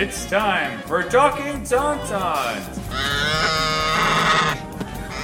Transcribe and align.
It's 0.00 0.24
time 0.24 0.80
for 0.84 1.02
Talking 1.02 1.60
Tauntauns, 1.60 2.78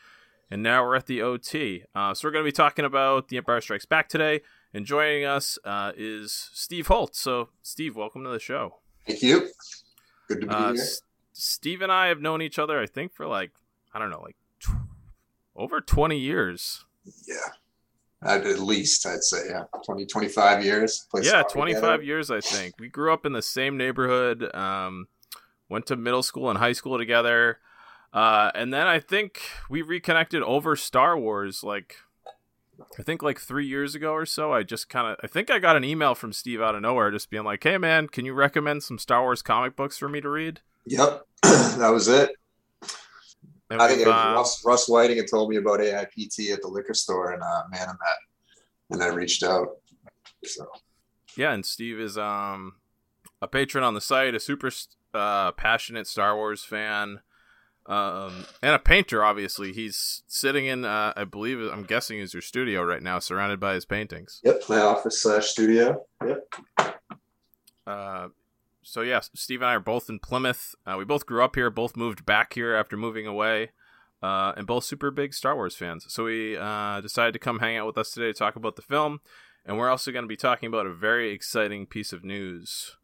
and 0.49 0.63
now 0.63 0.83
we're 0.83 0.95
at 0.95 1.07
the 1.07 1.21
OT. 1.21 1.83
Uh, 1.93 2.13
so 2.13 2.27
we're 2.27 2.31
going 2.31 2.43
to 2.43 2.47
be 2.47 2.51
talking 2.53 2.85
about 2.85 3.27
The 3.29 3.37
Empire 3.37 3.61
Strikes 3.61 3.85
Back 3.85 4.09
today. 4.09 4.41
And 4.73 4.85
joining 4.85 5.25
us 5.25 5.59
uh, 5.65 5.91
is 5.97 6.49
Steve 6.53 6.87
Holt. 6.87 7.13
So, 7.15 7.49
Steve, 7.61 7.97
welcome 7.97 8.23
to 8.23 8.29
the 8.29 8.39
show. 8.39 8.77
Thank 9.05 9.21
you. 9.21 9.49
Good 10.29 10.41
to 10.41 10.47
be 10.47 10.53
Uh, 10.53 10.73
here. 10.73 10.81
S- 10.81 11.01
Steve 11.33 11.81
and 11.81 11.91
I 11.91 12.07
have 12.07 12.21
known 12.21 12.41
each 12.41 12.57
other, 12.57 12.79
I 12.79 12.85
think, 12.85 13.11
for 13.13 13.27
like 13.27 13.51
I 13.93 13.99
don't 13.99 14.09
know, 14.09 14.21
like 14.21 14.37
tw- 14.61 14.87
over 15.57 15.81
twenty 15.81 16.17
years. 16.17 16.85
Yeah. 17.27 17.35
At, 18.23 18.45
at 18.45 18.59
least, 18.59 19.05
I'd 19.05 19.23
say, 19.23 19.47
yeah. 19.49 19.63
20, 19.83 20.05
25 20.05 20.63
years. 20.63 21.07
Yeah, 21.21 21.41
25 21.41 21.81
together. 21.81 22.03
years, 22.03 22.29
I 22.29 22.39
think. 22.39 22.75
We 22.79 22.87
grew 22.87 23.11
up 23.11 23.25
in 23.25 23.33
the 23.33 23.41
same 23.41 23.77
neighborhood. 23.77 24.53
Um, 24.55 25.07
went 25.69 25.87
to 25.87 25.95
middle 25.95 26.21
school 26.21 26.49
and 26.49 26.59
high 26.59 26.73
school 26.73 26.97
together. 26.97 27.57
Uh, 28.13 28.51
and 28.53 28.73
then 28.73 28.87
I 28.87 28.99
think 28.99 29.41
we 29.69 29.81
reconnected 29.81 30.43
over 30.43 30.75
Star 30.75 31.17
Wars, 31.17 31.63
like 31.63 31.95
I 32.99 33.03
think 33.03 33.23
like 33.23 33.39
three 33.39 33.65
years 33.65 33.95
ago 33.95 34.11
or 34.11 34.25
so. 34.25 34.51
I 34.51 34.63
just 34.63 34.89
kind 34.89 35.07
of 35.07 35.17
I 35.23 35.27
think 35.27 35.49
I 35.49 35.59
got 35.59 35.77
an 35.77 35.83
email 35.83 36.13
from 36.13 36.33
Steve 36.33 36.61
out 36.61 36.75
of 36.75 36.81
nowhere, 36.81 37.09
just 37.09 37.29
being 37.29 37.45
like, 37.45 37.63
"Hey 37.63 37.77
man, 37.77 38.07
can 38.07 38.25
you 38.25 38.33
recommend 38.33 38.83
some 38.83 38.97
Star 38.97 39.21
Wars 39.21 39.41
comic 39.41 39.75
books 39.75 39.97
for 39.97 40.09
me 40.09 40.19
to 40.19 40.29
read?" 40.29 40.59
Yep. 40.87 41.25
that 41.43 41.89
was 41.89 42.07
it. 42.07 42.31
And 43.71 43.81
I 43.81 43.87
think 43.87 44.01
it 44.01 44.07
was 44.07 44.13
uh, 44.13 44.33
Russ, 44.35 44.63
Russ 44.65 44.89
Whiting 44.89 45.17
had 45.17 45.27
told 45.29 45.49
me 45.49 45.55
about 45.55 45.79
AIPT 45.79 46.51
at 46.51 46.61
the 46.61 46.67
liquor 46.67 46.93
store 46.93 47.31
and 47.31 47.41
uh, 47.41 47.63
man, 47.71 47.87
I 47.87 47.93
met. 47.93 48.17
And 48.89 49.01
I 49.01 49.07
reached 49.07 49.43
out. 49.43 49.77
So, 50.43 50.67
Yeah, 51.37 51.53
and 51.53 51.65
Steve 51.65 51.99
is 51.99 52.17
um 52.17 52.73
a 53.41 53.47
patron 53.47 53.83
on 53.83 53.93
the 53.93 54.01
site, 54.01 54.35
a 54.35 54.39
super 54.39 54.69
uh, 55.13 55.51
passionate 55.53 56.07
Star 56.07 56.35
Wars 56.35 56.63
fan, 56.63 57.21
um, 57.87 58.45
and 58.61 58.75
a 58.75 58.79
painter. 58.79 59.23
Obviously, 59.23 59.73
he's 59.73 60.23
sitting 60.27 60.65
in, 60.65 60.85
uh, 60.85 61.13
I 61.15 61.23
believe, 61.23 61.59
I'm 61.59 61.83
guessing, 61.83 62.19
is 62.19 62.33
your 62.33 62.41
studio 62.41 62.83
right 62.83 63.01
now, 63.01 63.19
surrounded 63.19 63.59
by 63.59 63.73
his 63.73 63.85
paintings. 63.85 64.41
yep, 64.43 64.61
my 64.69 64.79
office 64.79 65.21
slash 65.21 65.47
studio. 65.47 66.05
Yep. 66.25 66.53
Uh, 67.87 68.27
so 68.83 69.01
yeah, 69.01 69.19
Steve 69.19 69.61
and 69.61 69.69
I 69.69 69.75
are 69.75 69.79
both 69.79 70.09
in 70.09 70.19
Plymouth. 70.19 70.75
Uh, 70.85 70.95
we 70.97 71.05
both 71.05 71.25
grew 71.25 71.43
up 71.43 71.55
here, 71.55 71.69
both 71.69 71.95
moved 71.95 72.25
back 72.25 72.53
here 72.53 72.75
after 72.75 72.97
moving 72.97 73.27
away, 73.27 73.71
uh, 74.21 74.53
and 74.57 74.67
both 74.67 74.83
super 74.83 75.11
big 75.11 75.33
Star 75.33 75.55
Wars 75.55 75.75
fans. 75.75 76.05
So 76.09 76.25
we 76.25 76.57
uh, 76.57 77.01
decided 77.01 77.33
to 77.33 77.39
come 77.39 77.59
hang 77.59 77.77
out 77.77 77.87
with 77.87 77.97
us 77.97 78.11
today 78.11 78.27
to 78.27 78.33
talk 78.33 78.55
about 78.55 78.75
the 78.75 78.81
film, 78.81 79.21
and 79.65 79.77
we're 79.77 79.89
also 79.89 80.11
going 80.11 80.23
to 80.23 80.29
be 80.29 80.37
talking 80.37 80.67
about 80.67 80.85
a 80.85 80.93
very 80.93 81.31
exciting 81.31 81.85
piece 81.85 82.13
of 82.13 82.23
news. 82.23 82.97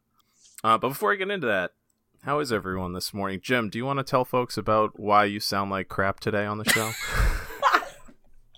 Uh, 0.64 0.76
but 0.78 0.88
before 0.88 1.10
we 1.10 1.16
get 1.16 1.30
into 1.30 1.46
that, 1.46 1.72
how 2.22 2.40
is 2.40 2.52
everyone 2.52 2.92
this 2.92 3.14
morning? 3.14 3.40
Jim, 3.42 3.70
do 3.70 3.78
you 3.78 3.84
want 3.84 4.00
to 4.00 4.04
tell 4.04 4.24
folks 4.24 4.56
about 4.56 4.98
why 4.98 5.24
you 5.24 5.38
sound 5.38 5.70
like 5.70 5.88
crap 5.88 6.18
today 6.18 6.44
on 6.44 6.58
the 6.58 6.64
show? 6.64 6.90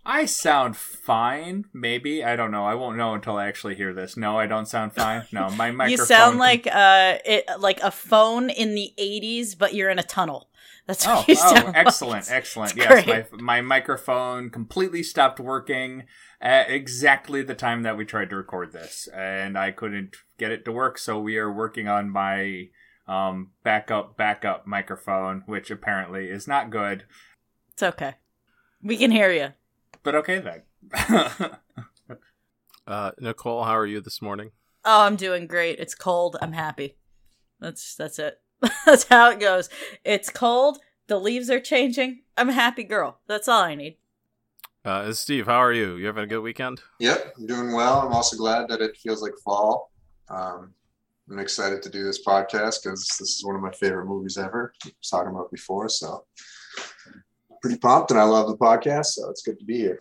I 0.05 0.25
sound 0.25 0.77
fine, 0.77 1.67
maybe. 1.75 2.25
I 2.25 2.35
don't 2.35 2.51
know. 2.51 2.65
I 2.65 2.75
won't 2.75 2.97
know 2.97 3.15
until 3.15 3.37
I 3.37 3.47
actually 3.47 3.75
hear 3.75 3.93
this. 3.93 4.17
No, 4.17 4.39
I 4.39 4.47
don't 4.47 4.67
sound 4.67 4.95
fine. 4.95 5.25
No, 5.31 5.51
my 5.51 5.71
microphone. 5.71 5.91
You 5.91 5.97
sound 6.07 6.39
like 6.39 6.67
uh, 6.67 7.19
it, 7.25 7.45
like 7.59 7.81
a 7.83 7.91
phone 7.91 8.49
in 8.51 8.75
the 8.75 8.93
'80s, 8.99 9.57
but 9.59 9.75
you're 9.75 9.91
in 9.91 9.99
a 9.99 10.03
tunnel. 10.03 10.49
That's 10.87 11.07
Oh, 11.07 11.25
you 11.29 11.35
oh 11.39 11.55
sound 11.55 11.67
like. 11.67 11.77
excellent, 11.77 12.31
excellent. 12.31 12.73
It's 12.73 12.79
Yes, 12.79 13.05
great. 13.05 13.33
my 13.33 13.43
my 13.43 13.61
microphone 13.61 14.49
completely 14.51 15.03
stopped 15.03 15.39
working 15.39 16.05
at 16.41 16.71
exactly 16.71 17.43
the 17.43 17.55
time 17.55 17.83
that 17.83 17.97
we 17.99 18.05
tried 18.07 18.31
to 18.31 18.37
record 18.37 18.73
this, 18.73 19.07
and 19.15 19.59
I 19.59 19.71
couldn't 19.71 20.17
get 20.39 20.51
it 20.51 20.65
to 20.65 20.73
work. 20.73 20.97
So 20.99 21.21
we 21.21 21.37
are 21.37 21.53
working 21.53 21.89
on 21.89 22.09
my 22.11 22.69
um, 23.07 23.51
backup 23.63 24.17
backup 24.17 24.67
microphone, 24.67 25.43
which 25.47 25.71
apparently 25.71 26.31
is 26.31 26.49
not 26.49 26.71
good. 26.71 27.05
It's 27.75 27.83
okay. 27.83 28.15
We 28.83 28.97
can 28.97 29.11
hear 29.11 29.31
you. 29.31 29.49
But 30.03 30.15
okay 30.17 30.39
then. 30.41 30.63
uh, 32.87 33.11
Nicole, 33.19 33.65
how 33.65 33.77
are 33.77 33.87
you 33.87 34.01
this 34.01 34.23
morning? 34.23 34.51
Oh, 34.85 35.03
I'm 35.03 35.17
doing 35.17 35.47
great. 35.47 35.79
It's 35.79 35.95
cold. 35.95 36.37
I'm 36.41 36.53
happy. 36.53 36.97
That's 37.61 37.95
that's 37.95 38.19
it. 38.19 38.41
that's 38.87 39.09
how 39.09 39.31
it 39.31 39.41
goes. 39.41 39.69
It's 40.05 40.31
cold. 40.31 40.79
The 41.07 41.19
leaves 41.19 41.51
are 41.51 41.61
changing. 41.61 42.23
I'm 42.37 42.49
a 42.49 42.55
happy 42.55 42.85
girl. 42.85 43.21
That's 43.27 43.49
all 43.49 43.63
I 43.63 43.75
need. 43.75 43.97
Uh, 44.85 45.13
Steve, 45.13 45.47
how 45.47 45.59
are 45.59 45.73
you? 45.73 45.97
You 45.97 46.07
having 46.07 46.25
a 46.25 46.29
good 46.29 46.41
weekend? 46.41 46.81
Yep, 47.01 47.35
I'm 47.37 47.47
doing 47.47 47.73
well. 47.73 48.01
I'm 48.01 48.13
also 48.15 48.37
glad 48.37 48.69
that 48.69 48.81
it 48.81 48.97
feels 48.97 49.21
like 49.21 49.33
fall. 49.45 49.91
Um, 50.31 50.73
I'm 51.31 51.39
excited 51.39 51.83
to 51.83 51.91
do 51.91 52.03
this 52.03 52.25
podcast 52.25 52.83
because 52.83 53.07
this 53.19 53.37
is 53.37 53.45
one 53.45 53.57
of 53.57 53.61
my 53.61 53.73
favorite 53.73 54.07
movies 54.07 54.39
ever. 54.39 54.73
I 54.85 54.89
was 54.99 55.11
talking 55.11 55.35
about 55.35 55.51
before, 55.51 55.89
so 55.91 56.25
pretty 57.61 57.79
pumped, 57.79 58.11
and 58.11 58.21
I 58.21 58.25
love 58.25 58.49
the 58.49 58.57
podcast, 58.57 59.07
so 59.07 59.31
it's 59.31 59.43
good 59.43 59.59
to 59.59 59.65
be 59.65 59.79
here. 59.79 60.01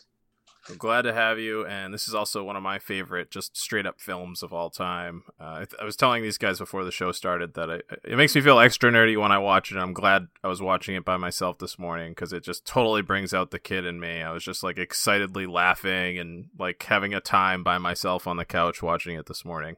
I'm 0.70 0.78
glad 0.78 1.04
to 1.04 1.14
have 1.14 1.40
you, 1.40 1.66
and 1.66 1.94
this 1.94 2.08
is 2.08 2.14
also 2.14 2.44
one 2.44 2.56
of 2.56 2.62
my 2.62 2.78
favorite, 2.78 3.32
just 3.32 3.58
straight 3.58 3.88
up 3.88 4.00
films 4.00 4.44
of 4.44 4.54
all 4.54 4.70
time. 4.70 5.24
Uh, 5.40 5.54
I, 5.54 5.66
th- 5.66 5.82
I 5.82 5.86
was 5.86 5.96
telling 5.96 6.22
these 6.22 6.38
guys 6.38 6.60
before 6.60 6.84
the 6.84 6.92
show 6.92 7.12
started 7.12 7.56
that 7.56 7.72
I, 7.72 7.82
it 8.04 8.18
makes 8.18 8.36
me 8.36 8.42
feel 8.42 8.60
extra 8.60 8.92
nerdy 8.92 9.20
when 9.20 9.32
I 9.32 9.40
watch 9.40 9.72
it. 9.72 9.78
I'm 9.78 9.94
glad 9.94 10.28
I 10.44 10.48
was 10.48 10.62
watching 10.62 10.96
it 10.96 11.06
by 11.06 11.18
myself 11.18 11.58
this 11.58 11.80
morning 11.80 12.12
because 12.12 12.34
it 12.34 12.44
just 12.44 12.66
totally 12.66 13.02
brings 13.02 13.34
out 13.34 13.50
the 13.50 13.58
kid 13.58 13.86
in 13.86 14.00
me. 14.00 14.22
I 14.22 14.32
was 14.32 14.44
just 14.44 14.62
like 14.62 14.78
excitedly 14.78 15.48
laughing 15.48 16.20
and 16.20 16.50
like 16.60 16.84
having 16.84 17.16
a 17.16 17.22
time 17.22 17.64
by 17.64 17.80
myself 17.80 18.28
on 18.28 18.38
the 18.38 18.46
couch 18.46 18.84
watching 18.84 19.18
it 19.18 19.26
this 19.26 19.44
morning. 19.44 19.78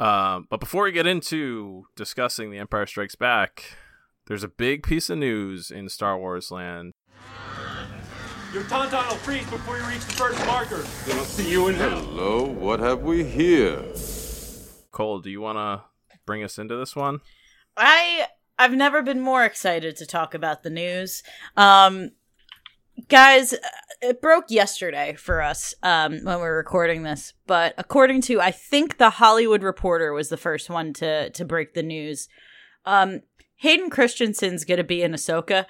Um, 0.00 0.46
but 0.50 0.58
before 0.58 0.84
we 0.84 0.92
get 0.92 1.06
into 1.06 1.86
discussing 1.94 2.50
The 2.50 2.58
Empire 2.58 2.86
Strikes 2.86 3.14
Back, 3.14 3.76
there's 4.26 4.44
a 4.44 4.48
big 4.48 4.82
piece 4.82 5.08
of 5.10 5.18
news 5.18 5.70
in 5.70 5.88
Star 5.88 6.18
Wars 6.18 6.50
land. 6.50 6.92
Your 8.52 8.64
tauntaun 8.64 9.08
will 9.08 9.16
freeze 9.16 9.48
before 9.50 9.76
you 9.76 9.84
reach 9.84 10.04
the 10.04 10.12
first 10.12 10.44
marker. 10.46 10.84
Then 11.06 11.18
I'll 11.18 11.24
see 11.24 11.50
you 11.50 11.68
in 11.68 11.74
hell. 11.74 12.00
Hello, 12.00 12.44
what 12.44 12.80
have 12.80 13.02
we 13.02 13.24
here? 13.24 13.84
Cole, 14.92 15.20
do 15.20 15.30
you 15.30 15.40
want 15.40 15.58
to 15.58 15.84
bring 16.24 16.42
us 16.42 16.58
into 16.58 16.76
this 16.76 16.96
one? 16.96 17.20
I 17.76 18.26
I've 18.58 18.72
never 18.72 19.02
been 19.02 19.20
more 19.20 19.44
excited 19.44 19.96
to 19.96 20.06
talk 20.06 20.32
about 20.34 20.62
the 20.62 20.70
news. 20.70 21.22
Um 21.56 22.12
guys, 23.08 23.52
uh, 23.52 23.58
it 24.00 24.22
broke 24.22 24.46
yesterday 24.50 25.14
for 25.14 25.42
us 25.42 25.74
um 25.82 26.24
when 26.24 26.36
we 26.36 26.42
were 26.42 26.56
recording 26.56 27.02
this, 27.02 27.34
but 27.46 27.74
according 27.76 28.22
to 28.22 28.40
I 28.40 28.52
think 28.52 28.96
the 28.96 29.10
Hollywood 29.10 29.62
Reporter 29.62 30.12
was 30.12 30.30
the 30.30 30.38
first 30.38 30.70
one 30.70 30.94
to 30.94 31.28
to 31.30 31.44
break 31.44 31.74
the 31.74 31.82
news. 31.82 32.28
Um 32.86 33.20
Hayden 33.56 33.90
Christensen's 33.90 34.64
going 34.64 34.78
to 34.78 34.84
be 34.84 35.02
in 35.02 35.12
Ahsoka 35.12 35.66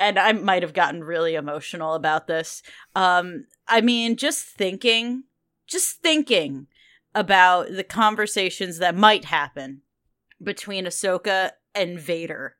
and 0.00 0.18
I 0.18 0.32
might 0.32 0.62
have 0.62 0.74
gotten 0.74 1.02
really 1.02 1.34
emotional 1.34 1.94
about 1.94 2.26
this. 2.26 2.62
Um 2.94 3.46
I 3.66 3.80
mean, 3.80 4.16
just 4.16 4.46
thinking, 4.46 5.24
just 5.66 6.00
thinking 6.00 6.68
about 7.14 7.68
the 7.70 7.84
conversations 7.84 8.78
that 8.78 8.96
might 8.96 9.26
happen 9.26 9.82
between 10.42 10.84
Ahsoka 10.84 11.50
and 11.74 11.98
Vader. 11.98 12.56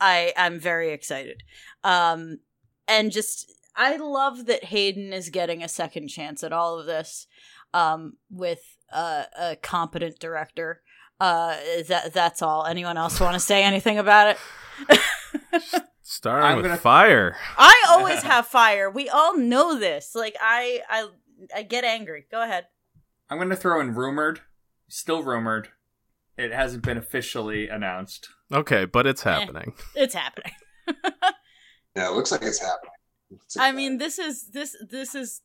I 0.00 0.32
I'm 0.36 0.60
very 0.60 0.92
excited. 0.92 1.42
Um 1.82 2.40
and 2.86 3.10
just 3.10 3.50
I 3.74 3.96
love 3.96 4.46
that 4.46 4.64
Hayden 4.64 5.12
is 5.12 5.28
getting 5.30 5.62
a 5.62 5.68
second 5.68 6.08
chance 6.08 6.42
at 6.42 6.52
all 6.52 6.78
of 6.78 6.86
this 6.86 7.26
um 7.72 8.14
with 8.30 8.76
uh, 8.92 9.24
a 9.38 9.56
competent 9.56 10.18
director. 10.18 10.82
Uh 11.20 11.56
that 11.88 12.12
that's 12.12 12.42
all. 12.42 12.66
Anyone 12.66 12.96
else 12.96 13.18
want 13.20 13.34
to 13.34 13.40
say 13.40 13.62
anything 13.64 13.98
about 13.98 14.36
it? 14.90 15.00
Starting 16.02 16.44
I'm 16.50 16.56
with 16.56 16.66
gonna- 16.66 16.76
fire. 16.76 17.36
I 17.58 17.84
always 17.88 18.22
have 18.22 18.46
fire. 18.46 18.90
We 18.90 19.08
all 19.08 19.36
know 19.36 19.78
this. 19.78 20.14
Like 20.14 20.36
I 20.40 20.80
I 20.88 21.08
I 21.54 21.62
get 21.62 21.84
angry. 21.84 22.26
Go 22.30 22.42
ahead. 22.42 22.66
I'm 23.28 23.38
going 23.38 23.50
to 23.50 23.56
throw 23.56 23.80
in 23.80 23.92
rumored, 23.94 24.40
still 24.88 25.22
rumored. 25.24 25.68
It 26.38 26.52
hasn't 26.52 26.84
been 26.84 26.96
officially 26.96 27.68
announced. 27.68 28.28
Okay, 28.52 28.84
but 28.84 29.04
it's 29.06 29.22
happening. 29.22 29.74
It's 29.94 30.14
happening. 30.14 30.52
Yeah, 31.96 32.10
it 32.10 32.12
looks 32.12 32.30
like 32.30 32.42
it's 32.42 32.60
happening. 32.60 32.92
It's 33.30 33.56
I 33.56 33.72
mean, 33.72 33.96
this 33.96 34.18
is 34.18 34.50
this 34.52 34.76
this 34.90 35.14
is. 35.14 35.40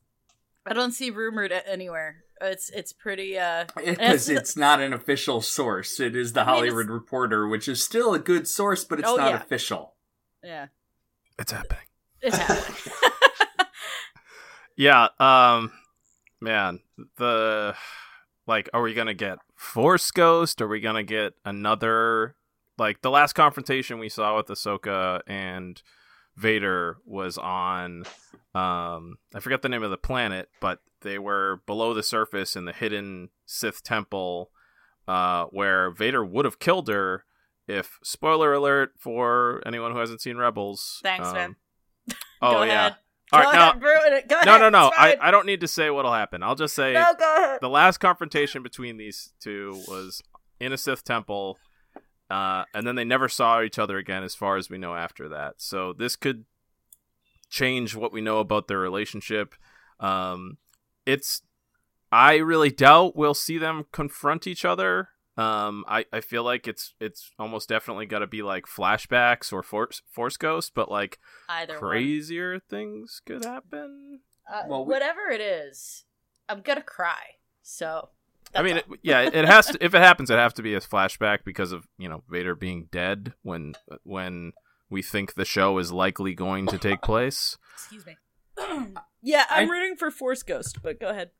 I 0.65 0.73
don't 0.73 0.91
see 0.91 1.09
rumored 1.09 1.53
anywhere. 1.65 2.25
It's 2.41 2.69
it's 2.69 2.91
pretty 2.93 3.37
uh 3.37 3.65
Because 3.75 4.27
it's- 4.27 4.29
it's 4.29 4.57
not 4.57 4.81
an 4.81 4.93
official 4.93 5.41
source. 5.41 5.99
It 5.99 6.15
is 6.15 6.33
the 6.33 6.41
I 6.41 6.45
mean, 6.45 6.53
Hollywood 6.55 6.89
Reporter, 6.89 7.47
which 7.47 7.67
is 7.67 7.83
still 7.83 8.13
a 8.13 8.19
good 8.19 8.47
source, 8.47 8.83
but 8.83 8.99
it's 8.99 9.07
Oh, 9.07 9.15
not 9.15 9.29
yeah. 9.31 9.35
official. 9.37 9.95
yeah, 10.43 10.67
It's 11.39 11.51
happening. 11.51 11.85
it's 12.21 12.37
happening. 12.47 12.77
Yeah, 14.75 15.09
um 15.19 15.71
man, 16.39 16.79
the 17.17 17.75
like 18.47 18.69
are 18.73 18.81
we 18.81 18.93
going 18.93 19.07
to 19.07 19.13
get 19.13 19.37
Force 19.55 20.09
Ghost? 20.11 20.61
Are 20.61 20.67
we 20.67 20.79
going 20.79 20.95
to 20.95 21.03
get 21.03 21.33
another 21.45 22.35
like 22.77 23.01
the 23.01 23.11
last 23.11 23.33
confrontation 23.33 23.99
we 23.99 24.09
saw 24.09 24.37
with 24.37 24.47
Ahsoka 24.47 25.21
and 25.27 25.81
Vader 26.35 26.97
was 27.05 27.37
on 27.37 28.05
um 28.55 29.17
I 29.35 29.39
forget 29.39 29.61
the 29.61 29.69
name 29.69 29.83
of 29.83 29.91
the 29.91 29.97
planet, 29.97 30.49
but 30.59 30.79
they 31.01 31.19
were 31.19 31.61
below 31.65 31.93
the 31.93 32.03
surface 32.03 32.55
in 32.55 32.65
the 32.65 32.73
hidden 32.73 33.29
Sith 33.45 33.83
temple 33.83 34.51
uh 35.07 35.45
where 35.45 35.89
Vader 35.91 36.23
would 36.23 36.45
have 36.45 36.59
killed 36.59 36.87
her 36.87 37.25
if 37.67 37.99
spoiler 38.03 38.53
alert 38.53 38.93
for 38.97 39.61
anyone 39.65 39.91
who 39.91 39.99
hasn't 39.99 40.21
seen 40.21 40.37
Rebels. 40.37 40.99
Thanks, 41.03 41.27
um, 41.27 41.33
man. 41.35 41.55
Oh 42.41 42.51
Go 42.51 42.63
yeah. 42.63 42.87
ahead. 42.87 42.95
All 43.33 43.39
right, 43.39 43.55
ahead, 43.55 43.79
no, 43.79 43.87
ruin 43.87 44.13
it. 44.13 44.27
Go 44.27 44.35
no, 44.43 44.55
ahead. 44.55 44.61
no, 44.61 44.69
no. 44.69 44.87
It's 44.87 44.97
I. 44.97 45.17
I 45.21 45.31
don't 45.31 45.45
need 45.45 45.61
to 45.61 45.67
say 45.67 45.89
what'll 45.89 46.11
happen. 46.11 46.43
I'll 46.43 46.55
just 46.55 46.75
say 46.75 46.93
no, 46.93 47.57
the 47.61 47.69
last 47.69 47.99
confrontation 47.99 48.61
between 48.61 48.97
these 48.97 49.31
two 49.39 49.81
was 49.87 50.21
in 50.59 50.73
a 50.73 50.77
Sith 50.77 51.05
temple, 51.05 51.57
uh, 52.29 52.65
and 52.73 52.85
then 52.85 52.95
they 52.95 53.05
never 53.05 53.29
saw 53.29 53.61
each 53.61 53.79
other 53.79 53.97
again, 53.97 54.23
as 54.23 54.35
far 54.35 54.57
as 54.57 54.69
we 54.69 54.77
know 54.77 54.95
after 54.95 55.29
that. 55.29 55.55
So 55.57 55.93
this 55.93 56.17
could 56.17 56.43
change 57.49 57.95
what 57.95 58.11
we 58.11 58.19
know 58.19 58.39
about 58.39 58.67
their 58.67 58.79
relationship. 58.79 59.55
Um, 60.01 60.57
it's 61.05 61.41
I 62.11 62.35
really 62.37 62.69
doubt 62.71 63.15
we'll 63.15 63.33
see 63.33 63.57
them 63.57 63.85
confront 63.91 64.47
each 64.47 64.65
other. 64.65 65.09
Um, 65.37 65.85
I, 65.87 66.05
I 66.11 66.19
feel 66.19 66.43
like 66.43 66.67
it's 66.67 66.93
it's 66.99 67.31
almost 67.39 67.69
definitely 67.69 68.05
got 68.05 68.19
to 68.19 68.27
be 68.27 68.41
like 68.43 68.65
flashbacks 68.65 69.53
or 69.53 69.63
force 69.63 70.01
force 70.11 70.37
ghost, 70.37 70.73
but 70.75 70.91
like 70.91 71.19
Either 71.47 71.73
one. 71.79 71.79
crazier 71.79 72.59
things 72.59 73.21
could 73.25 73.45
happen. 73.45 74.19
Uh, 74.51 74.63
Well, 74.67 74.85
we- 74.85 74.91
whatever 74.93 75.29
it 75.29 75.39
is, 75.41 76.03
I'm 76.49 76.61
gonna 76.61 76.81
cry. 76.83 77.35
So. 77.61 78.09
I 78.53 78.63
mean, 78.63 78.77
it, 78.77 78.85
yeah, 79.01 79.21
it 79.21 79.45
has 79.45 79.67
to. 79.67 79.77
If 79.83 79.93
it 79.95 80.01
happens, 80.01 80.29
it 80.29 80.33
have 80.37 80.53
to 80.55 80.61
be 80.61 80.73
a 80.73 80.81
flashback 80.81 81.45
because 81.45 81.71
of 81.71 81.87
you 81.97 82.09
know 82.09 82.23
Vader 82.29 82.53
being 82.53 82.89
dead 82.91 83.33
when 83.43 83.75
when 84.03 84.51
we 84.89 85.01
think 85.01 85.35
the 85.35 85.45
show 85.45 85.77
is 85.77 85.93
likely 85.93 86.33
going 86.33 86.67
to 86.67 86.77
take 86.77 87.01
place. 87.01 87.57
excuse 87.73 88.05
me. 88.05 88.17
yeah, 89.21 89.45
I'm 89.49 89.69
I- 89.69 89.71
rooting 89.71 89.95
for 89.95 90.11
Force 90.11 90.43
Ghost, 90.43 90.81
but 90.81 90.99
go 90.99 91.09
ahead. 91.09 91.31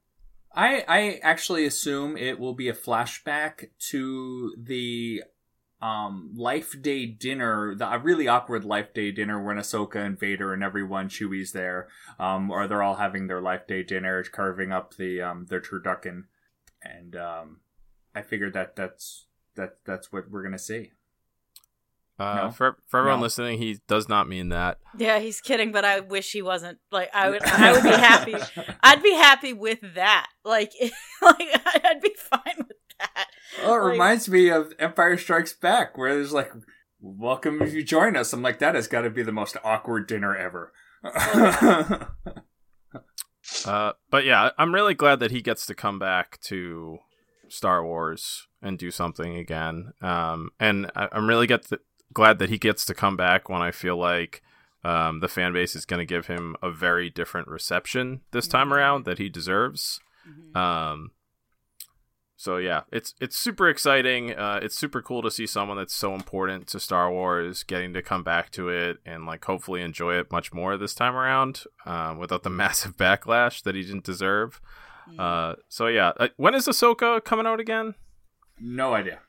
I 0.54 0.83
I 0.88 1.19
actually 1.24 1.66
assume 1.66 2.18
it 2.18 2.38
will 2.39 2.54
be 2.54 2.68
a 2.68 2.74
flashback 2.74 3.69
to 3.89 4.54
the 4.62 5.24
um 5.81 6.33
life 6.36 6.75
day 6.81 7.06
dinner, 7.06 7.74
the 7.74 7.92
a 7.92 7.98
really 7.98 8.28
awkward 8.28 8.66
life 8.66 8.94
day 8.94 9.12
dinner 9.12 9.42
when 9.42 9.57
Ahsoka 9.57 10.06
and 10.06 10.19
Vader 10.19 10.54
and 10.54 10.62
everyone 10.63 11.07
Chewie's 11.10 11.54
there, 11.54 11.88
um, 12.19 12.51
or 12.51 12.68
they're 12.68 12.83
all 12.83 12.95
having 12.95 13.28
their 13.28 13.42
life 13.42 13.66
day 13.66 13.81
dinner, 13.81 14.24
carving 14.24 14.72
up 14.72 14.95
the 14.98 15.22
um 15.22 15.45
their 15.50 15.62
turducken, 15.62 16.24
and 16.83 17.16
um, 17.16 17.62
I 18.13 18.22
figured 18.22 18.54
that 18.54 18.75
that's 18.75 19.28
that 19.56 19.78
that's 19.86 20.12
what 20.12 20.30
we're 20.30 20.44
gonna 20.44 20.60
see. 20.60 20.92
Uh, 22.21 22.35
No. 22.35 22.51
For 22.51 22.77
for 22.88 23.00
everyone 23.00 23.19
No. 23.19 23.23
listening, 23.23 23.57
he 23.57 23.79
does 23.88 24.07
not 24.09 24.27
mean 24.27 24.50
that. 24.50 24.77
Yeah, 24.97 25.19
he's 25.19 25.41
kidding, 25.41 25.71
but 25.71 25.83
I 25.85 26.00
wish 26.01 26.31
he 26.31 26.41
wasn't. 26.41 26.79
Like, 26.91 27.09
I 27.13 27.29
would, 27.29 27.44
I 27.44 27.71
would 27.71 27.83
be 27.83 27.89
happy. 27.89 28.35
I'd 28.83 29.01
be 29.03 29.13
happy 29.13 29.53
with 29.53 29.79
that. 29.95 30.27
Like, 30.45 30.71
like 31.21 31.50
I'd 31.85 32.01
be 32.01 32.13
fine 32.18 32.56
with 32.57 32.77
that. 33.00 33.27
Oh, 33.63 33.75
it 33.75 33.79
Like- 33.81 33.91
reminds 33.91 34.29
me 34.29 34.50
of 34.50 34.73
Empire 34.79 35.18
Strikes 35.18 35.53
Back, 35.53 35.97
where 35.97 36.13
there's 36.13 36.33
like, 36.33 36.51
"Welcome 37.00 37.62
if 37.62 37.73
you 37.73 37.83
join 37.83 38.15
us." 38.15 38.33
I'm 38.33 38.41
like, 38.41 38.59
that 38.59 38.75
has 38.75 38.88
got 38.88 39.01
to 39.01 39.09
be 39.09 39.23
the 39.23 39.31
most 39.31 39.57
awkward 39.63 40.07
dinner 40.07 40.35
ever. 40.35 40.71
Uh, 43.65 43.91
but 44.09 44.23
yeah, 44.23 44.51
I'm 44.57 44.73
really 44.73 44.94
glad 44.94 45.19
that 45.19 45.31
he 45.31 45.41
gets 45.41 45.65
to 45.65 45.75
come 45.75 46.00
back 46.00 46.39
to 46.41 46.97
Star 47.50 47.83
Wars 47.83 48.47
and 48.62 48.77
do 48.77 48.91
something 48.91 49.35
again. 49.35 49.91
Um, 50.01 50.51
and 50.59 50.89
I, 50.95 51.09
I'm 51.12 51.27
really 51.27 51.47
get 51.47 51.68
th- 51.68 51.81
glad 52.13 52.40
that 52.40 52.50
he 52.50 52.58
gets 52.58 52.86
to 52.86 52.94
come 52.94 53.16
back 53.18 53.50
when 53.50 53.62
I 53.62 53.72
feel 53.72 53.98
like 53.98 54.42
um, 54.84 55.19
the 55.19 55.28
fan 55.28 55.54
base 55.54 55.75
is 55.75 55.86
going 55.86 56.00
to 56.00 56.06
give 56.06 56.28
him 56.28 56.56
a 56.62 56.72
very 56.72 57.10
different 57.10 57.48
reception 57.48 58.22
this 58.31 58.48
time 58.48 58.74
around 58.74 59.06
that 59.06 59.18
he 59.19 59.30
deserves. 59.30 60.00
Um, 60.56 61.12
so 62.36 62.58
yeah, 62.58 62.81
it's 62.92 63.13
it's 63.22 63.38
super 63.38 63.69
exciting. 63.69 64.34
Uh, 64.34 64.60
it's 64.63 64.75
super 64.75 65.02
cool 65.02 65.22
to 65.22 65.30
see 65.30 65.46
someone 65.46 65.78
that's 65.78 65.94
so 65.94 66.16
important 66.16 66.66
to 66.69 66.80
Star 66.80 67.12
Wars 67.12 67.62
getting 67.62 67.94
to 67.94 68.02
come 68.02 68.24
back 68.24 68.50
to 68.52 68.69
it 68.69 68.98
and 69.06 69.28
like 69.28 69.46
hopefully 69.46 69.81
enjoy 69.81 70.16
it 70.16 70.31
much 70.31 70.52
more 70.52 70.75
this 70.75 70.96
time 70.96 71.16
around, 71.16 71.64
um, 71.86 72.18
without 72.18 72.42
the 72.42 72.50
massive 72.64 72.98
backlash 72.98 73.62
that 73.62 73.75
he 73.75 73.84
didn't 73.84 74.04
deserve. 74.04 74.60
Uh, 75.19 75.56
so 75.68 75.88
yeah, 75.88 76.14
uh, 76.18 76.30
when 76.38 76.56
is 76.56 76.68
Ahsoka 76.68 77.24
coming 77.24 77.46
out 77.46 77.60
again? 77.60 77.96
no 78.60 78.94
idea. 78.94 79.19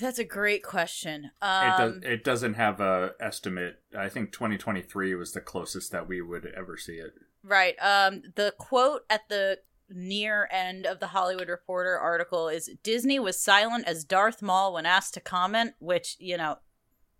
That's 0.00 0.18
a 0.18 0.24
great 0.24 0.62
question. 0.62 1.26
It 1.42 1.44
Um, 1.44 2.00
does. 2.00 2.10
It 2.10 2.24
doesn't 2.24 2.54
have 2.54 2.80
a 2.80 3.14
estimate. 3.20 3.82
I 3.96 4.08
think 4.08 4.32
2023 4.32 5.14
was 5.14 5.32
the 5.32 5.40
closest 5.40 5.92
that 5.92 6.08
we 6.08 6.20
would 6.20 6.46
ever 6.56 6.76
see 6.76 6.94
it. 6.94 7.14
Right. 7.42 7.76
Um, 7.80 8.22
the 8.34 8.54
quote 8.58 9.02
at 9.08 9.28
the 9.28 9.60
near 9.88 10.48
end 10.50 10.84
of 10.84 10.98
the 10.98 11.08
Hollywood 11.08 11.48
Reporter 11.48 11.96
article 11.96 12.48
is 12.48 12.70
Disney 12.82 13.20
was 13.20 13.38
silent 13.38 13.86
as 13.86 14.04
Darth 14.04 14.42
Maul 14.42 14.72
when 14.72 14.84
asked 14.86 15.14
to 15.14 15.20
comment, 15.20 15.74
which, 15.78 16.16
you 16.18 16.36
know, 16.36 16.58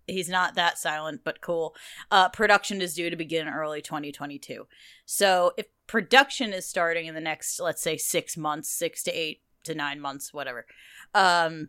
he's 0.09 0.29
not 0.29 0.55
that 0.57 0.79
silent, 0.79 1.21
but 1.25 1.41
cool. 1.41 1.77
Uh, 2.11 2.29
production 2.29 2.81
is 2.81 2.95
due 2.95 3.09
to 3.11 3.17
begin 3.17 3.49
early 3.49 3.81
2022. 3.83 4.67
So 5.05 5.53
if 5.57 5.67
production 5.87 6.53
is 6.53 6.67
starting 6.67 7.07
in 7.07 7.15
the 7.15 7.21
next, 7.21 7.61
let's 7.61 7.83
say, 7.83 7.97
six 7.97 8.37
months, 8.37 8.69
six 8.69 9.03
to 9.05 9.13
eight 9.13 9.43
to 9.63 9.75
nine 9.75 10.01
months, 10.01 10.35
whatever, 10.35 10.67
um, 11.15 11.69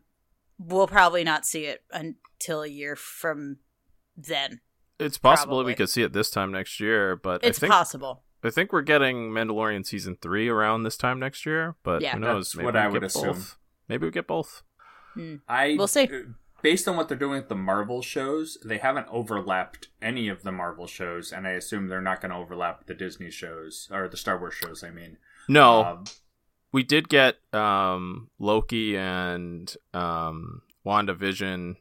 we'll 0.59 0.87
probably 0.87 1.23
not 1.23 1.45
see 1.45 1.65
it 1.65 1.83
until 1.91 2.61
a 2.63 2.67
year 2.67 2.95
from 2.95 3.57
then. 4.15 4.61
It's 4.99 5.17
possible 5.17 5.57
Probably. 5.57 5.71
we 5.71 5.75
could 5.75 5.89
see 5.89 6.01
it 6.03 6.13
this 6.13 6.29
time 6.31 6.51
next 6.51 6.79
year, 6.79 7.15
but 7.15 7.43
It's 7.43 7.59
I 7.59 7.61
think 7.61 7.71
possible. 7.73 8.23
I 8.43 8.49
think 8.49 8.71
we're 8.73 8.81
getting 8.81 9.29
Mandalorian 9.31 9.85
season 9.85 10.17
three 10.21 10.47
around 10.49 10.83
this 10.83 10.97
time 10.97 11.19
next 11.19 11.45
year. 11.45 11.75
But 11.83 12.01
Yeah. 12.01 12.13
who 12.13 12.19
knows? 12.19 12.47
That's 12.47 12.55
Maybe 12.55 12.65
what 12.65 12.75
I 12.75 12.87
would 12.87 13.03
assume. 13.03 13.33
both. 13.33 13.57
Maybe 13.87 14.05
we 14.07 14.11
get 14.11 14.27
both. 14.27 14.63
I 15.47 15.75
We'll 15.77 15.87
see. 15.87 16.03
uh, 16.05 16.21
Based 16.63 16.87
on 16.87 16.95
what 16.97 17.07
they're 17.07 17.17
doing 17.17 17.39
with 17.39 17.49
the 17.49 17.55
Marvel 17.55 18.01
shows, 18.01 18.57
they 18.65 18.79
haven't 18.79 19.07
overlapped 19.11 19.89
any 20.01 20.27
of 20.27 20.41
the 20.41 20.51
Marvel 20.51 20.87
shows, 20.87 21.31
and 21.31 21.47
I 21.47 21.51
assume 21.51 21.87
they're 21.87 22.01
not 22.01 22.19
going 22.19 22.31
to 22.31 22.37
overlap 22.37 22.87
the 22.87 22.95
Disney 22.95 23.29
shows 23.29 23.87
or 23.91 24.07
the 24.07 24.17
Star 24.17 24.39
Wars 24.39 24.55
shows. 24.55 24.83
I 24.83 24.89
mean, 24.89 25.17
No, 25.47 25.83
Um, 25.85 26.03
we 26.71 26.83
did 26.83 27.09
get 27.09 27.35
um, 27.53 28.29
Loki 28.39 28.97
and 28.97 29.73
um, 29.93 30.61
WandaVision 30.85 31.75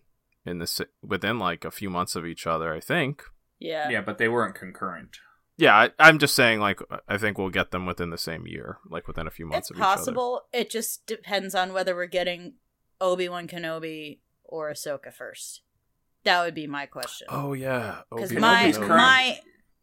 in 0.45 0.59
the 0.59 0.87
within 1.03 1.39
like 1.39 1.65
a 1.65 1.71
few 1.71 1.91
months 1.91 2.15
of 2.17 2.25
each 2.27 2.47
other. 2.47 2.73
I 2.73 2.81
think. 2.81 3.23
Yeah. 3.59 3.89
yeah, 3.89 4.03
but 4.03 4.19
they 4.19 4.29
weren't 4.29 4.55
concurrent. 4.55 5.17
Yeah, 5.57 5.75
I, 5.75 5.91
I'm 5.99 6.19
just 6.19 6.37
saying. 6.37 6.61
Like, 6.61 6.81
I 7.09 7.17
think 7.17 7.39
we'll 7.39 7.49
get 7.49 7.71
them 7.71 7.87
within 7.87 8.11
the 8.11 8.19
same 8.19 8.47
year, 8.47 8.77
like 8.91 9.09
within 9.09 9.27
a 9.27 9.31
few 9.31 9.47
months 9.47 9.71
It's 9.71 9.71
of 9.71 9.77
each 9.79 9.83
other. 9.83 9.97
possible. 9.97 10.43
It 10.53 10.69
just 10.69 11.07
depends 11.07 11.55
on 11.55 11.73
whether 11.73 11.95
we're 11.97 12.05
getting 12.07 12.55
Obi 13.01 13.29
Wan 13.31 13.49
Kenobi 13.49 14.19
or 14.45 14.71
Ahsoka 14.71 15.11
first. 15.13 15.63
That 16.25 16.45
would 16.45 16.55
be 16.55 16.67
my 16.67 16.85
question. 16.85 17.29
Oh 17.31 17.55
yeah, 17.55 18.01
Because 18.11 18.31
Obi-Wan 18.33 18.43
my 18.53 18.65
Kenobi's 18.65 18.77
Kenobi. 18.77 18.87
current- 18.87 18.97
my, 19.01 19.41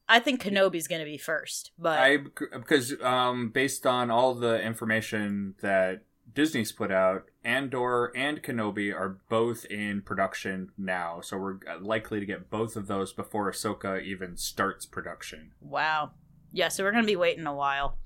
I 0.07 0.19
think 0.19 0.41
Kenobi's 0.43 0.87
going 0.87 0.99
to 0.99 1.05
be 1.05 1.17
first, 1.17 1.71
but 1.77 1.99
I 1.99 2.17
because 2.51 2.93
um, 3.01 3.49
based 3.49 3.85
on 3.85 4.11
all 4.11 4.33
the 4.35 4.61
information 4.61 5.55
that 5.61 6.03
Disney's 6.33 6.71
put 6.71 6.91
out, 6.91 7.25
Andor 7.43 8.11
and 8.15 8.41
Kenobi 8.43 8.93
are 8.93 9.17
both 9.29 9.65
in 9.65 10.01
production 10.01 10.71
now, 10.77 11.21
so 11.21 11.37
we're 11.37 11.59
likely 11.79 12.19
to 12.19 12.25
get 12.25 12.49
both 12.49 12.75
of 12.75 12.87
those 12.87 13.13
before 13.13 13.49
Ahsoka 13.51 14.01
even 14.03 14.35
starts 14.37 14.85
production. 14.85 15.51
wow, 15.61 16.11
yeah. 16.51 16.67
So 16.67 16.83
we're 16.83 16.91
going 16.91 17.03
to 17.03 17.07
be 17.07 17.15
waiting 17.15 17.45
a 17.47 17.53
while. 17.55 17.97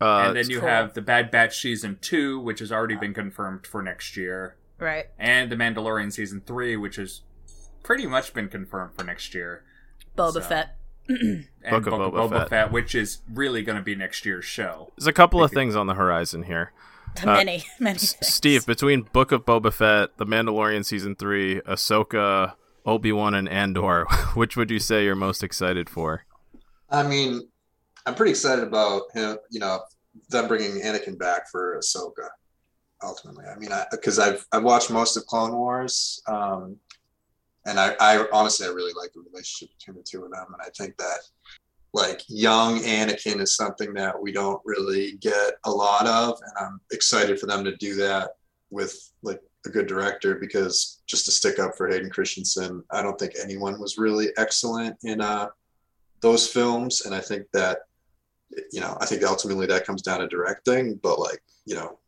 Uh, 0.00 0.24
and 0.28 0.36
then 0.36 0.48
you 0.48 0.60
cool. 0.60 0.68
have 0.68 0.94
the 0.94 1.02
Bad 1.02 1.30
Batch 1.30 1.58
season 1.60 1.98
two, 2.00 2.38
which 2.40 2.60
has 2.60 2.70
already 2.72 2.94
been 2.96 3.12
confirmed 3.14 3.66
for 3.66 3.82
next 3.82 4.16
year, 4.16 4.56
Right. 4.78 5.06
and 5.18 5.50
the 5.52 5.56
Mandalorian 5.56 6.12
season 6.12 6.40
three, 6.46 6.76
which 6.76 6.96
has 6.96 7.22
pretty 7.82 8.06
much 8.06 8.32
been 8.32 8.48
confirmed 8.48 8.94
for 8.94 9.04
next 9.04 9.34
year. 9.34 9.62
Boba 10.16 10.32
So- 10.34 10.40
Fett. 10.42 10.76
And 11.62 11.84
Book 11.84 11.92
of 11.92 12.12
Boba 12.14 12.38
Fett. 12.40 12.48
Fett, 12.48 12.72
which 12.72 12.94
is 12.94 13.18
really 13.30 13.62
going 13.62 13.76
to 13.76 13.84
be 13.84 13.94
next 13.94 14.24
year's 14.24 14.46
show. 14.46 14.90
there's 14.96 15.06
a 15.06 15.12
couple 15.12 15.44
of 15.44 15.50
things 15.50 15.76
on 15.76 15.86
the 15.86 15.94
horizon 15.94 16.44
here. 16.44 16.72
Uh, 17.22 17.26
many, 17.26 17.64
many. 17.78 17.96
S- 17.96 18.16
Steve, 18.22 18.64
between 18.64 19.02
Book 19.02 19.30
of 19.30 19.44
Boba 19.44 19.70
Fett, 19.72 20.16
The 20.16 20.24
Mandalorian 20.24 20.84
season 20.86 21.16
three, 21.16 21.60
Ahsoka, 21.62 22.54
Obi 22.86 23.12
Wan, 23.12 23.34
and 23.34 23.46
Andor, 23.48 24.06
which 24.34 24.56
would 24.56 24.70
you 24.70 24.78
say 24.78 25.04
you're 25.04 25.14
most 25.14 25.42
excited 25.42 25.90
for? 25.90 26.24
I 26.88 27.02
mean, 27.02 27.42
I'm 28.06 28.14
pretty 28.14 28.30
excited 28.30 28.64
about 28.64 29.02
him. 29.12 29.36
You 29.50 29.60
know, 29.60 29.80
them 30.30 30.48
bringing 30.48 30.80
Anakin 30.80 31.18
back 31.18 31.50
for 31.50 31.78
Ahsoka. 31.78 32.28
Ultimately, 33.02 33.44
I 33.46 33.58
mean, 33.58 33.70
because 33.90 34.18
I've 34.18 34.46
I've 34.52 34.62
watched 34.62 34.90
most 34.90 35.16
of 35.16 35.26
Clone 35.26 35.52
Wars, 35.52 36.22
um, 36.26 36.76
and 37.70 37.78
I, 37.78 37.94
I 38.00 38.26
honestly 38.32 38.66
I 38.66 38.70
really 38.70 38.92
like 39.00 39.12
the 39.12 39.20
relationship 39.20 39.70
between 39.78 39.96
the 39.96 40.02
two 40.02 40.24
of 40.24 40.30
them, 40.32 40.46
and 40.52 40.60
I 40.60 40.68
think 40.76 40.96
that 40.98 41.20
like 41.92 42.22
young 42.28 42.80
Anakin 42.80 43.40
is 43.40 43.56
something 43.56 43.94
that 43.94 44.20
we 44.20 44.32
don't 44.32 44.60
really 44.64 45.12
get 45.20 45.54
a 45.64 45.70
lot 45.70 46.06
of, 46.06 46.38
and 46.42 46.66
I'm 46.66 46.80
excited 46.92 47.38
for 47.38 47.46
them 47.46 47.64
to 47.64 47.76
do 47.76 47.94
that 47.96 48.30
with 48.70 49.12
like 49.22 49.40
a 49.66 49.70
good 49.70 49.86
director 49.86 50.36
because 50.36 51.02
just 51.06 51.24
to 51.26 51.30
stick 51.30 51.58
up 51.58 51.76
for 51.76 51.88
Hayden 51.88 52.10
Christensen, 52.10 52.82
I 52.90 53.02
don't 53.02 53.18
think 53.18 53.32
anyone 53.40 53.80
was 53.80 53.98
really 53.98 54.28
excellent 54.36 54.96
in 55.04 55.20
uh, 55.20 55.48
those 56.20 56.48
films, 56.48 57.06
and 57.06 57.14
I 57.14 57.20
think 57.20 57.46
that 57.52 57.78
you 58.72 58.80
know 58.80 58.98
I 59.00 59.06
think 59.06 59.22
ultimately 59.22 59.66
that 59.66 59.86
comes 59.86 60.02
down 60.02 60.20
to 60.20 60.26
directing, 60.26 60.96
but 60.96 61.20
like 61.20 61.40
you 61.66 61.76
know 61.76 61.98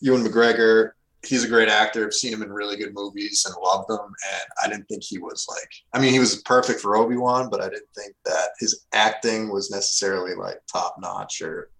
Ewan 0.00 0.24
McGregor, 0.24 0.92
he's 1.24 1.44
a 1.44 1.48
great 1.48 1.68
actor. 1.68 2.04
I've 2.04 2.14
seen 2.14 2.32
him 2.32 2.42
in 2.42 2.52
really 2.52 2.76
good 2.76 2.94
movies 2.94 3.44
and 3.46 3.54
loved 3.62 3.90
him. 3.90 3.98
And 3.98 4.42
I 4.62 4.68
didn't 4.68 4.86
think 4.88 5.02
he 5.02 5.18
was 5.18 5.46
like, 5.48 5.70
I 5.92 6.00
mean, 6.00 6.12
he 6.12 6.18
was 6.18 6.42
perfect 6.42 6.80
for 6.80 6.96
Obi 6.96 7.16
Wan, 7.16 7.50
but 7.50 7.60
I 7.60 7.68
didn't 7.68 7.90
think 7.96 8.14
that 8.24 8.50
his 8.58 8.86
acting 8.92 9.50
was 9.50 9.70
necessarily 9.70 10.34
like 10.34 10.60
top 10.70 10.96
notch 10.98 11.42
or 11.42 11.70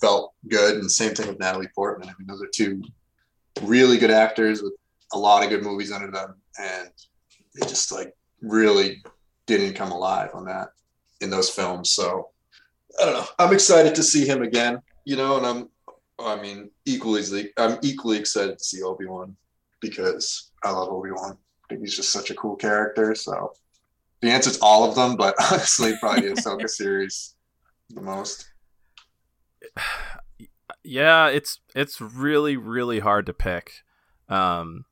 felt 0.00 0.32
good. 0.48 0.76
And 0.76 0.90
same 0.90 1.14
thing 1.14 1.28
with 1.28 1.38
Natalie 1.38 1.68
Portman. 1.74 2.08
I 2.08 2.12
mean, 2.18 2.26
those 2.26 2.42
are 2.42 2.48
two 2.52 2.82
really 3.62 3.98
good 3.98 4.10
actors 4.10 4.62
with 4.62 4.72
a 5.12 5.18
lot 5.18 5.42
of 5.42 5.50
good 5.50 5.62
movies 5.62 5.92
under 5.92 6.10
them. 6.10 6.34
And 6.58 6.90
they 7.54 7.66
just 7.66 7.92
like 7.92 8.14
really 8.40 9.02
didn't 9.46 9.74
come 9.74 9.92
alive 9.92 10.30
on 10.34 10.46
that 10.46 10.68
in 11.20 11.30
those 11.30 11.50
films. 11.50 11.90
So 11.90 12.30
I 13.00 13.04
don't 13.04 13.14
know. 13.14 13.26
I'm 13.38 13.52
excited 13.52 13.94
to 13.94 14.02
see 14.02 14.26
him 14.26 14.42
again, 14.42 14.80
you 15.04 15.16
know, 15.16 15.36
and 15.36 15.46
I'm 15.46 15.68
I 16.18 16.40
mean, 16.40 16.70
equally, 16.84 17.22
I'm 17.56 17.78
equally 17.82 18.18
excited 18.18 18.58
to 18.58 18.64
see 18.64 18.82
Obi 18.82 19.06
Wan 19.06 19.36
because 19.80 20.50
I 20.64 20.70
love 20.70 20.88
Obi 20.88 21.10
Wan. 21.10 21.36
I 21.64 21.68
think 21.68 21.80
he's 21.82 21.96
just 21.96 22.12
such 22.12 22.30
a 22.30 22.34
cool 22.34 22.56
character. 22.56 23.14
So 23.14 23.52
the 24.20 24.30
answer 24.30 24.50
is 24.50 24.58
all 24.60 24.88
of 24.88 24.94
them, 24.94 25.16
but 25.16 25.34
honestly, 25.52 25.94
probably 26.00 26.28
the 26.28 26.34
Ahsoka 26.34 26.68
series 26.68 27.34
the 27.90 28.00
most. 28.00 28.50
Yeah, 30.82 31.28
it's 31.28 31.60
it's 31.74 32.00
really 32.00 32.56
really 32.56 33.00
hard 33.00 33.26
to 33.26 33.34
pick. 33.34 33.72
Um, 34.28 34.86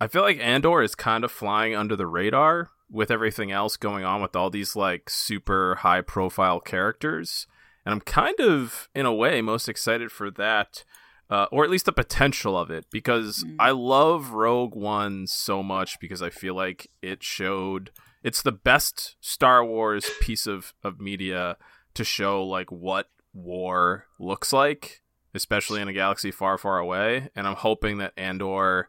I 0.00 0.06
feel 0.06 0.22
like 0.22 0.38
Andor 0.40 0.82
is 0.82 0.94
kind 0.94 1.24
of 1.24 1.32
flying 1.32 1.74
under 1.74 1.96
the 1.96 2.06
radar 2.06 2.70
with 2.90 3.10
everything 3.10 3.50
else 3.50 3.76
going 3.76 4.04
on 4.04 4.20
with 4.20 4.36
all 4.36 4.50
these 4.50 4.76
like 4.76 5.08
super 5.08 5.76
high 5.76 6.00
profile 6.00 6.60
characters 6.60 7.46
and 7.84 7.92
I'm 7.92 8.00
kind 8.00 8.40
of, 8.40 8.88
in 8.94 9.06
a 9.06 9.14
way, 9.14 9.42
most 9.42 9.68
excited 9.68 10.10
for 10.10 10.30
that, 10.32 10.84
uh, 11.30 11.46
or 11.50 11.64
at 11.64 11.70
least 11.70 11.86
the 11.86 11.92
potential 11.92 12.56
of 12.56 12.70
it, 12.70 12.86
because 12.90 13.44
mm. 13.44 13.56
I 13.58 13.70
love 13.70 14.30
Rogue 14.30 14.74
One 14.74 15.26
so 15.26 15.62
much 15.62 15.98
because 16.00 16.22
I 16.22 16.30
feel 16.30 16.54
like 16.54 16.90
it 17.02 17.22
showed 17.22 17.90
it's 18.22 18.42
the 18.42 18.52
best 18.52 19.16
Star 19.20 19.64
Wars 19.64 20.10
piece 20.20 20.46
of 20.46 20.74
of 20.82 21.00
media 21.00 21.56
to 21.94 22.04
show 22.04 22.44
like 22.44 22.70
what 22.70 23.08
war 23.32 24.06
looks 24.18 24.52
like, 24.52 25.02
especially 25.34 25.80
in 25.80 25.88
a 25.88 25.92
galaxy 25.92 26.30
far, 26.30 26.58
far 26.58 26.78
away. 26.78 27.28
And 27.34 27.46
I'm 27.46 27.56
hoping 27.56 27.98
that 27.98 28.12
Andor, 28.16 28.88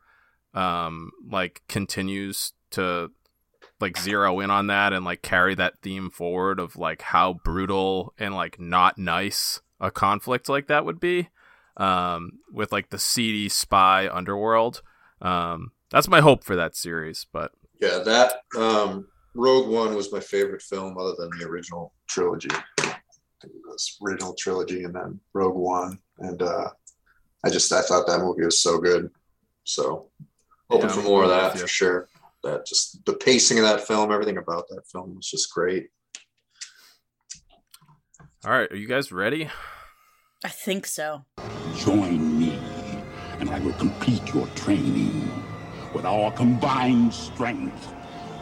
um, 0.54 1.12
like 1.30 1.62
continues 1.68 2.54
to 2.72 3.12
like 3.86 4.00
zero 4.00 4.39
in 4.39 4.50
on 4.50 4.65
that 4.68 4.94
and 4.94 5.06
like 5.06 5.22
carry 5.22 5.54
that 5.54 5.77
theme 5.84 6.10
forward 6.10 6.60
of 6.60 6.75
like 6.75 7.04
how 7.04 7.34
brutal 7.34 8.15
and 8.18 8.34
like 8.34 8.60
not 8.60 8.98
nice 8.98 9.62
a 9.80 9.92
conflict 9.92 10.50
like 10.50 10.65
that 10.68 10.86
would 10.86 11.00
be 11.00 11.30
um 11.77 12.32
with 12.51 12.72
like 12.72 12.89
the 12.89 12.98
seedy 12.98 13.48
spy 13.48 14.10
underworld. 14.12 14.82
Um 15.22 15.72
that's 15.92 16.08
my 16.08 16.20
hope 16.20 16.44
for 16.44 16.56
that 16.56 16.75
series 16.75 17.27
but 17.32 17.51
yeah 17.80 18.00
that 18.00 18.42
um 18.58 19.08
rogue 19.36 19.70
one 19.70 19.94
was 19.94 20.12
my 20.12 20.20
favorite 20.20 20.63
film 20.63 20.98
other 20.98 21.13
than 21.20 21.30
the 21.38 21.46
original 21.46 21.94
trilogy. 22.08 22.50
I 22.80 22.96
think 23.39 23.54
it 23.54 23.62
was 23.68 23.98
original 24.04 24.34
trilogy 24.34 24.84
and 24.84 24.96
then 24.96 25.20
rogue 25.34 25.56
one 25.56 26.00
and 26.18 26.42
uh 26.42 26.70
i 27.46 27.51
just 27.51 27.72
i 27.72 27.84
thought 27.84 28.08
that 28.08 28.22
movie 28.22 28.46
was 28.46 28.60
so 28.60 28.80
good. 28.80 29.12
So 29.63 30.10
hoping 30.72 30.89
yeah, 30.89 30.96
for 30.96 31.01
more 31.04 31.24
of 31.25 31.30
that 31.30 31.60
for 31.60 31.68
sure 31.68 32.08
that 32.46 32.66
just 32.66 33.04
the 33.06 33.14
pacing 33.14 33.58
of 33.60 33.66
that 33.66 33.82
film, 33.86 34.12
everything 34.12 34.38
about 34.38 34.70
that 34.70 34.88
film 34.88 35.16
was 35.16 35.30
just 35.30 35.54
great. 35.54 35.90
All 38.46 38.52
right, 38.52 38.72
are 38.72 38.78
you 38.78 38.88
guys 38.88 39.12
ready? 39.12 39.50
I 40.44 40.50
think 40.50 40.86
so. 40.86 41.25
Join 41.78 42.40
me, 42.40 42.58
and 43.40 43.50
I 43.50 43.60
will 43.60 43.74
complete 43.74 44.34
your 44.34 44.48
training. 44.56 45.30
With 45.94 46.06
our 46.06 46.32
combined 46.32 47.14
strength, 47.14 47.94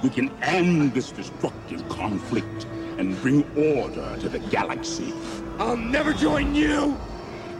we 0.03 0.09
can 0.09 0.29
end 0.41 0.93
this 0.93 1.11
destructive 1.11 1.87
conflict 1.87 2.67
and 2.97 3.19
bring 3.21 3.43
order 3.57 4.17
to 4.19 4.27
the 4.29 4.39
galaxy. 4.39 5.13
I'll 5.59 5.77
never 5.77 6.13
join 6.13 6.53
you! 6.53 6.97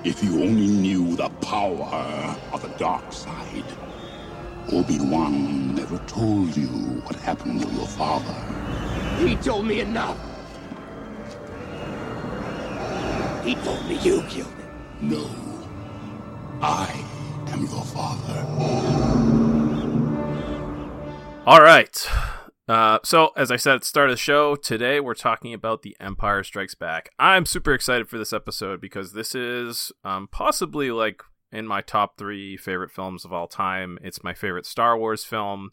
If 0.03 0.21
you 0.21 0.43
only 0.43 0.67
knew 0.67 1.15
the 1.15 1.29
power 1.29 2.35
of 2.51 2.61
the 2.61 2.67
dark 2.77 3.13
side. 3.13 3.63
Obi-Wan 4.71 5.75
never 5.75 5.97
told 6.07 6.55
you 6.55 6.67
what 6.67 7.15
happened 7.17 7.61
to 7.61 7.67
your 7.73 7.87
father. 7.87 8.33
He 9.17 9.35
told 9.35 9.65
me 9.65 9.81
enough. 9.81 10.17
He 13.43 13.55
told 13.55 13.85
me 13.87 13.95
you 13.95 14.21
killed 14.23 14.31
him. 14.31 14.47
No. 15.01 15.29
I 16.61 17.05
am 17.47 17.61
your 17.65 17.83
father. 17.83 18.39
All 21.45 21.61
right. 21.61 22.09
Uh, 22.69 22.99
so, 23.03 23.33
as 23.35 23.51
I 23.51 23.57
said 23.57 23.75
at 23.75 23.81
the 23.81 23.87
start 23.87 24.09
of 24.09 24.13
the 24.13 24.17
show, 24.17 24.55
today 24.55 25.01
we're 25.01 25.13
talking 25.13 25.53
about 25.53 25.81
The 25.81 25.97
Empire 25.99 26.41
Strikes 26.43 26.75
Back. 26.75 27.09
I'm 27.19 27.45
super 27.45 27.73
excited 27.73 28.07
for 28.07 28.17
this 28.17 28.31
episode 28.31 28.79
because 28.79 29.11
this 29.11 29.35
is 29.35 29.91
um, 30.05 30.29
possibly 30.31 30.89
like 30.89 31.21
in 31.53 31.67
my 31.67 31.81
top 31.81 32.17
three 32.17 32.57
favorite 32.57 32.91
films 32.91 33.23
of 33.23 33.31
all 33.31 33.47
time. 33.47 33.99
It's 34.01 34.23
my 34.23 34.33
favorite 34.33 34.65
Star 34.65 34.97
Wars 34.97 35.23
film. 35.23 35.69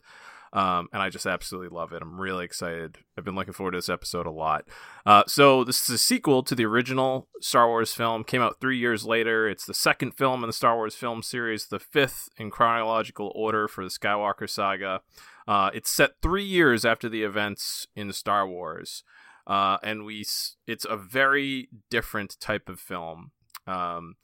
Um, 0.53 0.89
and 0.93 1.01
I 1.01 1.11
just 1.11 1.27
absolutely 1.27 1.75
love 1.75 1.93
it. 1.93 2.03
I'm 2.03 2.21
really 2.21 2.45
excited. 2.45 2.99
I've 3.17 3.25
been 3.25 3.37
looking 3.37 3.53
forward 3.53 3.73
to 3.73 3.79
this 3.79 3.89
episode 3.89 4.27
a 4.27 4.33
lot. 4.33 4.65
Uh, 5.07 5.23
so 5.29 5.63
this 5.63 5.85
is 5.85 5.91
a 5.91 5.99
sequel 5.99 6.43
to 6.43 6.57
the 6.57 6.67
original 6.67 7.29
Star 7.41 7.69
Wars 7.69 7.95
film. 7.95 8.25
Came 8.25 8.43
out 8.43 8.61
three 8.61 8.77
years 8.77 9.05
later. 9.05 9.49
It's 9.49 9.65
the 9.65 9.75
second 9.75 10.13
film 10.13 10.43
in 10.43 10.49
the 10.49 10.53
Star 10.53 10.75
Wars 10.75 10.97
film 10.97 11.23
series, 11.23 11.69
the 11.69 11.79
fifth 11.79 12.29
in 12.37 12.51
chronological 12.51 13.31
order 13.37 13.69
for 13.69 13.85
the 13.85 13.91
Skywalker 13.91 14.51
saga. 14.51 15.03
Uh, 15.47 15.71
it's 15.73 15.91
set 15.91 16.21
three 16.21 16.45
years 16.45 16.85
after 16.85 17.09
the 17.09 17.23
events 17.23 17.87
in 17.95 18.13
Star 18.13 18.47
Wars, 18.47 19.05
uh, 19.47 19.79
and 19.83 20.05
we 20.05 20.25
it's 20.67 20.87
a 20.89 20.97
very 20.97 21.69
different 21.91 22.37
type 22.41 22.69
of 22.69 22.79
film. 22.79 23.31
Um, 23.67 24.17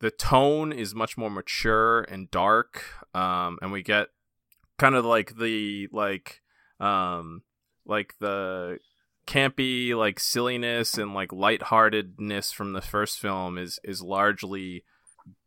the 0.00 0.10
tone 0.10 0.72
is 0.72 0.94
much 0.94 1.16
more 1.16 1.30
mature 1.30 2.02
and 2.02 2.30
dark 2.30 2.84
um, 3.14 3.58
and 3.60 3.72
we 3.72 3.82
get 3.82 4.08
kind 4.78 4.94
of 4.94 5.04
like 5.04 5.36
the 5.36 5.88
like 5.92 6.40
um 6.80 7.42
like 7.84 8.14
the 8.20 8.78
campy 9.26 9.94
like 9.94 10.18
silliness 10.18 10.96
and 10.96 11.14
like 11.14 11.32
lightheartedness 11.32 12.52
from 12.52 12.72
the 12.72 12.80
first 12.80 13.18
film 13.18 13.58
is 13.58 13.78
is 13.84 14.00
largely 14.02 14.84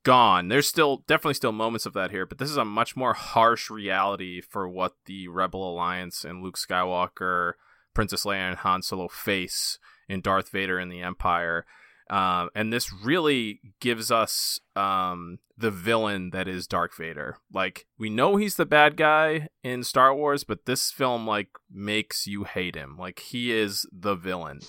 gone. 0.03 0.47
There's 0.47 0.67
still 0.67 1.03
definitely 1.07 1.35
still 1.35 1.51
moments 1.51 1.85
of 1.85 1.93
that 1.93 2.11
here, 2.11 2.25
but 2.25 2.37
this 2.37 2.49
is 2.49 2.57
a 2.57 2.65
much 2.65 2.95
more 2.95 3.13
harsh 3.13 3.69
reality 3.69 4.41
for 4.41 4.67
what 4.67 4.93
the 5.05 5.27
Rebel 5.27 5.69
Alliance 5.69 6.23
and 6.23 6.43
Luke 6.43 6.57
Skywalker, 6.57 7.53
Princess 7.93 8.25
Leia 8.25 8.49
and 8.49 8.57
Han 8.57 8.81
Solo 8.81 9.07
face 9.07 9.79
in 10.07 10.21
Darth 10.21 10.49
Vader 10.49 10.77
and 10.77 10.91
the 10.91 11.01
Empire. 11.01 11.65
Um, 12.11 12.49
and 12.53 12.73
this 12.73 12.91
really 12.91 13.61
gives 13.79 14.11
us 14.11 14.59
um, 14.75 15.39
the 15.57 15.71
villain 15.71 16.31
that 16.31 16.45
is 16.45 16.67
Darth 16.67 16.97
Vader. 16.97 17.37
Like 17.53 17.85
we 17.97 18.09
know 18.09 18.35
he's 18.35 18.57
the 18.57 18.65
bad 18.65 18.97
guy 18.97 19.47
in 19.63 19.83
Star 19.83 20.13
Wars, 20.13 20.43
but 20.43 20.65
this 20.65 20.91
film 20.91 21.25
like 21.25 21.47
makes 21.71 22.27
you 22.27 22.43
hate 22.43 22.75
him. 22.75 22.97
Like 22.99 23.19
he 23.19 23.53
is 23.53 23.85
the 23.93 24.15
villain. 24.15 24.59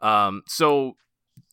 Um, 0.00 0.42
so 0.46 0.96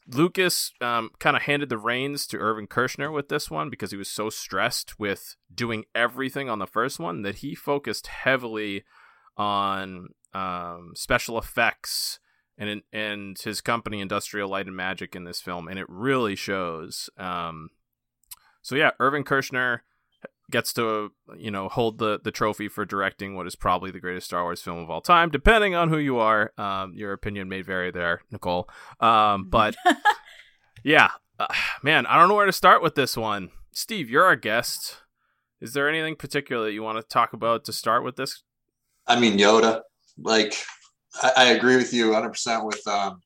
Lucas 0.08 0.72
um, 0.82 1.10
kind 1.18 1.36
of 1.36 1.42
handed 1.42 1.70
the 1.70 1.80
reins 1.80 2.28
to 2.28 2.38
Irvin 2.38 2.68
Kershner 2.68 3.12
with 3.12 3.30
this 3.30 3.50
one 3.50 3.72
because 3.72 3.90
he 3.90 3.98
was 3.98 4.10
so 4.10 4.30
stressed 4.30 5.00
with 5.00 5.36
doing 5.54 5.86
everything 5.96 6.48
on 6.48 6.60
the 6.60 6.68
first 6.68 7.00
one 7.00 7.24
that 7.24 7.38
he 7.38 7.56
focused 7.56 8.06
heavily 8.06 8.84
on 9.36 10.10
um, 10.36 10.92
special 10.96 11.40
effects 11.40 12.20
and 12.58 12.82
and 12.92 13.38
his 13.40 13.62
company 13.62 14.02
Industrial 14.02 14.50
Light 14.50 14.68
and 14.68 14.76
Magic 14.76 15.16
in 15.16 15.24
this 15.24 15.42
film, 15.42 15.68
and 15.68 15.80
it 15.80 15.86
really 15.90 16.36
shows. 16.36 17.10
Um, 17.18 17.70
so 18.62 18.76
yeah, 18.76 18.92
Irvin 19.00 19.24
Kershner 19.24 19.80
gets 20.52 20.74
to 20.74 21.12
you 21.38 21.52
know 21.52 21.70
hold 21.70 21.98
the 21.98 22.20
the 22.24 22.32
trophy 22.32 22.68
for 22.68 22.86
directing 22.86 23.36
what 23.36 23.48
is 23.48 23.56
probably 23.56 23.92
the 23.92 24.00
greatest 24.00 24.28
Star 24.28 24.44
Wars 24.44 24.62
film 24.62 24.80
of 24.80 24.90
all 24.90 25.02
time, 25.02 25.30
depending 25.30 25.76
on 25.76 25.90
who 25.90 25.98
you 25.98 26.18
are. 26.20 26.52
Um, 26.58 26.94
your 26.96 27.14
opinion 27.14 27.50
may 27.50 27.62
vary 27.62 27.92
there, 27.92 28.22
Nicole. 28.32 28.70
Um, 29.00 29.50
but 29.50 29.76
Yeah, 30.84 31.12
uh, 31.40 31.48
man, 31.82 32.06
I 32.06 32.20
don't 32.20 32.28
know 32.28 32.36
where 32.36 32.46
to 32.46 32.52
start 32.52 32.84
with 32.84 32.96
this 32.96 33.16
one. 33.16 33.52
Steve, 33.72 34.10
you're 34.10 34.26
our 34.26 34.36
guest. 34.36 34.98
Is 35.62 35.74
there 35.74 35.88
anything 35.88 36.18
particular 36.18 36.66
that 36.66 36.74
you 36.74 36.84
want 36.84 36.98
to 36.98 37.08
talk 37.08 37.32
about 37.32 37.64
to 37.66 37.74
start 37.74 38.04
with 38.04 38.18
this? 38.18 38.44
I 39.08 39.18
mean, 39.18 39.38
Yoda. 39.38 39.82
Like, 40.18 40.54
I, 41.22 41.32
I 41.38 41.44
agree 41.52 41.76
with 41.76 41.94
you 41.94 42.08
100 42.08 42.30
percent 42.30 42.66
with 42.66 42.86
um, 42.88 43.22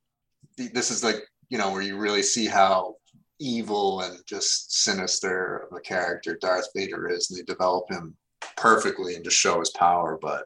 th- 0.58 0.72
this 0.74 0.92
is 0.92 1.04
like 1.04 1.18
you 1.50 1.58
know 1.58 1.72
where 1.72 1.82
you 1.82 1.98
really 1.98 2.24
see 2.24 2.46
how 2.46 2.96
evil 3.40 4.02
and 4.02 4.20
just 4.26 4.82
sinister 4.84 5.68
of 5.72 5.78
a 5.78 5.82
character 5.82 6.38
Darth 6.42 6.68
Vader 6.76 7.08
is, 7.10 7.30
and 7.30 7.40
they 7.40 7.44
develop 7.44 7.90
him 7.90 8.16
perfectly 8.56 9.16
and 9.16 9.24
just 9.24 9.38
show 9.38 9.60
his 9.60 9.70
power. 9.72 10.18
But 10.22 10.46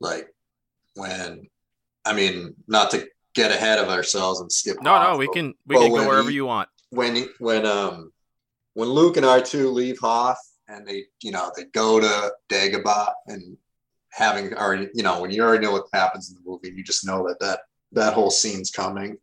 like 0.00 0.28
when, 0.94 1.46
I 2.04 2.12
mean, 2.12 2.54
not 2.68 2.90
to 2.92 3.06
get 3.34 3.50
ahead 3.50 3.78
of 3.78 3.88
ourselves 3.88 4.40
and 4.40 4.50
skip. 4.50 4.76
No, 4.82 4.92
off, 4.92 5.12
no, 5.12 5.18
we 5.18 5.26
but- 5.26 5.34
can 5.34 5.54
we 5.66 5.76
can 5.76 5.88
go 5.90 6.06
wherever 6.08 6.28
he- 6.30 6.36
you 6.36 6.46
want. 6.46 6.68
when 6.90 7.26
when 7.38 7.66
um 7.66 8.12
when 8.74 8.88
Luke 8.88 9.16
and 9.16 9.26
R 9.26 9.40
two 9.40 9.70
leave 9.70 9.98
Hoth 10.00 10.38
and 10.68 10.86
they 10.86 11.04
you 11.22 11.32
know 11.32 11.50
they 11.56 11.64
go 11.64 12.00
to 12.00 12.32
Dagobah 12.50 13.12
and 13.26 13.56
having 14.12 14.54
already 14.54 14.88
you 14.94 15.02
know 15.02 15.20
when 15.20 15.30
you 15.30 15.42
already 15.42 15.64
know 15.64 15.72
what 15.72 15.86
happens 15.92 16.30
in 16.30 16.36
the 16.36 16.50
movie 16.50 16.72
you 16.76 16.84
just 16.84 17.06
know 17.06 17.26
that 17.26 17.40
that 17.40 17.60
that 17.92 18.14
whole 18.14 18.30
scene's 18.30 18.70
coming. 18.70 19.18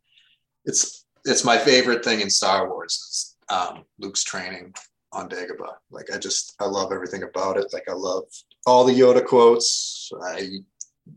It's 0.64 1.04
it's 1.24 1.44
my 1.44 1.58
favorite 1.58 2.04
thing 2.04 2.20
in 2.20 2.30
Star 2.30 2.68
Wars. 2.68 2.92
Is, 2.92 3.36
um, 3.54 3.84
Luke's 3.98 4.24
training 4.24 4.72
on 5.12 5.28
Dagobah. 5.28 5.74
Like 5.90 6.12
I 6.12 6.18
just 6.18 6.54
I 6.60 6.66
love 6.66 6.92
everything 6.92 7.24
about 7.24 7.56
it. 7.56 7.72
Like 7.72 7.88
I 7.88 7.94
love 7.94 8.24
all 8.66 8.84
the 8.84 8.98
Yoda 8.98 9.24
quotes. 9.24 10.10
I 10.22 10.48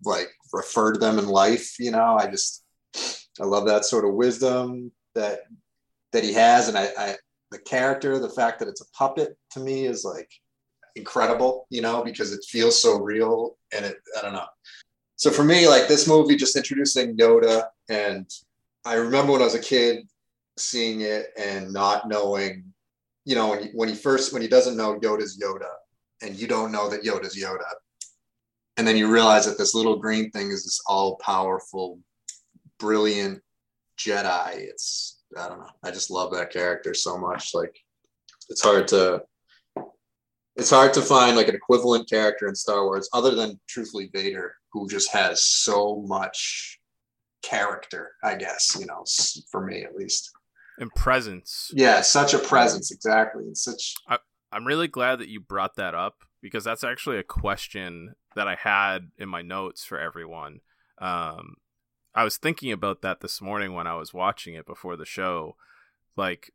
like 0.04 0.30
refer 0.52 0.94
to 0.94 1.00
them 1.00 1.20
in 1.20 1.28
life. 1.28 1.80
You 1.80 1.92
know 1.92 2.18
I 2.18 2.28
just 2.28 2.64
I 3.42 3.46
love 3.46 3.66
that 3.68 3.86
sort 3.86 4.06
of 4.06 4.16
wisdom 4.16 4.92
that 5.16 5.42
that 6.12 6.24
he 6.24 6.34
has, 6.34 6.68
and 6.70 6.78
I, 6.78 6.90
I 6.98 7.16
the 7.52 7.60
character, 7.60 8.20
the 8.20 8.30
fact 8.30 8.60
that 8.60 8.68
it's 8.68 8.82
a 8.82 8.92
puppet 8.92 9.38
to 9.52 9.60
me 9.60 9.86
is 9.86 10.04
like 10.04 10.30
incredible, 10.96 11.68
you 11.70 11.82
know, 11.82 12.04
because 12.04 12.32
it 12.32 12.44
feels 12.48 12.82
so 12.82 13.00
real, 13.00 13.58
and 13.74 13.86
it 13.86 13.98
I 14.18 14.22
don't 14.22 14.34
know. 14.34 14.46
So 15.16 15.32
for 15.32 15.44
me, 15.44 15.68
like 15.68 15.88
this 15.88 16.08
movie, 16.08 16.36
just 16.36 16.56
introducing 16.56 17.18
Yoda, 17.18 17.66
and 17.90 18.30
I 18.86 18.96
remember 18.96 19.34
when 19.34 19.42
I 19.42 19.46
was 19.46 19.56
a 19.56 19.60
kid 19.60 20.08
seeing 20.58 21.02
it 21.02 21.28
and 21.38 21.72
not 21.72 22.08
knowing, 22.08 22.64
you 23.26 23.36
know, 23.36 23.50
when 23.50 23.64
he, 23.64 23.70
when 23.74 23.90
he 23.90 23.96
first 23.96 24.34
when 24.34 24.42
he 24.42 24.48
doesn't 24.48 24.78
know 24.78 25.00
Yoda's 25.00 25.40
Yoda, 25.42 25.70
and 26.22 26.36
you 26.36 26.48
don't 26.48 26.72
know 26.72 26.90
that 26.90 27.04
Yoda's 27.04 27.42
Yoda, 27.42 27.72
and 28.78 28.88
then 28.88 28.98
you 28.98 29.12
realize 29.12 29.46
that 29.46 29.58
this 29.58 29.76
little 29.76 29.98
green 29.98 30.32
thing 30.32 30.52
is 30.52 30.64
this 30.64 30.82
all 30.88 31.16
powerful, 31.18 32.00
brilliant 32.80 33.42
Jedi. 33.98 34.56
It's 34.56 35.22
I 35.38 35.48
don't 35.48 35.60
know. 35.60 35.70
I 35.84 35.92
just 35.92 36.12
love 36.12 36.34
that 36.34 36.52
character 36.52 36.94
so 36.94 37.18
much. 37.18 37.54
Like 37.54 37.76
it's 38.50 38.62
hard 38.62 38.88
to 38.90 39.24
it's 40.56 40.70
hard 40.70 40.94
to 40.94 41.02
find 41.02 41.36
like 41.36 41.48
an 41.48 41.56
equivalent 41.56 42.10
character 42.10 42.48
in 42.48 42.56
Star 42.56 42.86
Wars 42.86 43.10
other 43.14 43.34
than 43.36 43.60
truthfully 43.68 44.10
Vader, 44.14 44.56
who 44.72 44.88
just 44.88 45.12
has 45.12 45.44
so 45.44 46.04
much 46.08 46.80
character, 47.42 48.14
I 48.24 48.36
guess, 48.36 48.78
you 48.80 48.86
know, 48.86 49.04
for 49.52 49.66
me 49.66 49.84
at 49.84 49.96
least. 49.96 50.32
And 50.80 50.94
presence. 50.96 51.72
Yeah, 51.74 52.02
such 52.02 52.34
a 52.34 52.40
presence, 52.40 52.92
exactly. 52.92 53.44
And 53.44 53.58
such 53.58 53.96
I'm 54.52 54.66
really 54.66 54.88
glad 54.88 55.20
that 55.20 55.30
you 55.30 55.40
brought 55.40 55.76
that 55.78 55.96
up 55.96 56.24
because 56.42 56.64
that's 56.64 56.84
actually 56.84 57.18
a 57.18 57.24
question 57.24 58.14
that 58.36 58.48
I 58.48 58.56
had 58.56 59.10
in 59.18 59.30
my 59.30 59.42
notes 59.42 59.84
for 59.84 60.00
everyone. 60.00 60.60
Um, 61.00 61.56
I 62.14 62.24
was 62.24 62.38
thinking 62.38 62.72
about 62.72 63.02
that 63.02 63.22
this 63.22 63.42
morning 63.42 63.74
when 63.74 63.88
I 63.88 63.96
was 63.96 64.14
watching 64.14 64.54
it 64.54 64.66
before 64.66 64.96
the 64.96 65.06
show. 65.06 65.56
Like, 66.16 66.52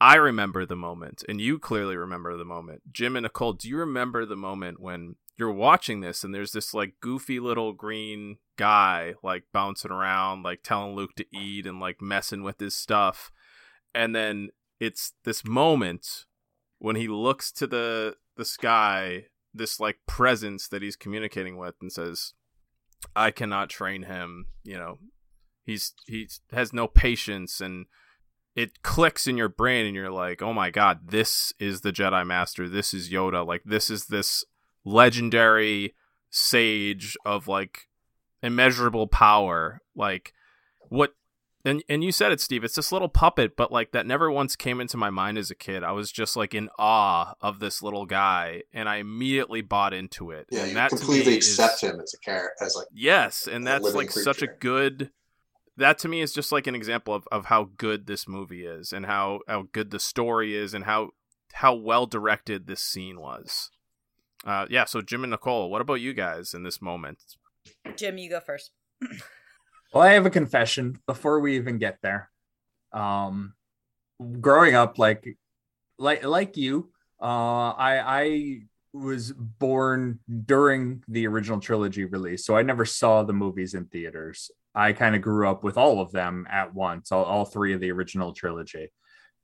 I 0.00 0.14
remember 0.14 0.64
the 0.64 0.76
moment, 0.76 1.22
and 1.28 1.40
you 1.40 1.58
clearly 1.58 1.96
remember 1.96 2.36
the 2.36 2.44
moment. 2.44 2.82
Jim 2.90 3.16
and 3.16 3.24
Nicole, 3.24 3.52
do 3.52 3.68
you 3.68 3.76
remember 3.76 4.24
the 4.24 4.36
moment 4.36 4.80
when 4.80 5.16
you're 5.36 5.52
watching 5.52 6.00
this 6.00 6.24
and 6.24 6.34
there's 6.34 6.52
this 6.52 6.72
like 6.72 6.94
goofy 7.00 7.38
little 7.38 7.72
green 7.74 8.38
guy 8.56 9.14
like 9.22 9.44
bouncing 9.52 9.90
around, 9.90 10.42
like 10.42 10.62
telling 10.62 10.94
Luke 10.94 11.14
to 11.16 11.26
eat 11.36 11.66
and 11.66 11.80
like 11.80 12.00
messing 12.00 12.42
with 12.42 12.60
his 12.60 12.74
stuff? 12.74 13.30
And 13.94 14.14
then 14.14 14.50
it's 14.80 15.12
this 15.24 15.44
moment 15.44 16.24
when 16.78 16.96
he 16.96 17.08
looks 17.08 17.52
to 17.52 17.66
the 17.66 18.16
the 18.36 18.44
sky, 18.46 19.26
this 19.52 19.78
like 19.78 19.98
presence 20.06 20.66
that 20.68 20.82
he's 20.82 20.96
communicating 20.96 21.58
with, 21.58 21.74
and 21.80 21.92
says, 21.92 22.32
"I 23.14 23.30
cannot 23.30 23.68
train 23.68 24.04
him." 24.04 24.46
You 24.64 24.78
know, 24.78 24.98
he's 25.64 25.92
he 26.06 26.26
has 26.52 26.72
no 26.72 26.86
patience, 26.86 27.60
and 27.60 27.84
it 28.56 28.82
clicks 28.82 29.26
in 29.26 29.36
your 29.36 29.48
brain, 29.48 29.86
and 29.86 29.94
you're 29.94 30.10
like, 30.10 30.42
"Oh 30.42 30.52
my 30.52 30.70
god, 30.70 31.08
this 31.10 31.52
is 31.58 31.80
the 31.82 31.92
Jedi 31.92 32.26
Master. 32.26 32.68
This 32.68 32.92
is 32.92 33.10
Yoda. 33.10 33.46
Like 33.46 33.62
this 33.64 33.90
is 33.90 34.06
this 34.06 34.44
legendary 34.84 35.94
sage 36.30 37.16
of 37.24 37.48
like 37.48 37.88
immeasurable 38.42 39.06
power. 39.06 39.80
Like 39.94 40.32
what 40.88 41.14
and 41.64 41.82
and 41.88 42.02
you 42.02 42.10
said 42.10 42.32
it, 42.32 42.40
Steve. 42.40 42.64
It's 42.64 42.74
this 42.74 42.90
little 42.92 43.08
puppet, 43.08 43.56
but 43.56 43.70
like 43.70 43.92
that 43.92 44.06
never 44.06 44.30
once 44.30 44.56
came 44.56 44.80
into 44.80 44.96
my 44.96 45.10
mind 45.10 45.36
as 45.38 45.50
a 45.50 45.54
kid. 45.54 45.84
I 45.84 45.92
was 45.92 46.10
just 46.10 46.36
like 46.36 46.54
in 46.54 46.70
awe 46.78 47.34
of 47.40 47.58
this 47.60 47.82
little 47.82 48.06
guy, 48.06 48.62
and 48.72 48.88
I 48.88 48.96
immediately 48.96 49.60
bought 49.60 49.92
into 49.92 50.30
it. 50.30 50.46
yeah, 50.50 50.60
and 50.60 50.68
you 50.68 50.74
that 50.74 50.88
to 50.90 50.94
me 50.96 51.00
completely 51.00 51.38
is- 51.38 51.48
accept 51.58 51.82
him 51.82 52.00
as 52.00 52.14
a 52.14 52.18
character 52.18 52.64
as 52.64 52.76
like 52.76 52.88
Yes, 52.92 53.46
and 53.46 53.66
that's 53.66 53.92
like 53.94 54.10
such 54.10 54.42
a 54.42 54.46
good. 54.46 55.10
That 55.76 55.98
to 55.98 56.08
me 56.08 56.20
is 56.20 56.32
just 56.32 56.52
like 56.52 56.66
an 56.66 56.74
example 56.74 57.14
of, 57.14 57.26
of 57.32 57.46
how 57.46 57.70
good 57.76 58.06
this 58.06 58.28
movie 58.28 58.66
is, 58.66 58.92
and 58.92 59.06
how 59.06 59.40
how 59.48 59.68
good 59.72 59.90
the 59.90 60.00
story 60.00 60.54
is, 60.54 60.74
and 60.74 60.84
how 60.84 61.10
how 61.52 61.74
well 61.74 62.06
directed 62.06 62.66
this 62.66 62.82
scene 62.82 63.20
was. 63.20 63.70
Uh, 64.44 64.66
yeah. 64.70 64.84
So 64.84 65.02
Jim 65.02 65.24
and 65.24 65.30
Nicole, 65.30 65.70
what 65.70 65.80
about 65.80 65.94
you 66.00 66.12
guys 66.12 66.54
in 66.54 66.62
this 66.62 66.80
moment? 66.80 67.18
Jim, 67.96 68.18
you 68.18 68.30
go 68.30 68.40
first. 68.40 68.72
Well, 69.92 70.04
I 70.04 70.12
have 70.12 70.26
a 70.26 70.30
confession 70.30 71.00
before 71.06 71.40
we 71.40 71.56
even 71.56 71.78
get 71.78 71.98
there. 72.02 72.30
Um, 72.92 73.54
growing 74.40 74.74
up, 74.74 74.98
like, 74.98 75.36
like, 75.98 76.24
like 76.24 76.56
you, 76.56 76.90
uh, 77.20 77.70
I, 77.70 78.22
I 78.22 78.60
was 78.92 79.32
born 79.32 80.20
during 80.44 81.02
the 81.08 81.26
original 81.26 81.60
trilogy 81.60 82.04
release, 82.04 82.44
so 82.44 82.56
I 82.56 82.62
never 82.62 82.84
saw 82.84 83.22
the 83.22 83.32
movies 83.32 83.74
in 83.74 83.86
theaters. 83.86 84.50
I 84.74 84.92
kind 84.92 85.14
of 85.16 85.22
grew 85.22 85.48
up 85.48 85.64
with 85.64 85.76
all 85.76 86.00
of 86.00 86.12
them 86.12 86.46
at 86.50 86.74
once, 86.74 87.10
all, 87.10 87.24
all 87.24 87.44
three 87.44 87.72
of 87.72 87.80
the 87.80 87.90
original 87.90 88.32
trilogy. 88.32 88.92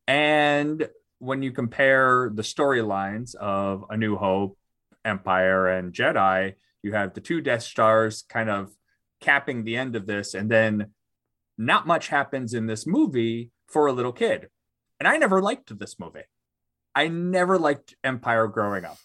And 0.06 0.88
when 1.18 1.42
you 1.42 1.50
compare 1.50 2.30
the 2.32 2.42
storylines 2.42 3.34
of 3.34 3.84
A 3.90 3.96
New 3.96 4.16
Hope, 4.16 4.56
Empire, 5.04 5.68
and 5.68 5.92
Jedi, 5.92 6.54
you 6.82 6.92
have 6.92 7.14
the 7.14 7.20
two 7.20 7.40
Death 7.40 7.62
Stars 7.62 8.24
kind 8.28 8.50
of 8.50 8.70
capping 9.20 9.64
the 9.64 9.76
end 9.76 9.96
of 9.96 10.06
this, 10.06 10.34
and 10.34 10.50
then 10.50 10.92
not 11.58 11.86
much 11.86 12.08
happens 12.08 12.54
in 12.54 12.66
this 12.66 12.86
movie 12.86 13.50
for 13.66 13.86
a 13.86 13.92
little 13.92 14.12
kid. 14.12 14.48
And 15.00 15.08
I 15.08 15.16
never 15.16 15.42
liked 15.42 15.76
this 15.78 15.98
movie. 15.98 16.24
I 16.94 17.08
never 17.08 17.58
liked 17.58 17.96
Empire 18.04 18.46
growing 18.46 18.84
up. 18.84 18.98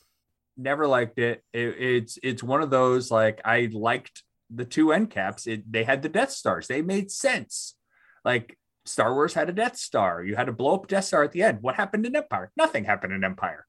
Never 0.57 0.85
liked 0.85 1.17
it. 1.17 1.43
It- 1.53 1.81
it's 1.81 2.19
it's 2.21 2.43
one 2.43 2.61
of 2.61 2.69
those 2.69 3.09
like 3.09 3.41
I 3.43 3.69
liked 3.71 4.23
the 4.53 4.65
two 4.65 4.91
end 4.91 5.09
caps. 5.09 5.47
It 5.47 5.71
they 5.71 5.83
had 5.83 6.01
the 6.01 6.09
Death 6.09 6.31
Stars. 6.31 6.67
They 6.67 6.81
made 6.81 7.11
sense. 7.11 7.75
Like 8.23 8.57
Star 8.85 9.13
Wars 9.13 9.33
had 9.33 9.49
a 9.49 9.53
Death 9.53 9.77
Star. 9.77 10.23
You 10.23 10.35
had 10.35 10.47
to 10.47 10.53
blow 10.53 10.75
up 10.75 10.87
Death 10.87 11.05
Star 11.05 11.23
at 11.23 11.31
the 11.31 11.43
end. 11.43 11.59
What 11.61 11.75
happened 11.75 12.05
in 12.05 12.15
Empire? 12.15 12.51
Nothing 12.57 12.85
happened 12.85 13.13
in 13.13 13.23
Empire. 13.23 13.65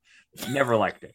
Never 0.50 0.76
liked 0.76 1.04
it. 1.04 1.14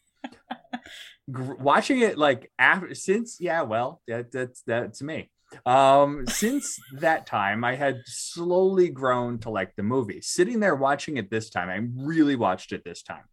Watching 1.27 2.01
it 2.01 2.17
like 2.17 2.51
after 2.58 2.93
since 2.95 3.38
yeah, 3.39 3.63
well, 3.63 4.01
that, 4.08 4.32
that's 4.32 4.62
that's 4.62 5.01
me. 5.01 5.30
Um, 5.65 6.27
since 6.27 6.77
that 6.99 7.25
time, 7.25 7.63
I 7.63 7.75
had 7.75 8.01
slowly 8.06 8.89
grown 8.89 9.39
to 9.39 9.49
like 9.49 9.75
the 9.75 9.84
movie. 9.84 10.21
Sitting 10.21 10.60
there 10.60 10.75
watching 10.75 11.17
it 11.17 11.30
this 11.30 11.49
time, 11.49 11.69
I 11.69 11.88
really 12.06 12.36
watched 12.36 12.73
it 12.73 12.84
this 12.84 13.01
time, 13.01 13.23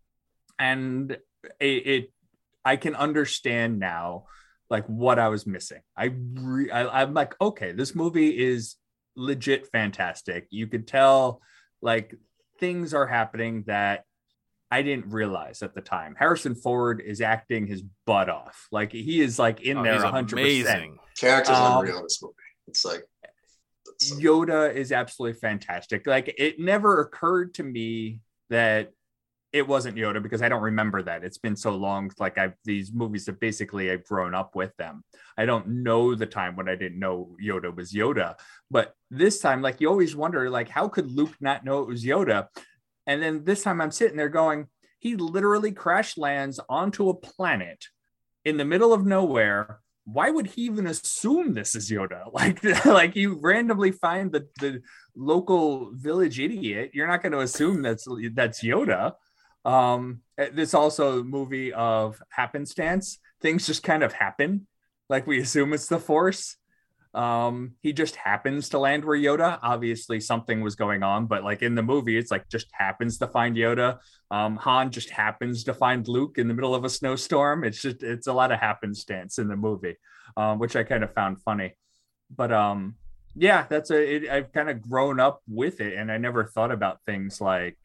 and 0.58 1.12
it, 1.60 1.66
it 1.86 2.12
I 2.64 2.76
can 2.76 2.94
understand 2.94 3.78
now 3.78 4.26
like 4.74 4.86
what 4.86 5.18
I 5.20 5.28
was 5.28 5.46
missing. 5.46 5.80
I, 5.96 6.06
re- 6.34 6.70
I 6.70 7.02
I'm 7.02 7.14
like, 7.14 7.34
okay, 7.40 7.70
this 7.70 7.94
movie 7.94 8.30
is 8.50 8.74
legit 9.14 9.68
fantastic. 9.70 10.48
You 10.50 10.66
could 10.66 10.88
tell 10.88 11.40
like 11.80 12.12
things 12.58 12.92
are 12.92 13.06
happening 13.06 13.62
that 13.68 14.02
I 14.72 14.82
didn't 14.82 15.12
realize 15.12 15.62
at 15.62 15.74
the 15.76 15.80
time. 15.80 16.16
Harrison 16.18 16.56
Ford 16.56 17.00
is 17.00 17.20
acting 17.20 17.68
his 17.68 17.82
butt 18.04 18.28
off. 18.28 18.66
Like 18.72 18.90
he 18.90 19.20
is 19.20 19.38
like 19.38 19.60
in 19.60 19.78
Oh, 19.78 19.84
there 19.84 19.94
he's 19.94 20.02
100%. 20.02 20.32
amazing. 20.32 20.98
characters 21.16 21.56
Um, 21.56 21.78
unreal 21.78 21.98
in 21.98 22.02
this 22.02 22.20
movie. 22.20 22.34
It's 22.66 22.84
like 22.84 23.04
it's- 23.86 24.10
Yoda 24.20 24.74
is 24.74 24.90
absolutely 24.90 25.38
fantastic. 25.38 26.04
Like 26.04 26.34
it 26.36 26.58
never 26.58 27.00
occurred 27.00 27.54
to 27.54 27.62
me 27.62 28.20
that 28.50 28.90
it 29.54 29.68
wasn't 29.68 29.96
Yoda 29.96 30.20
because 30.20 30.42
I 30.42 30.48
don't 30.48 30.64
remember 30.64 31.00
that. 31.04 31.22
It's 31.22 31.38
been 31.38 31.54
so 31.54 31.76
long. 31.76 32.10
Like 32.18 32.38
I've 32.38 32.54
these 32.64 32.92
movies 32.92 33.26
have 33.26 33.38
basically 33.38 33.88
I've 33.88 34.02
grown 34.02 34.34
up 34.34 34.56
with 34.56 34.76
them. 34.78 35.04
I 35.38 35.46
don't 35.46 35.84
know 35.84 36.16
the 36.16 36.26
time 36.26 36.56
when 36.56 36.68
I 36.68 36.74
didn't 36.74 36.98
know 36.98 37.36
Yoda 37.40 37.74
was 37.74 37.92
Yoda. 37.92 38.34
But 38.68 38.94
this 39.12 39.38
time, 39.38 39.62
like 39.62 39.80
you 39.80 39.88
always 39.88 40.16
wonder, 40.16 40.50
like 40.50 40.68
how 40.68 40.88
could 40.88 41.12
Luke 41.12 41.36
not 41.40 41.64
know 41.64 41.82
it 41.82 41.86
was 41.86 42.04
Yoda? 42.04 42.48
And 43.06 43.22
then 43.22 43.44
this 43.44 43.62
time 43.62 43.80
I'm 43.80 43.92
sitting 43.92 44.16
there 44.16 44.28
going, 44.28 44.66
he 44.98 45.14
literally 45.14 45.70
crash 45.70 46.18
lands 46.18 46.58
onto 46.68 47.08
a 47.08 47.14
planet 47.14 47.84
in 48.44 48.56
the 48.56 48.64
middle 48.64 48.92
of 48.92 49.06
nowhere. 49.06 49.78
Why 50.04 50.30
would 50.30 50.48
he 50.48 50.62
even 50.62 50.88
assume 50.88 51.54
this 51.54 51.76
is 51.76 51.92
Yoda? 51.92 52.24
Like, 52.32 52.64
like 52.84 53.14
you 53.14 53.38
randomly 53.40 53.92
find 53.92 54.32
the, 54.32 54.48
the 54.58 54.82
local 55.14 55.92
village 55.92 56.40
idiot. 56.40 56.90
You're 56.92 57.06
not 57.06 57.22
going 57.22 57.32
to 57.32 57.40
assume 57.40 57.82
that's 57.82 58.08
that's 58.32 58.64
Yoda. 58.64 59.12
Um, 59.64 60.20
this 60.36 60.74
also 60.74 61.22
movie 61.22 61.72
of 61.72 62.20
happenstance. 62.30 63.18
Things 63.40 63.66
just 63.66 63.82
kind 63.82 64.02
of 64.02 64.12
happen. 64.12 64.66
Like 65.08 65.26
we 65.26 65.40
assume 65.40 65.72
it's 65.72 65.88
the 65.88 65.98
Force. 65.98 66.56
Um, 67.14 67.74
he 67.80 67.92
just 67.92 68.16
happens 68.16 68.70
to 68.70 68.78
land 68.78 69.04
where 69.04 69.16
Yoda. 69.16 69.60
Obviously, 69.62 70.18
something 70.18 70.60
was 70.62 70.74
going 70.74 71.02
on, 71.02 71.26
but 71.26 71.44
like 71.44 71.62
in 71.62 71.76
the 71.76 71.82
movie, 71.82 72.18
it's 72.18 72.30
like 72.30 72.48
just 72.48 72.66
happens 72.72 73.18
to 73.18 73.28
find 73.28 73.56
Yoda. 73.56 73.98
Um, 74.30 74.56
Han 74.56 74.90
just 74.90 75.10
happens 75.10 75.64
to 75.64 75.74
find 75.74 76.06
Luke 76.08 76.38
in 76.38 76.48
the 76.48 76.54
middle 76.54 76.74
of 76.74 76.84
a 76.84 76.90
snowstorm. 76.90 77.62
It's 77.62 77.80
just 77.80 78.02
it's 78.02 78.26
a 78.26 78.32
lot 78.32 78.50
of 78.50 78.58
happenstance 78.58 79.38
in 79.38 79.46
the 79.46 79.56
movie, 79.56 79.96
um, 80.36 80.58
which 80.58 80.74
I 80.74 80.82
kind 80.82 81.04
of 81.04 81.14
found 81.14 81.40
funny. 81.42 81.76
But 82.34 82.52
um, 82.52 82.96
yeah, 83.36 83.66
that's 83.68 83.90
a. 83.90 84.16
It, 84.16 84.28
I've 84.28 84.52
kind 84.52 84.68
of 84.68 84.82
grown 84.82 85.20
up 85.20 85.40
with 85.48 85.80
it, 85.80 85.96
and 85.96 86.10
I 86.10 86.18
never 86.18 86.44
thought 86.44 86.72
about 86.72 86.98
things 87.06 87.40
like 87.40 87.78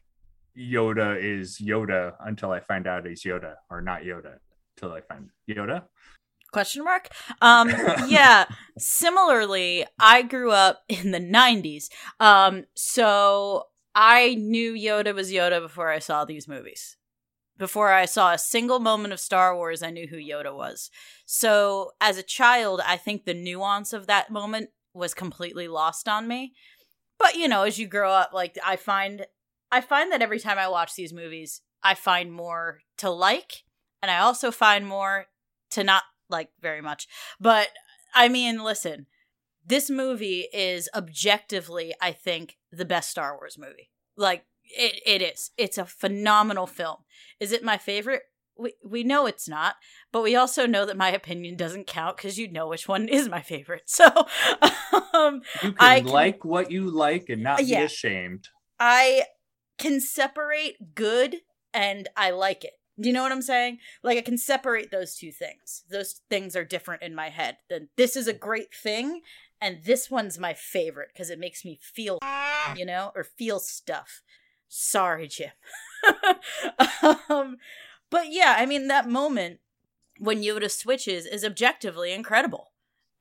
Yoda 0.56 1.16
is 1.22 1.58
Yoda 1.58 2.14
until 2.20 2.50
I 2.50 2.60
find 2.60 2.86
out 2.86 3.06
he's 3.06 3.22
Yoda 3.22 3.54
or 3.70 3.80
not 3.80 4.02
Yoda 4.02 4.38
until 4.76 4.94
I 4.94 5.00
find 5.00 5.30
Yoda. 5.48 5.84
Question 6.52 6.84
mark? 6.84 7.08
Um 7.40 7.68
yeah 8.08 8.46
similarly 8.76 9.86
i 10.00 10.22
grew 10.22 10.50
up 10.50 10.80
in 10.88 11.10
the 11.10 11.20
90s 11.20 11.88
um 12.18 12.64
so 12.74 13.66
i 13.94 14.34
knew 14.34 14.72
yoda 14.72 15.14
was 15.14 15.30
yoda 15.30 15.60
before 15.60 15.90
i 15.90 15.98
saw 15.98 16.24
these 16.24 16.48
movies. 16.48 16.96
Before 17.56 17.92
i 17.92 18.04
saw 18.04 18.32
a 18.32 18.38
single 18.38 18.80
moment 18.80 19.12
of 19.12 19.20
star 19.20 19.54
wars 19.54 19.82
i 19.82 19.90
knew 19.90 20.08
who 20.08 20.16
yoda 20.16 20.54
was. 20.54 20.90
So 21.24 21.92
as 22.00 22.18
a 22.18 22.22
child 22.22 22.80
i 22.84 22.96
think 22.96 23.24
the 23.24 23.34
nuance 23.34 23.92
of 23.92 24.08
that 24.08 24.30
moment 24.30 24.70
was 24.92 25.14
completely 25.14 25.68
lost 25.68 26.08
on 26.08 26.26
me. 26.26 26.54
But 27.16 27.36
you 27.36 27.46
know 27.46 27.62
as 27.62 27.78
you 27.78 27.86
grow 27.86 28.10
up 28.10 28.32
like 28.32 28.58
i 28.64 28.74
find 28.74 29.24
i 29.72 29.80
find 29.80 30.12
that 30.12 30.22
every 30.22 30.38
time 30.38 30.58
i 30.58 30.68
watch 30.68 30.94
these 30.94 31.12
movies 31.12 31.62
i 31.82 31.94
find 31.94 32.32
more 32.32 32.80
to 32.96 33.10
like 33.10 33.64
and 34.02 34.10
i 34.10 34.18
also 34.18 34.50
find 34.50 34.86
more 34.86 35.26
to 35.70 35.84
not 35.84 36.02
like 36.30 36.50
very 36.60 36.80
much. 36.80 37.08
But 37.40 37.68
I 38.14 38.28
mean, 38.28 38.62
listen, 38.62 39.06
this 39.66 39.90
movie 39.90 40.46
is 40.52 40.88
objectively, 40.94 41.94
I 42.00 42.12
think, 42.12 42.56
the 42.72 42.84
best 42.84 43.10
Star 43.10 43.36
Wars 43.36 43.58
movie. 43.58 43.90
Like 44.16 44.44
it, 44.64 45.00
it 45.04 45.22
is. 45.22 45.50
It's 45.56 45.78
a 45.78 45.84
phenomenal 45.84 46.66
film. 46.66 46.98
Is 47.38 47.52
it 47.52 47.64
my 47.64 47.78
favorite? 47.78 48.22
We 48.56 48.74
we 48.84 49.04
know 49.04 49.26
it's 49.26 49.48
not, 49.48 49.76
but 50.12 50.22
we 50.22 50.36
also 50.36 50.66
know 50.66 50.84
that 50.84 50.96
my 50.96 51.10
opinion 51.10 51.56
doesn't 51.56 51.86
count 51.86 52.18
because 52.18 52.38
you 52.38 52.50
know 52.50 52.68
which 52.68 52.86
one 52.86 53.08
is 53.08 53.28
my 53.28 53.40
favorite. 53.40 53.82
So 53.86 54.06
um, 55.14 55.42
you 55.62 55.72
can, 55.72 55.74
I 55.78 56.00
can 56.00 56.10
like 56.10 56.44
what 56.44 56.70
you 56.70 56.90
like 56.90 57.28
and 57.28 57.42
not 57.42 57.64
yeah, 57.64 57.80
be 57.80 57.84
ashamed. 57.86 58.48
I 58.78 59.24
can 59.80 60.00
separate 60.00 60.94
good 60.94 61.36
and 61.72 62.08
I 62.16 62.30
like 62.30 62.64
it. 62.64 62.74
Do 63.00 63.08
you 63.08 63.14
know 63.14 63.22
what 63.22 63.32
I'm 63.32 63.42
saying? 63.42 63.78
Like 64.02 64.18
I 64.18 64.22
can 64.22 64.36
separate 64.36 64.90
those 64.90 65.16
two 65.16 65.32
things. 65.32 65.84
Those 65.90 66.20
things 66.28 66.54
are 66.54 66.64
different 66.64 67.02
in 67.02 67.14
my 67.14 67.30
head. 67.30 67.56
Then 67.68 67.88
this 67.96 68.14
is 68.14 68.28
a 68.28 68.32
great 68.32 68.74
thing 68.74 69.22
and 69.60 69.82
this 69.84 70.10
one's 70.10 70.38
my 70.38 70.54
favorite 70.54 71.08
because 71.12 71.30
it 71.30 71.38
makes 71.38 71.64
me 71.64 71.78
feel, 71.82 72.18
you 72.76 72.84
know, 72.84 73.10
or 73.14 73.24
feel 73.24 73.58
stuff. 73.58 74.22
Sorry, 74.68 75.28
Jim. 75.28 75.50
um, 77.28 77.56
but 78.10 78.30
yeah, 78.30 78.56
I 78.58 78.66
mean 78.66 78.88
that 78.88 79.08
moment 79.08 79.60
when 80.18 80.42
Yoda 80.42 80.70
switches 80.70 81.26
is 81.26 81.44
objectively 81.44 82.12
incredible. 82.12 82.68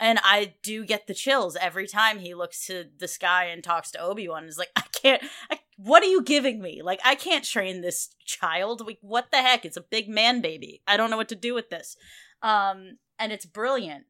And 0.02 0.20
I 0.24 0.56
do 0.64 0.86
get 0.86 1.08
the 1.08 1.14
chills 1.14 1.58
every 1.58 1.86
time 1.86 2.20
he 2.20 2.34
looks 2.34 2.66
to 2.68 2.86
the 2.98 3.08
sky 3.08 3.46
and 3.46 3.62
talks 3.62 3.92
to 3.92 4.00
Obi-Wan. 4.00 4.46
Is 4.46 4.58
like, 4.58 4.72
I 4.76 4.84
can't 4.94 5.24
I 5.52 5.60
what 5.82 6.04
are 6.04 6.08
you 6.08 6.22
giving 6.22 6.62
me? 6.62 6.82
Like, 6.84 7.00
I 7.06 7.16
can't 7.16 7.46
train 7.46 7.80
this 7.80 8.10
child. 8.26 8.86
Like, 8.86 8.98
what 9.02 9.32
the 9.32 9.38
heck? 9.38 9.64
It's 9.64 9.78
a 9.78 9.82
big 9.82 10.10
man 10.10 10.42
baby. 10.42 10.82
I 10.86 10.98
don't 10.98 11.10
know 11.10 11.16
what 11.16 11.30
to 11.30 11.36
do 11.36 11.54
with 11.54 11.70
this. 11.70 11.96
Um, 12.42 12.98
and 13.18 13.32
it's 13.32 13.46
brilliant. 13.46 14.06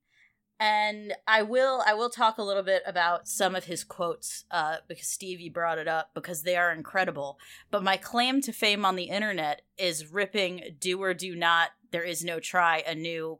And 0.59 1.13
I 1.27 1.43
will 1.43 1.81
I 1.85 1.93
will 1.93 2.09
talk 2.09 2.37
a 2.37 2.43
little 2.43 2.63
bit 2.63 2.81
about 2.85 3.27
some 3.27 3.55
of 3.55 3.65
his 3.65 3.83
quotes, 3.83 4.43
uh, 4.51 4.77
because 4.87 5.07
Stevie 5.07 5.47
brought 5.47 5.77
it 5.77 5.87
up 5.87 6.09
because 6.13 6.41
they 6.41 6.57
are 6.57 6.73
incredible. 6.73 7.37
But 7.71 7.83
my 7.83 7.97
claim 7.97 8.41
to 8.41 8.51
fame 8.51 8.83
on 8.83 8.95
the 8.95 9.05
internet 9.05 9.61
is 9.77 10.11
ripping 10.11 10.75
do 10.79 11.01
or 11.01 11.13
do 11.13 11.35
not, 11.35 11.69
there 11.91 12.03
is 12.03 12.25
no 12.25 12.39
try, 12.39 12.83
a 12.85 12.95
new 12.95 13.39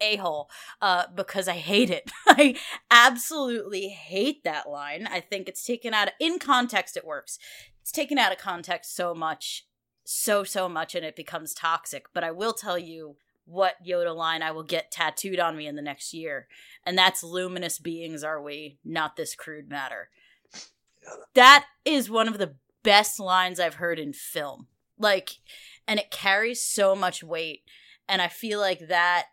a 0.00 0.16
hole 0.16 0.50
uh, 0.80 1.04
because 1.14 1.48
I 1.48 1.54
hate 1.54 1.90
it. 1.90 2.10
I 2.26 2.56
absolutely 2.90 3.88
hate 3.88 4.44
that 4.44 4.68
line. 4.68 5.06
I 5.10 5.20
think 5.20 5.48
it's 5.48 5.64
taken 5.64 5.94
out 5.94 6.08
of, 6.08 6.14
in 6.20 6.38
context, 6.38 6.96
it 6.96 7.04
works. 7.04 7.38
It's 7.80 7.92
taken 7.92 8.18
out 8.18 8.32
of 8.32 8.38
context 8.38 8.94
so 8.94 9.14
much, 9.14 9.66
so, 10.04 10.44
so 10.44 10.68
much, 10.68 10.94
and 10.94 11.04
it 11.04 11.16
becomes 11.16 11.54
toxic. 11.54 12.06
But 12.12 12.24
I 12.24 12.30
will 12.30 12.52
tell 12.52 12.78
you 12.78 13.16
what 13.44 13.84
Yoda 13.84 14.14
line 14.14 14.42
I 14.42 14.52
will 14.52 14.62
get 14.62 14.92
tattooed 14.92 15.40
on 15.40 15.56
me 15.56 15.66
in 15.66 15.76
the 15.76 15.82
next 15.82 16.14
year. 16.14 16.46
And 16.84 16.96
that's 16.96 17.24
luminous 17.24 17.78
beings 17.78 18.22
are 18.22 18.40
we, 18.40 18.78
not 18.84 19.16
this 19.16 19.34
crude 19.34 19.68
matter. 19.68 20.08
That 21.34 21.66
is 21.84 22.10
one 22.10 22.28
of 22.28 22.38
the 22.38 22.54
best 22.82 23.18
lines 23.18 23.58
I've 23.58 23.74
heard 23.74 23.98
in 23.98 24.12
film. 24.12 24.68
Like, 24.98 25.38
and 25.88 25.98
it 25.98 26.10
carries 26.10 26.62
so 26.62 26.94
much 26.94 27.24
weight. 27.24 27.62
And 28.08 28.22
I 28.22 28.28
feel 28.28 28.60
like 28.60 28.88
that 28.88 29.26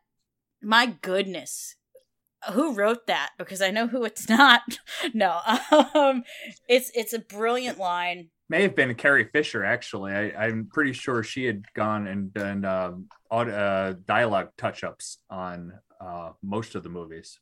my 0.62 0.96
goodness. 1.02 1.76
Who 2.54 2.74
wrote 2.74 3.08
that? 3.08 3.32
Because 3.38 3.62
i 3.62 3.72
know 3.72 3.88
who 3.88 4.04
it's 4.04 4.30
not. 4.30 4.62
No 5.14 5.40
um 5.96 6.24
it's 6.68 6.92
it's 6.94 7.14
a 7.14 7.20
brilliant 7.20 7.78
line. 7.78 8.30
May 8.50 8.62
have 8.64 8.76
been 8.76 8.94
carrie 8.96 9.30
fisher 9.32 9.64
actually. 9.64 10.14
I, 10.14 10.46
i'm 10.46 10.70
pretty 10.72 10.94
sure 10.94 11.24
she 11.24 11.46
had 11.46 11.64
gone 11.74 12.08
and 12.08 12.34
done 12.34 12.66
um, 12.66 13.08
uh, 13.32 13.94
dialogue 14.06 14.50
touch-ups 14.58 15.20
on 15.30 15.74
uh, 16.00 16.32
most 16.44 16.76
of 16.76 16.84
the 16.84 16.90
movies. 16.90 17.40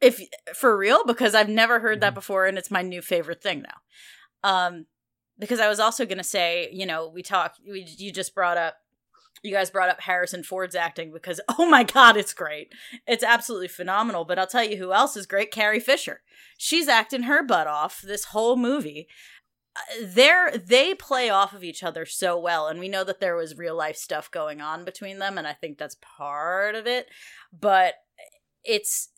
If 0.00 0.20
for 0.54 0.76
real? 0.76 1.04
Because 1.04 1.34
i've 1.34 1.48
never 1.48 1.80
heard 1.80 2.00
that 2.00 2.08
mm-hmm. 2.08 2.14
before 2.14 2.46
and 2.46 2.58
it's 2.58 2.70
my 2.70 2.82
new 2.82 3.02
favorite 3.02 3.42
thing 3.42 3.62
now. 3.62 4.68
Um 4.68 4.86
because 5.38 5.60
i 5.60 5.68
was 5.68 5.80
also 5.80 6.06
going 6.06 6.18
to 6.18 6.24
say 6.24 6.68
you 6.72 6.86
know 6.86 7.08
we 7.08 7.22
talked 7.22 7.60
we, 7.68 7.86
you 7.98 8.12
just 8.12 8.34
brought 8.34 8.56
up 8.56 8.76
you 9.46 9.52
guys 9.52 9.70
brought 9.70 9.88
up 9.88 10.00
Harrison 10.00 10.42
Ford's 10.42 10.74
acting 10.74 11.12
because 11.12 11.40
oh 11.58 11.68
my 11.68 11.84
god, 11.84 12.16
it's 12.16 12.34
great. 12.34 12.72
It's 13.06 13.24
absolutely 13.24 13.68
phenomenal. 13.68 14.24
But 14.24 14.38
I'll 14.38 14.46
tell 14.46 14.64
you 14.64 14.76
who 14.76 14.92
else 14.92 15.16
is 15.16 15.26
great, 15.26 15.50
Carrie 15.50 15.80
Fisher. 15.80 16.22
She's 16.58 16.88
acting 16.88 17.22
her 17.22 17.42
butt 17.42 17.66
off 17.66 18.02
this 18.02 18.26
whole 18.26 18.56
movie. 18.56 19.08
Uh, 19.76 20.06
they're 20.06 20.50
they 20.56 20.94
play 20.94 21.30
off 21.30 21.52
of 21.52 21.62
each 21.62 21.82
other 21.82 22.06
so 22.06 22.38
well 22.38 22.66
and 22.66 22.80
we 22.80 22.88
know 22.88 23.04
that 23.04 23.20
there 23.20 23.36
was 23.36 23.58
real 23.58 23.76
life 23.76 23.96
stuff 23.96 24.30
going 24.30 24.62
on 24.62 24.86
between 24.86 25.18
them 25.18 25.36
and 25.36 25.46
I 25.46 25.52
think 25.52 25.76
that's 25.76 25.98
part 26.00 26.74
of 26.74 26.86
it 26.86 27.08
but 27.52 27.92
it's 28.64 29.10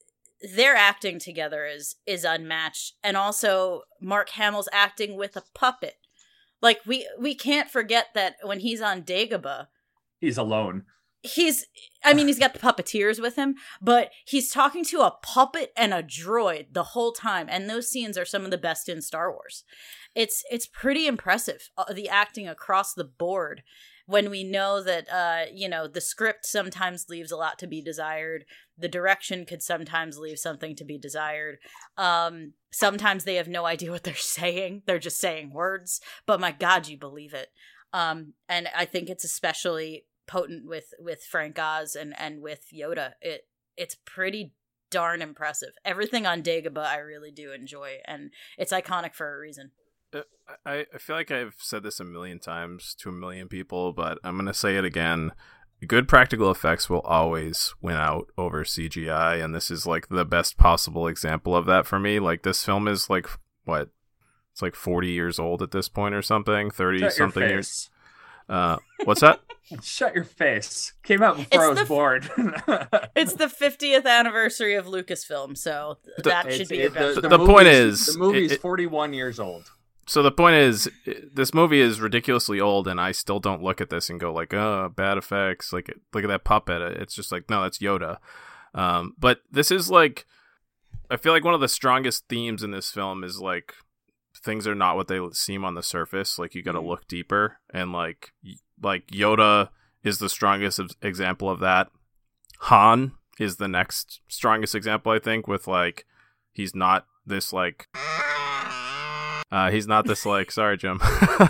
their 0.56 0.74
acting 0.74 1.20
together 1.20 1.64
is 1.64 1.94
is 2.06 2.24
unmatched 2.24 2.94
and 3.04 3.16
also 3.16 3.82
Mark 4.00 4.30
Hamill's 4.30 4.68
acting 4.72 5.16
with 5.16 5.36
a 5.36 5.44
puppet 5.54 5.94
like 6.60 6.80
we 6.84 7.08
we 7.20 7.36
can't 7.36 7.70
forget 7.70 8.08
that 8.14 8.34
when 8.42 8.58
he's 8.58 8.80
on 8.80 9.02
Dagobah 9.02 9.68
he's 10.20 10.38
alone. 10.38 10.84
He's 11.22 11.66
I 12.04 12.14
mean 12.14 12.28
he's 12.28 12.38
got 12.38 12.52
the 12.52 12.60
puppeteers 12.60 13.20
with 13.20 13.34
him, 13.36 13.56
but 13.82 14.10
he's 14.24 14.50
talking 14.50 14.84
to 14.84 15.00
a 15.00 15.16
puppet 15.22 15.72
and 15.76 15.92
a 15.92 16.02
droid 16.02 16.72
the 16.72 16.84
whole 16.84 17.12
time 17.12 17.48
and 17.50 17.68
those 17.68 17.90
scenes 17.90 18.16
are 18.16 18.24
some 18.24 18.44
of 18.44 18.52
the 18.52 18.58
best 18.58 18.88
in 18.88 19.02
Star 19.02 19.32
Wars. 19.32 19.64
It's 20.14 20.44
it's 20.50 20.66
pretty 20.66 21.06
impressive 21.06 21.70
uh, 21.76 21.92
the 21.92 22.08
acting 22.08 22.46
across 22.46 22.94
the 22.94 23.04
board 23.04 23.62
when 24.08 24.30
we 24.30 24.42
know 24.42 24.82
that 24.82 25.06
uh 25.12 25.44
you 25.52 25.68
know 25.68 25.86
the 25.86 26.00
script 26.00 26.46
sometimes 26.46 27.08
leaves 27.10 27.30
a 27.30 27.36
lot 27.36 27.58
to 27.58 27.66
be 27.66 27.82
desired 27.82 28.44
the 28.76 28.88
direction 28.88 29.44
could 29.44 29.62
sometimes 29.62 30.18
leave 30.18 30.38
something 30.38 30.74
to 30.74 30.84
be 30.84 30.98
desired 30.98 31.58
um 31.98 32.54
sometimes 32.72 33.24
they 33.24 33.34
have 33.34 33.48
no 33.48 33.66
idea 33.66 33.90
what 33.90 34.02
they're 34.02 34.14
saying 34.16 34.82
they're 34.86 34.98
just 34.98 35.20
saying 35.20 35.52
words 35.52 36.00
but 36.26 36.40
my 36.40 36.50
god 36.50 36.88
you 36.88 36.96
believe 36.96 37.34
it 37.34 37.48
um 37.92 38.34
and 38.48 38.68
i 38.76 38.84
think 38.84 39.08
it's 39.08 39.24
especially 39.24 40.04
potent 40.28 40.66
with 40.66 40.94
with 41.00 41.24
Frank 41.24 41.58
Oz 41.58 41.96
and 41.96 42.14
and 42.16 42.40
with 42.40 42.66
Yoda. 42.72 43.14
It 43.20 43.48
it's 43.76 43.96
pretty 44.04 44.52
darn 44.90 45.20
impressive. 45.20 45.70
Everything 45.84 46.26
on 46.26 46.42
Dagobah 46.42 46.86
I 46.86 46.98
really 46.98 47.32
do 47.32 47.50
enjoy, 47.50 47.96
and 48.04 48.30
it's 48.56 48.72
iconic 48.72 49.14
for 49.14 49.34
a 49.34 49.40
reason. 49.40 49.72
uh, 50.14 50.22
I, 50.64 50.86
I 50.94 50.98
feel 50.98 51.16
like 51.16 51.32
I've 51.32 51.56
said 51.58 51.82
this 51.82 51.98
a 51.98 52.04
million 52.04 52.38
times 52.38 52.94
to 53.00 53.08
a 53.08 53.12
million 53.12 53.48
people, 53.48 53.92
but 53.92 54.18
I'm 54.22 54.36
gonna 54.36 54.54
say 54.54 54.76
it 54.76 54.84
again. 54.84 55.32
Good 55.86 56.08
practical 56.08 56.50
effects 56.50 56.90
will 56.90 57.00
always 57.00 57.74
win 57.80 57.96
out 57.96 58.30
over 58.36 58.64
CGI, 58.64 59.42
and 59.42 59.54
this 59.54 59.70
is 59.70 59.86
like 59.86 60.08
the 60.08 60.24
best 60.24 60.56
possible 60.56 61.06
example 61.08 61.56
of 61.56 61.66
that 61.66 61.86
for 61.86 61.98
me. 61.98 62.20
Like 62.20 62.42
this 62.42 62.64
film 62.64 62.86
is 62.86 63.08
like 63.08 63.28
what? 63.64 63.90
It's 64.58 64.62
like 64.64 64.74
40 64.74 65.06
years 65.06 65.38
old 65.38 65.62
at 65.62 65.70
this 65.70 65.88
point 65.88 66.16
or 66.16 66.20
something, 66.22 66.72
30 66.72 66.98
Shut 66.98 67.12
something 67.12 67.42
your 67.44 67.50
years. 67.52 67.90
Uh, 68.48 68.78
what's 69.04 69.20
that? 69.20 69.38
Shut 69.84 70.16
your 70.16 70.24
face. 70.24 70.94
Came 71.04 71.22
out 71.22 71.36
before 71.36 71.60
It's 71.60 71.64
I 71.64 71.68
was 71.68 71.78
the- 71.78 71.84
born. 71.84 72.22
It's 73.14 73.34
the 73.34 73.44
50th 73.46 74.04
anniversary 74.04 74.74
of 74.74 74.86
Lucasfilm, 74.86 75.56
so 75.56 75.98
th- 76.04 76.16
The- 76.24 76.30
that 76.30 76.52
should 76.52 76.66
be 76.68 76.78
it- 76.80 76.92
your 76.94 77.14
best. 77.14 77.22
The 77.22 77.38
point 77.38 77.68
is, 77.68 78.06
the 78.06 78.18
movie's 78.18 78.50
it- 78.50 78.54
it- 78.56 78.60
41 78.60 79.12
years 79.12 79.38
old. 79.38 79.70
so 80.08 80.24
the 80.24 80.32
point 80.32 80.56
is 80.56 80.90
this 81.32 81.54
movie 81.54 81.80
is 81.80 82.00
ridiculously 82.00 82.58
old 82.60 82.88
and 82.88 82.98
i 83.00 83.12
still 83.12 83.38
don't 83.38 83.62
look 83.62 83.80
at 83.80 83.90
this 83.90 84.08
and 84.10 84.18
go 84.18 84.32
like 84.32 84.52
oh 84.54 84.90
bad 84.96 85.18
effects 85.18 85.70
like 85.72 85.94
look 86.14 86.24
at 86.24 86.28
that 86.28 86.42
puppet 86.44 86.80
it's 87.00 87.14
just 87.14 87.30
like 87.30 87.48
no 87.50 87.62
that's 87.62 87.78
yoda 87.78 88.16
um, 88.74 89.14
but 89.20 89.42
this 89.52 89.70
is 89.70 89.90
like 89.90 90.24
i 91.10 91.16
feel 91.18 91.32
like 91.34 91.44
one 91.44 91.52
of 91.52 91.60
the 91.60 91.68
strongest 91.68 92.26
themes 92.28 92.62
in 92.62 92.70
this 92.70 92.90
film 92.90 93.22
is 93.22 93.38
like 93.38 93.74
things 94.44 94.66
are 94.66 94.74
not 94.74 94.96
what 94.96 95.08
they 95.08 95.20
seem 95.32 95.64
on 95.64 95.74
the 95.74 95.82
surface 95.82 96.38
like 96.38 96.54
you 96.54 96.62
got 96.62 96.72
to 96.72 96.80
look 96.80 97.06
deeper 97.08 97.58
and 97.72 97.92
like 97.92 98.32
like 98.82 99.06
yoda 99.08 99.68
is 100.02 100.18
the 100.18 100.28
strongest 100.28 100.78
ex- 100.78 100.96
example 101.02 101.50
of 101.50 101.60
that 101.60 101.88
han 102.60 103.12
is 103.38 103.56
the 103.56 103.68
next 103.68 104.20
strongest 104.28 104.74
example 104.74 105.12
i 105.12 105.18
think 105.18 105.46
with 105.46 105.66
like 105.66 106.04
he's 106.52 106.74
not 106.74 107.06
this 107.26 107.52
like 107.52 107.88
uh, 109.50 109.70
he's 109.70 109.86
not 109.86 110.06
this 110.06 110.26
like 110.26 110.50
sorry, 110.50 110.76
Jim. 110.76 111.00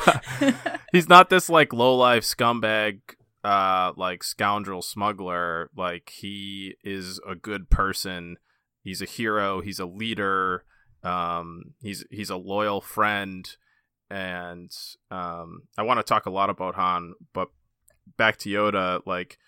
he's 0.92 1.08
not 1.08 1.30
this 1.30 1.48
like 1.48 1.72
low 1.72 1.96
life 1.96 2.24
scumbag, 2.24 3.00
uh, 3.44 3.92
like 3.96 4.22
scoundrel 4.22 4.82
smuggler. 4.82 5.70
Like 5.76 6.10
he 6.10 6.74
is 6.84 7.20
a 7.26 7.34
good 7.34 7.70
person. 7.70 8.36
He's 8.82 9.02
a 9.02 9.06
hero. 9.06 9.60
He's 9.60 9.80
a 9.80 9.86
leader. 9.86 10.64
Um, 11.02 11.74
he's 11.80 12.04
he's 12.10 12.30
a 12.30 12.36
loyal 12.36 12.80
friend, 12.80 13.48
and 14.10 14.70
um, 15.10 15.62
I 15.76 15.82
want 15.82 15.98
to 15.98 16.04
talk 16.04 16.26
a 16.26 16.30
lot 16.30 16.50
about 16.50 16.74
Han, 16.74 17.14
but 17.32 17.50
back 18.16 18.36
to 18.38 18.50
Yoda. 18.50 19.02
Like, 19.06 19.38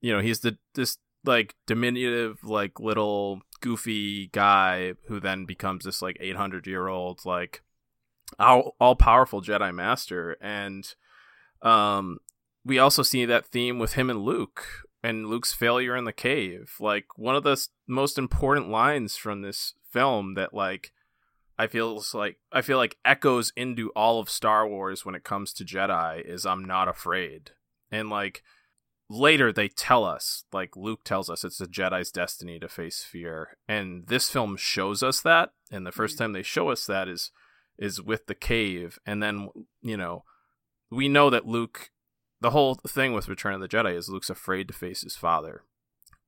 you 0.00 0.12
know, 0.12 0.20
he's 0.20 0.40
the 0.40 0.58
this 0.74 0.98
like 1.24 1.54
diminutive, 1.66 2.44
like 2.44 2.80
little 2.80 3.42
goofy 3.60 4.28
guy 4.28 4.94
who 5.08 5.18
then 5.20 5.44
becomes 5.44 5.84
this 5.84 6.02
like 6.02 6.16
800 6.20 6.66
year 6.66 6.88
old 6.88 7.24
like 7.24 7.62
all, 8.38 8.76
all 8.80 8.94
powerful 8.94 9.42
Jedi 9.42 9.74
Master, 9.74 10.36
and 10.40 10.94
um, 11.62 12.18
we 12.64 12.78
also 12.78 13.02
see 13.02 13.24
that 13.24 13.46
theme 13.46 13.78
with 13.78 13.94
him 13.94 14.10
and 14.10 14.22
Luke 14.22 14.86
and 15.02 15.26
Luke's 15.26 15.52
failure 15.52 15.96
in 15.96 16.04
the 16.04 16.12
cave. 16.12 16.74
Like 16.80 17.16
one 17.16 17.36
of 17.36 17.44
the 17.44 17.64
most 17.86 18.18
important 18.18 18.68
lines 18.68 19.16
from 19.16 19.42
this 19.42 19.74
film 19.96 20.34
that 20.34 20.52
like 20.52 20.92
I 21.58 21.66
feel 21.66 22.02
like 22.12 22.36
I 22.52 22.60
feel 22.60 22.76
like 22.76 22.98
echoes 23.04 23.52
into 23.56 23.90
all 23.96 24.20
of 24.20 24.28
Star 24.28 24.68
Wars 24.68 25.04
when 25.04 25.14
it 25.14 25.24
comes 25.24 25.54
to 25.54 25.64
Jedi 25.64 26.20
is 26.20 26.44
I'm 26.44 26.64
not 26.64 26.86
afraid, 26.86 27.52
and 27.90 28.10
like 28.10 28.42
later 29.08 29.52
they 29.52 29.68
tell 29.68 30.04
us 30.04 30.44
like 30.52 30.76
luke 30.76 31.04
tells 31.04 31.30
us 31.30 31.44
it's 31.44 31.60
a 31.60 31.66
jedi's 31.66 32.10
destiny 32.10 32.58
to 32.58 32.68
face 32.68 33.04
fear. 33.04 33.56
And 33.68 34.06
this 34.08 34.28
film 34.28 34.56
shows 34.56 35.02
us 35.02 35.20
that. 35.22 35.50
And 35.70 35.86
the 35.86 35.92
first 35.92 36.16
mm-hmm. 36.16 36.24
time 36.24 36.32
they 36.32 36.42
show 36.42 36.70
us 36.70 36.86
that 36.86 37.08
is 37.08 37.30
is 37.78 38.02
with 38.02 38.26
the 38.26 38.34
cave. 38.34 38.98
And 39.06 39.22
then 39.22 39.48
you 39.80 39.96
know 39.96 40.24
we 40.90 41.08
know 41.08 41.30
that 41.30 41.46
luke 41.46 41.90
the 42.40 42.50
whole 42.50 42.74
thing 42.74 43.12
with 43.12 43.28
return 43.28 43.54
of 43.54 43.60
the 43.60 43.68
jedi 43.68 43.96
is 43.96 44.08
luke's 44.08 44.30
afraid 44.30 44.68
to 44.68 44.74
face 44.74 45.02
his 45.02 45.16
father. 45.16 45.62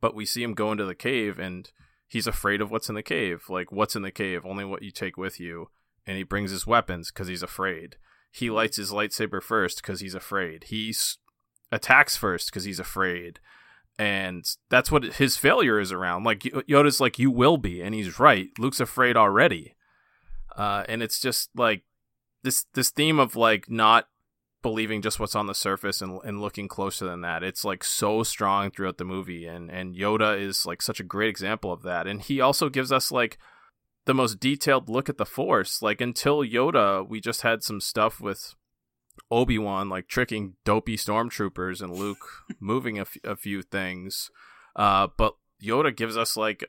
But 0.01 0.15
we 0.15 0.25
see 0.25 0.43
him 0.43 0.55
go 0.55 0.71
into 0.71 0.85
the 0.85 0.95
cave 0.95 1.39
and 1.39 1.71
he's 2.09 2.27
afraid 2.27 2.61
of 2.61 2.71
what's 2.71 2.89
in 2.89 2.95
the 2.95 3.03
cave 3.03 3.45
like 3.49 3.71
what's 3.71 3.95
in 3.95 4.03
the 4.03 4.11
cave 4.11 4.45
only 4.45 4.65
what 4.65 4.83
you 4.83 4.91
take 4.91 5.17
with 5.17 5.39
you. 5.39 5.69
And 6.07 6.17
he 6.17 6.23
brings 6.23 6.51
his 6.51 6.67
weapons 6.67 7.11
because 7.11 7.29
he's 7.29 7.43
afraid. 7.43 7.97
He 8.33 8.49
lights 8.49 8.79
his 8.79 8.91
lightsaber 8.91 9.43
first 9.43 9.83
because 9.83 10.01
he's 10.01 10.15
afraid. 10.15 10.65
He 10.65 10.95
attacks 11.71 12.17
first 12.17 12.51
because 12.51 12.65
he's 12.65 12.81
afraid. 12.81 13.41
And 13.99 14.45
that's 14.71 14.91
what 14.91 15.05
his 15.05 15.37
failure 15.37 15.79
is 15.79 15.93
around. 15.93 16.25
Like 16.25 16.41
yoda's 16.41 17.01
like 17.01 17.19
you 17.19 17.31
will 17.31 17.59
be 17.59 17.83
and 17.83 17.95
he's 17.95 18.19
right. 18.19 18.49
Luke's 18.59 18.81
afraid 18.81 19.17
already. 19.17 19.75
Uh, 20.57 20.85
and 20.89 21.03
it's 21.03 21.21
just 21.21 21.51
like 21.55 21.83
this 22.43 22.65
this 22.73 22.91
theme 22.91 23.19
of 23.19 23.37
like 23.37 23.71
not 23.71 24.09
believing 24.63 25.03
just 25.03 25.21
what's 25.21 25.37
on 25.37 25.47
the 25.47 25.55
surface 25.55 26.03
and, 26.03 26.21
and 26.25 26.41
looking 26.41 26.69
closer 26.69 27.05
than 27.07 27.21
that 27.21 27.43
it's 27.43 27.65
like 27.65 27.85
so 27.85 28.23
strong 28.23 28.71
throughout 28.71 28.99
the 28.99 29.05
movie 29.05 29.47
and 29.47 29.71
and 29.71 29.95
yoda 29.95 30.39
is 30.41 30.67
like 30.67 30.83
such 30.83 30.99
a 30.99 31.05
great 31.05 31.29
example 31.29 31.73
of 31.73 31.83
that 31.83 32.07
and 32.07 32.23
he 32.23 32.41
also 32.41 32.69
gives 32.69 32.91
us 32.91 33.13
like 33.13 33.39
the 34.07 34.15
most 34.15 34.41
detailed 34.41 34.89
look 34.89 35.09
at 35.09 35.19
the 35.19 35.27
force 35.27 35.81
like 35.81 36.01
until 36.01 36.39
yoda 36.39 37.07
we 37.07 37.21
just 37.21 37.43
had 37.43 37.63
some 37.63 37.81
stuff 37.81 38.21
with 38.21 38.55
Obi-Wan 39.31 39.89
like 39.89 40.09
tricking 40.09 40.55
dopey 40.65 40.97
stormtroopers 40.97 41.83
and 41.83 41.95
Luke 41.95 42.25
moving 42.61 42.99
a, 42.99 43.03
f- 43.03 43.17
a 43.25 43.37
few 43.37 43.63
things. 43.63 44.31
Uh, 44.77 45.09
but 45.17 45.35
Yoda 45.63 45.95
gives 45.95 46.17
us 46.17 46.37
like 46.37 46.65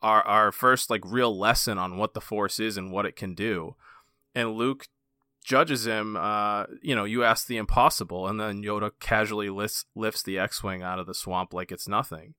our 0.00 0.22
our 0.22 0.52
first 0.52 0.90
like 0.90 1.02
real 1.04 1.36
lesson 1.36 1.78
on 1.78 1.96
what 1.96 2.14
the 2.14 2.20
Force 2.20 2.60
is 2.60 2.76
and 2.76 2.90
what 2.90 3.06
it 3.06 3.16
can 3.16 3.34
do. 3.34 3.76
And 4.34 4.52
Luke 4.52 4.86
judges 5.44 5.86
him 5.86 6.16
uh 6.16 6.64
you 6.82 6.94
know 6.94 7.04
you 7.04 7.24
ask 7.24 7.46
the 7.48 7.56
impossible 7.56 8.28
and 8.28 8.38
then 8.40 8.62
Yoda 8.62 8.92
casually 9.00 9.50
lifts 9.50 9.84
lifts 9.96 10.22
the 10.22 10.38
X-wing 10.38 10.82
out 10.82 10.98
of 10.98 11.06
the 11.06 11.14
swamp 11.14 11.52
like 11.52 11.72
it's 11.72 11.88
nothing. 11.88 12.34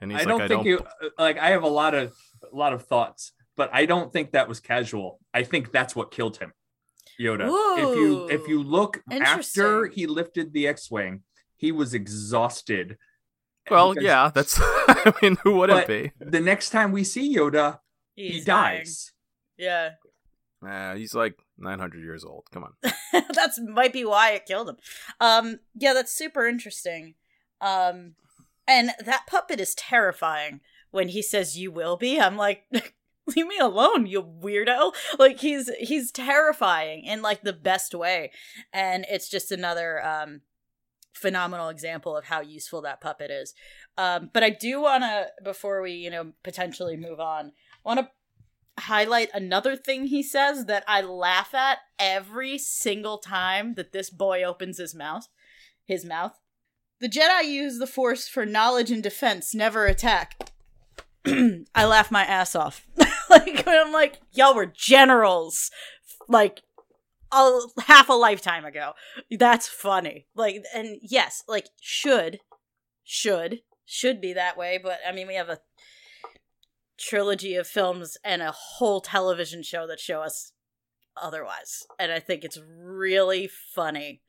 And 0.00 0.10
he's 0.10 0.20
like, 0.20 0.28
I 0.28 0.30
like 0.30 0.38
don't 0.38 0.42
I 0.42 0.48
think 0.48 0.58
don't 0.60 0.66
you 0.66 1.12
like. 1.18 1.38
I 1.38 1.50
have 1.50 1.62
a 1.62 1.68
lot 1.68 1.94
of 1.94 2.14
a 2.52 2.54
lot 2.54 2.72
of 2.74 2.84
thoughts, 2.86 3.32
but 3.56 3.70
I 3.72 3.86
don't 3.86 4.12
think 4.12 4.32
that 4.32 4.46
was 4.48 4.60
casual. 4.60 5.20
I 5.32 5.42
think 5.42 5.72
that's 5.72 5.96
what 5.96 6.10
killed 6.10 6.36
him, 6.36 6.52
Yoda. 7.18 7.46
If 7.78 7.96
you 7.96 8.28
if 8.28 8.46
you 8.48 8.62
look 8.62 9.02
after 9.10 9.86
he 9.86 10.06
lifted 10.06 10.52
the 10.52 10.66
X-wing, 10.68 11.22
he 11.56 11.72
was 11.72 11.94
exhausted. 11.94 12.98
Well, 13.70 13.94
Because 13.94 14.04
yeah, 14.04 14.30
that's 14.34 14.58
I 14.62 15.14
mean 15.22 15.36
who 15.42 15.56
wouldn't 15.56 15.86
be? 15.86 16.12
The 16.20 16.40
next 16.40 16.70
time 16.70 16.92
we 16.92 17.02
see 17.02 17.34
Yoda, 17.34 17.78
he 18.14 18.28
He's 18.28 18.44
dying. 18.44 18.80
dies. 18.80 19.12
Yeah. 19.56 19.90
Uh, 20.66 20.94
he's 20.94 21.14
like 21.14 21.38
900 21.58 22.02
years 22.02 22.24
old. 22.24 22.44
Come 22.52 22.64
on. 22.64 22.72
that's 23.34 23.60
might 23.60 23.92
be 23.92 24.04
why 24.04 24.32
it 24.32 24.46
killed 24.46 24.68
him. 24.68 24.76
Um, 25.20 25.60
yeah, 25.74 25.92
that's 25.92 26.12
super 26.12 26.46
interesting. 26.46 27.14
Um, 27.60 28.14
and 28.68 28.90
that 29.04 29.26
puppet 29.26 29.60
is 29.60 29.74
terrifying 29.74 30.60
when 30.90 31.08
he 31.08 31.22
says 31.22 31.58
"you 31.58 31.70
will 31.70 31.96
be." 31.96 32.20
I'm 32.20 32.36
like, 32.36 32.64
leave 33.36 33.46
me 33.46 33.58
alone, 33.58 34.06
you 34.06 34.22
weirdo. 34.22 34.94
Like 35.18 35.40
he's 35.40 35.70
he's 35.78 36.10
terrifying 36.10 37.04
in 37.04 37.22
like 37.22 37.42
the 37.42 37.52
best 37.52 37.94
way, 37.94 38.32
and 38.72 39.06
it's 39.08 39.28
just 39.28 39.52
another 39.52 40.04
um 40.04 40.42
phenomenal 41.14 41.70
example 41.70 42.14
of 42.14 42.26
how 42.26 42.40
useful 42.40 42.82
that 42.82 43.00
puppet 43.00 43.30
is. 43.30 43.54
Um, 43.96 44.30
but 44.34 44.42
I 44.42 44.50
do 44.50 44.82
want 44.82 45.02
to 45.02 45.28
before 45.42 45.82
we 45.82 45.92
you 45.92 46.10
know 46.10 46.32
potentially 46.42 46.96
move 46.96 47.20
on, 47.20 47.52
want 47.84 48.00
to 48.00 48.10
highlight 48.78 49.30
another 49.32 49.76
thing 49.76 50.06
he 50.06 50.22
says 50.22 50.66
that 50.66 50.84
I 50.86 51.00
laugh 51.00 51.54
at 51.54 51.78
every 51.98 52.58
single 52.58 53.18
time 53.18 53.74
that 53.74 53.92
this 53.92 54.10
boy 54.10 54.42
opens 54.42 54.78
his 54.78 54.94
mouth. 54.94 55.28
His 55.84 56.04
mouth. 56.04 56.32
The 57.00 57.08
Jedi 57.08 57.44
use 57.44 57.78
the 57.78 57.86
Force 57.86 58.28
for 58.28 58.46
knowledge 58.46 58.90
and 58.90 59.02
defense, 59.02 59.54
never 59.54 59.86
attack. 59.86 60.50
I 61.26 61.84
laugh 61.84 62.10
my 62.10 62.24
ass 62.24 62.54
off. 62.54 62.86
like 63.30 63.64
I'm 63.66 63.92
like, 63.92 64.20
y'all 64.32 64.54
were 64.54 64.66
generals, 64.66 65.70
like 66.28 66.62
a 67.32 67.60
half 67.82 68.08
a 68.08 68.14
lifetime 68.14 68.64
ago. 68.64 68.92
That's 69.30 69.68
funny. 69.68 70.26
Like, 70.34 70.64
and 70.74 70.98
yes, 71.02 71.42
like 71.46 71.68
should, 71.80 72.40
should, 73.04 73.60
should 73.84 74.20
be 74.20 74.32
that 74.32 74.56
way. 74.56 74.78
But 74.82 74.98
I 75.06 75.12
mean, 75.12 75.26
we 75.26 75.34
have 75.34 75.48
a 75.48 75.58
trilogy 76.98 77.54
of 77.56 77.66
films 77.66 78.16
and 78.24 78.42
a 78.42 78.52
whole 78.52 79.00
television 79.00 79.62
show 79.62 79.86
that 79.86 80.00
show 80.00 80.22
us 80.22 80.52
otherwise. 81.16 81.86
And 81.98 82.12
i 82.12 82.18
think 82.20 82.44
it's 82.44 82.58
really 82.78 83.48
funny 83.74 84.22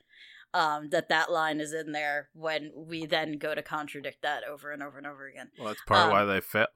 um, 0.54 0.90
that 0.90 1.10
that 1.10 1.30
line 1.32 1.60
is 1.60 1.74
in 1.74 1.92
there 1.92 2.30
when 2.34 2.72
we 2.74 3.06
then 3.06 3.38
go 3.38 3.54
to 3.54 3.62
contradict 3.62 4.22
that 4.24 4.44
over 4.46 4.72
and 4.72 4.82
over 4.82 4.98
and 4.98 5.06
over 5.06 5.28
again. 5.28 5.50
Well, 5.60 5.68
that's 5.68 5.82
part 5.86 6.00
Um, 6.00 6.06
of 6.08 6.12
why 6.14 6.24
they 6.26 6.40
fa- 6.40 6.70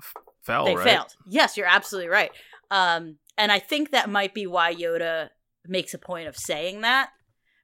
fell, 0.43 0.65
they 0.65 0.75
right? 0.75 0.83
failed. 0.83 1.15
Yes 1.25 1.55
you're 1.57 1.67
absolutely 1.67 2.09
right. 2.09 2.31
Um, 2.69 3.17
and 3.37 3.51
i 3.51 3.59
think 3.59 3.91
that 3.91 4.09
might 4.09 4.33
be 4.33 4.45
why 4.45 4.73
yoda 4.75 5.29
makes 5.65 5.93
a 5.93 5.97
point 5.99 6.27
of 6.27 6.35
saying 6.37 6.81
that 6.81 7.09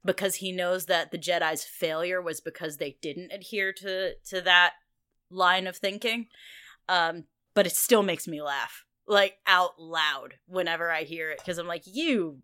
because 0.06 0.36
he 0.36 0.52
knows 0.54 0.86
that 0.86 1.12
the 1.12 1.18
jedi's 1.18 1.66
failure 1.66 2.22
was 2.22 2.40
because 2.40 2.78
they 2.78 2.98
didn't 3.02 3.32
adhere 3.34 3.74
to 3.74 4.13
to 4.30 4.40
that 4.42 4.74
line 5.30 5.68
of 5.68 5.76
thinking. 5.76 6.28
Um, 6.88 7.26
but 7.58 7.65
it 7.65 7.76
still 7.76 8.04
makes 8.04 8.28
me 8.28 8.41
laugh 8.41 8.86
like 9.08 9.38
out 9.48 9.80
loud 9.80 10.36
whenever 10.48 10.91
i 10.91 11.04
hear 11.04 11.32
it 11.32 11.39
because 11.39 11.58
i'm 11.58 11.67
like 11.67 11.84
you 11.86 12.38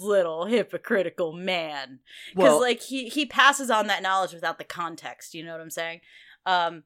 little 0.00 0.46
hypocritical 0.46 1.32
man 1.34 1.98
because 2.30 2.42
Well- 2.52 2.60
like 2.60 2.80
he 2.80 3.08
he 3.08 3.26
passes 3.26 3.70
on 3.70 3.88
that 3.88 4.02
knowledge 4.02 4.32
without 4.32 4.56
the 4.56 4.64
context 4.64 5.34
you 5.34 5.44
know 5.44 5.52
what 5.52 5.60
i'm 5.60 5.70
saying 5.70 6.00
um 6.46 6.84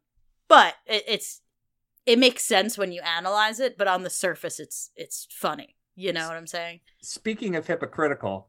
but 0.48 0.74
it, 0.86 1.04
it's 1.06 1.40
it 2.04 2.18
makes 2.18 2.42
sense 2.42 2.76
when 2.76 2.90
you 2.90 3.00
analyze 3.02 3.60
it 3.60 3.78
but 3.78 3.86
on 3.86 4.02
the 4.02 4.10
surface 4.10 4.58
it's 4.58 4.90
it's 4.96 5.28
funny 5.30 5.76
you 5.94 6.12
know 6.12 6.26
what 6.26 6.36
i'm 6.36 6.46
saying 6.46 6.80
Speaking 7.00 7.54
of 7.54 7.66
hypocritical, 7.68 8.48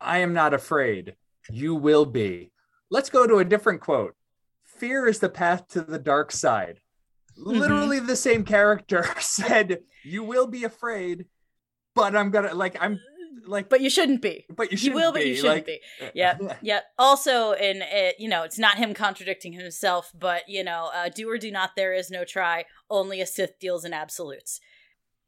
I 0.00 0.18
am 0.18 0.32
not 0.32 0.52
afraid. 0.52 1.14
You 1.48 1.76
will 1.76 2.04
be. 2.04 2.50
Let's 2.90 3.10
go 3.10 3.26
to 3.26 3.38
a 3.38 3.44
different 3.44 3.80
quote. 3.80 4.16
Fear 4.64 5.06
is 5.06 5.20
the 5.20 5.28
path 5.28 5.68
to 5.68 5.82
the 5.82 5.98
dark 6.00 6.32
side. 6.32 6.80
Literally 7.36 8.00
the 8.00 8.16
same 8.16 8.44
character 8.44 9.06
said, 9.20 9.80
"You 10.04 10.22
will 10.22 10.46
be 10.46 10.64
afraid, 10.64 11.26
but 11.94 12.16
I'm 12.16 12.30
gonna 12.30 12.54
like 12.54 12.76
I'm 12.80 13.00
like 13.46 13.68
but 13.68 13.80
you 13.80 13.88
shouldn't 13.88 14.22
be 14.22 14.44
but 14.56 14.72
you 14.72 14.90
you 14.90 14.92
will 14.92 15.12
but 15.12 15.24
you 15.24 15.36
shouldn't 15.36 15.54
like, 15.54 15.66
be 15.66 15.80
yeah 16.14 16.36
yeah 16.62 16.80
also 16.98 17.52
in 17.52 17.80
it 17.80 18.16
you 18.18 18.28
know 18.28 18.42
it's 18.42 18.58
not 18.58 18.76
him 18.76 18.92
contradicting 18.92 19.52
himself 19.52 20.10
but 20.18 20.48
you 20.48 20.64
know 20.64 20.90
uh, 20.92 21.08
do 21.08 21.28
or 21.30 21.38
do 21.38 21.52
not 21.52 21.70
there 21.76 21.92
is 21.92 22.10
no 22.10 22.24
try 22.24 22.64
only 22.90 23.20
a 23.20 23.26
sith 23.26 23.58
deals 23.60 23.84
in 23.84 23.92
absolutes 23.92 24.58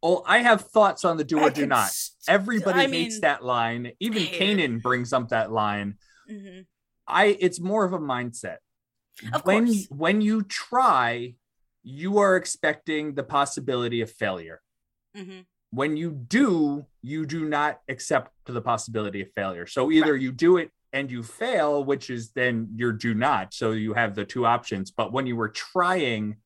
Oh, 0.01 0.23
I 0.27 0.39
have 0.39 0.61
thoughts 0.61 1.05
on 1.05 1.17
the 1.17 1.25
do 1.25 1.41
or 1.41 1.51
do 1.51 1.67
not. 1.67 1.89
st- 1.89 2.17
Everybody 2.29 2.79
I 2.79 2.87
hates 2.87 3.17
mean, 3.17 3.21
that 3.23 3.45
line. 3.45 3.93
Even. 3.99 4.23
Kanan 4.23 4.81
brings 4.81 5.13
up 5.13 5.31
that 5.31 5.51
line. 5.51 5.97
Mhm. 6.31 6.67
I 7.07 7.37
it's 7.41 7.59
more 7.59 7.85
of 7.85 7.93
a 7.93 7.99
mindset. 7.99 8.59
Of 9.33 9.45
when 9.45 9.67
course. 9.67 9.87
when 9.91 10.21
you 10.21 10.43
try, 10.43 11.35
you 11.89 12.19
are 12.19 12.37
expecting 12.37 13.15
the 13.15 13.23
possibility 13.23 14.01
of 14.03 14.11
failure. 14.11 14.61
Mhm. 15.17 15.47
When 15.71 15.97
you 15.97 16.11
do, 16.11 16.87
you 17.03 17.25
do 17.27 17.49
not 17.49 17.81
accept 17.89 18.33
the 18.45 18.61
possibility 18.61 19.23
of 19.23 19.29
failure. 19.35 19.67
So 19.67 19.91
either 19.91 20.15
you 20.17 20.33
do 20.33 20.59
it 20.59 20.71
and 20.93 21.11
you 21.11 21.23
fail, 21.23 21.85
which 21.85 22.11
is 22.11 22.33
then 22.33 22.69
your 22.77 22.93
do 22.93 23.15
not. 23.15 23.55
So 23.55 23.73
you 23.73 23.95
have 23.95 24.15
the 24.15 24.25
two 24.25 24.45
options. 24.47 24.91
But 24.91 25.13
when 25.13 25.27
you 25.27 25.37
were 25.37 25.49
trying, 25.49 26.37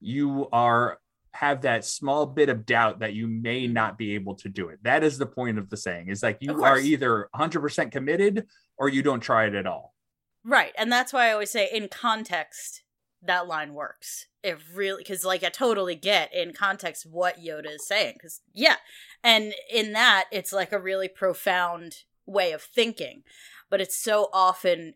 you 0.00 0.48
are 0.52 0.98
have 1.32 1.62
that 1.62 1.84
small 1.84 2.26
bit 2.26 2.48
of 2.48 2.66
doubt 2.66 2.98
that 2.98 3.12
you 3.14 3.28
may 3.28 3.68
not 3.68 3.96
be 3.96 4.14
able 4.16 4.34
to 4.34 4.48
do 4.48 4.68
it. 4.70 4.82
That 4.82 5.04
is 5.04 5.16
the 5.18 5.26
point 5.26 5.58
of 5.58 5.70
the 5.70 5.76
saying. 5.76 6.08
Is 6.08 6.22
like 6.24 6.38
you 6.40 6.64
are 6.64 6.78
either 6.78 7.28
100% 7.32 7.92
committed 7.92 8.48
or 8.76 8.88
you 8.88 9.02
don't 9.02 9.20
try 9.20 9.46
it 9.46 9.54
at 9.54 9.66
all. 9.66 9.94
right 10.42 10.72
and 10.78 10.90
that's 10.90 11.12
why 11.12 11.28
i 11.28 11.32
always 11.32 11.50
say 11.50 11.68
in 11.70 11.86
context 11.86 12.82
that 13.22 13.46
line 13.46 13.74
works. 13.74 14.26
It 14.42 14.58
really 14.74 15.02
because 15.02 15.24
like 15.24 15.44
i 15.44 15.50
totally 15.50 15.94
get 15.94 16.34
in 16.34 16.54
context 16.54 17.04
what 17.04 17.38
yoda 17.38 17.74
is 17.74 17.86
saying 17.86 18.14
because 18.14 18.40
yeah 18.54 18.76
and 19.22 19.52
in 19.70 19.92
that 19.92 20.24
it's 20.32 20.50
like 20.50 20.72
a 20.72 20.80
really 20.80 21.08
profound 21.08 22.04
way 22.24 22.52
of 22.52 22.62
thinking 22.62 23.22
but 23.68 23.82
it's 23.82 23.96
so 23.96 24.28
often 24.32 24.94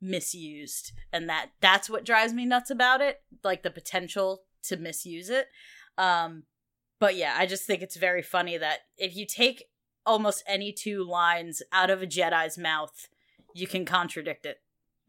misused 0.00 0.90
and 1.12 1.28
that 1.28 1.50
that's 1.60 1.88
what 1.88 2.04
drives 2.04 2.32
me 2.32 2.44
nuts 2.44 2.70
about 2.70 3.00
it 3.00 3.20
like 3.44 3.62
the 3.62 3.70
potential 3.70 4.42
to 4.64 4.76
misuse 4.76 5.30
it 5.30 5.46
um 5.96 6.42
but 6.98 7.14
yeah 7.14 7.36
i 7.38 7.46
just 7.46 7.64
think 7.64 7.82
it's 7.82 7.96
very 7.96 8.22
funny 8.22 8.58
that 8.58 8.80
if 8.98 9.14
you 9.14 9.24
take 9.24 9.66
almost 10.04 10.42
any 10.48 10.72
two 10.72 11.04
lines 11.04 11.62
out 11.70 11.88
of 11.88 12.02
a 12.02 12.06
jedi's 12.06 12.58
mouth 12.58 13.06
you 13.54 13.68
can 13.68 13.84
contradict 13.84 14.44
it 14.44 14.61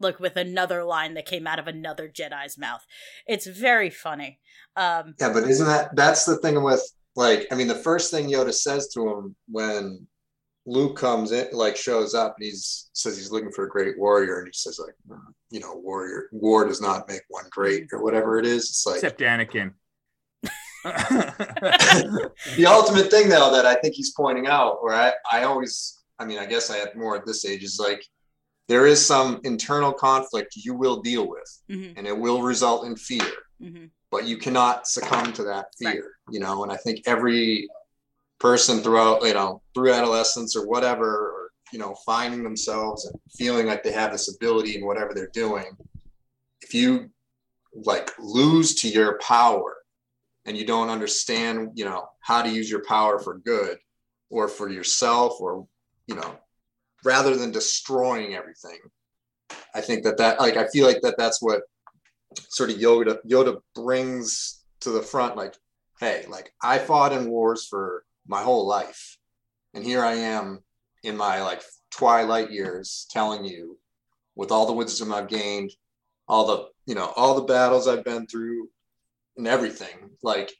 like 0.04 0.20
with 0.20 0.36
another 0.36 0.84
line 0.84 1.14
that 1.14 1.26
came 1.26 1.46
out 1.46 1.58
of 1.58 1.66
another 1.66 2.08
jedi's 2.08 2.56
mouth 2.56 2.86
it's 3.26 3.46
very 3.46 3.90
funny 3.90 4.38
um 4.76 5.14
Yeah, 5.18 5.32
but 5.32 5.44
isn't 5.44 5.66
that 5.66 5.96
that's 5.96 6.24
the 6.24 6.38
thing 6.38 6.62
with 6.62 6.82
like 7.16 7.46
I 7.50 7.54
mean 7.54 7.68
the 7.68 7.74
first 7.74 8.10
thing 8.10 8.28
Yoda 8.28 8.52
says 8.52 8.88
to 8.88 9.08
him 9.08 9.36
when 9.48 10.06
Luke 10.66 10.96
comes 10.96 11.32
in 11.32 11.48
like 11.52 11.76
shows 11.76 12.14
up 12.14 12.36
and 12.38 12.46
he's 12.46 12.88
says 12.94 13.16
he's 13.16 13.30
looking 13.30 13.52
for 13.52 13.64
a 13.64 13.68
great 13.68 13.98
warrior 13.98 14.38
and 14.38 14.48
he 14.48 14.52
says 14.52 14.80
like 14.84 14.94
you 15.50 15.60
know 15.60 15.74
warrior 15.76 16.28
war 16.32 16.66
does 16.66 16.80
not 16.80 17.06
make 17.08 17.20
one 17.28 17.44
great 17.50 17.86
or 17.92 18.02
whatever 18.02 18.38
it 18.38 18.46
is 18.46 18.70
it's 18.70 18.86
like 18.86 18.96
Except 18.96 19.20
Anakin. 19.20 19.72
the 20.84 22.66
ultimate 22.66 23.10
thing 23.10 23.28
though 23.28 23.52
that 23.52 23.66
I 23.66 23.74
think 23.76 23.94
he's 23.94 24.12
pointing 24.12 24.46
out 24.46 24.78
or 24.82 24.92
I 24.92 25.12
I 25.30 25.44
always 25.44 26.02
I 26.18 26.24
mean 26.24 26.38
I 26.38 26.46
guess 26.46 26.70
I 26.70 26.76
have 26.78 26.94
more 26.96 27.16
at 27.16 27.26
this 27.26 27.44
age 27.44 27.62
is 27.62 27.78
like 27.78 28.04
there 28.68 28.86
is 28.86 29.04
some 29.04 29.40
internal 29.44 29.92
conflict 29.92 30.56
you 30.56 30.74
will 30.74 31.00
deal 31.02 31.28
with 31.28 31.62
mhm, 31.70 31.94
and 31.96 32.06
it 32.06 32.16
will 32.16 32.42
result 32.42 32.86
in 32.86 32.96
fear. 32.96 33.32
Mhm. 33.62 33.90
but 34.10 34.24
you 34.26 34.36
cannot 34.36 34.86
succumb 34.86 35.32
to 35.32 35.42
that 35.44 35.66
fear 35.78 36.04
you 36.30 36.40
know 36.40 36.62
and 36.64 36.72
i 36.72 36.76
think 36.76 36.96
every 37.06 37.68
person 38.38 38.80
throughout 38.80 39.22
you 39.22 39.32
know 39.34 39.62
through 39.74 39.92
adolescence 39.92 40.54
or 40.56 40.66
whatever 40.66 41.08
or 41.34 41.50
you 41.72 41.78
know 41.78 41.94
finding 42.04 42.42
themselves 42.44 43.06
and 43.06 43.14
feeling 43.40 43.66
like 43.66 43.82
they 43.82 43.92
have 43.92 44.12
this 44.12 44.28
ability 44.34 44.76
in 44.76 44.84
whatever 44.84 45.12
they're 45.14 45.30
doing 45.46 45.70
if 46.62 46.74
you 46.74 47.10
like 47.90 48.10
lose 48.18 48.74
to 48.80 48.88
your 48.88 49.18
power 49.18 49.76
and 50.46 50.56
you 50.56 50.64
don't 50.66 50.90
understand 50.90 51.70
you 51.74 51.84
know 51.84 52.06
how 52.20 52.42
to 52.42 52.50
use 52.50 52.68
your 52.70 52.84
power 52.84 53.18
for 53.18 53.38
good 53.38 53.78
or 54.30 54.46
for 54.48 54.68
yourself 54.68 55.40
or 55.40 55.66
you 56.06 56.14
know 56.14 56.38
rather 57.04 57.36
than 57.36 57.50
destroying 57.50 58.34
everything 58.34 58.78
i 59.74 59.80
think 59.80 60.04
that 60.04 60.16
that 60.16 60.40
like 60.40 60.56
i 60.56 60.66
feel 60.68 60.86
like 60.86 61.00
that 61.02 61.16
that's 61.18 61.42
what 61.42 61.62
sort 62.40 62.70
of 62.70 62.76
Yoda 62.76 63.18
Yoda 63.26 63.60
brings 63.74 64.62
to 64.80 64.90
the 64.90 65.02
front 65.02 65.36
like 65.36 65.54
hey 66.00 66.24
like 66.28 66.52
I 66.62 66.78
fought 66.78 67.12
in 67.12 67.30
wars 67.30 67.66
for 67.66 68.04
my 68.26 68.42
whole 68.42 68.66
life 68.66 69.18
and 69.72 69.84
here 69.84 70.04
I 70.04 70.14
am 70.14 70.60
in 71.02 71.16
my 71.16 71.42
like 71.42 71.62
twilight 71.90 72.50
years 72.50 73.06
telling 73.10 73.44
you 73.44 73.78
with 74.34 74.50
all 74.50 74.66
the 74.66 74.72
wisdom 74.72 75.12
I've 75.12 75.28
gained 75.28 75.70
all 76.28 76.46
the 76.46 76.66
you 76.86 76.94
know 76.94 77.12
all 77.16 77.34
the 77.34 77.42
battles 77.42 77.88
I've 77.88 78.04
been 78.04 78.26
through 78.26 78.68
and 79.36 79.46
everything 79.46 80.10
like 80.22 80.52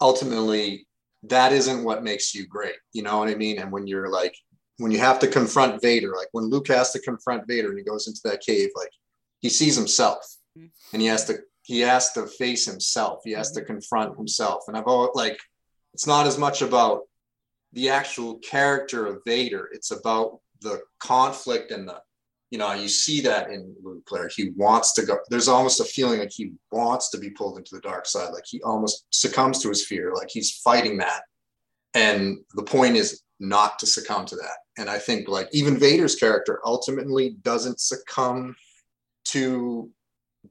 ultimately 0.00 0.86
that 1.24 1.52
isn't 1.52 1.84
what 1.84 2.04
makes 2.04 2.34
you 2.34 2.46
great 2.46 2.76
you 2.92 3.02
know 3.02 3.18
what 3.18 3.28
I 3.28 3.34
mean? 3.34 3.58
And 3.58 3.72
when 3.72 3.86
you're 3.86 4.10
like 4.10 4.36
when 4.80 4.90
you 4.90 4.98
have 4.98 5.18
to 5.18 5.28
confront 5.28 5.82
Vader 5.82 6.14
like 6.16 6.28
when 6.32 6.48
Luke 6.48 6.68
has 6.68 6.90
to 6.92 7.00
confront 7.00 7.46
Vader 7.46 7.68
and 7.68 7.78
he 7.78 7.84
goes 7.84 8.08
into 8.08 8.20
that 8.24 8.40
cave 8.40 8.70
like 8.74 8.90
he 9.40 9.48
sees 9.48 9.76
himself 9.76 10.24
mm-hmm. 10.58 10.68
and 10.92 11.02
he 11.02 11.08
has 11.08 11.26
to 11.26 11.38
he 11.62 11.80
has 11.80 12.12
to 12.14 12.26
face 12.26 12.64
himself. 12.66 13.20
He 13.24 13.32
has 13.32 13.52
to 13.52 13.62
confront 13.62 14.16
himself. 14.16 14.64
And 14.66 14.76
i've 14.76 14.86
always 14.86 15.10
like 15.14 15.38
it's 15.92 16.06
not 16.06 16.26
as 16.26 16.38
much 16.38 16.62
about 16.62 17.02
the 17.72 17.90
actual 17.90 18.38
character 18.38 19.06
of 19.06 19.20
vader. 19.26 19.68
It's 19.72 19.90
about 19.90 20.40
the 20.62 20.80
conflict 20.98 21.70
and 21.70 21.88
the 21.88 22.00
you 22.50 22.58
know 22.58 22.72
you 22.72 22.88
see 22.88 23.20
that 23.20 23.50
in 23.50 23.76
luke 23.82 24.04
Claire. 24.06 24.28
he 24.34 24.50
wants 24.56 24.92
to 24.94 25.02
go 25.02 25.18
there's 25.28 25.46
almost 25.46 25.80
a 25.80 25.84
feeling 25.84 26.18
like 26.18 26.32
he 26.32 26.52
wants 26.72 27.10
to 27.10 27.18
be 27.18 27.30
pulled 27.30 27.58
into 27.58 27.74
the 27.74 27.82
dark 27.82 28.06
side. 28.06 28.32
Like 28.32 28.44
he 28.46 28.62
almost 28.62 29.04
succumbs 29.10 29.60
to 29.60 29.68
his 29.68 29.84
fear. 29.84 30.12
Like 30.14 30.30
he's 30.30 30.56
fighting 30.56 30.96
that. 30.98 31.22
And 31.94 32.38
the 32.54 32.62
point 32.62 32.96
is 32.96 33.22
not 33.40 33.78
to 33.78 33.86
succumb 33.86 34.26
to 34.26 34.36
that 34.36 34.58
and 34.80 34.90
i 34.90 34.98
think 34.98 35.28
like 35.28 35.48
even 35.52 35.78
vader's 35.78 36.16
character 36.16 36.60
ultimately 36.64 37.36
doesn't 37.42 37.78
succumb 37.78 38.56
to 39.24 39.88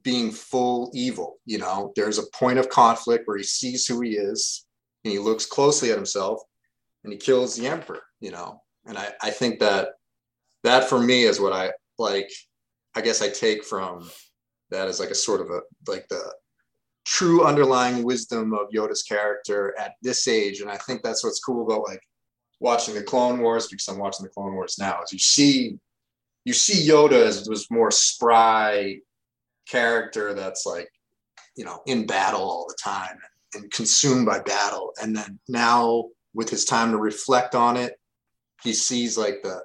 being 0.02 0.30
full 0.30 0.90
evil. 0.94 1.38
You 1.44 1.58
know, 1.58 1.92
there's 1.96 2.18
a 2.18 2.30
point 2.32 2.58
of 2.58 2.68
conflict 2.68 3.26
where 3.26 3.36
he 3.36 3.42
sees 3.42 3.86
who 3.86 4.00
he 4.00 4.10
is 4.10 4.66
and 5.04 5.12
he 5.12 5.18
looks 5.18 5.46
closely 5.46 5.90
at 5.90 5.96
himself 5.96 6.40
and 7.04 7.12
he 7.12 7.18
kills 7.18 7.56
the 7.56 7.66
emperor, 7.66 8.02
you 8.20 8.30
know. 8.30 8.62
And 8.86 8.96
I, 8.96 9.12
I 9.22 9.30
think 9.30 9.60
that 9.60 9.90
that 10.64 10.88
for 10.88 11.00
me 11.00 11.24
is 11.24 11.40
what 11.40 11.52
I 11.52 11.72
like, 11.98 12.30
I 12.94 13.00
guess 13.00 13.22
I 13.22 13.28
take 13.28 13.64
from 13.64 14.10
that 14.70 14.88
as 14.88 15.00
like 15.00 15.10
a 15.10 15.14
sort 15.14 15.40
of 15.40 15.50
a 15.50 15.60
like 15.88 16.06
the 16.08 16.32
true 17.04 17.44
underlying 17.44 18.04
wisdom 18.04 18.54
of 18.54 18.70
Yoda's 18.72 19.02
character 19.02 19.74
at 19.78 19.94
this 20.02 20.28
age. 20.28 20.60
And 20.60 20.70
I 20.70 20.76
think 20.76 21.02
that's 21.02 21.24
what's 21.24 21.40
cool 21.40 21.64
about 21.64 21.88
like 21.88 22.02
watching 22.60 22.94
the 22.94 23.02
Clone 23.02 23.40
Wars 23.40 23.66
because 23.68 23.88
I'm 23.88 23.98
watching 23.98 24.24
the 24.24 24.30
Clone 24.30 24.54
Wars 24.54 24.76
now, 24.78 25.02
is 25.02 25.12
you 25.12 25.18
see 25.18 25.78
you 26.44 26.52
see 26.52 26.88
Yoda 26.88 27.26
as 27.26 27.48
was 27.48 27.70
more 27.70 27.90
spry 27.90 28.98
character 29.68 30.32
that's 30.34 30.64
like, 30.64 30.88
you 31.56 31.64
know, 31.64 31.82
in 31.86 32.06
battle 32.06 32.40
all 32.40 32.66
the 32.68 32.76
time 32.82 33.18
and 33.54 33.70
consumed 33.70 34.26
by 34.26 34.40
battle. 34.40 34.92
And 35.02 35.14
then 35.14 35.38
now 35.48 36.08
with 36.34 36.48
his 36.48 36.64
time 36.64 36.92
to 36.92 36.98
reflect 36.98 37.54
on 37.54 37.76
it, 37.76 37.98
he 38.62 38.72
sees 38.72 39.18
like 39.18 39.42
the 39.42 39.60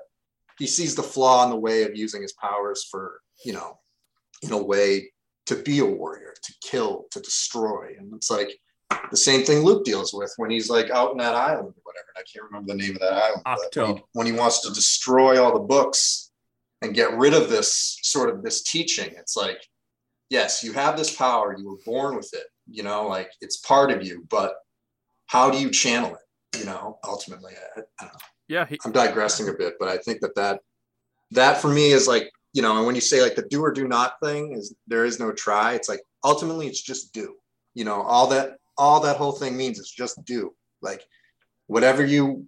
he 0.57 0.67
sees 0.67 0.95
the 0.95 1.03
flaw 1.03 1.43
in 1.43 1.49
the 1.49 1.57
way 1.57 1.83
of 1.83 1.97
using 1.97 2.21
his 2.21 2.33
powers 2.33 2.87
for, 2.89 3.19
you 3.43 3.51
know, 3.51 3.77
in 4.41 4.53
a 4.53 4.63
way 4.63 5.11
to 5.47 5.55
be 5.55 5.79
a 5.79 5.85
warrior, 5.85 6.33
to 6.43 6.53
kill, 6.61 7.05
to 7.11 7.19
destroy. 7.19 7.95
And 7.99 8.13
it's 8.13 8.31
like 8.31 8.57
the 9.11 9.17
same 9.17 9.43
thing 9.43 9.63
Luke 9.63 9.83
deals 9.85 10.13
with 10.13 10.33
when 10.37 10.49
he's 10.51 10.69
like 10.69 10.89
out 10.91 11.11
in 11.11 11.17
that 11.17 11.35
island 11.35 11.69
or 11.69 11.81
whatever. 11.83 12.05
I 12.17 12.21
can't 12.31 12.45
remember 12.45 12.73
the 12.73 12.77
name 12.77 12.95
of 12.95 12.99
that 13.01 13.13
island. 13.13 13.41
Ahch-To. 13.45 13.85
he- 13.95 14.03
when 14.13 14.25
he 14.25 14.31
wants 14.31 14.61
to 14.61 14.73
destroy 14.73 15.41
all 15.43 15.53
the 15.53 15.59
books 15.59 16.31
and 16.81 16.93
get 16.93 17.13
rid 17.17 17.33
of 17.33 17.49
this 17.49 17.97
sort 18.03 18.29
of 18.29 18.43
this 18.43 18.61
teaching, 18.63 19.11
it's 19.17 19.35
like, 19.35 19.61
yes, 20.29 20.63
you 20.63 20.73
have 20.73 20.97
this 20.97 21.15
power, 21.15 21.55
you 21.57 21.67
were 21.69 21.77
born 21.85 22.15
with 22.15 22.33
it, 22.33 22.45
you 22.69 22.83
know, 22.83 23.07
like 23.07 23.31
it's 23.41 23.57
part 23.57 23.91
of 23.91 24.05
you, 24.05 24.25
but 24.29 24.55
how 25.27 25.49
do 25.49 25.57
you 25.59 25.71
channel 25.71 26.15
it? 26.15 26.59
You 26.59 26.65
know, 26.65 26.99
ultimately, 27.03 27.53
I, 27.53 27.79
I 27.99 28.03
don't 28.05 28.13
know. 28.13 28.19
Yeah, 28.47 28.65
he, 28.67 28.77
I'm 28.85 28.91
digressing 28.91 29.49
a 29.49 29.53
bit, 29.53 29.73
but 29.79 29.89
I 29.89 29.97
think 29.97 30.21
that 30.21 30.35
that 30.35 30.59
that 31.31 31.57
for 31.57 31.67
me 31.67 31.91
is 31.91 32.07
like 32.07 32.31
you 32.53 32.61
know, 32.61 32.77
and 32.77 32.85
when 32.85 32.95
you 32.95 33.01
say 33.01 33.21
like 33.21 33.35
the 33.35 33.41
do 33.41 33.61
or 33.61 33.71
do 33.71 33.85
not 33.87 34.13
thing 34.23 34.53
is 34.53 34.73
there 34.87 35.03
is 35.03 35.19
no 35.19 35.31
try. 35.33 35.73
It's 35.73 35.89
like 35.89 35.99
ultimately 36.23 36.67
it's 36.67 36.81
just 36.81 37.11
do. 37.11 37.35
You 37.73 37.83
know, 37.83 38.01
all 38.03 38.27
that 38.27 38.57
all 38.77 38.99
that 39.01 39.17
whole 39.17 39.31
thing 39.31 39.55
means 39.57 39.79
is 39.79 39.91
just 39.91 40.23
do. 40.25 40.53
Like 40.81 41.03
whatever 41.67 42.05
you 42.05 42.47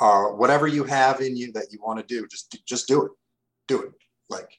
are, 0.00 0.34
whatever 0.34 0.66
you 0.66 0.84
have 0.84 1.20
in 1.20 1.36
you 1.36 1.52
that 1.52 1.68
you 1.70 1.78
want 1.82 1.98
to 2.00 2.06
do, 2.06 2.26
just 2.28 2.56
just 2.66 2.88
do 2.88 3.04
it. 3.04 3.12
Do 3.68 3.82
it. 3.82 3.92
Like 4.28 4.50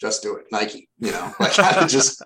just 0.00 0.22
do 0.22 0.36
it. 0.36 0.46
Nike. 0.50 0.88
You 0.98 1.12
know, 1.12 1.32
like 1.40 1.54
just 1.88 2.22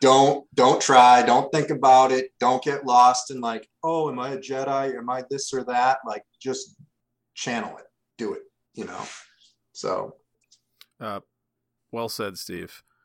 don't 0.00 0.46
don't 0.54 0.80
try 0.80 1.22
don't 1.22 1.52
think 1.52 1.68
about 1.68 2.10
it 2.10 2.30
don't 2.40 2.64
get 2.64 2.86
lost 2.86 3.30
in 3.30 3.38
like 3.38 3.68
oh 3.84 4.08
am 4.08 4.18
i 4.18 4.30
a 4.30 4.38
jedi 4.38 4.96
am 4.96 5.10
i 5.10 5.22
this 5.28 5.52
or 5.52 5.62
that 5.62 5.98
like 6.06 6.24
just 6.40 6.74
channel 7.34 7.76
it 7.76 7.84
do 8.16 8.32
it 8.32 8.40
you 8.72 8.86
know 8.86 9.02
so 9.74 10.16
uh, 11.00 11.20
well 11.90 12.08
said, 12.08 12.38
Steve. 12.38 12.82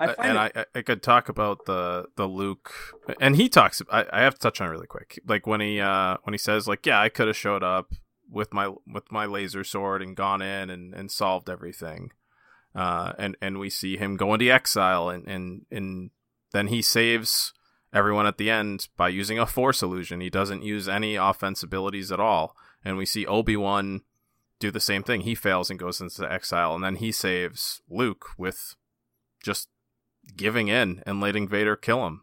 I 0.00 0.06
find 0.14 0.38
and 0.38 0.50
it- 0.54 0.68
I, 0.74 0.78
I 0.78 0.82
could 0.82 1.02
talk 1.02 1.28
about 1.28 1.66
the 1.66 2.06
the 2.16 2.26
Luke, 2.26 2.72
and 3.20 3.36
he 3.36 3.48
talks. 3.48 3.82
I, 3.90 4.06
I 4.12 4.20
have 4.22 4.34
to 4.34 4.40
touch 4.40 4.60
on 4.60 4.68
it 4.68 4.70
really 4.70 4.86
quick. 4.86 5.18
Like 5.26 5.46
when 5.46 5.60
he 5.60 5.80
uh 5.80 6.18
when 6.24 6.34
he 6.34 6.38
says 6.38 6.68
like, 6.68 6.86
yeah, 6.86 7.00
I 7.00 7.08
could 7.08 7.26
have 7.26 7.36
showed 7.36 7.62
up 7.62 7.92
with 8.30 8.52
my 8.52 8.72
with 8.86 9.10
my 9.10 9.26
laser 9.26 9.64
sword 9.64 10.02
and 10.02 10.14
gone 10.16 10.42
in 10.42 10.70
and, 10.70 10.94
and 10.94 11.10
solved 11.10 11.48
everything. 11.50 12.10
Uh, 12.74 13.12
and 13.18 13.36
and 13.40 13.58
we 13.58 13.70
see 13.70 13.96
him 13.96 14.16
go 14.16 14.34
into 14.34 14.50
exile, 14.50 15.08
and 15.08 15.26
and 15.26 15.62
and 15.70 16.10
then 16.52 16.68
he 16.68 16.80
saves 16.82 17.52
everyone 17.92 18.26
at 18.26 18.36
the 18.36 18.50
end 18.50 18.86
by 18.96 19.08
using 19.08 19.38
a 19.38 19.46
force 19.46 19.82
illusion. 19.82 20.20
He 20.20 20.30
doesn't 20.30 20.62
use 20.62 20.88
any 20.88 21.16
offense 21.16 21.62
abilities 21.62 22.12
at 22.12 22.20
all, 22.20 22.54
and 22.84 22.96
we 22.96 23.06
see 23.06 23.26
Obi 23.26 23.56
Wan 23.56 24.02
do 24.60 24.70
the 24.70 24.80
same 24.80 25.02
thing. 25.02 25.22
He 25.22 25.34
fails 25.34 25.70
and 25.70 25.78
goes 25.78 26.00
into 26.00 26.30
exile, 26.30 26.74
and 26.74 26.84
then 26.84 26.96
he 26.96 27.10
saves 27.10 27.80
Luke 27.88 28.26
with 28.36 28.76
just 29.42 29.68
giving 30.36 30.68
in 30.68 31.02
and 31.06 31.20
letting 31.20 31.48
Vader 31.48 31.76
kill 31.76 32.06
him. 32.06 32.22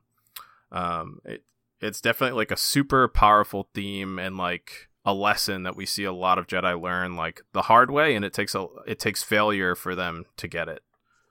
Um, 0.72 1.20
it, 1.26 1.44
it's 1.80 2.02
definitely 2.02 2.38
like 2.38 2.52
a 2.52 2.58
super 2.58 3.08
powerful 3.08 3.70
theme 3.74 4.20
and 4.20 4.38
like 4.38 4.90
a 5.06 5.14
lesson 5.14 5.64
that 5.64 5.76
we 5.76 5.86
see 5.86 6.04
a 6.04 6.12
lot 6.12 6.40
of 6.40 6.48
Jedi 6.48 6.80
learn 6.82 7.16
like 7.16 7.42
the 7.54 7.64
hard 7.64 7.92
way, 7.92 8.16
and 8.16 8.26
it 8.26 8.34
takes 8.34 8.56
a 8.56 8.68
it 8.88 9.00
takes 9.00 9.24
failure 9.24 9.76
for 9.76 9.96
them 9.96 10.26
to 10.38 10.48
get 10.48 10.68
it. 10.68 10.82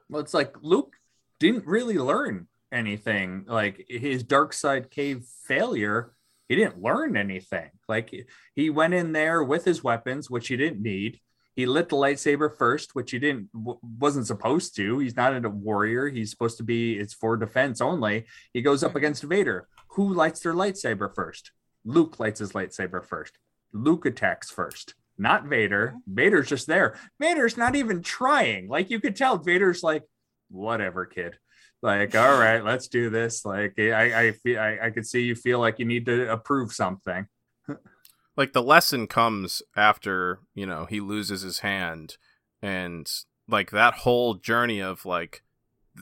Well, 0.08 0.20
it's 0.20 0.34
like 0.34 0.54
Luke 0.62 0.96
didn't 1.40 1.66
really 1.66 1.98
learn 1.98 2.46
anything. 2.70 3.44
Like 3.48 3.84
his 3.88 4.22
dark 4.22 4.52
side 4.52 4.90
cave 4.90 5.24
failure, 5.44 6.12
he 6.48 6.56
didn't 6.56 6.82
learn 6.82 7.16
anything. 7.16 7.70
Like 7.88 8.14
he 8.54 8.70
went 8.70 8.94
in 8.94 9.12
there 9.12 9.42
with 9.42 9.64
his 9.64 9.82
weapons, 9.82 10.30
which 10.30 10.48
he 10.48 10.56
didn't 10.56 10.82
need. 10.82 11.20
He 11.55 11.66
lit 11.66 11.88
the 11.88 11.96
lightsaber 11.96 12.57
first, 12.57 12.94
which 12.94 13.12
he 13.12 13.18
didn't 13.18 13.52
w- 13.52 13.78
wasn't 13.98 14.26
supposed 14.26 14.74
to. 14.76 14.98
He's 14.98 15.16
not 15.16 15.44
a 15.44 15.48
warrior. 15.48 16.09
He's 16.09 16.30
supposed 16.30 16.57
to 16.59 16.64
be. 16.64 16.98
It's 16.98 17.14
for 17.14 17.36
defense 17.36 17.80
only. 17.80 18.26
He 18.52 18.62
goes 18.62 18.82
up 18.82 18.92
hmm. 18.92 18.98
against 18.98 19.22
Vader. 19.22 19.68
Who 19.90 20.12
lights 20.12 20.40
their 20.40 20.55
lightsaber 20.55 21.14
first? 21.14 21.52
Luke 21.84 22.18
lights 22.18 22.40
his 22.40 22.52
lightsaber 22.52 23.05
first. 23.05 23.38
Luke 23.72 24.07
attacks 24.07 24.50
first, 24.50 24.94
not 25.16 25.44
Vader. 25.46 25.90
Hmm. 25.90 26.14
Vader's 26.14 26.48
just 26.48 26.66
there. 26.66 26.98
Vader's 27.20 27.57
not 27.57 27.76
even 27.76 28.02
trying. 28.02 28.68
Like 28.68 28.90
you 28.90 29.00
could 29.00 29.16
tell, 29.16 29.38
Vader's 29.38 29.82
like, 29.82 30.02
whatever, 30.50 31.07
kid. 31.07 31.38
Like, 31.82 32.16
all 32.16 32.38
right, 32.38 32.64
let's 32.64 32.88
do 32.88 33.11
this. 33.11 33.44
Like, 33.44 33.78
I, 33.78 34.28
I 34.28 34.32
feel, 34.32 34.59
I, 34.59 34.78
I 34.82 34.90
could 34.90 35.07
see 35.07 35.22
you 35.22 35.34
feel 35.36 35.61
like 35.61 35.78
you 35.78 35.84
need 35.84 36.07
to 36.07 36.32
approve 36.32 36.72
something. 36.72 37.26
Like 38.37 38.53
the 38.53 38.62
lesson 38.62 39.07
comes 39.07 39.62
after 39.76 40.41
you 40.55 40.66
know 40.66 40.87
he 40.87 41.01
loses 41.01 41.43
his 41.43 41.61
hand, 41.61 42.16
and 42.62 43.09
like 43.49 43.70
that 43.70 43.95
whole 43.95 44.35
journey 44.35 44.80
of 44.80 45.05
like 45.07 45.43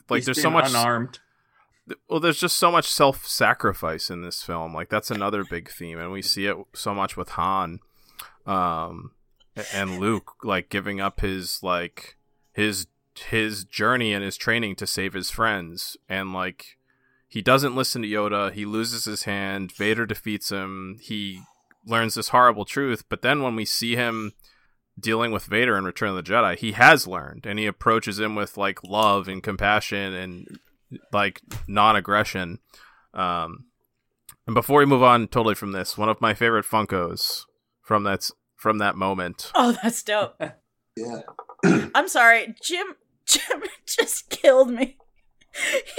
like 0.09 0.19
He's 0.19 0.25
there's 0.25 0.41
so 0.41 0.49
much 0.49 0.69
unarmed. 0.69 1.19
well 2.09 2.19
there's 2.19 2.39
just 2.39 2.57
so 2.57 2.71
much 2.71 2.87
self-sacrifice 2.87 4.09
in 4.09 4.21
this 4.21 4.41
film. 4.43 4.73
Like 4.73 4.89
that's 4.89 5.11
another 5.11 5.43
big 5.43 5.69
theme 5.69 5.99
and 5.99 6.11
we 6.11 6.21
see 6.21 6.45
it 6.47 6.55
so 6.73 6.93
much 6.95 7.15
with 7.17 7.29
han 7.29 7.79
um 8.45 9.11
and 9.73 9.99
luke 9.99 10.33
like 10.43 10.69
giving 10.69 10.99
up 10.99 11.19
his 11.19 11.61
like 11.61 12.17
his 12.53 12.87
his 13.29 13.63
journey 13.65 14.13
and 14.13 14.23
his 14.23 14.37
training 14.37 14.75
to 14.77 14.87
save 14.87 15.13
his 15.13 15.29
friends. 15.29 15.97
And 16.09 16.33
like 16.33 16.77
he 17.27 17.41
doesn't 17.41 17.75
listen 17.75 18.01
to 18.01 18.07
yoda. 18.07 18.51
He 18.51 18.65
loses 18.65 19.05
his 19.05 19.23
hand. 19.23 19.71
Vader 19.71 20.05
defeats 20.05 20.49
him. 20.49 20.97
He 21.01 21.41
learns 21.85 22.15
this 22.15 22.29
horrible 22.29 22.65
truth 22.65 23.03
but 23.09 23.21
then 23.21 23.41
when 23.41 23.55
we 23.55 23.65
see 23.65 23.95
him 23.95 24.33
dealing 24.99 25.31
with 25.31 25.45
Vader 25.45 25.77
in 25.77 25.85
Return 25.85 26.09
of 26.09 26.15
the 26.15 26.23
Jedi, 26.23 26.57
he 26.57 26.73
has 26.73 27.07
learned 27.07 27.45
and 27.45 27.57
he 27.59 27.65
approaches 27.65 28.19
him 28.19 28.35
with 28.35 28.57
like 28.57 28.83
love 28.83 29.27
and 29.27 29.41
compassion 29.41 30.13
and 30.13 30.59
like 31.11 31.41
non-aggression. 31.67 32.59
Um, 33.13 33.65
and 34.45 34.53
before 34.53 34.79
we 34.79 34.85
move 34.85 35.03
on 35.03 35.27
totally 35.27 35.55
from 35.55 35.71
this, 35.71 35.97
one 35.97 36.09
of 36.09 36.21
my 36.21 36.33
favorite 36.33 36.65
Funkos 36.65 37.43
from 37.81 38.03
that 38.03 38.29
from 38.55 38.77
that 38.77 38.95
moment. 38.95 39.51
Oh, 39.55 39.77
that's 39.81 40.03
dope. 40.03 40.35
yeah 40.95 41.21
I'm 41.95 42.07
sorry, 42.07 42.55
Jim. 42.61 42.95
Jim 43.25 43.63
just 43.87 44.29
killed 44.29 44.69
me. 44.69 44.97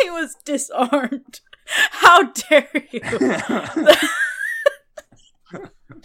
He 0.02 0.10
was 0.10 0.36
disarmed. 0.44 1.40
How 1.66 2.24
dare 2.32 2.68
you? 2.90 3.00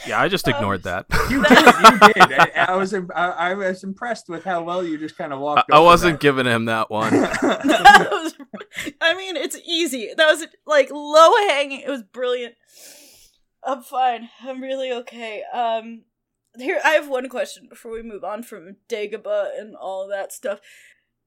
Yeah, 0.07 0.21
I 0.21 0.27
just 0.27 0.47
ignored 0.47 0.83
that. 0.83 1.05
You 1.29 1.43
did. 1.43 1.59
You 1.59 2.13
did. 2.13 2.39
I, 2.39 2.65
I 2.69 2.75
was. 2.75 2.93
I, 2.93 3.03
I 3.15 3.53
was 3.53 3.83
impressed 3.83 4.29
with 4.29 4.43
how 4.43 4.63
well 4.63 4.83
you 4.83 4.97
just 4.97 5.17
kind 5.17 5.31
of 5.31 5.39
walked. 5.39 5.71
I 5.71 5.77
over 5.77 5.85
wasn't 5.85 6.19
giving 6.19 6.47
him 6.47 6.65
that 6.65 6.89
one. 6.89 7.11
that 7.21 8.07
was, 8.11 8.33
I 8.99 9.13
mean, 9.15 9.35
it's 9.35 9.57
easy. 9.63 10.09
That 10.15 10.31
was 10.31 10.47
like 10.65 10.89
low 10.91 11.35
hanging. 11.47 11.81
It 11.81 11.89
was 11.89 12.01
brilliant. 12.01 12.55
I'm 13.63 13.83
fine. 13.83 14.29
I'm 14.41 14.61
really 14.61 14.91
okay. 14.91 15.43
Um, 15.53 16.03
here 16.57 16.79
I 16.83 16.91
have 16.91 17.07
one 17.07 17.29
question 17.29 17.67
before 17.69 17.91
we 17.91 18.01
move 18.01 18.23
on 18.23 18.43
from 18.43 18.77
Dagobah 18.87 19.59
and 19.59 19.75
all 19.75 20.07
that 20.07 20.33
stuff. 20.33 20.59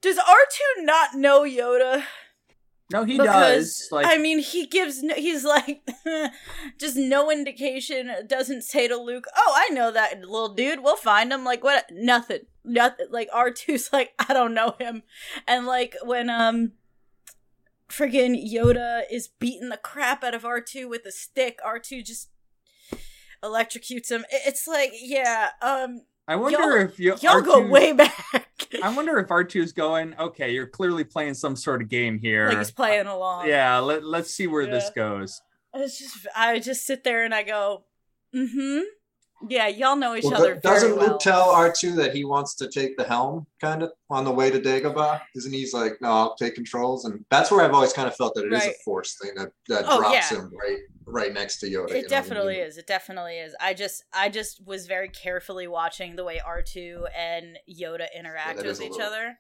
Does 0.01 0.19
R 0.19 0.25
two 0.51 0.85
not 0.85 1.15
know 1.15 1.43
Yoda? 1.43 2.05
No, 2.93 3.05
he 3.05 3.19
because 3.19 3.67
does. 3.67 3.89
Like, 3.91 4.07
I 4.07 4.19
mean, 4.19 4.39
he 4.39 4.67
gives 4.67 5.03
no, 5.03 5.15
he's 5.15 5.45
like 5.45 5.83
just 6.79 6.97
no 6.97 7.31
indication. 7.31 8.11
Doesn't 8.27 8.63
say 8.63 8.89
to 8.89 8.97
Luke, 8.97 9.27
"Oh, 9.37 9.55
I 9.57 9.73
know 9.73 9.91
that 9.91 10.21
little 10.21 10.55
dude. 10.55 10.83
We'll 10.83 10.97
find 10.97 11.33
him." 11.33 11.45
Like 11.45 11.65
what? 11.65 11.87
Nothing. 11.91 12.41
Nothing. 12.65 13.07
Like 13.11 13.29
R 13.33 13.51
2s 13.51 13.93
like 13.93 14.13
I 14.29 14.33
don't 14.33 14.55
know 14.55 14.75
him, 14.79 15.03
and 15.47 15.67
like 15.67 15.97
when 16.05 16.31
um. 16.31 16.73
Friggin' 17.91 18.51
Yoda 18.51 19.03
is 19.11 19.29
beating 19.39 19.69
the 19.69 19.77
crap 19.77 20.25
out 20.25 20.35
of 20.35 20.45
R2 20.45 20.89
with 20.89 21.05
a 21.05 21.13
stick. 21.13 21.59
R2 21.63 22.03
just 22.03 22.31
electrocutes 23.43 24.11
him. 24.11 24.25
It's 24.31 24.67
like, 24.67 24.93
yeah, 24.99 25.51
um, 25.61 26.03
I 26.29 26.37
wonder 26.37 26.59
y'all- 26.59 26.77
if 26.89 26.99
you 26.99 27.17
y'all 27.21 27.41
go 27.41 27.61
R2 27.63 27.69
way 27.71 27.93
back. 27.95 28.49
I 28.83 28.95
wonder 28.95 29.19
if 29.19 29.31
R 29.31 29.45
two 29.45 29.61
is 29.61 29.73
going. 29.73 30.15
Okay, 30.19 30.53
you're 30.53 30.67
clearly 30.67 31.05
playing 31.05 31.35
some 31.35 31.57
sort 31.57 31.83
of 31.83 31.89
game 31.89 32.19
here. 32.19 32.49
like 32.49 32.59
he's 32.59 32.71
playing 32.71 33.07
along. 33.07 33.49
yeah, 33.49 33.79
let, 33.79 34.05
let's 34.05 34.33
see 34.33 34.47
where 34.47 34.67
this 34.67 34.91
goes. 34.91 35.41
It's 35.75 35.99
just 35.99 36.27
I 36.37 36.59
just 36.59 36.85
sit 36.87 37.03
there 37.05 37.25
and 37.25 37.35
I 37.35 37.43
go, 37.43 37.85
mm-hmm. 38.35 38.81
Yeah, 39.49 39.67
y'all 39.69 39.97
know 39.97 40.15
each 40.15 40.25
Well, 40.25 40.35
other. 40.37 40.55
doesn't 40.57 40.91
very 40.91 41.01
Luke 41.01 41.09
well. 41.11 41.19
tell 41.19 41.49
R2 41.53 41.97
that 41.97 42.15
he 42.15 42.25
wants 42.25 42.55
to 42.57 42.69
take 42.69 42.97
the 42.97 43.05
helm 43.05 43.47
kind 43.61 43.83
of 43.83 43.93
on 44.11 44.25
the 44.25 44.31
way 44.31 44.51
to 44.51 44.61
Dagobah? 44.61 45.21
Isn't 45.35 45.53
he's 45.53 45.73
like, 45.75 45.95
no, 46.01 46.09
I'll 46.11 46.37
take 46.37 46.55
controls? 46.55 47.05
And 47.05 47.25
that's 47.31 47.51
where 47.51 47.65
I've 47.65 47.73
always 47.75 47.93
kind 47.93 48.07
of 48.09 48.15
felt 48.17 48.35
that 48.37 48.45
it 48.45 48.53
is 48.53 48.61
Right. 48.61 48.71
a 48.71 48.83
force 48.85 49.17
thing 49.21 49.33
that, 49.37 49.53
that 49.69 49.85
Oh, 49.89 49.99
drops 49.99 50.31
yeah. 50.31 50.39
him 50.39 50.53
right 50.57 50.79
right 51.05 51.33
next 51.35 51.59
to 51.59 51.67
Yoda. 51.67 51.91
I 51.93 51.97
It 51.97 52.09
definitely 52.09 52.55
mean? 52.59 52.63
is. 52.65 52.79
It 52.79 52.87
definitely 52.87 53.39
is. 53.39 53.55
I 53.61 53.75
just 53.75 54.05
I 54.13 54.29
just 54.29 54.65
was 54.65 54.87
very 54.87 55.09
carefully 55.09 55.67
watching 55.67 56.15
the 56.17 56.23
way 56.25 56.41
R2 56.47 57.07
and 57.17 57.59
Yoda 57.69 58.07
interact 58.17 58.59
that 58.59 58.67
with 58.67 58.81
each 58.81 58.93
little- 58.93 59.07
other. 59.09 59.39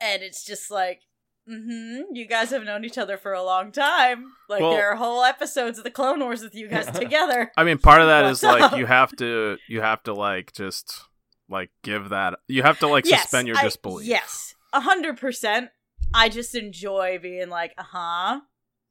And 0.00 0.22
it's 0.22 0.44
just 0.44 0.70
like 0.70 1.02
Mm-hmm. 1.48 2.14
You 2.14 2.26
guys 2.26 2.50
have 2.50 2.64
known 2.64 2.84
each 2.84 2.98
other 2.98 3.16
for 3.16 3.32
a 3.32 3.42
long 3.42 3.72
time. 3.72 4.32
Like 4.48 4.60
Well- 4.60 4.72
there 4.72 4.90
are 4.90 4.96
whole 4.96 5.24
episodes 5.24 5.78
of 5.78 5.84
the 5.84 5.90
Clone 5.90 6.20
Wars 6.20 6.42
with 6.42 6.54
you 6.54 6.68
guys 6.68 6.86
together. 6.98 7.50
I 7.56 7.64
mean, 7.64 7.78
part 7.78 8.00
of 8.00 8.08
that 8.08 8.24
is 8.26 8.42
What's 8.42 8.60
like 8.60 8.72
up? 8.72 8.78
you 8.78 8.86
have 8.86 9.14
to 9.16 9.56
you 9.68 9.80
have 9.80 10.02
to 10.04 10.12
like 10.14 10.52
just 10.52 11.02
like 11.48 11.70
give 11.82 12.10
that 12.10 12.38
you 12.48 12.62
have 12.62 12.78
to 12.80 12.86
like 12.86 13.06
Yes, 13.06 13.22
suspend 13.22 13.48
your 13.48 13.56
I- 13.56 13.62
disbelief. 13.64 14.06
Yes, 14.06 14.54
a 14.72 14.80
hundred 14.80 15.18
percent. 15.18 15.70
I 16.14 16.28
just 16.28 16.54
enjoy 16.54 17.18
being 17.20 17.48
like, 17.48 17.72
uh 17.78 17.82
huh. 17.84 18.40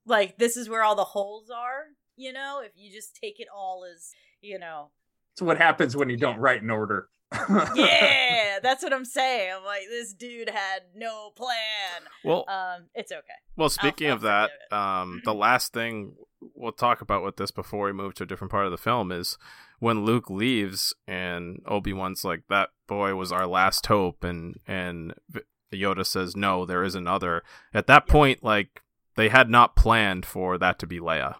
Like 0.05 0.37
this 0.37 0.55
is 0.57 0.69
where 0.69 0.83
all 0.83 0.95
the 0.95 1.03
holes 1.03 1.49
are. 1.49 1.85
You 2.15 2.33
know, 2.33 2.61
if 2.65 2.71
you 2.75 2.91
just 2.91 3.15
take 3.15 3.39
it 3.39 3.47
all 3.55 3.85
as, 3.85 4.11
you 4.41 4.57
know, 4.57 4.89
It's 5.37 5.41
what 5.43 5.59
happens 5.59 5.95
when 5.95 6.09
you 6.09 6.17
don't 6.17 6.39
write 6.39 6.63
in 6.63 6.71
order. 6.71 7.09
yeah, 7.75 8.57
that's 8.63 8.81
what 8.81 8.91
I'm 8.91 9.05
saying. 9.05 9.51
I'm 9.55 9.63
like, 9.63 9.83
this 9.87 10.11
dude 10.15 10.49
had 10.49 10.79
no 10.95 11.29
plan. 11.35 12.07
Well, 12.23 12.43
Um, 12.47 12.85
it's 12.95 13.11
okay. 13.11 13.21
Well, 13.55 13.69
speaking 13.69 14.07
I'll 14.07 14.15
of 14.15 14.21
that, 14.21 14.49
forgive 14.49 14.59
it. 14.71 14.73
um, 14.75 15.21
the 15.25 15.35
last 15.35 15.73
thing 15.73 16.15
we'll 16.55 16.71
talk 16.71 17.01
about 17.01 17.23
with 17.23 17.35
this 17.37 17.51
before 17.51 17.85
we 17.85 17.93
move 17.93 18.15
to 18.15 18.23
a 18.23 18.25
different 18.25 18.49
part 18.49 18.65
of 18.65 18.71
the 18.71 18.79
film 18.79 19.11
is 19.11 19.37
when 19.77 20.05
Luke 20.05 20.27
leaves 20.27 20.95
and 21.07 21.61
Obi 21.67 21.93
Wan's 21.93 22.23
like, 22.23 22.41
"That 22.49 22.69
boy 22.87 23.13
was 23.13 23.31
our 23.31 23.45
last 23.45 23.85
hope," 23.85 24.23
and 24.23 24.59
and 24.65 25.13
Yoda 25.71 26.03
says, 26.03 26.35
"No, 26.35 26.65
there 26.65 26.83
is 26.83 26.95
another." 26.95 27.43
At 27.75 27.85
that 27.85 28.07
point, 28.07 28.43
like 28.43 28.81
they 29.15 29.29
had 29.29 29.51
not 29.51 29.75
planned 29.75 30.25
for 30.25 30.57
that 30.57 30.79
to 30.79 30.87
be 30.87 30.99
Leia. 30.99 31.35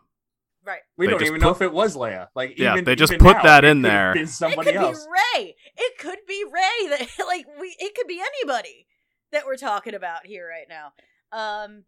Right. 0.68 0.82
We 0.98 1.06
They 1.06 1.12
don't 1.12 1.20
just 1.20 1.30
even 1.30 1.40
know 1.40 1.52
if 1.52 1.62
it 1.62 1.72
was 1.72 1.96
Leia. 1.96 2.28
Like, 2.36 2.60
Yeah, 2.60 2.74
even, 2.74 2.84
they 2.84 2.96
just 2.96 3.14
even 3.14 3.26
put 3.26 3.38
now, 3.38 3.44
that 3.44 3.64
it 3.64 3.70
in 3.70 3.82
could 3.82 3.90
there. 3.90 4.26
Somebody 4.28 4.72
it 4.72 4.74
could 4.74 4.82
else. 4.82 5.06
be 5.06 5.40
Rey. 5.40 5.56
It 5.78 5.98
could 5.98 6.20
be 6.28 6.44
Rey. 6.44 6.90
That 6.90 7.08
like 7.26 7.46
we. 7.58 7.74
It 7.80 7.96
could 7.96 8.08
be 8.08 8.20
anybody 8.20 8.86
that 9.32 9.46
we're 9.46 9.56
talking 9.56 9.94
about 9.96 10.26
here 10.26 10.46
right 10.46 10.68
now. 10.68 10.92
Um, 11.32 11.86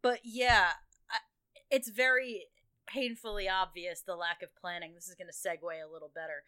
but 0.00 0.20
yeah, 0.22 0.68
I, 1.10 1.16
it's 1.72 1.90
very 1.90 2.46
painfully 2.86 3.48
obvious 3.48 4.00
the 4.00 4.14
lack 4.14 4.42
of 4.42 4.54
planning. 4.54 4.92
This 4.94 5.08
is 5.08 5.16
going 5.16 5.28
to 5.28 5.32
segue 5.34 5.84
a 5.84 5.92
little 5.92 6.10
better 6.14 6.44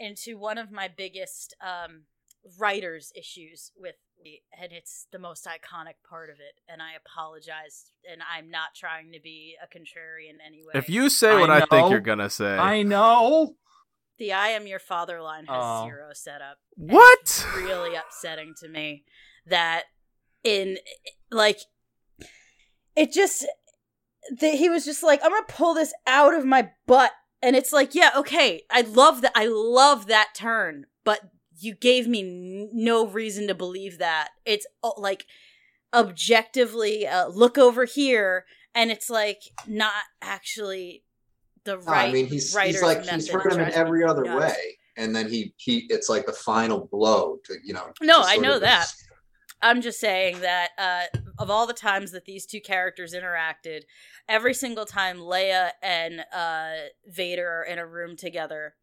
into 0.00 0.36
one 0.36 0.58
of 0.58 0.72
my 0.72 0.88
biggest 0.88 1.54
um 1.60 2.02
writers 2.58 3.12
issues 3.14 3.70
with 3.76 3.94
and 4.60 4.72
it's 4.72 5.06
the 5.12 5.18
most 5.18 5.46
iconic 5.46 5.94
part 6.08 6.30
of 6.30 6.36
it 6.36 6.60
and 6.68 6.80
i 6.82 6.90
apologize 6.94 7.86
and 8.10 8.20
i'm 8.34 8.50
not 8.50 8.68
trying 8.76 9.12
to 9.12 9.20
be 9.20 9.54
a 9.62 9.66
contrarian 9.66 10.36
anyway 10.46 10.72
If 10.74 10.88
you 10.88 11.08
say 11.08 11.30
I 11.32 11.40
what 11.40 11.50
I, 11.50 11.60
think 11.66 11.90
you're 11.90 12.00
gonna 12.00 12.30
say, 12.30 12.56
I 12.56 12.82
know. 12.82 13.54
the 14.18 14.32
i 14.32 14.48
am 14.48 14.66
your 14.66 14.78
father 14.78 15.20
line 15.20 15.46
has 15.46 15.56
Oh. 15.64 15.84
zero 15.86 16.10
setup 16.12 16.58
What? 16.76 17.18
it's 17.22 17.44
really 17.56 17.94
upsetting 17.96 18.54
to 18.60 18.68
me 18.68 19.04
that 19.46 19.84
in 20.44 20.78
like 21.30 21.58
it 22.96 23.12
just 23.12 23.46
that 24.38 24.54
he 24.54 24.68
was 24.68 24.84
just 24.84 25.02
like 25.02 25.20
i'm 25.24 25.30
gonna 25.30 25.44
pull 25.48 25.74
this 25.74 25.92
out 26.06 26.34
of 26.34 26.44
my 26.44 26.70
butt 26.86 27.10
and 27.42 27.56
it's 27.56 27.72
like 27.72 27.94
yeah 27.94 28.10
okay 28.16 28.62
i 28.70 28.82
love 28.82 29.20
that 29.22 29.32
i 29.34 29.46
love 29.46 30.06
that 30.06 30.28
turn 30.34 30.86
but 31.04 31.20
you 31.62 31.74
gave 31.74 32.06
me 32.08 32.20
n- 32.20 32.70
no 32.72 33.06
reason 33.06 33.46
to 33.48 33.54
believe 33.54 33.98
that 33.98 34.30
it's 34.44 34.66
uh, 34.82 34.90
like 34.96 35.26
objectively 35.94 37.06
uh, 37.06 37.28
look 37.28 37.58
over 37.58 37.84
here 37.84 38.44
and 38.74 38.90
it's 38.90 39.10
like 39.10 39.42
not 39.66 39.92
actually 40.20 41.04
the 41.64 41.76
No, 41.76 41.82
right 41.92 42.08
I 42.10 42.12
mean, 42.12 42.26
he's 42.26 42.56
he's 42.58 42.82
like 42.82 43.04
he's 43.04 43.28
hurt 43.28 43.52
him 43.52 43.60
in 43.60 43.72
every 43.72 44.04
other 44.04 44.24
way, 44.36 44.78
and 44.96 45.14
then 45.14 45.28
he 45.28 45.54
he 45.56 45.86
it's 45.90 46.08
like 46.08 46.26
the 46.26 46.32
final 46.32 46.88
blow 46.90 47.38
to 47.44 47.54
you 47.62 47.72
know. 47.74 47.92
No, 48.00 48.22
I 48.22 48.36
know 48.36 48.58
that. 48.58 48.80
this- 48.80 49.06
I'm 49.64 49.80
just 49.80 50.00
saying 50.00 50.40
that 50.40 50.70
uh, 50.76 51.18
of 51.38 51.48
all 51.48 51.68
the 51.68 51.72
times 51.72 52.10
that 52.10 52.24
these 52.24 52.46
two 52.46 52.60
characters 52.60 53.14
interacted, 53.14 53.82
every 54.28 54.54
single 54.54 54.84
time 54.84 55.18
Leia 55.18 55.70
and 55.80 56.24
uh, 56.34 56.72
Vader 57.06 57.48
are 57.60 57.62
in 57.62 57.78
a 57.78 57.86
room 57.86 58.16
together, 58.16 58.74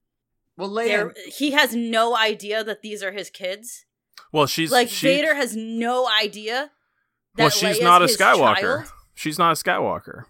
Well, 0.60 0.74
they're- 0.74 1.16
he 1.28 1.52
has 1.52 1.74
no 1.76 2.16
idea 2.16 2.64
that 2.64 2.82
these 2.82 3.02
are 3.04 3.12
his 3.12 3.30
kids. 3.30 3.86
well, 4.32 4.46
she's 4.46 4.72
like 4.72 4.90
she, 4.90 5.08
Vader 5.08 5.34
has 5.36 5.56
no 5.56 6.08
idea. 6.10 6.72
That 7.36 7.44
Well, 7.44 7.50
she's 7.50 7.78
Leia's 7.78 7.82
not 7.82 8.02
a 8.02 8.06
Skywalker. 8.06 8.60
child. 8.86 8.92
She's 9.16 9.40
not 9.40 9.52
a 9.52 9.64
Skywalker. 9.64 10.26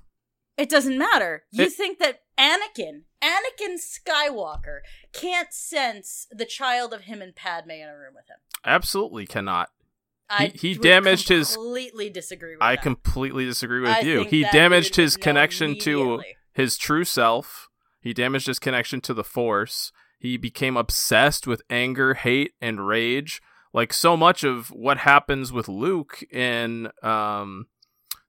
It 0.57 0.69
doesn't 0.69 0.97
matter. 0.97 1.43
You 1.51 1.65
It- 1.65 1.73
think 1.73 1.99
that 1.99 2.21
Anakin, 2.37 3.03
Anakin 3.21 3.77
Skywalker, 3.77 4.79
can't 5.13 5.53
sense 5.53 6.27
the 6.31 6.45
child 6.45 6.93
of 6.93 7.01
him 7.01 7.21
and 7.21 7.35
Padme 7.35 7.71
in 7.71 7.89
a 7.89 7.97
room 7.97 8.13
with 8.15 8.27
him. 8.27 8.37
Absolutely 8.65 9.25
cannot. 9.25 9.69
I 10.29 10.51
he 10.53 10.73
would 10.73 10.81
damaged 10.81 11.29
his- 11.29 11.55
Completely 11.55 12.09
disagree 12.09 12.53
with 12.55 12.61
I 12.61 12.75
that. 12.75 12.83
completely 12.83 13.45
disagree 13.45 13.79
with 13.81 13.89
I 13.89 13.99
you. 14.01 14.23
He 14.25 14.43
damaged 14.43 14.95
his 14.95 15.17
connection 15.17 15.77
to 15.79 16.21
his 16.53 16.77
true 16.77 17.03
self. 17.03 17.69
He 18.01 18.13
damaged 18.13 18.47
his 18.47 18.59
connection 18.59 19.01
to 19.01 19.13
the 19.13 19.23
Force. 19.23 19.91
He 20.19 20.37
became 20.37 20.75
obsessed 20.77 21.47
with 21.47 21.61
anger, 21.69 22.13
hate, 22.13 22.53
and 22.61 22.85
rage. 22.85 23.41
Like 23.73 23.93
so 23.93 24.15
much 24.17 24.43
of 24.43 24.67
what 24.69 24.99
happens 24.99 25.51
with 25.53 25.67
Luke 25.67 26.21
in 26.31 26.89
um, 27.01 27.67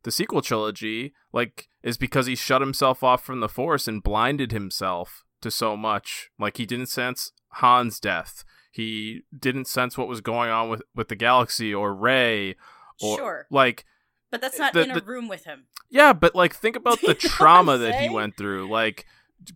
the 0.04 0.10
sequel 0.12 0.40
trilogy, 0.42 1.12
like, 1.32 1.68
is 1.82 1.96
because 1.98 2.26
he 2.26 2.34
shut 2.36 2.60
himself 2.60 3.02
off 3.02 3.24
from 3.24 3.40
the 3.40 3.48
Force 3.48 3.88
and 3.88 4.02
blinded 4.02 4.52
himself 4.52 5.24
to 5.40 5.50
so 5.50 5.76
much. 5.76 6.30
Like 6.38 6.58
he 6.58 6.66
didn't 6.66 6.86
sense 6.90 7.32
Han's 7.54 7.98
death. 7.98 8.44
He 8.70 9.22
didn't 9.36 9.66
sense 9.66 9.98
what 9.98 10.06
was 10.08 10.20
going 10.20 10.50
on 10.50 10.68
with, 10.70 10.82
with 10.94 11.08
the 11.08 11.16
galaxy 11.16 11.74
or 11.74 11.92
Rey. 11.94 12.54
Or, 13.02 13.16
Sure. 13.16 13.46
Like 13.50 13.84
But 14.30 14.40
that's 14.42 14.58
not 14.58 14.74
the- 14.74 14.82
in 14.84 14.90
a 14.92 15.00
the- 15.00 15.06
room 15.06 15.26
with 15.26 15.44
him. 15.44 15.64
yeah, 15.88 16.12
but 16.12 16.34
like 16.36 16.54
think 16.54 16.76
about 16.76 17.00
the 17.04 17.14
trauma 17.14 17.78
that 17.78 18.00
he 18.00 18.08
went 18.10 18.36
through. 18.36 18.70
Like 18.70 19.06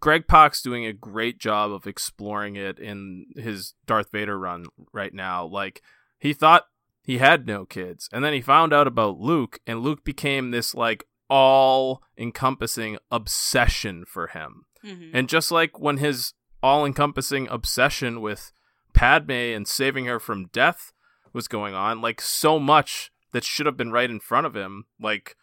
Greg 0.01 0.27
Pak's 0.27 0.63
doing 0.63 0.87
a 0.87 0.93
great 0.93 1.39
job 1.39 1.73
of 1.73 1.87
exploring 1.87 2.57
it 2.57 2.79
in 2.79 3.27
his 3.37 3.75
Darth 3.87 4.11
Vader 4.11 4.39
run 4.39 4.67
right 4.93 5.13
now. 5.13 5.45
Like 5.45 5.83
he 6.19 6.33
thought 6.33 6.67
he 7.03 7.19
had 7.19 7.47
no 7.47 7.65
kids, 7.67 8.09
and 8.13 8.25
then 8.25 8.33
he 8.33 8.41
found 8.41 8.73
out 8.73 8.87
about 8.87 9.21
Luke, 9.21 9.61
and 9.67 9.81
Luke 9.81 10.05
became 10.05 10.51
this 10.51 10.75
like 10.75 11.07
all 11.29 12.03
encompassing 12.17 12.99
obsession 13.11 14.05
for 14.07 14.29
him. 14.29 14.65
Mhm. 14.85 15.11
And 15.13 15.29
just 15.29 15.51
like 15.51 15.79
when 15.79 15.99
his 15.99 16.35
all 16.63 16.85
encompassing 16.87 17.49
obsession 17.49 18.21
with 18.21 18.53
Padme 18.93 19.31
and 19.31 19.69
saving 19.69 20.07
her 20.07 20.19
from 20.21 20.47
death 20.47 20.93
was 21.33 21.49
going 21.49 21.75
on, 21.75 22.01
like 22.01 22.21
so 22.21 22.59
much 22.59 23.11
that 23.33 23.45
should 23.45 23.67
have 23.67 23.77
been 23.77 23.93
right 23.93 24.11
in 24.11 24.21
front 24.21 24.47
of 24.47 24.55
him, 24.55 24.87
like 25.01 25.37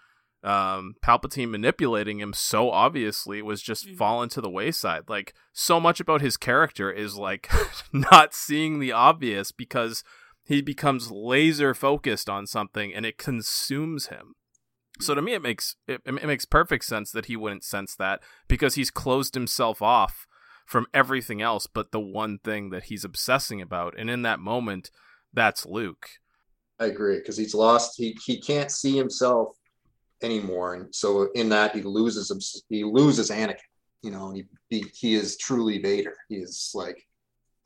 um, 0.43 0.95
Palpatine 1.05 1.49
manipulating 1.51 2.19
him 2.19 2.33
so 2.33 2.71
obviously 2.71 3.41
was 3.41 3.61
just 3.61 3.87
Mhm. 3.87 3.97
fallen 3.97 4.29
to 4.29 4.41
the 4.41 4.49
wayside. 4.49 5.03
Like 5.07 5.33
so 5.53 5.79
much 5.79 5.99
about 5.99 6.21
his 6.21 6.35
character 6.37 6.91
is 6.91 7.15
like 7.15 7.47
not 7.93 8.33
seeing 8.33 8.79
the 8.79 8.91
obvious 8.91 9.51
because 9.51 10.03
he 10.43 10.61
becomes 10.61 11.11
laser 11.11 11.73
focused 11.75 12.27
on 12.29 12.47
something 12.47 12.93
and 12.93 13.05
it 13.05 13.17
consumes 13.17 14.07
him. 14.07 14.33
So 14.99 15.13
to 15.15 15.21
me, 15.21 15.33
it 15.33 15.41
makes 15.41 15.75
it, 15.87 16.01
it 16.05 16.25
makes 16.25 16.45
perfect 16.45 16.85
sense 16.85 17.11
that 17.11 17.25
he 17.25 17.35
wouldn't 17.35 17.63
sense 17.63 17.95
that 17.95 18.21
because 18.47 18.75
he's 18.75 18.91
closed 18.91 19.35
himself 19.35 19.81
off 19.81 20.25
from 20.65 20.85
everything 20.93 21.41
else 21.41 21.67
but 21.67 21.91
the 21.91 21.99
one 21.99 22.39
thing 22.39 22.69
that 22.69 22.83
he's 22.85 23.03
obsessing 23.03 23.61
about, 23.61 23.93
and 23.97 24.09
in 24.09 24.21
that 24.23 24.39
moment, 24.39 24.89
that's 25.33 25.65
Luke. 25.65 26.07
I 26.79 26.85
agree 26.85 27.17
because 27.17 27.37
he's 27.37 27.53
lost. 27.53 27.93
He 27.97 28.17
he 28.25 28.39
can't 28.41 28.71
see 28.71 28.97
himself 28.97 29.55
anymore, 30.23 30.75
and 30.75 30.93
so 30.93 31.31
in 31.33 31.49
that 31.49 31.75
he 31.75 31.81
loses. 31.81 32.63
He 32.69 32.83
loses 32.83 33.29
Anakin. 33.29 33.57
You 34.01 34.11
know, 34.11 34.27
and 34.29 34.37
he 34.37 34.45
he, 34.69 34.85
he 34.93 35.15
is 35.15 35.37
truly 35.37 35.79
Vader. 35.79 36.15
He 36.29 36.37
is 36.37 36.71
like 36.73 37.05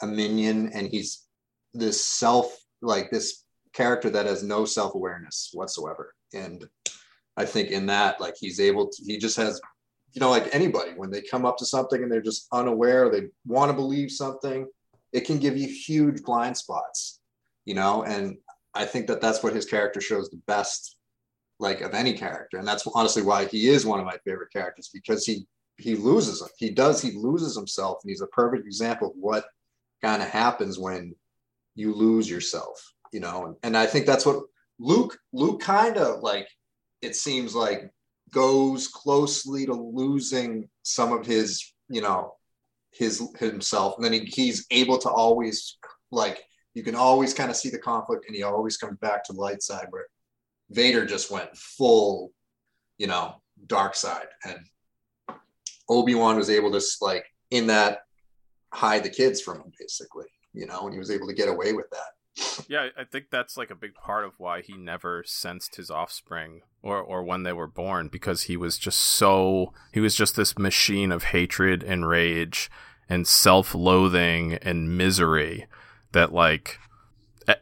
a 0.01 0.07
minion, 0.07 0.71
and 0.73 0.87
he's 0.87 1.25
this 1.73 2.03
self 2.03 2.55
like 2.81 3.09
this 3.09 3.43
character 3.73 4.09
that 4.09 4.25
has 4.25 4.43
no 4.43 4.65
self 4.65 4.95
awareness 4.95 5.49
whatsoever. 5.53 6.13
And 6.33 6.65
I 7.37 7.45
think 7.45 7.69
in 7.69 7.85
that, 7.87 8.19
like 8.19 8.35
he's 8.37 8.59
able 8.59 8.87
to. 8.87 9.03
He 9.05 9.17
just 9.17 9.37
has. 9.37 9.61
You 10.13 10.21
know, 10.21 10.29
like 10.29 10.55
anybody, 10.55 10.91
when 10.95 11.11
they 11.11 11.21
come 11.21 11.45
up 11.45 11.57
to 11.57 11.65
something 11.65 12.01
and 12.01 12.09
they're 12.09 12.21
just 12.21 12.47
unaware, 12.53 13.09
they 13.09 13.23
want 13.45 13.69
to 13.69 13.75
believe 13.75 14.09
something, 14.09 14.65
it 15.15 15.25
can 15.25 15.39
give 15.39 15.57
you 15.57 15.67
huge 15.67 16.23
blind 16.23 16.57
spots, 16.57 17.19
you 17.63 17.73
know, 17.73 18.03
and 18.03 18.37
I 18.73 18.83
think 18.83 19.07
that 19.07 19.21
that's 19.21 19.41
what 19.41 19.55
his 19.55 19.65
character 19.65 20.01
shows 20.01 20.29
the 20.29 20.41
best, 20.45 20.97
like 21.59 21.81
of 21.81 21.93
any 21.93 22.13
character, 22.13 22.57
and 22.57 22.67
that's 22.67 22.85
honestly 22.93 23.21
why 23.21 23.45
he 23.45 23.67
is 23.69 23.85
one 23.85 23.99
of 23.99 24.05
my 24.05 24.17
favorite 24.25 24.51
characters 24.51 24.89
because 24.93 25.25
he 25.25 25.47
he 25.77 25.95
loses 25.95 26.41
him. 26.41 26.47
He 26.57 26.69
does. 26.69 27.01
He 27.01 27.11
loses 27.11 27.55
himself, 27.55 27.99
and 28.03 28.09
he's 28.09 28.21
a 28.21 28.27
perfect 28.27 28.65
example 28.65 29.09
of 29.09 29.15
what 29.17 29.45
kind 30.01 30.21
of 30.21 30.29
happens 30.29 30.79
when 30.79 31.15
you 31.75 31.93
lose 31.93 32.29
yourself. 32.29 32.93
You 33.11 33.19
know, 33.19 33.45
and, 33.45 33.55
and 33.63 33.77
I 33.77 33.85
think 33.85 34.05
that's 34.05 34.25
what 34.25 34.43
Luke 34.79 35.17
Luke 35.33 35.61
kind 35.61 35.97
of 35.97 36.21
like. 36.21 36.47
It 37.01 37.15
seems 37.15 37.53
like 37.53 37.91
goes 38.31 38.87
closely 38.87 39.65
to 39.65 39.73
losing 39.73 40.67
some 40.83 41.13
of 41.13 41.25
his, 41.25 41.73
you 41.87 42.01
know, 42.01 42.33
his 42.91 43.21
himself, 43.37 43.95
and 43.95 44.05
then 44.05 44.13
he, 44.13 44.19
he's 44.25 44.65
able 44.71 44.97
to 44.99 45.09
always 45.09 45.77
like 46.11 46.43
you 46.73 46.83
can 46.83 46.95
always 46.95 47.33
kind 47.33 47.49
of 47.49 47.55
see 47.55 47.69
the 47.69 47.79
conflict 47.79 48.25
and 48.27 48.35
he 48.35 48.43
always 48.43 48.77
comes 48.77 48.97
back 48.99 49.23
to 49.23 49.33
the 49.33 49.39
light 49.39 49.63
side 49.63 49.87
where 49.89 50.07
Vader 50.69 51.05
just 51.05 51.31
went 51.31 51.55
full, 51.55 52.31
you 52.97 53.07
know, 53.07 53.41
dark 53.67 53.95
side. 53.95 54.27
And 54.43 54.59
Obi-Wan 55.89 56.35
was 56.35 56.49
able 56.49 56.71
to 56.71 56.81
like 57.01 57.25
in 57.51 57.67
that 57.67 57.99
hide 58.73 59.03
the 59.03 59.09
kids 59.09 59.41
from 59.41 59.57
him 59.57 59.71
basically, 59.79 60.25
you 60.53 60.65
know, 60.65 60.85
and 60.85 60.93
he 60.93 60.99
was 60.99 61.11
able 61.11 61.27
to 61.27 61.33
get 61.33 61.49
away 61.49 61.73
with 61.73 61.89
that. 61.91 62.65
Yeah, 62.67 62.89
I 62.97 63.05
think 63.05 63.27
that's 63.29 63.55
like 63.55 63.71
a 63.71 63.75
big 63.75 63.93
part 63.93 64.25
of 64.25 64.39
why 64.39 64.61
he 64.61 64.73
never 64.73 65.23
sensed 65.25 65.75
his 65.75 65.89
offspring 65.89 66.61
or 66.81 67.01
or 67.01 67.23
when 67.23 67.43
they 67.43 67.53
were 67.53 67.67
born 67.67 68.09
because 68.09 68.43
he 68.43 68.57
was 68.57 68.77
just 68.77 68.99
so 68.99 69.73
he 69.93 70.01
was 70.01 70.15
just 70.15 70.35
this 70.35 70.57
machine 70.57 71.13
of 71.13 71.25
hatred 71.25 71.81
and 71.81 72.07
rage 72.07 72.69
and 73.07 73.25
self-loathing 73.25 74.55
and 74.55 74.97
misery 74.97 75.67
that 76.11 76.33
like 76.33 76.79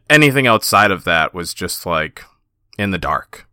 anything 0.09 0.47
outside 0.47 0.89
of 0.89 1.03
that 1.03 1.33
was 1.35 1.53
just 1.53 1.85
like 1.85 2.23
in 2.77 2.91
the 2.91 2.97
dark. 2.97 3.47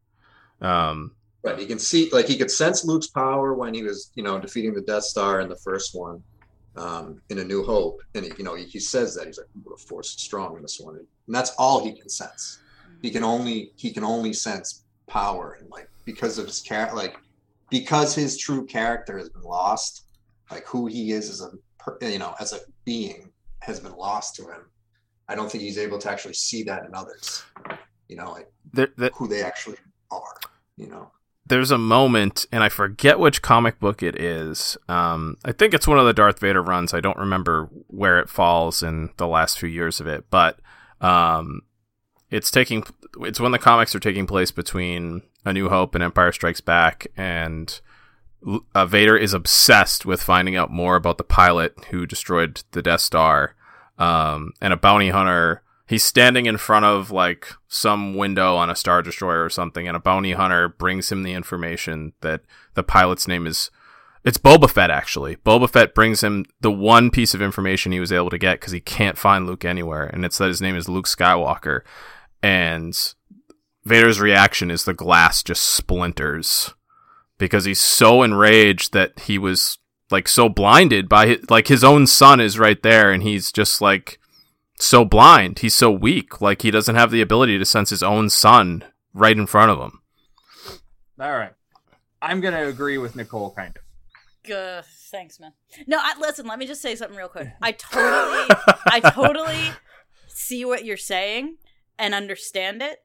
Um 0.60 1.12
Right. 1.42 1.58
He 1.58 1.64
can 1.66 1.78
see 1.78 2.10
like 2.12 2.26
he 2.26 2.36
could 2.36 2.50
sense 2.50 2.84
Luke's 2.84 3.06
power 3.06 3.54
when 3.54 3.72
he 3.72 3.82
was, 3.82 4.10
you 4.14 4.22
know, 4.22 4.38
defeating 4.38 4.74
the 4.74 4.82
Death 4.82 5.04
Star 5.04 5.40
in 5.40 5.48
the 5.48 5.56
first 5.56 5.94
one. 5.94 6.22
um, 6.76 7.20
in 7.30 7.38
A 7.38 7.44
New 7.44 7.64
Hope, 7.64 8.00
and 8.14 8.24
he, 8.24 8.32
you 8.38 8.44
know 8.44 8.54
he, 8.54 8.64
he 8.64 8.78
says 8.78 9.14
that 9.14 9.26
he's 9.26 9.38
like 9.38 9.78
force 9.78 10.10
strong 10.10 10.56
in 10.56 10.62
this 10.62 10.78
one, 10.80 10.96
and 10.96 11.34
that's 11.34 11.50
all 11.58 11.82
he 11.84 11.92
can 11.92 12.08
sense. 12.08 12.58
He 13.02 13.10
can 13.10 13.24
only 13.24 13.72
he 13.76 13.90
can 13.92 14.04
only 14.04 14.32
sense 14.32 14.84
power 15.08 15.56
and 15.60 15.68
like 15.70 15.88
because 16.04 16.38
of 16.38 16.46
his 16.46 16.60
character, 16.60 16.94
like 16.96 17.16
because 17.70 18.14
his 18.14 18.38
true 18.38 18.64
character 18.66 19.18
has 19.18 19.28
been 19.30 19.42
lost, 19.42 20.04
like 20.50 20.66
who 20.66 20.86
he 20.86 21.12
is 21.12 21.28
as 21.30 21.40
a 21.42 21.50
you 22.06 22.18
know 22.18 22.34
as 22.38 22.52
a 22.52 22.60
being 22.84 23.32
has 23.60 23.80
been 23.80 23.96
lost 23.96 24.36
to 24.36 24.42
him. 24.44 24.62
I 25.28 25.34
don't 25.34 25.50
think 25.50 25.62
he's 25.62 25.78
able 25.78 25.98
to 25.98 26.10
actually 26.10 26.34
see 26.34 26.62
that 26.64 26.84
in 26.86 26.94
others. 26.94 27.42
You 28.10 28.16
know, 28.16 28.32
like 28.32 28.52
There, 28.72 28.88
there, 28.96 29.10
who 29.14 29.28
they 29.28 29.40
actually 29.40 29.76
are. 30.10 30.40
You 30.76 30.88
know. 30.88 31.12
there's 31.46 31.70
a 31.70 31.78
moment, 31.78 32.44
and 32.50 32.64
I 32.64 32.68
forget 32.68 33.20
which 33.20 33.40
comic 33.40 33.78
book 33.78 34.02
it 34.02 34.20
is. 34.20 34.76
Um, 34.88 35.36
I 35.44 35.52
think 35.52 35.74
it's 35.74 35.86
one 35.86 35.98
of 35.98 36.06
the 36.06 36.12
Darth 36.12 36.40
Vader 36.40 36.60
runs. 36.60 36.92
I 36.92 37.00
don't 37.00 37.16
remember 37.16 37.68
where 37.86 38.18
it 38.18 38.28
falls 38.28 38.82
in 38.82 39.10
the 39.16 39.28
last 39.28 39.60
few 39.60 39.68
years 39.68 40.00
of 40.00 40.08
it, 40.08 40.24
but 40.28 40.58
um, 41.00 41.60
it's 42.30 42.50
taking. 42.50 42.82
It's 43.20 43.38
when 43.38 43.52
the 43.52 43.60
comics 43.60 43.94
are 43.94 44.00
taking 44.00 44.26
place 44.26 44.50
between 44.50 45.22
A 45.44 45.52
New 45.52 45.68
Hope 45.68 45.94
and 45.94 46.02
Empire 46.02 46.32
Strikes 46.32 46.60
Back, 46.60 47.06
and 47.16 47.80
uh, 48.74 48.86
Vader 48.86 49.16
is 49.16 49.34
obsessed 49.34 50.04
with 50.04 50.20
finding 50.20 50.56
out 50.56 50.72
more 50.72 50.96
about 50.96 51.16
the 51.16 51.24
pilot 51.24 51.76
who 51.90 52.06
destroyed 52.06 52.64
the 52.72 52.82
Death 52.82 53.02
Star. 53.02 53.54
Um, 53.98 54.54
and 54.60 54.72
a 54.72 54.78
bounty 54.78 55.10
hunter 55.10 55.62
he's 55.90 56.04
standing 56.04 56.46
in 56.46 56.56
front 56.56 56.84
of 56.84 57.10
like 57.10 57.52
some 57.66 58.14
window 58.14 58.54
on 58.54 58.70
a 58.70 58.76
star 58.76 59.02
destroyer 59.02 59.44
or 59.44 59.50
something 59.50 59.88
and 59.88 59.96
a 59.96 60.00
bounty 60.00 60.32
hunter 60.32 60.68
brings 60.68 61.10
him 61.10 61.24
the 61.24 61.32
information 61.32 62.12
that 62.20 62.42
the 62.74 62.84
pilot's 62.84 63.26
name 63.26 63.44
is 63.44 63.72
it's 64.22 64.38
Boba 64.38 64.70
Fett 64.70 64.90
actually. 64.90 65.36
Boba 65.36 65.68
Fett 65.68 65.94
brings 65.94 66.22
him 66.22 66.44
the 66.60 66.70
one 66.70 67.10
piece 67.10 67.34
of 67.34 67.42
information 67.42 67.90
he 67.90 67.98
was 67.98 68.12
able 68.12 68.30
to 68.30 68.38
get 68.38 68.60
because 68.60 68.72
he 68.72 68.80
can't 68.80 69.18
find 69.18 69.46
Luke 69.46 69.64
anywhere, 69.64 70.04
and 70.04 70.26
it's 70.26 70.36
that 70.38 70.48
his 70.48 70.60
name 70.60 70.76
is 70.76 70.90
Luke 70.90 71.06
Skywalker. 71.06 71.80
And 72.42 72.94
Vader's 73.84 74.20
reaction 74.20 74.70
is 74.70 74.84
the 74.84 74.92
glass 74.92 75.42
just 75.42 75.64
splinters 75.64 76.74
because 77.38 77.64
he's 77.64 77.80
so 77.80 78.22
enraged 78.22 78.92
that 78.92 79.18
he 79.20 79.38
was 79.38 79.78
like 80.10 80.28
so 80.28 80.50
blinded 80.50 81.08
by 81.08 81.26
his, 81.26 81.50
like 81.50 81.68
his 81.68 81.82
own 81.82 82.06
son 82.06 82.40
is 82.40 82.58
right 82.58 82.82
there, 82.82 83.10
and 83.10 83.22
he's 83.22 83.50
just 83.50 83.80
like 83.80 84.19
so 84.82 85.04
blind. 85.04 85.60
He's 85.60 85.74
so 85.74 85.90
weak. 85.90 86.40
Like 86.40 86.62
he 86.62 86.70
doesn't 86.70 86.96
have 86.96 87.10
the 87.10 87.20
ability 87.20 87.58
to 87.58 87.64
sense 87.64 87.90
his 87.90 88.02
own 88.02 88.30
son 88.30 88.84
right 89.12 89.36
in 89.36 89.46
front 89.46 89.70
of 89.70 89.78
him. 89.78 90.00
All 91.20 91.36
right. 91.36 91.52
I'm 92.22 92.40
going 92.40 92.54
to 92.54 92.66
agree 92.66 92.98
with 92.98 93.16
Nicole, 93.16 93.52
kind 93.52 93.76
of. 93.76 93.82
Good. 94.44 94.84
Thanks, 95.10 95.38
man. 95.40 95.52
No, 95.86 95.98
I, 96.00 96.18
listen. 96.18 96.46
Let 96.46 96.58
me 96.58 96.66
just 96.66 96.82
say 96.82 96.94
something 96.94 97.16
real 97.16 97.28
quick. 97.28 97.48
I 97.62 97.72
totally, 97.72 98.56
I 98.86 99.00
totally 99.12 99.70
see 100.28 100.64
what 100.64 100.84
you're 100.84 100.96
saying 100.96 101.56
and 101.98 102.14
understand 102.14 102.82
it. 102.82 103.00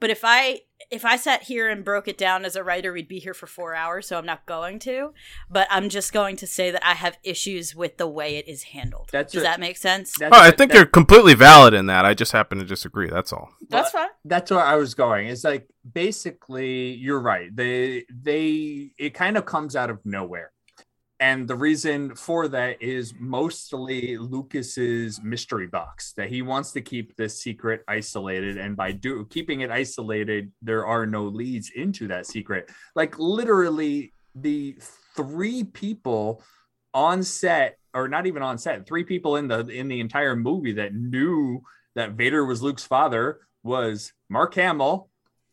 But 0.00 0.10
if 0.10 0.20
I 0.24 0.60
if 0.90 1.04
I 1.04 1.16
sat 1.16 1.44
here 1.44 1.70
and 1.70 1.84
broke 1.84 2.08
it 2.08 2.18
down 2.18 2.44
as 2.44 2.56
a 2.56 2.62
writer, 2.64 2.92
we'd 2.92 3.08
be 3.08 3.18
here 3.18 3.34
for 3.34 3.46
four 3.46 3.74
hours. 3.74 4.06
So 4.08 4.18
I'm 4.18 4.26
not 4.26 4.44
going 4.46 4.78
to. 4.80 5.12
But 5.50 5.66
I'm 5.70 5.88
just 5.88 6.12
going 6.12 6.36
to 6.36 6.46
say 6.46 6.70
that 6.70 6.86
I 6.86 6.94
have 6.94 7.18
issues 7.22 7.74
with 7.74 7.96
the 7.96 8.06
way 8.06 8.36
it 8.36 8.46
is 8.46 8.64
handled. 8.64 9.08
That's 9.10 9.32
Does 9.32 9.42
a- 9.42 9.44
that 9.44 9.60
make 9.60 9.76
sense? 9.78 10.14
Oh, 10.20 10.28
I 10.32 10.50
think 10.50 10.70
that- 10.72 10.76
you're 10.76 10.86
completely 10.86 11.34
valid 11.34 11.74
in 11.74 11.86
that. 11.86 12.04
I 12.04 12.14
just 12.14 12.32
happen 12.32 12.58
to 12.58 12.64
disagree. 12.64 13.08
That's 13.08 13.32
all. 13.32 13.50
That's 13.70 13.90
fine. 13.90 14.08
that's 14.24 14.50
where 14.50 14.60
I 14.60 14.76
was 14.76 14.94
going. 14.94 15.28
It's 15.28 15.44
like 15.44 15.68
basically 15.90 16.92
you're 16.94 17.20
right. 17.20 17.54
They 17.54 18.04
they 18.10 18.92
it 18.98 19.14
kind 19.14 19.36
of 19.36 19.46
comes 19.46 19.74
out 19.74 19.90
of 19.90 19.98
nowhere. 20.04 20.52
And 21.24 21.48
the 21.48 21.56
reason 21.56 22.14
for 22.16 22.48
that 22.48 22.82
is 22.82 23.14
mostly 23.18 24.18
Lucas's 24.18 25.22
mystery 25.22 25.66
box 25.66 26.12
that 26.18 26.28
he 26.28 26.42
wants 26.42 26.72
to 26.72 26.82
keep 26.82 27.16
this 27.16 27.40
secret 27.40 27.82
isolated 27.88 28.58
and 28.58 28.76
by 28.76 28.92
do 28.92 29.24
keeping 29.30 29.62
it 29.62 29.70
isolated 29.70 30.52
there 30.60 30.84
are 30.84 31.06
no 31.06 31.22
leads 31.22 31.70
into 31.74 32.08
that 32.08 32.26
secret. 32.26 32.70
Like 32.94 33.18
literally 33.18 34.12
the 34.34 34.76
three 35.16 35.64
people 35.64 36.42
on 36.92 37.22
set 37.22 37.78
or 37.94 38.06
not 38.06 38.26
even 38.26 38.42
on 38.42 38.58
set, 38.58 38.86
three 38.86 39.04
people 39.04 39.36
in 39.36 39.48
the 39.48 39.60
in 39.68 39.88
the 39.88 40.00
entire 40.00 40.36
movie 40.36 40.74
that 40.74 40.94
knew 40.94 41.62
that 41.94 42.12
Vader 42.12 42.44
was 42.44 42.62
Luke's 42.62 42.84
father 42.84 43.40
was 43.62 44.12
Mark 44.28 44.52
Hamill, 44.56 45.08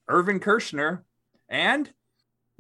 Irvin 0.10 0.42
Kershner, 0.42 1.04
and 1.48 1.90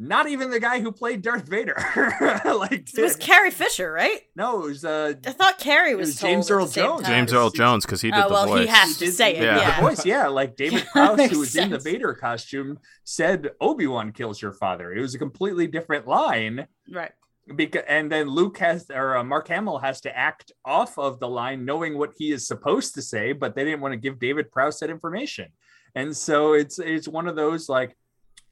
not 0.08 0.28
even 0.28 0.49
the 0.49 0.60
guy 0.60 0.80
who 0.80 0.91
played 0.91 1.22
Darth 1.22 1.47
Vader. 1.47 1.76
like 2.45 2.89
It 2.97 3.02
was 3.02 3.16
Carrie 3.16 3.52
Fisher, 3.52 3.91
right? 3.91 4.20
no, 4.36 4.64
it 4.64 4.68
was 4.70 4.86
uh 4.86 5.14
I 5.26 5.32
thought 5.32 5.60
Carrie 5.60 5.95
was, 5.95 6.10
was 6.10 6.20
James 6.20 6.47
the 6.47 6.54
Earl 6.56 6.68
Jones. 6.68 7.02
time. 7.04 7.12
James 7.12 7.34
Earl 7.34 7.49
Jones 7.52 7.86
because 7.86 8.02
he 8.02 8.10
did 8.12 8.20
Oh, 8.20 8.28
the 8.28 8.34
well, 8.34 8.45
he 8.56 8.66
voice. 8.66 8.70
has 8.70 8.97
to 8.97 9.06
did 9.06 9.14
say 9.14 9.36
it. 9.36 9.43
Yeah. 9.43 9.58
Yeah. 9.58 9.76
the 9.76 9.82
voice, 9.88 10.06
yeah, 10.06 10.28
like 10.28 10.56
David 10.64 10.84
That 10.93 11.16
Prowse, 11.18 11.30
who 11.32 11.39
was 11.39 11.56
in 11.56 11.70
the. 11.70 11.80
Vader 11.80 12.14
costume, 12.14 12.80
said 13.04 13.52
Obi 13.62 13.88
Wan 13.88 14.12
kills 14.12 14.41
your 14.41 14.54
father. 14.54 14.91
It 14.93 15.02
was 15.02 15.14
a 15.16 15.20
completely 15.20 15.68
different 15.68 16.08
line. 16.08 16.68
Right. 16.91 17.12
because 17.56 17.84
and 17.88 18.12
then 18.12 18.28
Luke 18.28 18.58
has 18.60 18.86
or 18.89 19.18
uh, 19.18 19.24
Mark 19.24 19.47
Hamill 19.49 19.80
has 19.80 20.02
to 20.02 20.18
act 20.18 20.52
off 20.66 20.97
of 20.97 21.20
the 21.20 21.28
line, 21.28 21.66
knowing 21.66 21.97
what 21.97 22.12
he 22.18 22.32
is 22.32 22.47
supposed 22.47 22.95
to 22.95 23.02
say, 23.02 23.34
but 23.34 23.56
they 23.56 23.64
didn't 23.66 23.82
want 23.82 23.93
to 23.93 23.97
give 23.97 24.20
David 24.20 24.52
Prowse 24.52 24.80
that 24.80 24.89
information, 24.89 25.49
and 25.95 26.16
so 26.16 26.54
it's 26.54 26.80
it's 26.80 27.08
one 27.08 27.28
of 27.28 27.36
those 27.36 27.68
like 27.68 27.95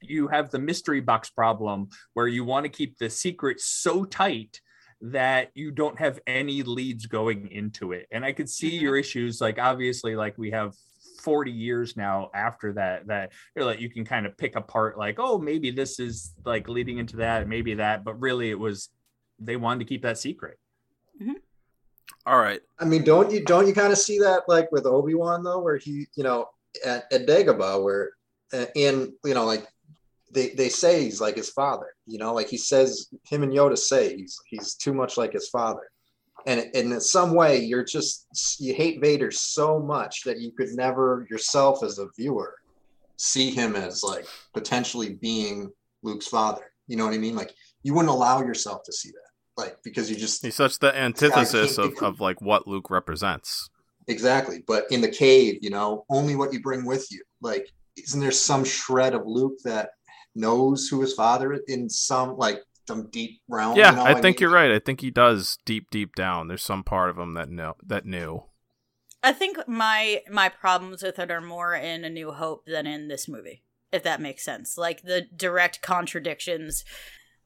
you 0.02 0.28
have 0.28 0.50
the 0.50 0.58
mystery 0.58 1.00
box 1.00 1.30
problem 1.30 1.88
where 2.14 2.28
you 2.28 2.44
want 2.44 2.64
to 2.64 2.70
keep 2.70 2.98
the 2.98 3.10
secret 3.10 3.60
so 3.60 4.04
tight 4.04 4.60
that 5.02 5.50
you 5.54 5.70
don't 5.70 5.98
have 5.98 6.20
any 6.26 6.62
leads 6.62 7.06
going 7.06 7.50
into 7.50 7.92
it 7.92 8.06
and 8.10 8.24
i 8.24 8.32
could 8.32 8.48
see 8.48 8.72
Mhm. 8.78 8.82
your 8.82 8.96
issues 8.96 9.40
like 9.40 9.58
obviously 9.58 10.14
like 10.14 10.36
we 10.36 10.50
have 10.50 10.74
40 11.22 11.50
years 11.50 11.96
now 11.96 12.30
after 12.34 12.72
that 12.74 13.06
that 13.06 13.32
you're 13.54 13.64
like 13.64 13.80
you 13.80 13.90
can 13.90 14.04
kind 14.04 14.26
of 14.26 14.36
pick 14.36 14.56
apart 14.56 14.98
like 14.98 15.16
oh 15.18 15.38
maybe 15.38 15.70
this 15.70 15.98
is 15.98 16.34
like 16.44 16.68
leading 16.68 16.98
into 16.98 17.16
that 17.16 17.48
maybe 17.48 17.74
that 17.74 18.04
but 18.04 18.20
really 18.20 18.50
it 18.50 18.58
was 18.58 18.88
they 19.38 19.56
wanted 19.56 19.80
to 19.80 19.84
keep 19.86 20.02
that 20.02 20.18
secret 20.18 20.58
All 22.26 22.38
right. 22.38 22.60
I 22.78 22.84
mean, 22.84 23.04
don't 23.04 23.30
you 23.30 23.44
don't 23.44 23.66
you 23.66 23.72
kind 23.74 23.92
of 23.92 23.98
see 23.98 24.18
that 24.18 24.42
like 24.48 24.70
with 24.72 24.84
Obi 24.84 25.14
Wan 25.14 25.42
though, 25.42 25.60
where 25.60 25.76
he, 25.78 26.06
you 26.16 26.24
know, 26.24 26.48
at, 26.84 27.10
at 27.12 27.26
Dagobah, 27.26 27.82
where 27.82 28.10
uh, 28.52 28.66
in 28.74 29.14
you 29.24 29.34
know 29.34 29.44
like 29.46 29.66
they 30.30 30.50
they 30.50 30.68
say 30.68 31.04
he's 31.04 31.20
like 31.20 31.36
his 31.36 31.50
father, 31.50 31.86
you 32.06 32.18
know, 32.18 32.32
like 32.32 32.48
he 32.48 32.56
says 32.56 33.08
him 33.28 33.42
and 33.42 33.52
Yoda 33.52 33.76
say 33.76 34.16
he's 34.16 34.38
he's 34.46 34.74
too 34.74 34.94
much 34.94 35.16
like 35.16 35.32
his 35.32 35.48
father, 35.48 35.90
and 36.46 36.60
and 36.74 36.92
in 36.92 37.00
some 37.00 37.34
way 37.34 37.58
you're 37.58 37.84
just 37.84 38.26
you 38.60 38.74
hate 38.74 39.00
Vader 39.00 39.30
so 39.30 39.80
much 39.80 40.22
that 40.24 40.40
you 40.40 40.52
could 40.52 40.70
never 40.70 41.26
yourself 41.30 41.82
as 41.82 41.98
a 41.98 42.08
viewer 42.16 42.54
see 43.16 43.50
him 43.50 43.76
as 43.76 44.02
like 44.02 44.26
potentially 44.54 45.14
being 45.14 45.70
Luke's 46.02 46.28
father. 46.28 46.72
You 46.88 46.96
know 46.96 47.04
what 47.04 47.14
I 47.14 47.18
mean? 47.18 47.36
Like 47.36 47.54
you 47.82 47.94
wouldn't 47.94 48.10
allow 48.10 48.42
yourself 48.42 48.82
to 48.84 48.92
see 48.92 49.10
that, 49.10 49.62
like 49.62 49.76
because 49.82 50.10
you 50.10 50.16
just 50.16 50.44
He's 50.44 50.56
such 50.56 50.78
the 50.78 50.96
antithesis 50.96 51.78
of, 51.78 51.94
of 52.02 52.20
like 52.20 52.40
what 52.40 52.66
Luke 52.66 52.90
represents. 52.90 53.68
Exactly. 54.08 54.64
But 54.66 54.86
in 54.90 55.00
the 55.00 55.08
cave, 55.08 55.58
you 55.62 55.70
know, 55.70 56.04
only 56.10 56.34
what 56.34 56.52
you 56.52 56.60
bring 56.60 56.84
with 56.84 57.06
you. 57.12 57.22
Like, 57.40 57.70
isn't 57.96 58.20
there 58.20 58.32
some 58.32 58.64
shred 58.64 59.14
of 59.14 59.26
Luke 59.26 59.58
that 59.64 59.90
knows 60.34 60.88
who 60.88 61.00
his 61.00 61.14
father 61.14 61.52
is 61.52 61.60
in 61.68 61.88
some 61.88 62.36
like 62.36 62.62
some 62.86 63.08
deep 63.10 63.40
realm? 63.48 63.76
Yeah, 63.76 63.90
you 63.90 63.96
know? 63.96 64.02
I 64.04 64.14
think 64.14 64.36
mean, 64.36 64.36
you're 64.40 64.50
right. 64.50 64.72
I 64.72 64.78
think 64.78 65.00
he 65.00 65.10
does 65.10 65.58
deep, 65.64 65.90
deep 65.90 66.14
down. 66.14 66.48
There's 66.48 66.62
some 66.62 66.82
part 66.82 67.10
of 67.10 67.18
him 67.18 67.34
that 67.34 67.48
know 67.48 67.74
that 67.86 68.04
knew. 68.04 68.44
I 69.22 69.32
think 69.32 69.58
my 69.68 70.22
my 70.30 70.48
problems 70.48 71.02
with 71.02 71.18
it 71.18 71.30
are 71.30 71.40
more 71.40 71.74
in 71.74 72.04
A 72.04 72.10
New 72.10 72.32
Hope 72.32 72.64
than 72.66 72.86
in 72.86 73.08
this 73.08 73.28
movie, 73.28 73.64
if 73.92 74.02
that 74.02 74.20
makes 74.20 74.44
sense. 74.44 74.78
Like 74.78 75.02
the 75.02 75.22
direct 75.36 75.82
contradictions, 75.82 76.84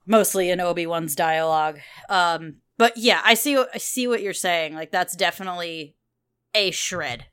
mostly 0.07 0.51
in 0.51 0.61
Obi 0.61 0.87
Wan's 0.87 1.17
dialogue. 1.17 1.81
Um, 2.09 2.57
but 2.79 2.97
yeah, 2.97 3.21
I 3.25 3.35
see 3.35 3.57
what 3.57 3.71
I 3.75 3.79
see 3.79 4.07
what 4.07 4.23
you're 4.23 4.33
saying. 4.33 4.75
Like 4.75 4.93
that's 4.93 5.17
definitely 5.17 5.97
a 6.55 6.71
shred. 6.71 7.27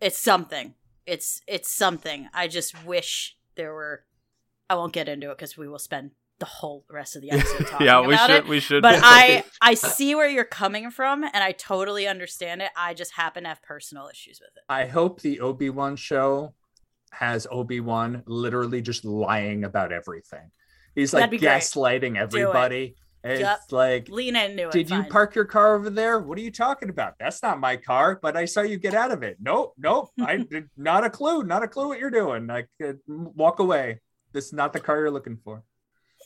It's 0.00 0.18
something. 0.18 0.74
It's 1.06 1.40
it's 1.46 1.70
something. 1.70 2.28
I 2.34 2.48
just 2.48 2.84
wish 2.84 3.36
there 3.56 3.72
were. 3.72 4.04
I 4.70 4.74
won't 4.74 4.92
get 4.92 5.08
into 5.08 5.30
it 5.30 5.38
because 5.38 5.56
we 5.56 5.68
will 5.68 5.78
spend 5.78 6.10
the 6.38 6.46
whole 6.46 6.84
rest 6.90 7.16
of 7.16 7.22
the 7.22 7.30
episode 7.32 7.66
talking 7.66 7.66
about 7.68 7.80
it. 7.80 7.84
yeah, 7.84 8.00
we 8.06 8.16
should. 8.16 8.30
it 8.30 8.46
We 8.48 8.60
should. 8.60 8.82
but 8.82 9.00
I 9.02 9.44
I 9.60 9.74
see 9.74 10.14
where 10.14 10.28
you're 10.28 10.44
coming 10.44 10.90
from 10.90 11.24
and 11.24 11.36
I 11.36 11.52
totally 11.52 12.06
understand 12.06 12.62
it. 12.62 12.70
I 12.76 12.94
just 12.94 13.12
happen 13.14 13.42
to 13.44 13.48
have 13.48 13.62
personal 13.62 14.08
issues 14.08 14.40
with 14.40 14.50
it. 14.56 14.62
i 14.68 14.86
hope 14.86 15.20
the 15.20 15.40
obi-wan 15.40 15.96
show 15.96 16.54
has 17.10 17.46
obi-wan 17.50 18.22
literally 18.26 18.82
just 18.82 19.04
lying 19.04 19.64
about 19.64 19.92
everything 19.92 20.50
he's 20.94 21.12
like 21.14 21.22
That'd 21.22 21.40
great. 21.40 21.50
gaslighting 21.50 22.16
everybody 22.18 22.94
it's 23.24 23.40
Yep. 23.40 23.60
like 23.72 24.08
Lean 24.08 24.36
into 24.36 24.68
it. 24.68 24.72
Did 24.72 24.90
you 24.90 25.02
park 25.04 25.34
your 25.34 25.44
car 25.44 25.74
over 25.74 25.90
there? 25.90 26.20
What 26.20 26.38
are 26.38 26.40
you 26.40 26.52
talking 26.52 26.88
about? 26.88 27.14
That's 27.18 27.42
not 27.42 27.58
my 27.58 27.76
car, 27.76 28.16
but 28.22 28.36
I 28.36 28.44
saw 28.44 28.60
you 28.62 28.78
get 28.78 28.94
out 28.94 29.10
of 29.10 29.24
it. 29.24 29.38
Nope, 29.40 29.74
nope. 29.76 30.10
I 30.20 30.36
did 30.50 30.68
not 30.76 31.02
a 31.04 31.10
clue, 31.10 31.42
not 31.42 31.64
a 31.64 31.68
clue 31.68 31.88
what 31.88 31.98
you're 31.98 32.10
doing. 32.12 32.46
Like 32.46 32.68
uh, 32.82 32.92
walk 33.08 33.58
away. 33.58 34.00
This 34.38 34.46
is 34.46 34.52
not 34.52 34.72
the 34.72 34.78
car 34.78 34.98
you're 35.00 35.10
looking 35.10 35.40
for. 35.42 35.64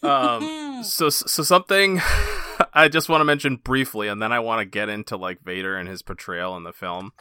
um, 0.02 0.84
so 0.84 1.08
so 1.08 1.42
something 1.42 1.98
I 2.74 2.88
just 2.88 3.08
want 3.08 3.22
to 3.22 3.24
mention 3.24 3.56
briefly, 3.56 4.06
and 4.06 4.20
then 4.20 4.32
I 4.32 4.38
want 4.38 4.60
to 4.60 4.66
get 4.66 4.90
into 4.90 5.16
like 5.16 5.42
Vader 5.42 5.78
and 5.78 5.88
his 5.88 6.02
portrayal 6.02 6.54
in 6.58 6.62
the 6.62 6.74
film. 6.74 7.12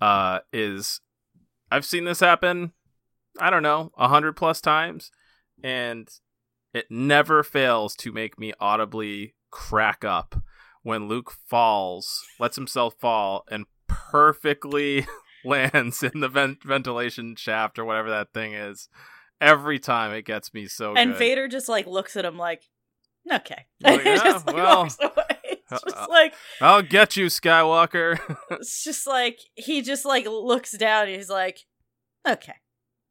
Uh, 0.00 0.40
is 0.52 1.00
I've 1.70 1.84
seen 1.84 2.06
this 2.06 2.18
happen. 2.18 2.72
I 3.38 3.50
don't 3.50 3.62
know, 3.62 3.92
a 3.96 4.08
hundred 4.08 4.32
plus 4.32 4.60
times, 4.60 5.12
and 5.62 6.08
it 6.74 6.86
never 6.90 7.44
fails 7.44 7.94
to 7.98 8.10
make 8.10 8.36
me 8.36 8.52
audibly 8.58 9.36
crack 9.52 10.04
up 10.04 10.42
when 10.82 11.06
Luke 11.06 11.32
falls, 11.48 12.24
lets 12.40 12.56
himself 12.56 12.94
fall, 12.98 13.44
and 13.48 13.66
perfectly 13.86 15.06
lands 15.44 16.02
in 16.02 16.18
the 16.18 16.28
vent- 16.28 16.64
ventilation 16.64 17.36
shaft 17.36 17.78
or 17.78 17.84
whatever 17.84 18.10
that 18.10 18.32
thing 18.32 18.54
is. 18.54 18.88
Every 19.42 19.80
time 19.80 20.12
it 20.12 20.22
gets 20.24 20.54
me 20.54 20.66
so 20.66 20.94
and 20.94 21.10
good. 21.10 21.18
Vader 21.18 21.48
just 21.48 21.68
like 21.68 21.86
looks 21.86 22.16
at 22.16 22.24
him 22.24 22.38
like, 22.38 22.62
okay. 23.30 23.66
And 23.84 24.00
he 24.02 24.08
yeah, 24.08 24.16
just 24.16 24.46
like 24.46 24.56
well, 24.56 24.82
walks 24.82 24.98
away. 25.02 25.12
It's 25.44 25.72
uh, 25.72 25.78
just 25.90 26.10
like 26.10 26.34
I'll 26.60 26.82
get 26.82 27.16
you, 27.16 27.26
Skywalker. 27.26 28.18
it's 28.50 28.84
just 28.84 29.06
like 29.06 29.40
he 29.56 29.82
just 29.82 30.04
like 30.04 30.26
looks 30.26 30.76
down 30.78 31.08
and 31.08 31.16
he's 31.16 31.28
like, 31.28 31.58
okay. 32.26 32.54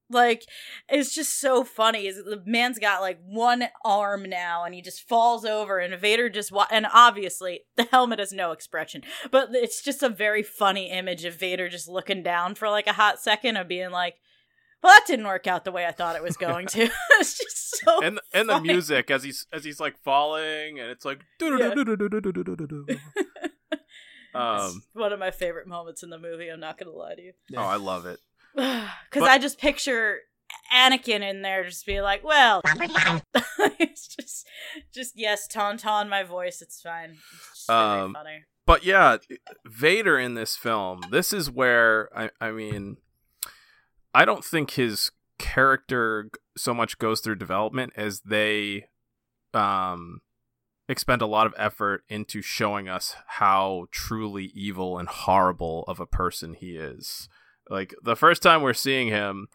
Like 0.10 0.44
it's 0.90 1.14
just 1.16 1.40
so 1.40 1.64
funny. 1.64 2.08
Is 2.08 2.18
the 2.18 2.42
man's 2.46 2.80
got 2.80 3.02
like 3.02 3.20
one 3.24 3.66
arm 3.86 4.24
now, 4.24 4.64
and 4.66 4.76
he 4.76 4.82
just 4.82 5.08
falls 5.08 5.46
over, 5.46 5.80
and 5.80 5.98
Vader 6.00 6.30
just 6.30 6.52
wa- 6.52 6.68
and 6.70 6.86
obviously 6.94 7.62
the 7.78 7.84
helmet 7.84 8.20
has 8.20 8.34
no 8.34 8.52
expression, 8.52 9.04
but 9.32 9.50
it's 9.54 9.82
just 9.82 10.04
a 10.04 10.10
very 10.10 10.44
funny 10.44 10.90
image 10.90 11.24
of 11.24 11.36
Vader 11.36 11.70
just 11.70 11.88
looking 11.88 12.24
down 12.24 12.56
for 12.56 12.70
like 12.70 12.88
a 12.88 12.94
hot 12.94 13.22
second 13.22 13.56
of 13.56 13.70
being 13.70 13.92
like, 13.92 14.16
"Well, 14.84 14.94
that 14.94 15.06
didn't 15.08 15.28
work 15.28 15.48
out 15.48 15.64
the 15.66 15.72
way 15.72 15.86
I 15.86 15.92
thought 15.92 16.16
it 16.16 16.24
was 16.24 16.38
going 16.38 16.68
to." 16.68 16.90
it's 17.20 17.38
just 17.38 17.80
so 17.84 18.02
and 18.04 18.20
and 18.34 18.50
the 18.50 18.60
music 18.60 19.10
as 19.12 19.24
he's 19.24 19.46
as 19.54 19.64
he's 19.64 19.80
like 19.80 19.98
falling, 20.04 20.80
and 20.80 20.90
it's 20.90 21.06
like. 21.06 21.22
Um. 24.34 24.82
One 24.94 25.12
of 25.12 25.20
my 25.20 25.32
favorite 25.32 25.68
moments 25.68 26.04
in 26.04 26.10
the 26.10 26.18
movie. 26.18 26.48
I'm 26.48 26.62
not 26.62 26.78
gonna 26.78 26.92
lie 26.92 27.16
to 27.16 27.22
you. 27.22 27.34
Oh, 27.58 27.62
I 27.64 27.76
love 27.76 28.06
it. 28.06 28.20
because 28.56 29.28
I 29.28 29.38
just 29.38 29.58
picture 29.60 30.20
Anakin 30.74 31.20
in 31.22 31.42
there 31.42 31.66
just 31.66 31.86
being 31.86 32.02
like, 32.02 32.24
"Well, 32.24 32.62
it's 33.78 34.08
just, 34.08 34.48
just 34.94 35.18
yes, 35.18 35.48
tauntaun 35.48 36.08
my 36.08 36.24
voice. 36.24 36.62
It's 36.62 36.80
fine. 36.82 37.18
It's 37.52 37.70
Um, 37.70 38.14
funny. 38.14 38.46
but 38.66 38.86
yeah, 38.86 39.18
Vader 39.66 40.18
in 40.18 40.36
this 40.36 40.56
film, 40.56 41.02
this 41.12 41.34
is 41.34 41.52
where 41.52 42.10
I, 42.18 42.30
I 42.40 42.52
mean, 42.52 42.98
I 44.14 44.26
don't 44.26 44.44
think 44.44 44.72
his 44.72 45.12
character 45.40 46.30
so 46.56 46.74
much 46.74 47.00
goes 47.00 47.22
through 47.22 47.36
development 47.36 47.94
as 47.96 48.22
they 48.22 48.86
um 49.54 50.22
expend 50.88 51.22
a 51.22 51.28
lot 51.28 51.48
of 51.48 51.54
effort 51.58 52.04
into 52.10 52.42
showing 52.42 52.88
us 52.88 53.16
how 53.26 53.88
truly 53.92 54.52
evil 54.54 55.00
and 55.00 55.08
horrible 55.08 55.84
of 55.88 56.00
a 56.00 56.06
person 56.06 56.54
he 56.54 56.76
is. 56.76 57.30
Like 57.70 57.96
the 58.04 58.16
first 58.16 58.44
time 58.44 58.62
we're 58.62 58.74
seeing 58.74 59.08
him, 59.08 59.48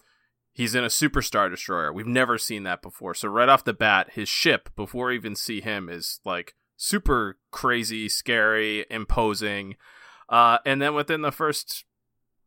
he's 0.52 0.74
in 0.74 0.82
a 0.82 0.88
superstar 0.88 1.50
destroyer. 1.50 1.92
We've 1.92 2.06
never 2.06 2.38
seen 2.38 2.62
that 2.62 2.80
before. 2.80 3.14
So 3.14 3.28
right 3.28 3.48
off 3.48 3.64
the 3.64 3.74
bat, 3.74 4.12
his 4.14 4.28
ship 4.28 4.70
before 4.74 5.08
we 5.08 5.16
even 5.16 5.36
see 5.36 5.60
him 5.60 5.88
is 5.88 6.20
like 6.24 6.54
super 6.76 7.38
crazy, 7.50 8.08
scary, 8.08 8.86
imposing. 8.90 9.76
Uh, 10.28 10.58
and 10.64 10.80
then 10.80 10.94
within 10.94 11.20
the 11.20 11.32
first, 11.32 11.84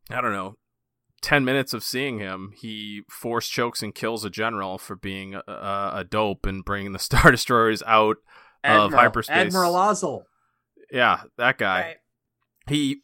I 0.10 0.20
don't 0.22 0.34
know, 0.34 0.58
10 1.22 1.46
minutes 1.46 1.74
of 1.74 1.84
seeing 1.84 2.20
him, 2.20 2.54
he 2.56 3.04
force 3.10 3.48
chokes 3.48 3.82
and 3.82 3.94
kills 3.94 4.26
a 4.26 4.30
general 4.30 4.78
for 4.78 4.96
being 4.96 5.36
a, 5.36 5.44
a, 5.48 5.92
a 5.96 6.04
dope 6.04 6.46
and 6.46 6.64
bringing 6.64 6.92
the 6.92 7.00
Star 7.00 7.32
Destroyers 7.32 7.84
out 7.86 8.18
of 8.64 8.86
Admiral, 8.86 9.02
hyperspace. 9.02 9.36
Admiral 9.38 9.74
Ozzel. 9.74 10.24
Yeah, 10.92 11.22
that 11.38 11.58
guy. 11.58 11.82
Right. 11.82 11.96
He 12.68 13.02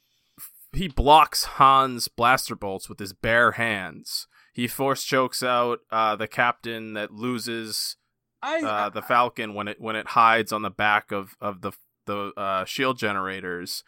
he 0.73 0.87
blocks 0.89 1.45
Han's 1.45 2.07
blaster 2.07 2.55
bolts 2.55 2.89
with 2.89 2.99
his 2.99 3.13
bare 3.13 3.53
hands. 3.53 4.27
He 4.53 4.67
force 4.67 5.03
chokes 5.03 5.41
out 5.41 5.79
uh, 5.91 6.15
the 6.15 6.27
captain 6.27 6.93
that 6.93 7.11
loses 7.11 7.95
I, 8.41 8.61
uh, 8.61 8.89
the 8.89 9.01
Falcon 9.01 9.53
when 9.53 9.67
it 9.67 9.79
when 9.79 9.95
it 9.95 10.09
hides 10.09 10.51
on 10.51 10.61
the 10.61 10.69
back 10.69 11.11
of 11.11 11.35
of 11.41 11.61
the 11.61 11.71
the 12.05 12.31
uh, 12.37 12.65
shield 12.65 12.97
generators. 12.97 13.83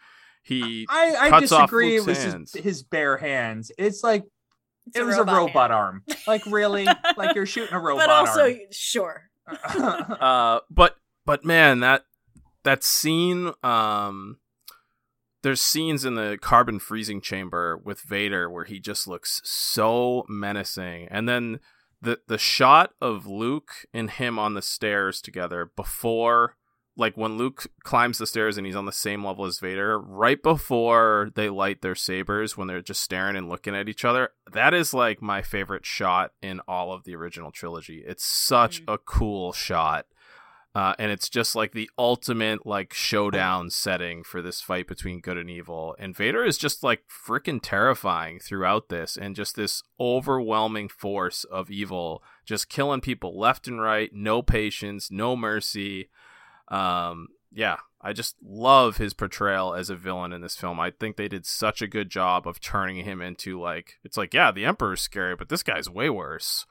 He 0.48 0.86
I, 0.88 1.16
I 1.20 1.30
cuts 1.30 1.52
off 1.52 1.62
disagree. 1.68 1.96
It 1.96 2.00
Luke's 2.02 2.06
was 2.06 2.32
hands. 2.32 2.52
his, 2.54 2.64
his 2.64 2.82
bare 2.82 3.16
hands. 3.18 3.70
It's 3.78 4.02
like 4.02 4.24
It's 4.86 4.96
it 4.98 5.04
was 5.04 5.16
a 5.18 5.24
robot 5.24 5.70
hand. 5.70 5.72
arm. 5.72 6.04
Like 6.26 6.44
really, 6.46 6.86
like 7.16 7.34
you're 7.34 7.46
shooting 7.46 7.74
a 7.74 7.80
robot 7.88 8.08
arm. 8.08 8.24
but 8.24 8.28
also 8.30 8.44
arm. 8.44 8.58
sure. 8.72 9.22
uh, 9.68 10.60
but 10.70 10.96
but 11.26 11.44
man, 11.44 11.80
that 11.80 12.02
that 12.64 12.82
scene. 12.84 13.52
Um, 13.62 14.38
there's 15.44 15.60
scenes 15.60 16.04
in 16.04 16.16
the 16.16 16.36
carbon 16.40 16.80
freezing 16.80 17.20
chamber 17.20 17.76
with 17.76 18.00
Vader 18.00 18.50
where 18.50 18.64
he 18.64 18.80
just 18.80 19.06
looks 19.06 19.40
so 19.44 20.24
menacing, 20.28 21.06
and 21.10 21.28
then 21.28 21.60
the 22.02 22.18
the 22.26 22.38
shot 22.38 22.90
of 23.00 23.26
Luke 23.26 23.70
and 23.94 24.10
him 24.10 24.38
on 24.38 24.54
the 24.54 24.62
stairs 24.62 25.20
together 25.22 25.70
before. 25.76 26.56
Like 26.98 27.16
when 27.16 27.38
Luke 27.38 27.68
climbs 27.84 28.18
the 28.18 28.26
stairs 28.26 28.58
and 28.58 28.66
he's 28.66 28.74
on 28.76 28.84
the 28.84 28.92
same 28.92 29.24
level 29.24 29.44
as 29.44 29.60
Vader, 29.60 29.98
right 30.00 30.42
before 30.42 31.30
they 31.36 31.48
light 31.48 31.80
their 31.80 31.94
sabers, 31.94 32.56
when 32.56 32.66
they're 32.66 32.82
just 32.82 33.02
staring 33.02 33.36
and 33.36 33.48
looking 33.48 33.74
at 33.76 33.88
each 33.88 34.04
other, 34.04 34.30
that 34.52 34.74
is 34.74 34.92
like 34.92 35.22
my 35.22 35.40
favorite 35.40 35.86
shot 35.86 36.32
in 36.42 36.60
all 36.66 36.92
of 36.92 37.04
the 37.04 37.14
original 37.14 37.52
trilogy. 37.52 38.02
It's 38.04 38.24
such 38.26 38.84
Mm. 38.84 38.94
a 38.94 38.98
cool 38.98 39.52
shot. 39.52 40.06
Uh, 40.74 40.94
and 40.98 41.10
it's 41.10 41.28
just 41.28 41.56
like 41.56 41.72
the 41.72 41.88
ultimate 41.98 42.66
like 42.66 42.92
showdown 42.92 43.70
setting 43.70 44.22
for 44.22 44.42
this 44.42 44.60
fight 44.60 44.86
between 44.86 45.20
good 45.20 45.36
and 45.38 45.48
evil. 45.48 45.96
And 45.98 46.16
Vader 46.16 46.44
is 46.44 46.58
just 46.58 46.82
like 46.82 47.04
freaking 47.08 47.58
terrifying 47.62 48.38
throughout 48.38 48.88
this, 48.88 49.16
and 49.16 49.34
just 49.34 49.56
this 49.56 49.82
overwhelming 49.98 50.88
force 50.88 51.44
of 51.44 51.70
evil, 51.70 52.22
just 52.44 52.68
killing 52.68 53.00
people 53.00 53.38
left 53.38 53.66
and 53.66 53.80
right, 53.80 54.10
no 54.12 54.42
patience, 54.42 55.10
no 55.10 55.34
mercy. 55.36 56.10
Um, 56.70 57.28
yeah, 57.52 57.76
I 58.00 58.12
just 58.12 58.36
love 58.42 58.98
his 58.98 59.14
portrayal 59.14 59.74
as 59.74 59.90
a 59.90 59.96
villain 59.96 60.32
in 60.32 60.40
this 60.42 60.56
film. 60.56 60.78
I 60.78 60.90
think 60.90 61.16
they 61.16 61.28
did 61.28 61.46
such 61.46 61.80
a 61.82 61.86
good 61.86 62.10
job 62.10 62.46
of 62.46 62.60
turning 62.60 63.04
him 63.04 63.20
into 63.22 63.60
like 63.60 63.94
it's 64.04 64.16
like 64.16 64.34
yeah, 64.34 64.52
the 64.52 64.64
Emperor's 64.64 65.00
scary, 65.00 65.34
but 65.36 65.48
this 65.48 65.62
guy's 65.62 65.88
way 65.90 66.10
worse. 66.10 66.66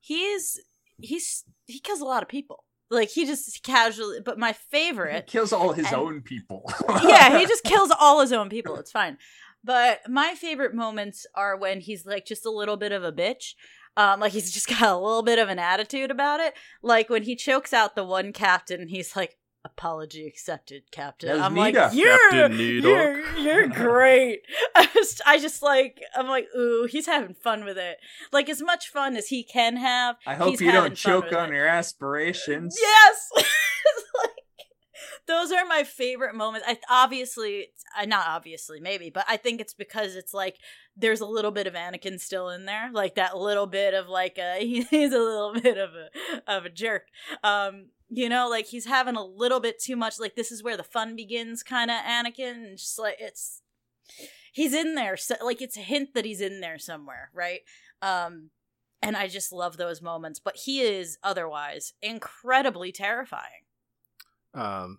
He 0.00 0.22
is. 0.24 0.60
He's 0.98 1.44
he 1.66 1.78
kills 1.80 2.00
a 2.00 2.04
lot 2.04 2.22
of 2.22 2.28
people. 2.28 2.64
Like 2.90 3.08
he 3.10 3.24
just 3.26 3.62
casually. 3.62 4.20
But 4.24 4.38
my 4.38 4.52
he 4.52 4.58
favorite 4.70 5.26
kills 5.26 5.52
all 5.52 5.72
his 5.72 5.86
And- 5.86 5.94
own 5.96 6.20
people. 6.22 6.70
yeah, 7.04 7.38
he 7.38 7.46
just 7.46 7.64
kills 7.64 7.92
all 7.98 8.20
his 8.20 8.32
own 8.32 8.48
people. 8.48 8.76
It's 8.76 8.92
fine. 8.92 9.18
But 9.64 10.00
my 10.08 10.34
favorite 10.34 10.74
moments 10.74 11.24
are 11.34 11.56
when 11.56 11.80
he's 11.80 12.04
like 12.04 12.26
just 12.26 12.44
a 12.44 12.50
little 12.50 12.76
bit 12.76 12.92
of 12.92 13.04
a 13.04 13.12
bitch. 13.12 13.54
Um, 13.96 14.20
like 14.20 14.32
he's 14.32 14.52
just 14.52 14.68
got 14.80 14.82
a 14.82 14.96
little 14.96 15.22
bit 15.22 15.38
of 15.38 15.48
an 15.48 15.58
attitude 15.58 16.10
about 16.10 16.40
it. 16.40 16.54
Like 16.82 17.10
when 17.10 17.22
he 17.24 17.36
chokes 17.36 17.72
out 17.72 17.94
the 17.94 18.04
one 18.04 18.32
captain, 18.32 18.88
he's 18.88 19.14
like, 19.16 19.36
"Apology 19.64 20.26
accepted, 20.26 20.90
Captain." 20.90 21.40
I'm 21.40 21.54
Nita. 21.54 21.80
like, 21.80 21.94
"You're 21.94 22.30
Captain 22.30 22.58
you're 22.58 23.36
you're 23.36 23.68
great." 23.68 24.40
I 24.74 24.86
just, 24.94 25.20
I 25.26 25.38
just 25.38 25.62
like, 25.62 26.00
I'm 26.16 26.26
like, 26.28 26.46
"Ooh, 26.56 26.88
he's 26.90 27.06
having 27.06 27.34
fun 27.34 27.64
with 27.64 27.78
it." 27.78 27.98
Like 28.32 28.48
as 28.48 28.62
much 28.62 28.88
fun 28.88 29.16
as 29.16 29.28
he 29.28 29.44
can 29.44 29.76
have. 29.76 30.16
I 30.26 30.34
hope 30.34 30.50
he's 30.50 30.60
you 30.60 30.72
don't 30.72 30.94
choke 30.96 31.32
on 31.32 31.52
it. 31.52 31.56
your 31.56 31.66
aspirations. 31.66 32.76
Yes. 32.80 33.30
Like, 34.22 34.31
those 35.26 35.52
are 35.52 35.64
my 35.64 35.84
favorite 35.84 36.34
moments. 36.34 36.66
I 36.68 36.78
obviously, 36.90 37.68
not 38.06 38.26
obviously, 38.26 38.80
maybe, 38.80 39.10
but 39.10 39.24
I 39.28 39.36
think 39.36 39.60
it's 39.60 39.74
because 39.74 40.16
it's 40.16 40.34
like 40.34 40.58
there's 40.96 41.20
a 41.20 41.26
little 41.26 41.50
bit 41.50 41.66
of 41.66 41.74
Anakin 41.74 42.18
still 42.18 42.48
in 42.48 42.64
there, 42.64 42.90
like 42.92 43.14
that 43.14 43.36
little 43.36 43.66
bit 43.66 43.94
of 43.94 44.08
like 44.08 44.38
a 44.38 44.58
he's 44.90 45.12
a 45.12 45.18
little 45.18 45.54
bit 45.54 45.78
of 45.78 45.90
a 45.94 46.52
of 46.52 46.64
a 46.64 46.70
jerk. 46.70 47.06
Um, 47.44 47.86
you 48.08 48.28
know, 48.28 48.48
like 48.48 48.66
he's 48.66 48.86
having 48.86 49.16
a 49.16 49.24
little 49.24 49.60
bit 49.60 49.80
too 49.80 49.96
much. 49.96 50.18
Like 50.18 50.34
this 50.34 50.52
is 50.52 50.62
where 50.62 50.76
the 50.76 50.82
fun 50.82 51.16
begins, 51.16 51.62
kind 51.62 51.90
of 51.90 51.98
Anakin. 51.98 52.72
Just 52.76 52.98
like 52.98 53.16
it's 53.18 53.62
he's 54.52 54.74
in 54.74 54.94
there, 54.94 55.16
so, 55.16 55.36
like 55.42 55.62
it's 55.62 55.76
a 55.76 55.80
hint 55.80 56.14
that 56.14 56.24
he's 56.24 56.40
in 56.40 56.60
there 56.60 56.78
somewhere, 56.78 57.30
right? 57.32 57.60
Um, 58.02 58.50
and 59.00 59.16
I 59.16 59.28
just 59.28 59.52
love 59.52 59.76
those 59.76 60.02
moments. 60.02 60.40
But 60.40 60.56
he 60.64 60.80
is 60.80 61.18
otherwise 61.22 61.94
incredibly 62.02 62.92
terrifying. 62.92 63.64
Um, 64.54 64.98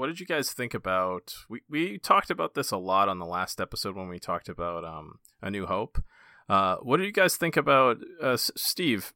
what 0.00 0.06
did 0.06 0.18
you 0.18 0.24
guys 0.24 0.50
think 0.50 0.72
about? 0.72 1.34
We 1.50 1.60
we 1.68 1.98
talked 1.98 2.30
about 2.30 2.54
this 2.54 2.70
a 2.70 2.78
lot 2.78 3.10
on 3.10 3.18
the 3.18 3.26
last 3.26 3.60
episode 3.60 3.96
when 3.96 4.08
we 4.08 4.18
talked 4.18 4.48
about 4.48 4.82
um 4.82 5.18
A 5.42 5.50
New 5.50 5.66
Hope. 5.66 6.02
Uh, 6.48 6.76
what 6.76 6.96
did 6.96 7.04
you 7.04 7.12
guys 7.12 7.36
think 7.36 7.54
about 7.54 7.98
uh, 8.20 8.38
Steve? 8.38 9.12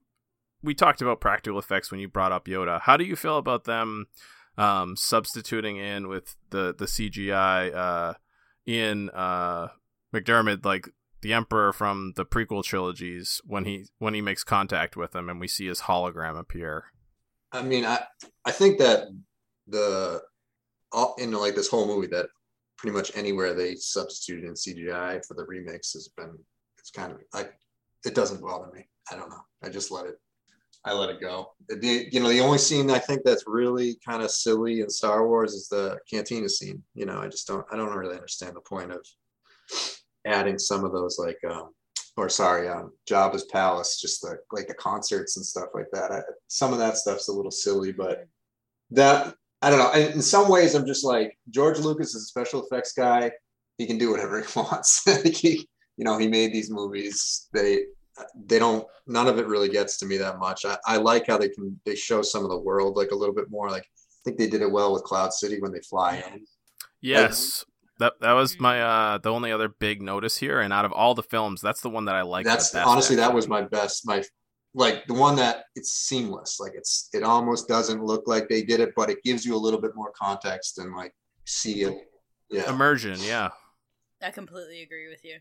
We 0.62 0.74
talked 0.74 1.00
about 1.00 1.22
practical 1.22 1.58
effects 1.58 1.90
when 1.90 2.00
you 2.00 2.08
brought 2.08 2.32
up 2.32 2.44
Yoda. 2.44 2.82
How 2.82 2.98
do 2.98 3.04
you 3.04 3.16
feel 3.16 3.38
about 3.38 3.64
them 3.64 4.08
um, 4.58 4.94
substituting 4.94 5.78
in 5.78 6.06
with 6.06 6.36
the 6.50 6.74
the 6.76 6.84
CGI 6.84 7.74
uh, 7.74 8.14
in 8.66 9.08
uh, 9.14 9.68
McDiarmid, 10.14 10.66
like 10.66 10.90
the 11.22 11.32
Emperor 11.32 11.72
from 11.72 12.12
the 12.14 12.26
prequel 12.26 12.62
trilogies, 12.62 13.40
when 13.46 13.64
he 13.64 13.86
when 13.98 14.12
he 14.12 14.20
makes 14.20 14.44
contact 14.44 14.98
with 14.98 15.16
him 15.16 15.30
and 15.30 15.40
we 15.40 15.48
see 15.48 15.66
his 15.66 15.80
hologram 15.80 16.38
appear? 16.38 16.92
I 17.52 17.62
mean, 17.62 17.86
I 17.86 18.04
I 18.44 18.52
think 18.52 18.78
that 18.80 19.08
the 19.66 20.22
all 20.94 21.14
in 21.18 21.32
like 21.32 21.54
this 21.54 21.68
whole 21.68 21.86
movie 21.86 22.06
that 22.08 22.26
pretty 22.78 22.96
much 22.96 23.12
anywhere 23.14 23.54
they 23.54 23.74
substituted 23.74 24.44
in 24.44 24.54
CGI 24.54 25.24
for 25.26 25.34
the 25.34 25.44
remix 25.44 25.92
has 25.92 26.08
been 26.16 26.38
it's 26.78 26.90
kind 26.90 27.12
of 27.12 27.18
like 27.32 27.54
it 28.04 28.14
doesn't 28.14 28.42
bother 28.42 28.70
me. 28.74 28.86
I 29.10 29.16
don't 29.16 29.30
know. 29.30 29.40
I 29.62 29.70
just 29.70 29.90
let 29.90 30.06
it 30.06 30.18
I 30.84 30.92
let 30.92 31.08
it 31.08 31.20
go. 31.20 31.52
The, 31.68 32.08
you 32.12 32.20
know, 32.20 32.28
the 32.28 32.40
only 32.40 32.58
scene 32.58 32.90
I 32.90 32.98
think 32.98 33.22
that's 33.24 33.44
really 33.46 33.96
kind 34.06 34.22
of 34.22 34.30
silly 34.30 34.82
in 34.82 34.90
Star 34.90 35.26
Wars 35.26 35.54
is 35.54 35.68
the 35.68 35.98
cantina 36.10 36.48
scene. 36.48 36.82
You 36.94 37.06
know, 37.06 37.20
I 37.20 37.28
just 37.28 37.46
don't 37.46 37.64
I 37.72 37.76
don't 37.76 37.94
really 37.94 38.14
understand 38.14 38.54
the 38.54 38.60
point 38.60 38.92
of 38.92 39.06
adding 40.26 40.58
some 40.58 40.84
of 40.84 40.92
those 40.92 41.18
like 41.18 41.38
um 41.50 41.70
or 42.16 42.28
sorry, 42.28 42.68
um 42.68 42.92
Jabba's 43.10 43.46
palace, 43.46 44.00
just 44.00 44.20
the 44.20 44.36
like 44.52 44.68
the 44.68 44.74
concerts 44.74 45.36
and 45.36 45.46
stuff 45.46 45.68
like 45.74 45.88
that. 45.92 46.12
I, 46.12 46.20
some 46.48 46.72
of 46.72 46.78
that 46.78 46.98
stuff's 46.98 47.28
a 47.28 47.32
little 47.32 47.50
silly, 47.50 47.92
but 47.92 48.28
that 48.90 49.34
I 49.64 49.70
don't 49.70 49.78
know. 49.78 49.92
In 49.92 50.20
some 50.20 50.50
ways, 50.50 50.74
I'm 50.74 50.84
just 50.84 51.04
like 51.04 51.38
George 51.48 51.78
Lucas 51.78 52.14
is 52.14 52.24
a 52.24 52.26
special 52.26 52.62
effects 52.62 52.92
guy. 52.92 53.32
He 53.78 53.86
can 53.86 53.96
do 53.96 54.10
whatever 54.10 54.40
he 54.42 54.46
wants. 54.54 55.02
he, 55.40 55.66
you 55.96 56.04
know, 56.04 56.18
he 56.18 56.28
made 56.28 56.52
these 56.52 56.70
movies. 56.70 57.48
They 57.54 57.84
they 58.44 58.58
don't. 58.58 58.86
None 59.06 59.26
of 59.26 59.38
it 59.38 59.46
really 59.46 59.70
gets 59.70 59.96
to 59.98 60.06
me 60.06 60.18
that 60.18 60.38
much. 60.38 60.66
I, 60.66 60.76
I 60.86 60.96
like 60.98 61.26
how 61.26 61.38
they 61.38 61.48
can 61.48 61.80
they 61.86 61.94
show 61.94 62.20
some 62.20 62.44
of 62.44 62.50
the 62.50 62.58
world 62.58 62.96
like 62.96 63.10
a 63.10 63.14
little 63.14 63.34
bit 63.34 63.50
more. 63.50 63.70
Like 63.70 63.84
I 63.84 64.20
think 64.24 64.36
they 64.36 64.48
did 64.48 64.60
it 64.60 64.70
well 64.70 64.92
with 64.92 65.02
Cloud 65.04 65.32
City 65.32 65.58
when 65.60 65.72
they 65.72 65.80
fly 65.80 66.22
in. 66.30 66.44
Yes. 67.00 67.64
That, 68.00 68.14
that 68.20 68.32
was 68.32 68.58
my 68.58 68.82
uh 68.82 69.18
the 69.18 69.30
only 69.30 69.52
other 69.52 69.68
big 69.68 70.02
notice 70.02 70.36
here 70.36 70.60
and 70.60 70.72
out 70.72 70.84
of 70.84 70.90
all 70.90 71.14
the 71.14 71.22
films 71.22 71.60
that's 71.60 71.80
the 71.80 71.88
one 71.88 72.06
that 72.06 72.16
I 72.16 72.22
like 72.22 72.44
That's 72.44 72.70
the 72.72 72.78
best, 72.78 72.88
honestly 72.88 73.14
that 73.16 73.32
was 73.32 73.46
my 73.46 73.62
best. 73.62 74.04
My 74.04 74.24
like 74.74 75.06
the 75.06 75.14
one 75.14 75.36
that 75.36 75.64
it's 75.76 75.92
seamless. 75.92 76.58
Like 76.60 76.72
it's 76.74 77.08
it 77.12 77.22
almost 77.22 77.68
doesn't 77.68 78.02
look 78.04 78.24
like 78.26 78.48
they 78.48 78.62
did 78.62 78.80
it, 78.80 78.92
but 78.96 79.08
it 79.10 79.22
gives 79.22 79.44
you 79.46 79.54
a 79.54 79.58
little 79.64 79.80
bit 79.80 79.92
more 79.94 80.12
context 80.18 80.78
and 80.78 80.94
like 80.96 81.12
see 81.46 81.82
it. 81.82 81.96
Yeah. 82.50 82.70
immersion 82.70 83.16
yeah 83.20 83.48
I 84.22 84.30
completely 84.30 84.82
agree 84.82 85.08
with 85.08 85.24
you. 85.24 85.38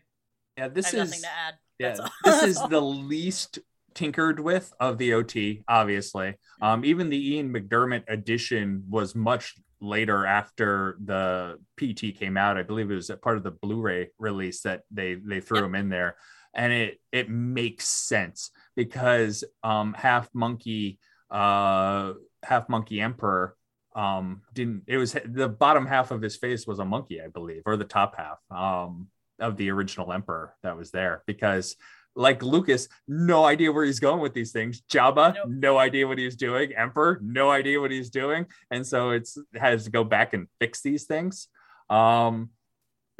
Yeah, 0.58 0.64
I 0.66 0.68
this 0.68 0.86
have 0.86 0.94
is 0.94 1.10
nothing 1.10 1.22
to 1.22 1.28
add. 1.28 1.54
yeah, 1.78 1.88
That's 1.88 2.00
all. 2.00 2.10
this 2.24 2.42
is 2.42 2.62
the 2.70 2.80
least 2.80 3.58
tinkered 3.94 4.40
with 4.40 4.72
of 4.80 4.98
the 4.98 5.12
OT, 5.14 5.62
obviously. 5.68 6.34
Um, 6.60 6.84
even 6.84 7.10
the 7.10 7.34
Ian 7.34 7.52
McDiarmid 7.52 8.04
edition 8.08 8.84
was 8.88 9.14
much 9.14 9.54
later 9.80 10.26
after 10.26 10.96
the 11.04 11.58
PT 11.76 12.18
came 12.18 12.36
out. 12.36 12.56
I 12.58 12.62
believe 12.62 12.90
it 12.90 12.94
was 12.94 13.10
a 13.10 13.16
part 13.16 13.36
of 13.36 13.42
the 13.42 13.50
Blu-ray 13.52 14.08
release 14.18 14.62
that 14.62 14.82
they 14.90 15.14
they 15.14 15.40
threw 15.40 15.58
Yep. 15.58 15.66
him 15.66 15.74
in 15.76 15.88
there, 15.88 16.16
and 16.54 16.72
it 16.72 17.00
it 17.12 17.28
makes 17.30 17.86
sense 17.86 18.50
because 18.76 19.44
um, 19.62 19.94
half 19.94 20.28
monkey, 20.34 20.98
uh, 21.30 22.12
half 22.42 22.68
monkey 22.68 23.00
emperor 23.00 23.56
um 23.96 24.42
didn't 24.52 24.82
it 24.88 24.96
was 24.96 25.16
the 25.24 25.48
bottom 25.48 25.86
half 25.86 26.10
of 26.10 26.20
his 26.20 26.34
face 26.34 26.66
was 26.66 26.80
a 26.80 26.84
monkey 26.84 27.22
i 27.22 27.28
believe 27.28 27.62
or 27.64 27.76
the 27.76 27.84
top 27.84 28.16
half 28.16 28.40
um 28.50 29.06
of 29.38 29.56
the 29.56 29.70
original 29.70 30.12
emperor 30.12 30.54
that 30.62 30.76
was 30.76 30.90
there. 30.90 31.22
Because 31.26 31.76
like 32.16 32.42
lucas 32.42 32.88
no 33.08 33.44
idea 33.44 33.72
where 33.72 33.84
he's 33.84 33.98
going 33.98 34.20
with 34.20 34.34
these 34.34 34.52
things. 34.52 34.82
Jabba 34.82 35.34
Nope. 35.34 35.46
no 35.48 35.78
idea 35.78 36.06
what 36.06 36.18
he's 36.18 36.36
doing. 36.36 36.72
Emperor 36.72 37.18
no 37.22 37.50
idea 37.50 37.80
what 37.80 37.90
he's 37.90 38.10
doing. 38.10 38.46
And 38.70 38.86
so 38.86 39.10
it's 39.10 39.36
has 39.54 39.84
to 39.84 39.90
go 39.90 40.04
back 40.04 40.32
and 40.32 40.46
fix 40.60 40.80
these 40.80 41.04
things. 41.04 41.48
Um 41.90 42.50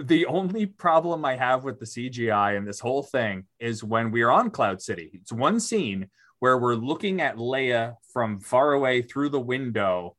the 0.03 0.27
only 0.27 0.67
problem 0.67 1.25
i 1.25 1.37
have 1.37 1.63
with 1.65 1.79
the 1.79 1.87
cgi 1.87 2.57
and 2.57 2.67
this 2.67 2.81
whole 2.81 3.03
thing 3.03 3.45
is 3.61 3.85
when 3.85 4.11
we're 4.11 4.31
on 4.31 4.51
cloud 4.51 4.83
city 4.83 5.11
it's 5.15 5.33
one 5.33 5.61
scene 5.61 6.09
where 6.41 6.59
we're 6.59 6.75
looking 6.75 7.21
at 7.21 7.37
leia 7.37 7.95
from 8.13 8.41
far 8.41 8.73
away 8.73 9.03
through 9.03 9.29
the 9.29 9.41
window 9.41 10.17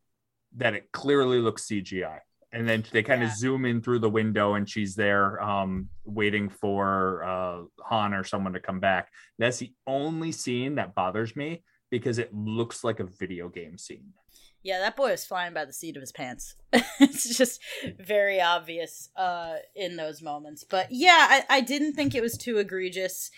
that 0.55 0.73
it 0.73 0.91
clearly 0.91 1.39
looks 1.39 1.67
cgi 1.67 2.19
and 2.53 2.69
then 2.69 2.86
they 2.93 3.03
kind 3.03 3.21
of 3.21 3.30
Yeah. 3.30 3.36
zoom 3.36 3.65
in 3.65 3.82
through 3.82 3.99
the 3.99 4.09
window 4.09 4.53
and 4.53 4.69
she's 4.69 4.95
there 4.95 5.41
um, 5.41 5.89
waiting 6.05 6.47
for 6.47 7.21
uh, 7.26 7.63
han 7.84 8.13
or 8.13 8.23
someone 8.23 8.53
to 8.53 8.61
come 8.61 8.80
back. 8.80 9.09
That's 9.38 9.57
the 9.57 9.73
only 9.86 10.32
scene 10.32 10.76
that 10.76 10.95
bothers 10.95 11.36
me 11.36 11.65
because 11.91 12.17
it 12.17 12.34
looks 12.34 12.82
like 12.86 13.01
a 13.01 13.03
video 13.03 13.49
game 13.49 13.78
scene 13.78 14.13
Yeah, 14.66 14.80
that 14.80 14.95
boy 14.95 15.11
was 15.11 15.24
flying 15.24 15.53
by 15.53 15.66
the 15.66 15.72
seat 15.72 15.95
of 15.95 16.01
his 16.01 16.11
pants. 16.11 16.55
it's 16.99 17.38
just 17.38 17.61
very 17.99 18.41
obvious 18.41 19.09
uh, 19.16 19.57
in 19.76 19.95
those 19.95 20.24
moments. 20.24 20.63
But 20.63 20.88
yeah, 20.89 21.28
I, 21.30 21.57
I 21.57 21.61
didn't 21.61 21.93
think 21.93 22.16
it 22.16 22.24
was 22.24 22.36
too 22.36 22.57
egregious. 22.57 23.30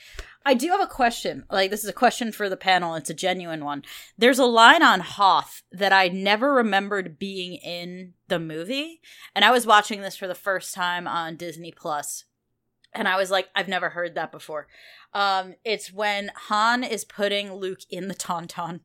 I 0.46 0.54
do 0.54 0.70
have 0.70 0.80
a 0.80 0.88
question. 0.88 1.44
Like, 1.52 1.70
this 1.70 1.84
is 1.84 1.90
a 1.90 1.94
question 1.94 2.32
for 2.32 2.48
the 2.48 2.56
panel. 2.56 2.96
It's 2.96 3.10
a 3.10 3.14
genuine 3.14 3.66
one. 3.66 3.84
There's 4.18 4.40
a 4.40 4.46
line 4.46 4.82
on 4.82 5.02
Hoth 5.02 5.64
that 5.70 5.92
I 5.92 6.08
never 6.08 6.54
remembered 6.54 7.20
being 7.20 7.56
in 7.56 8.14
the 8.30 8.40
movie. 8.40 9.02
And 9.36 9.44
I 9.44 9.52
was 9.52 9.68
watching 9.68 10.00
this 10.00 10.16
for 10.16 10.28
the 10.28 10.34
first 10.34 10.74
time 10.74 11.10
on 11.10 11.36
Disney 11.36 11.74
Plus, 11.74 12.24
And 12.94 13.06
I 13.06 13.18
was 13.18 13.30
like, 13.30 13.50
I've 13.54 13.68
never 13.68 13.90
heard 13.90 14.16
that 14.16 14.32
before. 14.32 14.68
Um, 15.14 15.56
it's 15.66 15.92
when 15.92 16.32
Han 16.48 16.86
is 16.86 17.04
putting 17.04 17.54
Luke 17.54 17.82
in 17.90 18.08
the 18.08 18.16
Tauntaun 18.16 18.80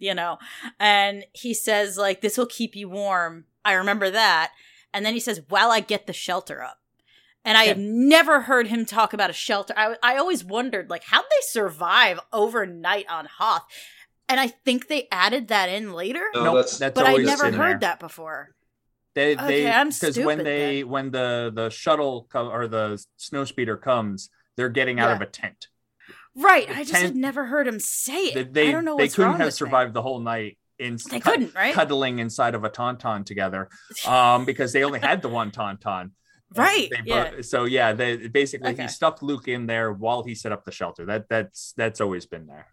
you 0.00 0.14
know? 0.14 0.38
And 0.80 1.24
he 1.32 1.54
says 1.54 1.96
like 1.96 2.20
this 2.20 2.36
will 2.36 2.46
keep 2.46 2.74
you 2.74 2.88
warm. 2.88 3.44
I 3.64 3.74
remember 3.74 4.10
that. 4.10 4.50
And 4.92 5.06
then 5.06 5.14
he 5.14 5.20
says 5.20 5.42
while 5.48 5.70
i 5.70 5.78
get 5.78 6.08
the 6.08 6.12
shelter 6.12 6.60
up. 6.62 6.78
And 7.44 7.56
i 7.56 7.64
have 7.64 7.78
never 7.78 8.40
heard 8.42 8.66
him 8.66 8.84
talk 8.84 9.12
about 9.12 9.30
a 9.30 9.34
shelter. 9.34 9.72
I, 9.76 9.94
I 10.02 10.16
always 10.16 10.44
wondered 10.44 10.90
like 10.90 11.04
how'd 11.04 11.24
they 11.24 11.42
survive 11.42 12.18
overnight 12.32 13.06
on 13.08 13.26
hoth? 13.38 13.62
And 14.28 14.38
i 14.40 14.48
think 14.48 14.88
they 14.88 15.06
added 15.12 15.48
that 15.48 15.68
in 15.68 15.92
later 15.92 16.22
No, 16.34 16.44
Nope, 16.44 16.54
that's, 16.56 16.78
that's 16.78 16.94
but 16.94 17.06
i 17.06 17.10
always 17.10 17.26
never 17.26 17.46
heard 17.52 17.80
there. 17.80 17.90
that 17.90 18.00
before. 18.00 18.50
They 19.14 19.34
Okay, 19.36 19.46
they 19.64 19.70
I'm 19.70 19.88
because 19.88 20.16
when 20.18 20.38
stupid 20.38 20.46
they 20.46 20.84
when 20.84 21.10
the 21.10 21.50
the 21.54 21.68
shuttle 21.70 22.28
co- 22.32 22.48
or 22.48 22.68
the 22.68 23.04
snowspeeder 23.18 23.80
comes, 23.80 24.30
they're 24.56 24.68
getting 24.68 25.00
out 25.00 25.08
Yeah. 25.08 25.16
of 25.16 25.20
a 25.22 25.26
tent. 25.26 25.66
Right 26.36 26.68
The 26.68 26.76
i 26.76 26.84
just 26.84 26.92
had 26.94 27.16
never 27.16 27.46
heard 27.46 27.66
him 27.66 27.80
say 27.80 28.26
it 28.26 28.34
They 28.34 28.42
they, 28.44 28.68
i 28.68 28.72
don't 28.72 28.84
know 28.84 28.96
they 28.96 29.04
what's 29.04 29.14
couldn't 29.14 29.30
wrong 29.32 29.40
have 29.40 29.46
with 29.48 29.54
me. 29.54 29.56
survived 29.66 29.94
the 29.94 30.02
whole 30.02 30.20
night 30.20 30.58
in 30.78 30.96
They 31.10 31.20
cut- 31.20 31.34
couldn't, 31.34 31.54
right? 31.54 31.74
cuddling 31.74 32.18
inside 32.20 32.54
of 32.54 32.64
a 32.64 32.70
tauntaun 32.70 33.26
together, 33.26 33.68
um, 34.06 34.46
because 34.46 34.72
they 34.72 34.82
only 34.82 34.98
had 34.98 35.20
the 35.22 35.28
one 35.28 35.50
tauntaun. 35.50 36.12
Right, 36.56 36.88
They 36.90 37.02
yeah. 37.04 37.42
So 37.42 37.64
yeah, 37.64 37.92
they 37.92 38.26
basically 38.28 38.70
Okay. 38.72 38.82
he 38.82 38.88
stuffed 38.88 39.22
Luke 39.22 39.46
in 39.46 39.66
there 39.66 39.92
while 39.92 40.24
he 40.24 40.34
set 40.34 40.50
up 40.50 40.64
the 40.64 40.72
shelter. 40.72 41.04
That 41.06 41.28
that's 41.28 41.74
that's 41.76 42.00
always 42.00 42.26
been 42.26 42.46
there. 42.46 42.66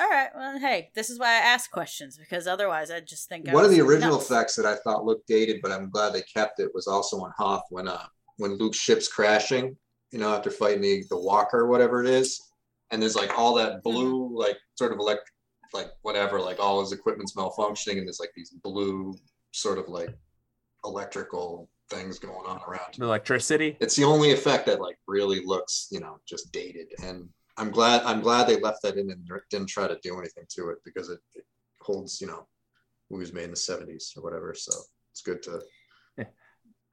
all 0.00 0.08
right 0.08 0.30
well 0.34 0.58
hey 0.58 0.90
this 0.94 1.08
is 1.10 1.18
why 1.20 1.28
i 1.28 1.40
ask 1.54 1.70
questions 1.70 2.16
because 2.16 2.46
otherwise 2.46 2.90
i'd 2.90 3.06
just 3.06 3.28
think 3.28 3.46
I 3.48 3.52
one 3.54 3.64
of 3.66 3.70
the 3.70 3.80
original 3.82 4.14
nuts. 4.16 4.30
effects 4.30 4.56
that 4.56 4.64
I 4.66 4.74
thought 4.76 5.04
looked 5.04 5.28
dated, 5.28 5.60
but 5.62 5.70
I'm 5.70 5.90
glad 5.90 6.14
they 6.14 6.22
kept 6.22 6.58
it 6.60 6.70
was 6.74 6.86
also 6.88 7.20
on 7.20 7.32
Hoth 7.36 7.64
when 7.68 7.86
uh 7.86 8.06
when 8.38 8.52
Luke's 8.56 8.78
ship's 8.78 9.06
crashing, 9.06 9.76
you 10.10 10.18
know, 10.18 10.34
after 10.34 10.50
fighting 10.50 10.80
the, 10.80 11.04
the 11.10 11.18
walker 11.20 11.58
or 11.60 11.68
whatever 11.68 12.02
it 12.02 12.08
is. 12.08 12.40
And 12.92 13.02
there's 13.02 13.16
like 13.16 13.36
all 13.38 13.54
that 13.54 13.72
mm-hmm. 13.72 13.90
blue, 13.90 14.38
like 14.38 14.58
sort 14.76 14.92
of 14.92 14.98
elect 14.98 15.30
like 15.74 15.90
whatever, 16.02 16.38
like 16.38 16.60
all 16.60 16.80
his 16.80 16.92
equipment's 16.92 17.34
malfunctioning 17.34 17.98
and 17.98 18.06
there's 18.06 18.20
like 18.20 18.32
these 18.36 18.50
blue 18.50 19.14
sort 19.52 19.78
of 19.78 19.88
like 19.88 20.14
electrical 20.84 21.68
things 21.88 22.18
going 22.18 22.46
on 22.46 22.60
around. 22.68 22.98
Electricity. 22.98 23.76
It's 23.80 23.96
the 23.96 24.04
only 24.04 24.32
effect 24.32 24.66
that 24.66 24.80
like 24.80 24.98
really 25.08 25.42
looks, 25.44 25.88
you 25.90 26.00
know, 26.00 26.18
just 26.28 26.52
dated. 26.52 26.88
And 27.02 27.28
I'm 27.56 27.70
glad 27.70 28.02
I'm 28.04 28.20
glad 28.20 28.46
they 28.46 28.60
left 28.60 28.82
that 28.82 28.96
in 28.96 29.10
and 29.10 29.28
didn't 29.50 29.68
try 29.68 29.88
to 29.88 29.98
do 30.02 30.18
anything 30.18 30.44
to 30.56 30.68
it 30.68 30.78
because 30.84 31.08
it, 31.08 31.20
it 31.34 31.44
holds, 31.80 32.20
you 32.20 32.26
know, 32.26 32.46
movies 33.10 33.32
made 33.32 33.44
in 33.44 33.50
the 33.50 33.56
70s 33.56 34.16
or 34.16 34.22
whatever. 34.22 34.54
So 34.54 34.72
it's 35.10 35.22
good 35.22 35.42
to 35.44 35.62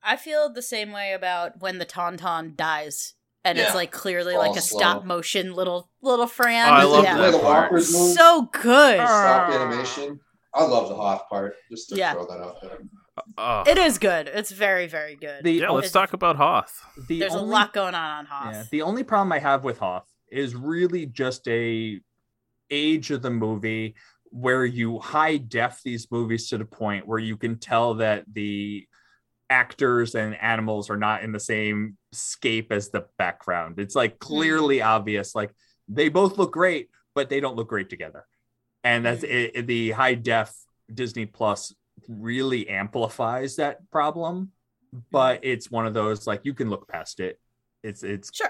I 0.04 0.16
feel 0.16 0.50
the 0.50 0.62
same 0.62 0.92
way 0.92 1.14
about 1.14 1.60
when 1.60 1.78
the 1.78 1.86
Tauntaun 1.86 2.56
dies. 2.56 3.16
And 3.46 3.58
it's 3.58 3.74
like 3.74 3.92
clearly 3.92 4.36
All 4.36 4.42
like 4.42 4.58
a 4.58 4.62
slow. 4.62 4.80
stop 4.80 5.06
motion 5.06 5.54
little 5.54 5.90
little 6.02 6.28
Fran. 6.28 6.70
Oh, 6.70 6.74
I 6.74 6.84
love 6.84 7.04
yeah. 7.04 7.16
the 7.18 7.24
way 7.24 7.32
that 7.32 7.42
part. 7.42 7.82
So 7.82 8.44
good. 8.52 8.96
stop 8.98 9.50
animation. 9.50 10.20
I 10.54 10.64
love 10.66 10.90
the 10.90 10.96
Hoth 10.96 11.30
part. 11.30 11.56
Just 11.72 11.90
to 11.90 11.96
Yeah. 11.96 12.14
throw 12.14 12.26
that 12.26 12.40
out 12.40 12.62
there. 12.62 12.80
Oh. 13.38 13.64
It 13.68 13.78
is 13.78 13.98
good. 13.98 14.28
It's 14.28 14.52
very, 14.52 14.88
very 14.88 15.16
good. 15.16 15.44
The 15.44 15.52
yeah, 15.52 15.70
let's 15.70 15.92
talk 15.92 16.14
about 16.14 16.36
Hoth. 16.36 16.82
the 17.08 17.20
There's 17.20 17.34
a 17.34 17.42
lot 17.42 17.74
going 17.74 17.96
on 17.96 18.20
on 18.20 18.26
Hoth. 18.26 18.54
Yeah, 18.54 18.64
the 18.72 18.82
only 18.82 19.04
problem 19.04 19.32
I 19.32 19.40
have 19.40 19.64
with 19.64 19.80
Hoth 19.80 20.08
is 20.32 20.56
really 20.56 21.06
just 21.06 21.48
a 21.48 22.00
age 22.70 23.12
of 23.12 23.22
the 23.22 23.30
movie 23.32 23.96
where 24.32 24.66
you 24.66 25.00
high 25.00 25.38
def 25.38 25.82
these 25.84 26.10
movies 26.12 26.50
to 26.50 26.58
the 26.58 26.66
point 26.66 27.08
where 27.08 27.20
you 27.20 27.36
can 27.36 27.58
tell 27.58 27.96
that 27.96 28.26
the 28.34 28.88
actors 29.50 30.16
and 30.16 30.36
animals 30.42 30.90
are 30.90 30.98
not 30.98 31.24
in 31.24 31.32
the 31.32 31.40
same 31.40 31.98
scape 32.12 32.72
as 32.72 32.90
the 32.90 33.06
background. 33.18 33.80
It's 33.80 33.96
like 33.96 34.14
mm-hmm. 34.14 34.34
clearly 34.34 34.82
obvious, 34.82 35.36
like 35.36 35.52
they 35.88 36.10
both 36.10 36.38
look 36.38 36.54
great, 36.54 36.90
but 37.16 37.30
they 37.30 37.40
don't 37.40 37.56
look 37.56 37.70
great 37.70 37.90
together. 37.90 38.26
And 38.84 39.06
that's 39.06 39.24
it, 39.24 39.52
it- 39.56 39.68
the 39.68 39.92
high 39.92 40.16
def 40.16 40.54
Disney 40.94 41.26
Plus 41.26 41.74
really 42.08 42.70
amplifies 42.70 43.58
that 43.58 43.90
problem. 43.92 44.52
Mm-hmm. 44.96 45.00
But 45.12 45.42
it's 45.44 45.70
one 45.70 45.86
of 45.86 45.94
those 45.94 46.26
like 46.28 46.42
you 46.44 46.54
can 46.54 46.70
look 46.70 46.88
past 46.88 47.20
it. 47.20 47.40
It's 47.84 48.04
it's 48.04 48.36
Sure. 48.36 48.50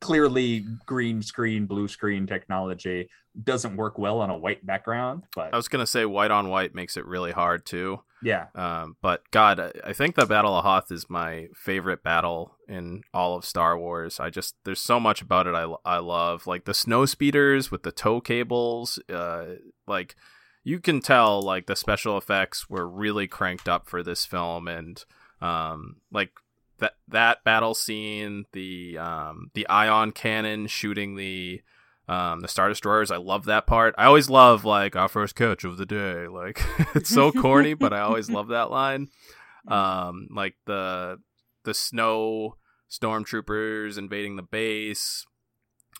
Clearly 0.00 0.64
green 0.86 1.22
screen, 1.22 1.66
blue 1.66 1.88
screen 1.88 2.26
technology 2.26 3.08
doesn't 3.44 3.76
work 3.76 3.98
well 3.98 4.20
on 4.20 4.30
a 4.30 4.36
white 4.36 4.64
background. 4.66 5.22
But 5.34 5.52
I 5.52 5.56
was 5.56 5.68
gonna 5.68 5.86
say 5.86 6.04
white 6.04 6.30
on 6.30 6.48
white 6.48 6.74
makes 6.74 6.96
it 6.96 7.06
really 7.06 7.32
hard 7.32 7.64
too. 7.66 8.00
yeah, 8.20 8.46
Um, 8.56 8.96
but 9.00 9.22
God, 9.30 9.60
I- 9.84 9.92
think 9.92 10.16
the 10.16 10.26
Battle 10.26 10.56
of 10.56 10.64
Hoth 10.64 10.90
is 10.90 11.08
my 11.08 11.46
favorite 11.54 12.02
battle 12.02 12.56
in 12.68 13.02
all 13.14 13.36
of 13.36 13.44
Star 13.44 13.78
Wars. 13.78 14.18
I 14.18 14.28
just 14.30 14.56
there's 14.64 14.80
so 14.80 14.98
much 14.98 15.22
about 15.22 15.46
it 15.46 15.54
I, 15.54 15.72
I 15.84 15.98
love, 15.98 16.46
like 16.48 16.64
the 16.64 16.74
snow 16.74 17.06
speeders 17.06 17.70
with 17.70 17.84
the 17.84 17.92
tow 17.92 18.20
cables. 18.20 18.98
Uh, 19.08 19.44
like 19.86 20.16
you 20.64 20.80
can 20.80 21.00
tell, 21.00 21.40
like 21.40 21.66
the 21.66 21.76
special 21.76 22.18
effects 22.18 22.68
were 22.68 22.88
really 22.88 23.28
cranked 23.28 23.68
up 23.68 23.88
for 23.88 24.02
this 24.02 24.24
film, 24.26 24.66
and 24.66 25.04
um, 25.40 25.96
like 26.10 26.32
that 26.78 26.94
that 27.08 27.44
battle 27.44 27.74
scene, 27.74 28.46
the 28.52 28.98
um, 28.98 29.50
the 29.54 29.66
ion 29.68 30.12
cannon 30.12 30.66
shooting 30.66 31.16
the 31.16 31.62
um, 32.08 32.40
the 32.40 32.48
star 32.48 32.68
destroyers. 32.68 33.10
I 33.10 33.16
love 33.16 33.44
that 33.44 33.66
part. 33.66 33.94
I 33.98 34.06
always 34.06 34.30
love 34.30 34.64
like 34.64 34.96
our 34.96 35.08
first 35.08 35.34
catch 35.34 35.64
of 35.64 35.76
the 35.76 35.86
day. 35.86 36.26
Like 36.26 36.62
it's 36.94 37.10
so 37.10 37.30
corny, 37.32 37.74
but 37.74 37.92
I 37.92 38.00
always 38.00 38.30
love 38.30 38.48
that 38.48 38.70
line. 38.70 39.08
Um, 39.66 40.28
like 40.30 40.54
the 40.64 41.18
the 41.64 41.74
snow 41.74 42.56
stormtroopers 42.88 43.98
invading 43.98 44.36
the 44.36 44.42
base. 44.42 45.26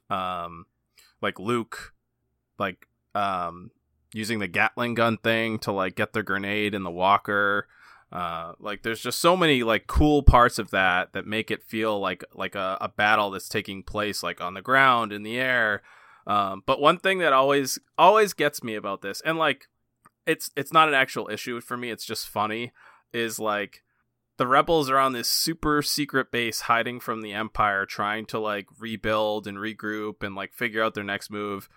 Um, 0.09 0.64
like 1.20 1.39
Luke, 1.39 1.93
like 2.59 2.87
um, 3.14 3.70
using 4.14 4.39
the 4.39 4.49
Gatling 4.49 4.95
gun 4.95 5.18
thing 5.18 5.59
to 5.61 5.72
like 5.72 5.97
get 5.97 6.14
the 6.14 6.22
grenade 6.22 6.74
in 6.74 6.83
the 6.83 6.91
walker. 6.91 7.68
Uh, 8.11 8.55
like 8.59 8.83
there's 8.83 9.03
just 9.03 9.21
so 9.21 9.37
many 9.37 9.63
like 9.63 9.87
cool 9.87 10.23
parts 10.23 10.59
of 10.59 10.71
that 10.71 11.13
that 11.13 11.27
make 11.27 11.51
it 11.51 11.63
feel 11.63 12.01
like 12.01 12.25
like 12.35 12.55
a, 12.55 12.79
a 12.81 12.89
battle 12.89 13.31
that's 13.31 13.49
taking 13.49 13.83
place 13.83 14.23
like 14.23 14.41
on 14.41 14.55
the 14.55 14.63
ground 14.63 15.13
in 15.13 15.23
the 15.23 15.39
air. 15.39 15.83
Um, 16.27 16.63
but 16.65 16.81
one 16.81 16.99
thing 16.99 17.19
that 17.19 17.33
always 17.33 17.79
always 17.99 18.33
gets 18.33 18.63
me 18.63 18.75
about 18.75 19.03
this, 19.03 19.21
and 19.25 19.37
like 19.37 19.67
it's 20.27 20.51
it's 20.57 20.73
not 20.73 20.89
an 20.89 20.95
actual 20.95 21.29
issue 21.29 21.61
for 21.61 21.77
me, 21.77 21.91
it's 21.91 22.05
just 22.05 22.29
funny, 22.29 22.73
is 23.13 23.39
like 23.39 23.83
the 24.39 24.47
rebels 24.47 24.89
are 24.89 24.99
on 24.99 25.13
this 25.13 25.29
super 25.29 25.83
secret 25.83 26.31
base 26.31 26.63
hiding 26.63 27.01
from 27.01 27.23
the 27.23 27.33
empire 27.33 27.85
trying 27.85 28.25
to 28.27 28.39
like 28.39 28.67
rebuild 28.79 29.47
and 29.47 29.59
regroup 29.59 30.23
and 30.23 30.35
like 30.35 30.55
figure 30.55 30.83
out 30.83 30.95
their 30.95 31.05
next 31.05 31.31
move. 31.31 31.69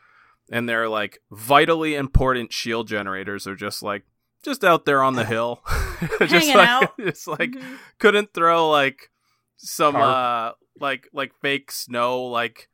And 0.51 0.67
their 0.67 0.87
like 0.87 1.19
vitally 1.31 1.95
important 1.95 2.51
shield 2.53 2.87
generators 2.87 3.47
are 3.47 3.55
just 3.55 3.81
like 3.81 4.03
just 4.43 4.63
out 4.63 4.85
there 4.85 5.01
on 5.03 5.15
the 5.15 5.25
hill 5.33 5.61
just 6.19 6.31
Hanging 6.31 6.55
like 6.57 6.67
out. 6.67 6.97
just 6.99 7.27
like 7.27 7.51
Mhm. 7.51 7.77
couldn't 7.99 8.33
throw 8.33 8.69
like 8.69 9.09
some 9.57 9.93
Tarp. 9.93 10.05
uh 10.05 10.51
like 10.79 11.07
like 11.13 11.33
fake 11.41 11.71
snow 11.71 12.23
like 12.25 12.69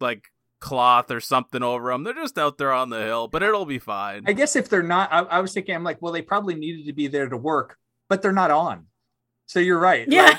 like 0.00 0.28
cloth 0.60 1.10
or 1.10 1.20
something 1.20 1.62
over 1.62 1.90
them 1.90 2.02
they're 2.04 2.12
just 2.14 2.36
out 2.36 2.58
there 2.58 2.72
on 2.72 2.90
the 2.90 3.00
hill 3.00 3.28
but 3.28 3.42
it'll 3.42 3.64
be 3.64 3.78
fine 3.78 4.24
I 4.26 4.32
guess 4.32 4.56
if 4.56 4.68
they're 4.68 4.82
not, 4.82 5.08
I, 5.12 5.20
I 5.20 5.40
was 5.40 5.54
thinking, 5.54 5.74
I'm 5.74 5.84
like, 5.84 6.02
well, 6.02 6.12
they 6.12 6.20
probably 6.22 6.54
needed 6.54 6.86
to 6.86 6.92
be 6.92 7.06
there 7.06 7.28
to 7.28 7.36
work, 7.36 7.76
but 8.08 8.22
they're 8.22 8.32
not 8.32 8.50
on. 8.50 8.86
So 9.46 9.60
you're 9.60 9.78
right. 9.78 10.06
Yeah. 10.08 10.22
Like, 10.26 10.38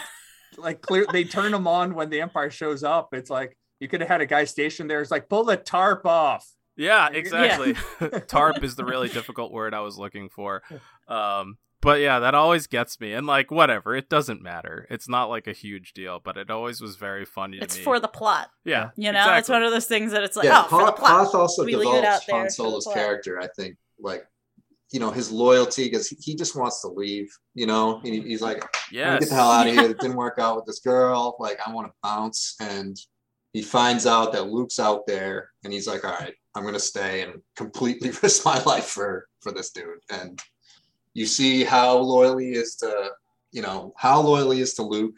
like 0.57 0.81
clear, 0.81 1.05
they 1.11 1.23
turn 1.23 1.53
them 1.53 1.67
on 1.67 1.95
when 1.95 2.09
the 2.09 2.19
Empire 2.19 2.49
shows 2.51 2.83
up. 2.83 3.13
It's 3.13 3.29
like 3.29 3.57
you 3.79 3.87
could 3.87 4.01
have 4.01 4.09
had 4.09 4.19
a 4.19 4.25
guy 4.25 4.43
stationed 4.43 4.89
there. 4.89 5.01
It's 5.01 5.09
like 5.09 5.29
pull 5.29 5.45
the 5.45 5.55
tarp 5.55 6.05
off. 6.05 6.45
Yeah, 6.79 7.09
exactly. 7.11 7.75
Tarp 8.27 8.63
is 8.63 8.75
the 8.75 8.85
really 8.85 9.09
difficult 9.09 9.51
word 9.51 9.73
I 9.73 9.81
was 9.81 9.97
looking 9.97 10.29
for. 10.29 10.63
Um, 11.07 11.57
but 11.81 11.99
yeah, 11.99 12.19
that 12.19 12.35
always 12.35 12.67
gets 12.67 12.99
me. 12.99 13.13
And 13.13 13.27
like, 13.27 13.51
whatever, 13.51 13.95
it 13.95 14.09
doesn't 14.09 14.41
matter. 14.41 14.87
It's 14.89 15.07
not 15.07 15.29
like 15.29 15.45
a 15.47 15.53
huge 15.53 15.93
deal, 15.93 16.21
but 16.23 16.37
it 16.37 16.49
always 16.49 16.81
was 16.81 16.95
very 16.95 17.25
funny 17.25 17.57
to 17.57 17.63
It's 17.63 17.77
me. 17.77 17.83
for 17.83 17.99
the 17.99 18.07
plot. 18.07 18.49
yeah, 18.63 18.89
You 18.95 19.11
know, 19.11 19.35
it's 19.35 19.49
one 19.49 19.63
of 19.63 19.71
those 19.71 19.87
things 19.87 20.11
that 20.13 20.23
it's 20.23 20.35
like, 20.37 20.45
yeah, 20.45 20.63
oh, 20.65 20.69
for 20.69 20.85
the 20.85 20.91
plot. 20.93 21.09
Hoth 21.11 21.35
also 21.35 21.65
We 21.65 21.75
leave 21.75 21.93
it 21.93 22.05
out 22.05 22.21
develops 22.21 22.25
there 22.25 22.35
for 22.35 22.39
Han 22.39 22.49
Solo's 22.49 22.89
character. 22.93 23.39
I 23.41 23.47
think, 23.55 23.75
like, 23.99 24.25
you 24.91 24.99
know, 24.99 25.11
his 25.11 25.31
loyalty 25.31 25.83
because 25.85 26.07
he, 26.07 26.17
he 26.19 26.35
just 26.35 26.55
wants 26.55 26.81
to 26.81 26.87
leave. 26.87 27.29
You 27.53 27.67
know, 27.67 27.99
he, 28.03 28.21
he's 28.21 28.41
like, 28.41 28.63
I 28.63 29.09
want 29.09 29.21
to 29.21 29.25
get 29.25 29.29
the 29.29 29.35
hell 29.35 29.51
out 29.51 29.67
of 29.67 29.73
here. 29.73 29.83
It 29.89 29.99
didn't 29.99 30.17
work 30.17 30.39
out 30.39 30.55
with 30.55 30.65
this 30.65 30.79
girl. 30.79 31.35
Like, 31.39 31.59
I 31.65 31.71
want 31.71 31.87
to 31.87 31.93
bounce. 32.01 32.55
And 32.59 32.97
he 33.53 33.61
finds 33.61 34.05
out 34.05 34.31
that 34.33 34.47
Luke's 34.49 34.79
out 34.79 35.07
there, 35.07 35.49
and 35.63 35.73
he's 35.73 35.87
like, 35.87 36.03
all 36.05 36.11
right, 36.11 36.33
I'm 36.55 36.63
gonna 36.63 36.79
stay 36.79 37.21
and 37.23 37.41
completely 37.55 38.11
risk 38.23 38.45
my 38.45 38.61
life 38.63 38.85
for 38.85 39.27
for 39.41 39.51
this 39.51 39.71
dude. 39.71 39.99
And 40.11 40.39
you 41.13 41.25
see 41.25 41.63
how 41.63 41.97
loyal 41.97 42.37
he 42.37 42.49
is 42.51 42.75
to, 42.77 43.09
you 43.51 43.61
know, 43.61 43.93
how 43.97 44.21
loyal 44.21 44.51
he 44.51 44.61
is 44.61 44.73
to 44.75 44.83
Luke. 44.83 45.15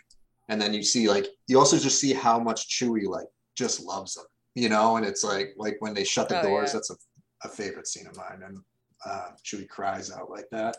And 0.49 0.61
then 0.61 0.73
you 0.73 0.83
see 0.83 1.07
like 1.09 1.27
you 1.47 1.59
also 1.59 1.77
just 1.77 1.99
see 1.99 2.13
how 2.13 2.39
much 2.39 2.69
Chewie 2.69 3.07
like 3.07 3.27
just 3.55 3.81
loves 3.83 4.17
him, 4.17 4.23
you 4.55 4.69
know, 4.69 4.97
and 4.97 5.05
it's 5.05 5.23
like 5.23 5.53
like 5.57 5.75
when 5.79 5.93
they 5.93 6.03
shut 6.03 6.29
the 6.29 6.39
Oh, 6.39 6.43
doors, 6.43 6.69
yeah. 6.69 6.73
that's 6.73 6.89
a, 6.91 6.95
a 7.43 7.49
favorite 7.49 7.87
scene 7.87 8.07
of 8.07 8.15
mine. 8.15 8.41
And 8.45 8.57
uh 9.05 9.29
Chewie 9.45 9.67
cries 9.67 10.11
out 10.11 10.29
like 10.29 10.49
that. 10.51 10.77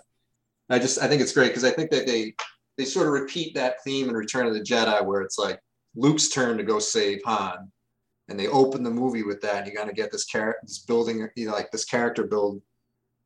I 0.71 0.79
just 0.79 1.01
I 1.03 1.09
think 1.09 1.21
it's 1.21 1.33
great 1.35 1.49
because 1.49 1.65
I 1.65 1.71
think 1.71 1.91
that 1.91 2.07
they 2.07 2.35
they 2.79 2.85
sort 2.87 3.07
of 3.07 3.13
repeat 3.13 3.55
that 3.55 3.83
theme 3.85 4.09
in 4.09 4.15
Return 4.15 4.47
of 4.47 4.55
the 4.55 4.61
Jedi 4.61 5.05
where 5.05 5.21
it's 5.21 5.39
like 5.39 5.61
Luke's 5.95 6.29
turn 6.29 6.57
to 6.59 6.65
go 6.65 6.79
save 6.79 7.21
Han. 7.25 7.71
And 8.29 8.39
they 8.39 8.49
open 8.49 8.83
the 8.83 8.91
movie 8.91 9.25
with 9.25 9.41
that, 9.43 9.59
and 9.59 9.67
you 9.67 9.75
gotta 9.75 9.93
get 9.93 10.13
this 10.13 10.25
character, 10.25 10.61
this 10.63 10.79
building, 10.79 11.29
you 11.35 11.47
know, 11.47 11.53
like 11.53 11.71
this 11.71 11.85
character 11.85 12.25
build 12.25 12.63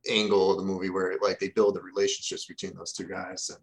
angle 0.08 0.50
of 0.50 0.56
the 0.58 0.64
movie 0.64 0.90
where 0.90 1.16
like 1.22 1.38
they 1.38 1.50
build 1.50 1.74
the 1.74 1.82
relationships 1.82 2.46
between 2.46 2.74
those 2.74 2.92
two 2.92 3.04
guys, 3.04 3.50
and 3.50 3.58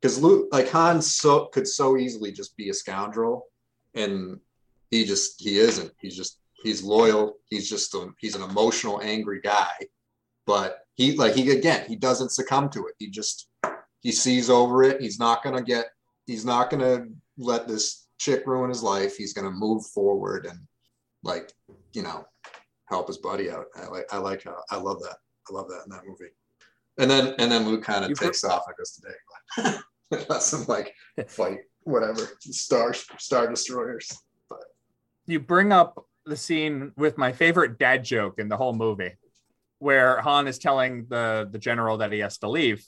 because 0.00 0.20
Luke, 0.20 0.48
like 0.52 0.68
Han, 0.70 1.00
so 1.00 1.46
could 1.46 1.66
so 1.66 1.96
easily 1.96 2.32
just 2.32 2.56
be 2.56 2.68
a 2.68 2.74
scoundrel, 2.74 3.46
and 3.94 4.38
he 4.90 5.04
just 5.04 5.42
he 5.42 5.58
isn't. 5.58 5.92
He's 5.98 6.16
just 6.16 6.40
he's 6.62 6.82
loyal. 6.82 7.36
He's 7.46 7.68
just 7.70 7.94
a, 7.94 8.08
he's 8.18 8.34
an 8.34 8.42
emotional, 8.42 9.00
angry 9.00 9.40
guy, 9.40 9.72
but 10.46 10.80
he 10.94 11.16
like 11.16 11.34
he 11.34 11.50
again 11.50 11.86
he 11.88 11.96
doesn't 11.96 12.32
succumb 12.32 12.68
to 12.70 12.86
it. 12.86 12.94
He 12.98 13.10
just 13.10 13.48
he 14.00 14.12
sees 14.12 14.50
over 14.50 14.82
it. 14.82 15.00
He's 15.00 15.18
not 15.18 15.42
gonna 15.42 15.62
get. 15.62 15.86
He's 16.26 16.44
not 16.44 16.70
gonna 16.70 17.06
let 17.38 17.68
this 17.68 18.03
chick 18.18 18.46
ruin 18.46 18.70
his 18.70 18.82
life. 18.82 19.16
He's 19.16 19.32
gonna 19.32 19.50
move 19.50 19.84
forward 19.86 20.46
and 20.46 20.58
like 21.22 21.52
you 21.92 22.02
know 22.02 22.24
help 22.86 23.08
his 23.08 23.18
buddy 23.18 23.50
out. 23.50 23.66
I 23.76 23.86
like 23.86 24.12
I 24.12 24.18
like 24.18 24.44
how 24.44 24.56
I 24.70 24.76
love 24.76 25.02
that. 25.02 25.16
I 25.48 25.52
love 25.52 25.68
that 25.68 25.82
in 25.84 25.90
that 25.90 26.06
movie. 26.06 26.32
And 26.98 27.10
then 27.10 27.34
and 27.38 27.50
then 27.50 27.66
Luke 27.66 27.82
kind 27.82 28.04
of 28.04 28.18
takes 28.18 28.44
off 28.44 28.64
and 28.66 28.76
goes 28.76 28.92
today. 28.92 29.78
Him 30.10 30.64
like 30.68 30.94
fight 31.28 31.58
whatever 31.82 32.28
star 32.40 32.94
star 32.94 33.48
destroyers. 33.48 34.16
You 35.26 35.40
bring 35.40 35.72
up 35.72 36.06
the 36.26 36.36
scene 36.36 36.92
with 36.96 37.18
my 37.18 37.32
favorite 37.32 37.78
dad 37.78 38.04
joke 38.04 38.38
in 38.38 38.48
the 38.48 38.56
whole 38.56 38.74
movie, 38.74 39.12
where 39.78 40.20
Han 40.20 40.46
is 40.46 40.58
telling 40.58 41.06
the 41.08 41.48
the 41.50 41.58
general 41.58 41.98
that 41.98 42.12
he 42.12 42.20
has 42.20 42.38
to 42.38 42.48
leave, 42.48 42.84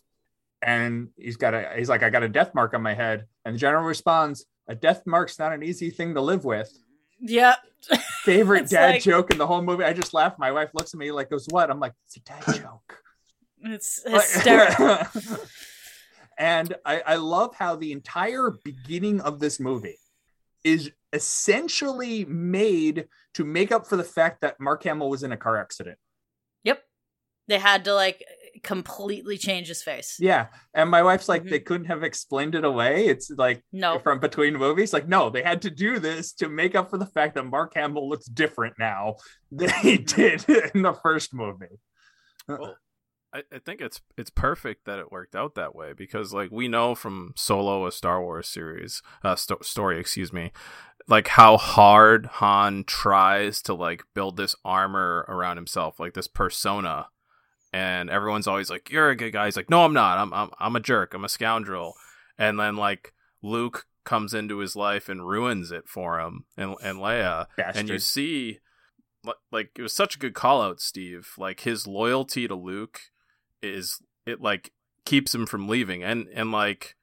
and 0.62 1.08
he's 1.16 1.36
got 1.36 1.54
a 1.54 1.72
he's 1.76 1.88
like, 1.88 2.02
I 2.02 2.10
got 2.10 2.22
a 2.22 2.28
death 2.28 2.54
mark 2.54 2.74
on 2.74 2.82
my 2.82 2.94
head, 2.94 3.26
and 3.44 3.54
the 3.54 3.58
general 3.58 3.84
responds, 3.84 4.46
"A 4.68 4.74
death 4.74 5.02
mark's 5.06 5.38
not 5.38 5.52
an 5.52 5.62
easy 5.62 5.90
thing 5.90 6.14
to 6.14 6.20
live 6.20 6.44
with." 6.44 6.76
Yep. 7.20 7.56
Favorite 8.24 8.62
It's 8.64 8.72
dad 8.72 8.90
like- 8.92 9.02
joke 9.02 9.30
in 9.30 9.38
the 9.38 9.46
whole 9.46 9.62
movie. 9.62 9.84
I 9.84 9.92
just 9.92 10.12
laughed. 10.14 10.38
My 10.38 10.52
wife 10.52 10.70
looks 10.74 10.92
at 10.94 10.98
me 11.00 11.10
like, 11.12 11.30
"Goes 11.30 11.46
what?" 11.50 11.70
I'm 11.70 11.80
like, 11.80 11.92
"It's 12.06 12.16
a 12.16 12.20
dad 12.20 12.42
joke." 12.62 13.02
It's 13.62 14.02
hysterical. 14.06 14.98
and 16.38 16.74
I, 16.84 17.00
I 17.06 17.16
love 17.16 17.54
how 17.56 17.76
the 17.76 17.92
entire 17.92 18.50
beginning 18.64 19.20
of 19.22 19.40
this 19.40 19.58
movie 19.58 19.98
is 20.64 20.90
essentially 21.12 22.24
made 22.26 23.08
to 23.34 23.44
make 23.44 23.72
up 23.72 23.86
for 23.86 23.96
the 23.96 24.04
fact 24.04 24.40
that 24.42 24.60
Mark 24.60 24.82
Hamill 24.84 25.08
was 25.08 25.22
in 25.22 25.32
a 25.32 25.36
car 25.36 25.56
accident. 25.56 25.98
yep. 26.64 26.82
They 27.48 27.58
had 27.58 27.84
to 27.84 27.94
like 27.94 28.24
completely 28.62 29.36
change 29.38 29.68
his 29.68 29.82
face. 29.82 30.16
Yeah. 30.18 30.46
And 30.74 30.90
my 30.90 31.02
wife's 31.02 31.28
like, 31.28 31.44
Mhm. 31.44 31.50
they 31.50 31.60
couldn't 31.60 31.86
have 31.86 32.02
explained 32.02 32.54
it 32.54 32.64
away. 32.64 33.06
It's 33.06 33.30
like 33.30 33.62
No. 33.72 33.98
from 33.98 34.20
between 34.20 34.54
movies. 34.56 34.92
Like, 34.92 35.08
no, 35.08 35.30
they 35.30 35.42
had 35.42 35.62
to 35.62 35.70
do 35.70 35.98
this 35.98 36.32
to 36.34 36.48
make 36.48 36.74
up 36.74 36.90
for 36.90 36.98
the 36.98 37.06
fact 37.06 37.34
that 37.34 37.44
Mark 37.44 37.72
Hamill 37.74 38.08
looks 38.08 38.26
different 38.26 38.74
now 38.78 39.16
than 39.50 39.70
he 39.82 39.98
did 39.98 40.44
in 40.74 40.82
the 40.82 40.94
first 41.02 41.32
movie. 41.34 41.80
Well, 42.48 42.76
I, 43.32 43.42
I 43.52 43.58
think 43.58 43.80
it's 43.80 44.00
it's 44.16 44.30
perfect 44.30 44.84
that 44.86 44.98
it 45.00 45.10
worked 45.10 45.34
out 45.34 45.56
that 45.56 45.74
way 45.74 45.92
because 45.92 46.32
like 46.32 46.50
we 46.50 46.68
know 46.68 46.94
from 46.94 47.32
Solo, 47.36 47.86
a 47.86 47.92
Star 47.92 48.22
Wars 48.22 48.48
series, 48.48 49.02
uh, 49.24 49.34
sto- 49.34 49.58
story, 49.62 49.98
excuse 49.98 50.32
me, 50.32 50.52
like 51.08 51.28
how 51.28 51.56
hard 51.56 52.26
Han 52.34 52.84
tries 52.84 53.60
to 53.62 53.74
like 53.74 54.04
build 54.14 54.36
this 54.36 54.54
armor 54.64 55.24
around 55.28 55.56
himself, 55.56 55.98
like 55.98 56.14
this 56.14 56.28
persona, 56.28 57.08
and 57.76 58.08
everyone's 58.08 58.46
always 58.46 58.70
like, 58.70 58.90
"You're 58.90 59.10
a 59.10 59.16
good 59.16 59.32
guy." 59.32 59.44
He's 59.44 59.56
like, 59.56 59.68
"No, 59.68 59.84
I'm 59.84 59.92
not. 59.92 60.16
I'm 60.18 60.32
I'm 60.32 60.50
I'm 60.58 60.76
a 60.76 60.80
jerk. 60.80 61.12
I'm 61.12 61.24
a 61.24 61.28
scoundrel." 61.28 61.94
And 62.38 62.58
then 62.58 62.76
like 62.76 63.12
Luke 63.42 63.86
comes 64.04 64.32
into 64.32 64.58
his 64.58 64.76
life 64.76 65.08
and 65.08 65.28
ruins 65.28 65.70
it 65.70 65.86
for 65.86 66.20
him, 66.20 66.46
and 66.56 66.76
and 66.82 66.98
Leia, 66.98 67.46
and 67.78 67.88
you 67.88 67.98
see 67.98 68.60
like 69.50 69.70
it 69.76 69.82
was 69.82 69.92
such 69.92 70.16
a 70.16 70.18
good 70.18 70.34
call 70.34 70.62
out 70.62 70.80
steve 70.80 71.32
like 71.36 71.60
his 71.60 71.86
loyalty 71.86 72.46
to 72.46 72.54
luke 72.54 73.00
is 73.60 74.00
it 74.24 74.40
like 74.40 74.72
keeps 75.04 75.34
him 75.34 75.46
from 75.46 75.68
leaving 75.68 76.02
and 76.02 76.26
and 76.34 76.52
like 76.52 76.94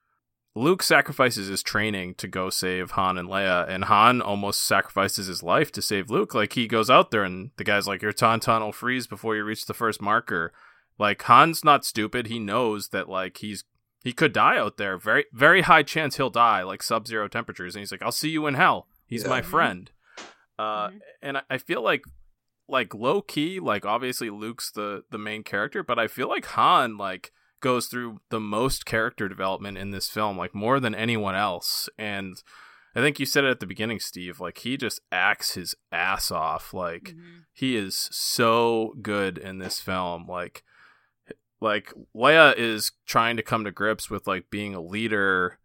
Luke 0.56 0.84
sacrifices 0.84 1.48
his 1.48 1.64
training 1.64 2.14
to 2.16 2.28
go 2.28 2.50
save 2.52 2.92
Han 2.92 3.18
and 3.18 3.28
Leia, 3.28 3.68
and 3.68 3.86
Han 3.86 4.22
almost 4.22 4.62
sacrifices 4.64 5.26
his 5.28 5.42
life 5.42 5.72
to 5.72 5.82
save 5.82 6.12
Luke. 6.12 6.36
Like 6.36 6.54
he 6.54 6.68
goes 6.68 6.90
out 6.90 7.10
there, 7.12 7.24
and 7.24 7.50
the 7.58 7.64
guy's 7.64 7.88
like, 7.88 8.02
"Your 8.04 8.14
tauntaun 8.14 8.62
will 8.62 8.72
freeze 8.72 9.08
before 9.08 9.36
you 9.36 9.44
reach 9.44 9.66
the 9.66 9.74
first 9.74 10.02
marker." 10.02 10.54
Like 11.00 11.24
Han's 11.24 11.64
not 11.64 11.86
stupid; 11.86 12.28
he 12.28 12.38
knows 12.38 12.90
that 12.90 13.10
like 13.10 13.38
he's 13.38 13.64
he 14.04 14.14
could 14.14 14.32
die 14.34 14.58
out 14.58 14.78
there. 14.78 14.98
Very 14.98 15.26
very 15.34 15.62
high 15.62 15.82
chance 15.84 16.18
he'll 16.18 16.30
die, 16.30 16.62
like 16.62 16.84
sub 16.84 17.08
zero 17.08 17.28
temperatures. 17.28 17.76
And 17.76 17.82
he's 17.82 17.92
like, 17.92 18.04
"I'll 18.04 18.12
see 18.12 18.30
you 18.30 18.46
in 18.46 18.54
hell." 18.54 18.88
He's 19.08 19.24
Yeah. 19.24 19.30
my 19.30 19.42
friend. 19.42 19.90
Uh, 20.60 20.90
Mhm. 20.90 21.00
and 21.24 21.38
I- 21.40 21.44
I 21.50 21.58
feel 21.58 21.82
like 21.82 22.04
like 22.70 22.94
low 22.94 23.22
key, 23.24 23.60
like 23.60 23.86
obviously 23.86 24.30
Luke's 24.30 24.70
the 24.72 25.04
the 25.10 25.18
main 25.18 25.42
character, 25.44 25.82
but 25.82 25.98
I 25.98 26.08
feel 26.08 26.28
like 26.30 26.46
Han 26.46 26.96
like 26.96 27.32
goes 27.64 27.88
through 27.88 28.20
the 28.30 28.40
most 28.40 28.86
character 28.86 29.28
development 29.28 29.78
in 29.80 29.90
this 29.90 30.08
film, 30.10 30.38
like 30.38 30.54
more 30.54 30.80
than 30.80 30.94
anyone 30.94 31.34
else. 31.34 31.90
And 31.98 32.36
I 32.96 33.00
think 33.00 33.20
you 33.20 33.26
said 33.26 33.44
it 33.44 33.50
at 33.50 33.60
the 33.60 33.66
beginning, 33.66 34.00
Steve. 34.00 34.40
Like 34.40 34.60
he 34.60 34.78
just 34.78 35.00
acts 35.12 35.56
his 35.56 35.74
ass 35.92 36.30
off. 36.30 36.74
Like 36.76 37.16
Mhm. 37.16 37.46
he 37.52 37.76
is 37.76 38.08
so 38.12 38.94
good 39.02 39.40
in 39.40 39.58
this 39.58 39.80
film. 39.80 40.28
Like 40.28 40.64
like 41.62 41.94
Leia 42.16 42.56
is 42.58 42.92
trying 43.06 43.38
to 43.38 43.44
come 43.44 43.64
to 43.64 43.72
grips 43.72 44.10
with 44.10 44.28
like 44.28 44.50
being 44.50 44.76
a 44.76 44.82
leader 44.82 45.58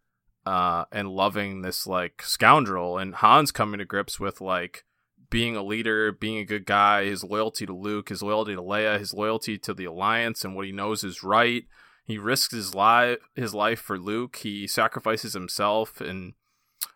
uh 0.45 0.85
and 0.91 1.09
loving 1.09 1.61
this 1.61 1.85
like 1.85 2.23
scoundrel 2.23 2.97
and 2.97 3.15
Han's 3.15 3.51
coming 3.51 3.79
to 3.79 3.85
grips 3.85 4.19
with 4.19 4.39
like 4.41 4.85
being 5.29 5.55
a 5.55 5.61
leader, 5.61 6.11
being 6.11 6.37
a 6.39 6.45
good 6.45 6.65
guy, 6.65 7.03
his 7.05 7.23
loyalty 7.23 7.65
to 7.67 7.73
Luke, 7.75 8.09
his 8.09 8.23
loyalty 8.23 8.55
to 8.55 8.61
Leia, 8.63 8.97
his 8.97 9.13
loyalty 9.13 9.59
to 9.59 9.73
the 9.75 9.85
alliance 9.85 10.43
and 10.43 10.55
what 10.55 10.65
he 10.65 10.71
knows 10.71 11.03
is 11.03 11.21
right. 11.21 11.65
He 12.09 12.17
risks 12.17 12.55
his 12.55 12.73
life 12.73 13.19
his 13.35 13.53
life 13.53 13.79
for 13.79 13.99
Luke. 13.99 14.37
He 14.37 14.65
sacrifices 14.65 15.33
himself 15.33 16.01
and 16.01 16.33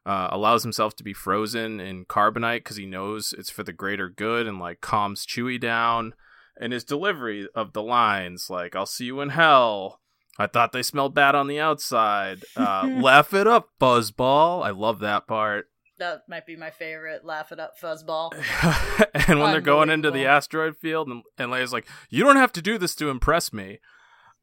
uh, 0.08 0.30
allows 0.32 0.64
himself 0.64 0.96
to 0.96 1.04
be 1.04 1.14
frozen 1.14 1.80
in 1.80 2.06
carbonite 2.06 2.64
because 2.64 2.78
he 2.78 2.88
knows 2.88 3.32
it's 3.32 3.52
for 3.52 3.62
the 3.62 3.74
greater 3.74 4.10
good 4.10 4.48
and 4.48 4.58
like 4.58 4.82
calms 4.82 5.24
Chewie 5.24 5.62
down. 5.62 6.16
And 6.60 6.74
his 6.74 6.84
delivery 6.84 7.48
of 7.54 7.74
the 7.74 7.84
lines 7.84 8.50
like 8.50 8.76
"I'll 8.76 8.88
see 8.88 9.06
you 9.06 9.22
in 9.22 9.30
hell," 9.30 10.02
I 10.40 10.48
thought 10.48 10.72
they 10.72 10.82
smelled 10.82 11.14
bad 11.14 11.36
on 11.36 11.46
the 11.46 11.60
outside. 11.60 12.44
Uh, 12.56 12.88
laugh 13.00 13.36
it 13.36 13.46
up, 13.46 13.70
buzzball. 13.80 14.66
I 14.66 14.72
love 14.72 14.98
that 15.00 15.28
part. 15.28 15.70
That 16.00 16.24
might 16.28 16.48
be 16.48 16.56
my 16.56 16.72
favorite. 16.72 17.24
Laugh 17.24 17.52
it 17.52 17.60
up, 17.60 17.74
fuzzball. 17.80 18.32
and 19.28 19.40
when 19.40 19.52
they're 19.52 19.62
going 19.62 19.92
into 19.92 20.10
the 20.10 20.26
asteroid 20.26 20.76
field, 20.76 21.08
and, 21.08 21.22
and 21.38 21.52
Leia's 21.52 21.72
like, 21.72 21.88
"You 22.10 22.24
don't 22.24 22.38
have 22.38 22.54
to 22.54 22.64
do 22.64 22.80
this 22.80 22.96
to 22.96 23.12
impress 23.12 23.54
me." 23.54 23.80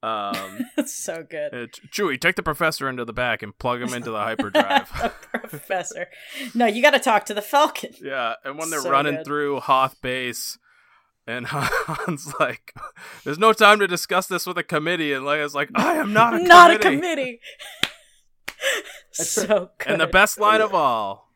Um, 0.03 0.61
That's 0.77 0.95
so 0.95 1.23
good. 1.29 1.53
uh, 1.53 1.67
Chewie, 1.93 2.19
take 2.19 2.37
the 2.37 2.43
professor 2.43 2.89
into 2.89 3.05
the 3.05 3.13
back 3.13 3.43
and 3.43 3.57
plug 3.59 3.83
him 3.83 3.93
into 3.93 4.11
the 4.11 4.19
hyperdrive. 4.19 4.89
Professor. 5.49 6.07
No, 6.55 6.65
you 6.67 6.81
got 6.81 6.93
to 6.93 6.99
talk 6.99 7.27
to 7.27 7.35
the 7.35 7.43
Falcon. 7.43 7.93
Yeah, 8.01 8.35
and 8.45 8.59
when 8.59 8.71
they're 8.71 8.81
So 8.81 8.91
running 8.91 9.17
good. 9.17 9.27
through 9.27 9.61
Hoth 9.61 10.01
base, 10.01 10.59
and 11.27 11.47
Han's 11.49 12.33
like, 12.41 12.75
"There's 13.25 13.39
no 13.39 13.53
time 13.53 13.79
to 13.81 13.87
discuss 13.87 14.27
this 14.27 14.47
with 14.47 14.57
a 14.57 14.63
committee," 14.65 15.13
and 15.13 15.25
Leia's 15.25 15.55
like, 15.55 15.69
"I 15.75 15.95
am 15.97 16.13
not 16.15 16.33
a 16.33 16.39
committee. 16.39 16.49
Not 16.49 16.71
a 16.71 16.79
committee." 16.79 17.41
committee. 17.41 17.41
so 19.13 19.71
good. 19.79 19.93
And 19.93 20.01
the 20.01 20.07
best 20.07 20.41
line 20.41 20.61
of 20.61 20.75
all, 20.75 21.31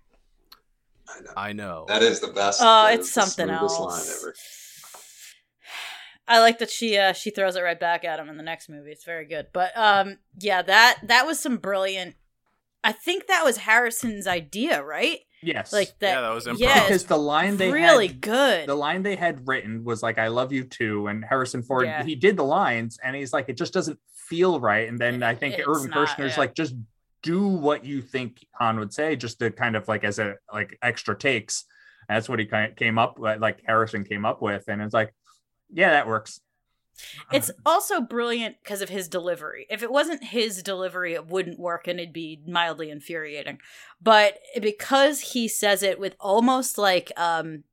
I 1.09 1.21
know. 1.21 1.33
I 1.37 1.53
know. 1.53 1.85
That 1.89 2.03
is 2.03 2.21
the 2.21 2.29
best. 2.29 2.61
Oh, 2.63 2.85
that 2.87 2.95
it's 2.95 3.09
is 3.09 3.15
the 3.15 3.21
something 3.21 3.47
smoothest 3.57 3.81
else. 3.81 4.25
Line 6.29 6.37
ever. 6.37 6.41
I 6.41 6.45
like 6.45 6.59
that 6.59 6.71
she 6.71 6.97
uh, 6.97 7.13
she 7.13 7.31
throws 7.31 7.57
it 7.57 7.63
right 7.63 7.79
back 7.79 8.05
at 8.05 8.19
him 8.19 8.29
in 8.29 8.37
the 8.37 8.43
next 8.43 8.69
movie. 8.69 8.91
It's 8.93 9.05
very 9.05 9.27
good. 9.27 9.49
But 9.53 9.73
um 9.77 10.19
yeah, 10.41 10.63
that 10.63 11.01
that 11.05 11.27
was 11.27 11.41
some 11.41 11.57
brilliant 11.59 12.17
I 12.83 12.93
think 12.93 13.27
that 13.29 13.45
was 13.45 13.57
Harrison's 13.59 14.27
idea, 14.27 14.83
right? 14.83 15.21
Yes. 15.43 15.73
Like 15.73 15.99
that 16.01 16.15
Yeah, 16.15 16.21
that 16.23 16.35
was 16.35 16.47
improv. 16.47 16.59
Yeah, 16.59 16.83
because 16.83 17.05
the 17.05 17.19
line 17.19 17.57
they 17.57 17.71
really 17.71 18.09
had, 18.09 18.21
good. 18.21 18.69
the 18.69 18.75
line 18.75 19.03
they 19.03 19.17
had 19.17 19.47
written 19.47 19.85
was 19.85 20.03
like 20.03 20.19
"I 20.19 20.29
love 20.29 20.53
you 20.53 20.65
too," 20.65 21.07
and 21.07 21.25
Harrison 21.25 21.63
Ford 21.63 21.87
Yeah. 21.87 22.03
he 22.05 22.15
did 22.15 22.37
the 22.37 22.45
lines, 22.45 22.99
and 23.03 23.15
he's 23.17 23.33
like, 23.33 23.49
it 23.49 23.57
just 23.57 23.73
doesn't 23.73 23.99
feel 24.15 24.59
right. 24.61 24.89
And 24.89 24.99
then 24.99 25.23
I 25.23 25.35
think 25.35 25.59
It's 25.59 25.69
Irvin 25.69 25.91
not, 25.91 26.09
Kershner's 26.09 26.33
yeah. 26.35 26.41
like, 26.41 26.55
just 26.55 26.75
do 27.23 27.47
what 27.47 27.85
you 27.85 28.01
think 28.01 28.47
Han 28.59 28.79
would 28.79 28.93
say, 28.95 29.17
just 29.17 29.39
to 29.39 29.51
kind 29.51 29.77
of 29.77 29.87
like 29.89 30.03
as 30.05 30.19
a 30.19 30.37
like 30.53 30.79
extra 30.83 31.17
takes. 31.17 31.65
That's 32.09 32.29
what 32.29 32.39
he 32.39 32.47
kind 32.47 32.71
of 32.71 32.77
came 32.77 32.99
up 32.99 33.19
with, 33.19 33.41
like 33.41 33.61
Harrison 33.67 34.05
came 34.05 34.25
up 34.27 34.41
with, 34.43 34.65
and 34.69 34.81
it's 34.83 34.93
like, 34.95 35.15
yeah, 35.75 35.91
that 35.91 36.07
works. 36.07 36.41
It's 37.33 37.51
also 37.67 38.01
brilliant 38.01 38.57
because 38.63 38.81
of 38.81 38.89
his 38.89 39.09
delivery. 39.09 39.67
If 39.69 39.83
it 39.83 39.91
wasn't 39.91 40.23
his 40.23 40.63
delivery, 40.63 41.15
it 41.15 41.27
wouldn't 41.27 41.59
work 41.59 41.89
and 41.89 41.99
it'd 41.99 42.13
be 42.13 42.41
mildly 42.47 42.89
infuriating. 42.89 43.59
But 44.01 44.39
because 44.63 45.21
he 45.33 45.49
says 45.49 45.83
it 45.83 45.99
with 45.99 46.15
almost 46.21 46.79
like 46.79 47.11
um 47.17 47.65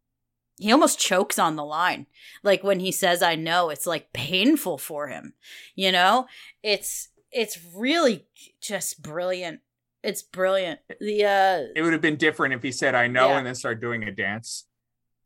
he 0.58 0.72
almost 0.72 1.00
chokes 1.00 1.38
on 1.40 1.56
the 1.56 1.64
line. 1.64 2.08
Like 2.44 2.64
when 2.64 2.80
he 2.80 2.92
says 2.92 3.22
I 3.22 3.36
know, 3.36 3.70
it's 3.70 3.86
like 3.86 4.12
painful 4.12 4.80
for 4.80 5.08
him. 5.08 5.34
You 5.76 5.92
know? 5.92 6.26
It's 6.64 7.10
it's 7.32 7.60
really 7.76 8.26
just 8.60 9.04
brilliant. 9.04 9.60
It's 10.04 10.24
brilliant. 10.24 10.80
The 11.00 11.26
uh 11.26 11.60
It 11.76 11.84
would 11.84 11.94
have 11.94 12.02
been 12.02 12.18
different 12.18 12.56
if 12.56 12.64
he 12.64 12.72
said 12.72 12.96
"I 12.96 13.06
know" 13.06 13.30
Yeah. 13.30 13.38
and 13.38 13.46
then 13.46 13.54
started 13.54 13.82
doing 13.82 14.04
a 14.04 14.12
dance. 14.12 14.66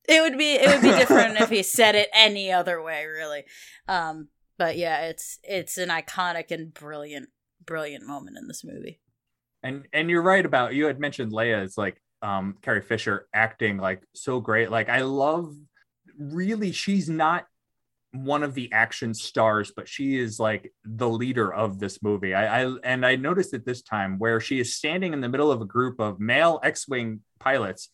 It 0.08 0.22
would 0.22 0.38
be 0.38 0.54
it 0.54 0.68
would 0.68 0.82
be 0.82 0.98
different 0.98 1.40
if 1.40 1.50
he 1.50 1.64
said 1.78 1.96
it 1.96 2.10
any 2.14 2.52
other 2.52 2.82
way 2.82 3.06
really 3.06 3.44
um 3.88 4.28
but 4.58 4.78
yeah 4.78 5.02
it's 5.02 5.40
it's 5.44 5.78
an 5.78 5.90
iconic 5.90 6.52
and 6.52 6.74
brilliant 6.74 7.30
brilliant 7.66 8.06
moment 8.06 8.38
in 8.38 8.48
this 8.48 8.64
movie 8.64 9.00
And 9.64 9.88
and 9.94 10.10
you're 10.10 10.22
right 10.22 10.46
about 10.46 10.74
you 10.76 10.86
had 10.86 11.00
mentioned 11.00 11.32
Leia 11.32 11.64
is 11.64 11.78
like 11.78 12.02
um 12.22 12.56
Carrie 12.62 12.82
Fisher 12.82 13.28
acting 13.34 13.78
like 13.78 14.04
so 14.14 14.40
great. 14.40 14.70
Like 14.70 14.90
I 14.90 15.02
love 15.02 15.54
really 16.20 16.72
she's 16.72 17.10
not 17.10 17.46
one 18.12 18.44
of 18.44 18.54
the 18.54 18.72
action 18.72 19.14
stars, 19.14 19.74
but 19.76 19.90
she 19.90 20.18
is 20.18 20.40
like 20.40 20.74
the 20.86 21.10
leader 21.10 21.54
of 21.54 21.80
this 21.80 22.02
movie. 22.02 22.34
I, 22.34 22.64
I 22.64 22.76
and 22.84 23.06
I 23.06 23.16
noticed 23.16 23.54
it 23.54 23.66
this 23.66 23.82
time 23.82 24.20
where 24.20 24.40
she 24.40 24.60
is 24.60 24.76
standing 24.76 25.14
in 25.14 25.22
the 25.22 25.30
middle 25.30 25.52
of 25.52 25.62
a 25.62 25.66
group 25.66 26.00
of 26.00 26.20
male 26.20 26.60
X-wing 26.64 27.22
pilots 27.40 27.90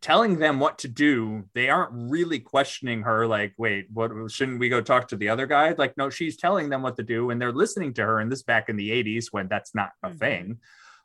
telling 0.00 0.38
them 0.38 0.58
what 0.58 0.78
to 0.78 0.88
do 0.88 1.44
they 1.54 1.68
aren't 1.68 1.92
really 2.10 2.38
questioning 2.38 3.02
her 3.02 3.26
like 3.26 3.52
wait 3.58 3.86
what 3.92 4.10
shouldn't 4.30 4.58
we 4.58 4.68
go 4.68 4.80
talk 4.80 5.08
to 5.08 5.16
the 5.16 5.28
other 5.28 5.46
guy 5.46 5.74
like 5.76 5.96
no 5.96 6.08
she's 6.08 6.36
telling 6.36 6.70
them 6.70 6.82
what 6.82 6.96
to 6.96 7.02
do 7.02 7.30
and 7.30 7.40
they're 7.40 7.52
listening 7.52 7.92
to 7.92 8.02
her 8.02 8.18
and 8.18 8.32
this 8.32 8.42
back 8.42 8.68
in 8.68 8.76
the 8.76 8.90
80s 8.90 9.26
when 9.30 9.46
that's 9.48 9.74
not 9.74 9.90
a 10.02 10.08
Mhm. 10.10 10.18
thing 10.18 10.58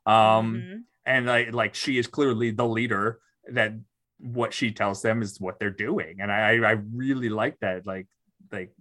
um 0.05 0.55
Mhm. 0.55 0.83
and 1.05 1.25
like 1.25 1.53
like 1.53 1.75
she 1.75 1.97
is 1.97 2.07
clearly 2.07 2.51
the 2.51 2.67
leader 2.67 3.19
that 3.51 3.73
what 4.19 4.53
she 4.53 4.71
tells 4.71 5.01
them 5.01 5.21
is 5.21 5.41
what 5.41 5.59
they're 5.59 5.69
doing 5.69 6.21
and 6.21 6.31
i 6.31 6.51
i 6.63 6.71
really 6.93 7.29
like 7.29 7.59
that 7.59 7.85
like 7.85 8.07
like 8.51 8.71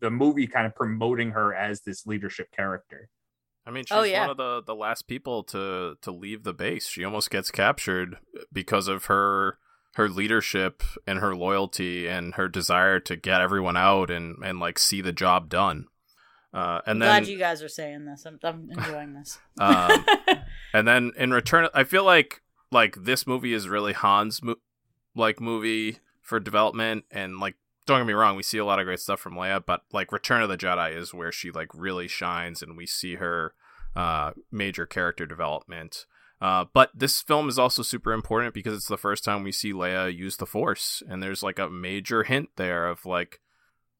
the 0.00 0.10
movie 0.10 0.46
kind 0.46 0.66
of 0.66 0.74
promoting 0.74 1.32
her 1.32 1.54
as 1.54 1.82
this 1.82 2.06
leadership 2.06 2.50
character 2.52 3.08
I 3.68 3.70
mean, 3.70 3.84
she's 3.84 3.96
Oh, 3.96 4.02
yeah. 4.02 4.22
one 4.22 4.30
of 4.30 4.36
the, 4.38 4.62
the 4.62 4.74
last 4.74 5.06
people 5.06 5.42
to 5.44 5.96
to 6.00 6.10
leave 6.10 6.42
the 6.42 6.54
base. 6.54 6.88
She 6.88 7.04
almost 7.04 7.30
gets 7.30 7.50
captured 7.50 8.16
because 8.50 8.88
of 8.88 9.04
her 9.04 9.58
her 9.94 10.08
leadership 10.08 10.82
and 11.06 11.18
her 11.18 11.34
loyalty 11.36 12.06
and 12.08 12.34
her 12.36 12.48
desire 12.48 12.98
to 13.00 13.14
get 13.16 13.40
everyone 13.42 13.76
out 13.76 14.10
and 14.10 14.36
and 14.42 14.58
like 14.58 14.78
see 14.78 15.02
the 15.02 15.12
job 15.12 15.50
done. 15.50 15.86
Uh, 16.54 16.80
and 16.86 16.94
I'm 16.94 16.98
then 17.00 17.22
glad 17.22 17.28
you 17.28 17.38
guys 17.38 17.62
are 17.62 17.68
saying 17.68 18.06
this 18.06 18.24
i'm, 18.24 18.40
I'm 18.42 18.70
enjoying 18.70 19.12
this 19.12 19.38
um, 19.60 20.02
and 20.72 20.88
then 20.88 21.12
in 21.18 21.30
return, 21.30 21.68
I 21.74 21.84
feel 21.84 22.04
like 22.04 22.40
like 22.72 22.96
this 23.04 23.26
movie 23.26 23.52
is 23.52 23.68
really 23.68 23.92
Han's 23.92 24.42
mo- 24.42 24.56
like 25.14 25.40
movie 25.42 25.98
for 26.22 26.40
development, 26.40 27.04
and 27.10 27.38
like 27.38 27.56
don't 27.84 28.00
get 28.00 28.06
me 28.06 28.12
wrong, 28.14 28.36
we 28.36 28.42
see 28.42 28.58
a 28.58 28.64
lot 28.64 28.78
of 28.78 28.84
great 28.86 29.00
stuff 29.00 29.18
from 29.20 29.34
Leia, 29.34 29.62
but 29.64 29.82
like 29.92 30.12
Return 30.12 30.42
of 30.42 30.48
the 30.48 30.56
Jedi 30.58 30.94
is 30.96 31.12
where 31.12 31.32
she 31.32 31.50
like 31.50 31.68
really 31.74 32.08
shines, 32.08 32.62
and 32.62 32.76
we 32.76 32.86
see 32.86 33.16
her 33.16 33.54
uh, 33.98 34.30
major 34.52 34.86
character 34.86 35.26
development. 35.26 36.06
Uh, 36.40 36.66
but 36.72 36.90
this 36.94 37.20
film 37.20 37.48
is 37.48 37.58
also 37.58 37.82
super 37.82 38.12
important 38.12 38.54
because 38.54 38.72
it's 38.72 38.86
the 38.86 38.96
first 38.96 39.24
time 39.24 39.42
we 39.42 39.50
see 39.50 39.72
Leia 39.72 40.14
use 40.14 40.36
the 40.36 40.46
Force, 40.46 41.02
and 41.08 41.20
there's 41.20 41.42
like 41.42 41.58
a 41.58 41.68
major 41.68 42.22
hint 42.22 42.50
there 42.54 42.86
of 42.86 43.04
like 43.04 43.40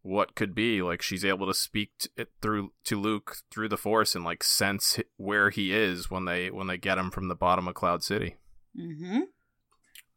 what 0.02 0.36
could 0.36 0.54
be 0.54 0.80
like 0.80 1.02
she's 1.02 1.24
able 1.24 1.48
to 1.48 1.52
speak 1.52 1.90
t- 1.98 2.08
it 2.16 2.28
through 2.40 2.72
to 2.84 2.98
Luke 2.98 3.38
through 3.50 3.68
the 3.68 3.76
Force 3.76 4.14
and 4.14 4.24
like 4.24 4.44
sense 4.44 5.00
where 5.16 5.50
he 5.50 5.74
is 5.74 6.08
when 6.08 6.26
they 6.26 6.48
when 6.48 6.68
they 6.68 6.78
get 6.78 6.96
him 6.96 7.10
from 7.10 7.26
the 7.26 7.34
bottom 7.34 7.66
of 7.66 7.74
Cloud 7.74 8.04
City. 8.04 8.36
Mm-hmm. 8.78 9.22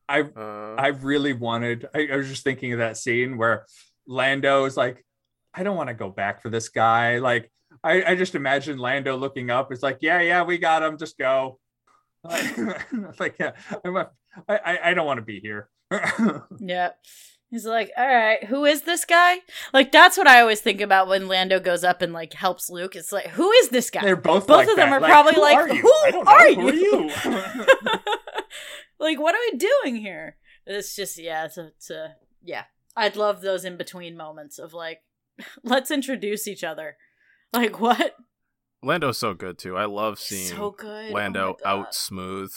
i 0.08 0.22
Uh, 0.22 0.76
i 0.78 0.88
really 0.90 1.34
wanted 1.34 1.88
I, 1.96 2.10
I 2.14 2.18
was 2.18 2.28
just 2.28 2.44
thinking 2.44 2.74
of 2.74 2.80
that 2.80 2.98
scene 2.98 3.38
where 3.38 3.66
lando 4.06 4.66
is 4.66 4.78
like 4.78 5.04
i 5.56 5.64
don't 5.64 5.78
want 5.78 5.88
to 5.88 5.96
go 5.96 6.10
back 6.10 6.42
for 6.44 6.50
this 6.50 6.70
guy 6.70 7.18
like 7.18 7.50
I, 7.84 8.04
I 8.12 8.16
just 8.16 8.36
imagine 8.36 8.78
Lando 8.78 9.18
looking 9.18 9.50
up. 9.50 9.72
It's 9.72 9.84
like, 9.84 10.00
yeah, 10.02 10.22
yeah, 10.22 10.44
we 10.44 10.58
got 10.58 10.84
him. 10.84 10.98
Just 10.98 11.18
go. 11.18 11.60
Like, 12.24 13.36
yeah, 13.40 13.54
I, 13.84 14.08
I, 14.48 14.80
I 14.84 14.94
don't 14.94 15.08
want 15.08 15.18
to 15.18 15.26
be 15.26 15.40
here. 15.40 15.70
yeah 16.60 16.92
He's 17.52 17.66
like, 17.66 17.92
all 17.98 18.08
right, 18.08 18.42
who 18.46 18.64
is 18.64 18.84
this 18.84 19.04
guy? 19.04 19.40
Like, 19.74 19.92
that's 19.92 20.18
what 20.18 20.26
I 20.26 20.40
always 20.40 20.62
think 20.62 20.80
about 20.80 21.10
when 21.10 21.28
Lando 21.28 21.60
goes 21.60 21.84
up 21.84 22.02
and 22.02 22.14
like 22.14 22.32
helps 22.32 22.70
Luke. 22.70 22.96
It's 22.96 23.12
like, 23.12 23.28
who 23.28 23.52
is 23.52 23.68
this 23.68 23.90
guy? 23.90 24.00
They're 24.02 24.16
both 24.16 24.48
Both 24.48 24.56
like 24.56 24.70
of 24.70 24.78
them 24.78 24.90
that. 24.90 24.96
are 24.96 25.02
Like, 25.02 25.12
probably 25.12 25.34
who 25.36 25.42
like, 25.42 25.58
are 25.58 25.68
you? 25.68 25.82
who 25.82 26.20
are 26.22 26.54
Who 26.54 26.68
are 26.70 26.74
you? 26.74 27.10
like, 29.02 29.20
what 29.20 29.36
are 29.36 29.42
we 29.52 29.58
doing 29.58 29.98
here? 29.98 30.38
It's 30.66 30.96
just, 30.96 31.18
yeah, 31.18 31.44
it's 31.44 31.58
a, 31.58 31.68
it's 31.76 31.90
a, 31.90 32.16
yeah. 32.42 32.64
I'd 32.96 33.18
love 33.18 33.42
those 33.42 33.66
in 33.66 33.76
between 33.76 34.16
moments 34.16 34.58
of 34.58 34.74
like, 34.74 35.02
let's 35.62 35.92
introduce 35.92 36.48
each 36.48 36.64
other. 36.64 36.96
Like, 37.54 37.80
what? 37.82 38.16
Lando's 38.84 39.18
so 39.18 39.34
good 39.34 39.58
too. 39.58 39.76
I 39.78 39.86
love 39.86 40.18
seeing 40.20 40.48
So 40.48 40.72
good. 40.72 41.12
Oh 41.12 41.14
Lando 41.14 41.58
my 41.64 41.70
out 41.70 41.94
smooth 41.94 42.52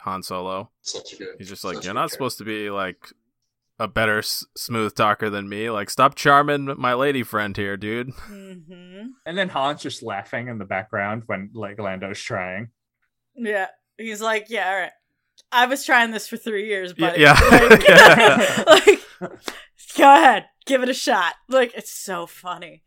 Han 0.00 0.22
Solo. 0.22 0.70
Such 0.82 1.14
a 1.14 1.16
good. 1.16 1.28
He's 1.38 1.48
just 1.48 1.64
like, 1.64 1.76
such 1.76 1.84
you're 1.86 1.94
not 1.94 2.00
character. 2.02 2.12
supposed 2.14 2.38
to 2.38 2.44
be 2.44 2.70
like 2.70 3.08
a 3.78 3.88
better 3.88 4.18
s- 4.18 4.44
smooth 4.56 4.94
talker 4.94 5.30
than 5.30 5.48
me. 5.48 5.70
Like, 5.70 5.88
stop 5.90 6.14
charming 6.14 6.74
my 6.78 6.92
lady 6.94 7.22
friend 7.22 7.56
here, 7.56 7.76
dude. 7.76 8.10
Mm-hmm. 8.30 9.06
and 9.26 9.38
then 9.38 9.48
Han's 9.48 9.80
just 9.82 10.02
laughing 10.02 10.48
in 10.48 10.58
the 10.58 10.64
background 10.66 11.22
when 11.26 11.50
like 11.54 11.80
Lando's 11.80 12.20
trying. 12.20 12.68
Yeah. 13.34 13.68
He's 13.96 14.20
like, 14.20 14.46
yeah, 14.50 14.68
all 14.70 14.78
right. 14.80 14.92
I 15.50 15.66
was 15.66 15.84
trying 15.84 16.10
this 16.10 16.28
for 16.28 16.36
three 16.36 16.66
years, 16.68 16.92
but 16.92 17.18
yeah. 17.18 17.38
Like, 18.66 18.66
like, 18.66 19.00
go 19.96 20.14
ahead, 20.14 20.46
give 20.66 20.82
it 20.82 20.88
a 20.88 20.94
shot. 20.94 21.34
Like, 21.48 21.72
it's 21.74 21.90
so 21.90 22.26
funny. 22.26 22.82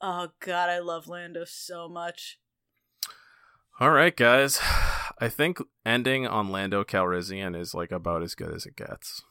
Oh 0.00 0.28
god, 0.40 0.70
I 0.70 0.78
love 0.78 1.08
Lando 1.08 1.44
so 1.44 1.88
much. 1.88 2.38
All 3.78 3.90
right, 3.90 4.16
guys. 4.16 4.58
I 5.22 5.28
think 5.28 5.58
ending 5.84 6.26
on 6.26 6.50
Lando 6.50 6.82
Calrissian 6.82 7.58
is 7.58 7.74
like 7.74 7.92
about 7.92 8.22
as 8.22 8.34
good 8.34 8.54
as 8.54 8.64
it 8.64 8.76
gets. 8.76 9.22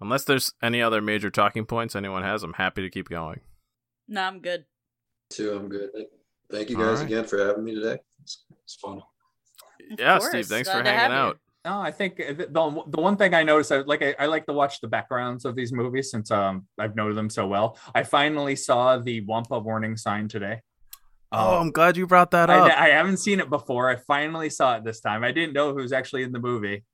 Unless 0.00 0.24
there's 0.24 0.54
any 0.62 0.80
other 0.80 1.02
major 1.02 1.30
talking 1.30 1.66
points 1.66 1.94
anyone 1.94 2.22
has, 2.22 2.42
I'm 2.42 2.54
happy 2.54 2.82
to 2.82 2.90
keep 2.90 3.08
going. 3.08 3.40
No, 4.06 4.22
I'm 4.22 4.40
good. 4.40 4.64
Too, 5.28 5.54
I'm 5.54 5.68
good. 5.68 5.90
Thank 6.50 6.70
you 6.70 6.76
guys 6.76 7.00
right. 7.00 7.06
again 7.06 7.24
for 7.24 7.38
having 7.38 7.64
me 7.64 7.74
today. 7.74 7.98
It's, 8.22 8.44
it's 8.62 8.76
fun. 8.76 9.02
Of 9.92 10.00
yeah, 10.00 10.18
course, 10.18 10.30
Steve, 10.30 10.46
thanks 10.46 10.68
glad 10.68 10.78
for 10.78 10.84
to 10.84 10.90
have 10.90 11.10
hanging 11.10 11.26
you. 11.28 11.34
No, 11.68 11.80
I 11.82 11.90
think 11.90 12.16
the 12.16 12.48
the 12.58 12.82
the 12.94 13.00
one 13.08 13.16
thing 13.18 13.34
I 13.34 13.42
noticed, 13.42 13.70
I 13.72 13.78
like 13.92 14.02
I, 14.02 14.14
I 14.18 14.26
like 14.34 14.46
to 14.46 14.54
watch 14.54 14.80
the 14.80 14.88
backgrounds 14.88 15.44
of 15.44 15.54
these 15.54 15.70
movies 15.80 16.10
since 16.10 16.30
um 16.30 16.66
I've 16.78 16.96
known 16.96 17.14
them 17.14 17.28
so 17.28 17.46
well. 17.46 17.76
I 17.94 18.04
finally 18.04 18.56
saw 18.56 18.96
the 19.08 19.20
Wampa 19.30 19.58
warning 19.58 19.96
sign 19.98 20.28
today. 20.28 20.62
Oh, 21.30 21.56
Um, 21.56 21.66
I'm 21.66 21.70
glad 21.78 21.98
you 21.98 22.06
brought 22.06 22.30
that 22.30 22.48
up. 22.48 22.72
I 22.72 22.88
haven't 22.88 23.18
seen 23.18 23.38
it 23.38 23.50
before. 23.50 23.90
I 23.90 23.96
finally 24.14 24.48
saw 24.48 24.76
it 24.76 24.84
this 24.84 25.00
time. 25.00 25.22
I 25.22 25.30
didn't 25.30 25.52
know 25.52 25.68
who 25.74 25.82
was 25.82 25.92
actually 25.92 26.22
in 26.22 26.32
the 26.32 26.38
movie. 26.38 26.84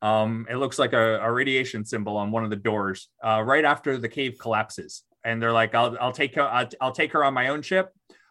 Um, 0.00 0.46
it 0.48 0.56
looks 0.62 0.78
like 0.78 0.92
a, 0.92 1.18
a 1.20 1.30
radiation 1.32 1.84
symbol 1.84 2.16
on 2.16 2.30
one 2.30 2.44
of 2.44 2.50
the 2.50 2.62
doors, 2.70 3.08
uh, 3.24 3.42
right 3.44 3.64
after 3.64 3.98
the 3.98 4.08
cave 4.08 4.36
collapses. 4.40 5.02
And 5.24 5.42
they're 5.42 5.58
like, 5.62 5.74
"I'll 5.74 5.96
I'll 6.00 6.12
take 6.22 6.36
her. 6.36 6.42
I'll, 6.58 6.68
I'll 6.80 6.92
take 6.92 7.12
her 7.14 7.24
on 7.24 7.34
my 7.34 7.48
own 7.48 7.62
ship." 7.62 7.86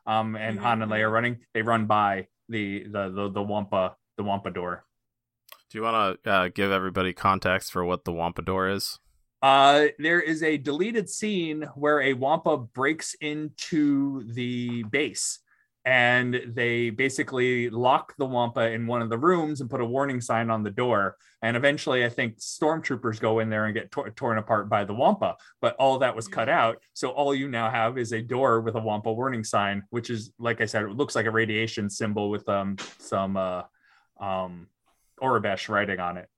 Um, 0.07 0.37
and 0.37 0.57
Han 0.59 0.81
and 0.81 0.89
Leia 0.91 1.01
are 1.01 1.09
running. 1.09 1.39
They 1.53 1.61
run 1.61 1.87
by 1.87 2.27
the 2.47 2.85
the 2.95 3.03
the, 3.17 3.25
the 3.37 3.43
Wampa 3.43 3.97
the 4.17 4.23
Wampa 4.23 4.51
door. 4.51 4.85
Do 5.69 5.77
you 5.77 5.83
want 5.83 6.23
to 6.23 6.31
uh, 6.31 6.49
give 6.49 6.71
everybody 6.71 7.13
context 7.13 7.71
for 7.71 7.85
what 7.85 8.03
the 8.03 8.11
Wampa 8.11 8.41
door 8.41 8.69
is? 8.69 8.97
Uh, 9.41 9.87
there 9.99 10.19
is 10.19 10.41
a 10.41 10.57
deleted 10.57 11.09
scene 11.09 11.61
where 11.75 12.01
a 12.01 12.13
Wampa 12.13 12.57
breaks 12.57 13.13
into 13.21 14.23
the 14.33 14.83
base 14.83 15.39
and 15.85 16.41
they 16.47 16.89
basically 16.89 17.69
lock 17.69 18.13
the 18.17 18.25
Wampa 18.25 18.71
in 18.71 18.85
one 18.85 19.01
of 19.01 19.09
the 19.09 19.17
rooms 19.17 19.61
and 19.61 19.69
put 19.69 19.79
a 19.79 19.85
warning 19.85 20.19
sign 20.19 20.49
on 20.49 20.61
the 20.63 20.69
door. 20.71 21.15
And 21.41 21.55
eventually, 21.55 22.03
I 22.03 22.09
think 22.09 22.39
stormtroopers 22.39 23.19
go 23.19 23.39
in 23.39 23.49
there 23.49 23.65
and 23.65 23.73
get 23.73 23.91
tor- 23.91 24.09
torn 24.09 24.39
apart 24.39 24.69
by 24.69 24.83
the 24.83 24.93
Wampa. 24.93 25.37
But 25.61 25.75
all 25.77 25.99
that 25.99 26.15
was 26.15 26.27
cut 26.27 26.49
out. 26.49 26.79
So 26.93 27.09
all 27.09 27.33
you 27.33 27.47
now 27.47 27.69
have 27.69 27.97
is 27.97 28.11
a 28.11 28.21
door 28.21 28.59
with 28.59 28.75
a 28.75 28.81
Wampa 28.81 29.13
warning 29.13 29.43
sign, 29.43 29.83
which 29.89 30.09
is, 30.09 30.33
like 30.37 30.61
I 30.61 30.65
said, 30.65 30.83
it 30.83 30.89
looks 30.89 31.15
like 31.15 31.27
a 31.27 31.31
radiation 31.31 31.89
symbol 31.89 32.29
with 32.29 32.47
um 32.49 32.75
some 32.97 33.37
uh 33.37 33.61
um 34.19 34.67
Aurebesh 35.21 35.69
writing 35.69 35.99
on 35.99 36.17
it. 36.17 36.29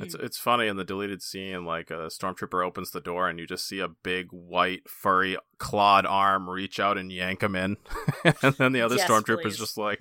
It's 0.00 0.14
it's 0.14 0.38
funny 0.38 0.68
in 0.68 0.76
the 0.76 0.84
deleted 0.84 1.22
scene, 1.22 1.64
like 1.64 1.90
a 1.90 2.06
stormtrooper 2.08 2.64
opens 2.64 2.92
the 2.92 3.00
door 3.00 3.28
and 3.28 3.38
you 3.38 3.46
just 3.48 3.66
see 3.66 3.80
a 3.80 3.88
big 3.88 4.28
white 4.30 4.88
furry 4.88 5.36
clawed 5.58 6.06
arm 6.06 6.48
reach 6.48 6.78
out 6.78 6.96
and 6.96 7.10
yank 7.10 7.42
him 7.42 7.56
in, 7.56 7.76
and 8.42 8.54
then 8.54 8.72
the 8.72 8.80
other 8.80 8.94
Yes, 8.94 9.10
stormtrooper's 9.10 9.42
please. 9.42 9.58
just 9.58 9.76
like, 9.76 9.98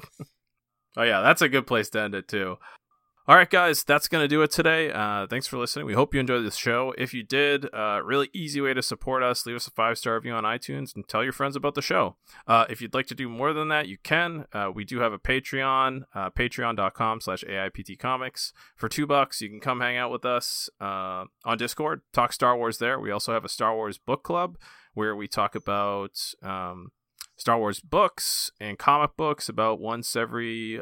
"Oh 0.96 1.04
yeah, 1.04 1.22
that's 1.22 1.42
a 1.42 1.50
good 1.50 1.66
place 1.66 1.90
to 1.92 2.02
end 2.02 2.14
it 2.14 2.28
too." 2.28 2.58
All 3.30 3.36
right, 3.36 3.50
guys, 3.50 3.84
that's 3.84 4.08
gonna 4.08 4.30
do 4.30 4.42
it 4.42 4.52
today. 4.52 4.90
Uh, 4.90 5.28
thanks 5.28 5.48
for 5.48 5.58
listening. 5.58 5.86
We 5.86 5.96
hope 5.96 6.14
you 6.14 6.20
enjoyed 6.22 6.46
this 6.46 6.56
show. 6.56 6.94
If 6.98 7.14
you 7.14 7.24
did, 7.24 7.68
uh, 7.74 8.00
really 8.02 8.30
easy 8.32 8.62
way 8.62 8.74
to 8.74 8.82
support 8.82 9.22
us: 9.22 9.46
leave 9.46 9.58
us 9.58 9.68
a 9.68 9.72
five 9.72 9.98
star 9.98 10.16
review 10.16 10.32
on 10.32 10.46
iTunes 10.46 10.96
and 10.96 11.06
tell 11.06 11.26
your 11.26 11.34
friends 11.34 11.58
about 11.58 11.76
the 11.76 11.82
show. 11.82 12.16
Uh, 12.48 12.64
if 12.70 12.82
you'd 12.82 12.94
like 12.94 13.08
to 13.08 13.16
do 13.16 13.28
more 13.28 13.52
than 13.52 13.68
that, 13.68 13.90
you 13.90 13.98
can. 14.02 14.46
Uh, 14.54 14.72
we 14.74 14.86
do 14.86 15.02
have 15.02 15.12
a 15.12 15.20
Patreon, 15.20 16.04
uh, 16.16 16.30
patreon.com 16.30 17.20
slash 17.20 17.44
AIPT 17.44 18.00
Comics. 18.00 18.54
For 18.78 18.88
two 18.88 19.06
bucks, 19.06 19.42
you 19.42 19.50
can 19.50 19.60
come 19.60 19.82
hang 19.82 19.98
out 19.98 20.10
with 20.10 20.24
us 20.24 20.70
uh, 20.80 21.26
on 21.44 21.58
Discord, 21.58 22.04
talk 22.14 22.32
Star 22.32 22.56
Wars 22.56 22.78
there. 22.78 22.98
We 22.98 23.12
also 23.12 23.34
have 23.34 23.44
a 23.44 23.50
Star 23.50 23.76
Wars 23.76 23.98
book 23.98 24.24
club 24.24 24.58
where 24.94 25.18
we 25.18 25.28
talk 25.28 25.54
about 25.54 26.18
um, 26.42 26.94
Star 27.36 27.60
Wars 27.60 27.82
books 27.82 28.52
and 28.62 28.80
comic 28.80 29.18
books 29.18 29.50
about 29.50 29.82
once 29.82 30.16
every 30.16 30.80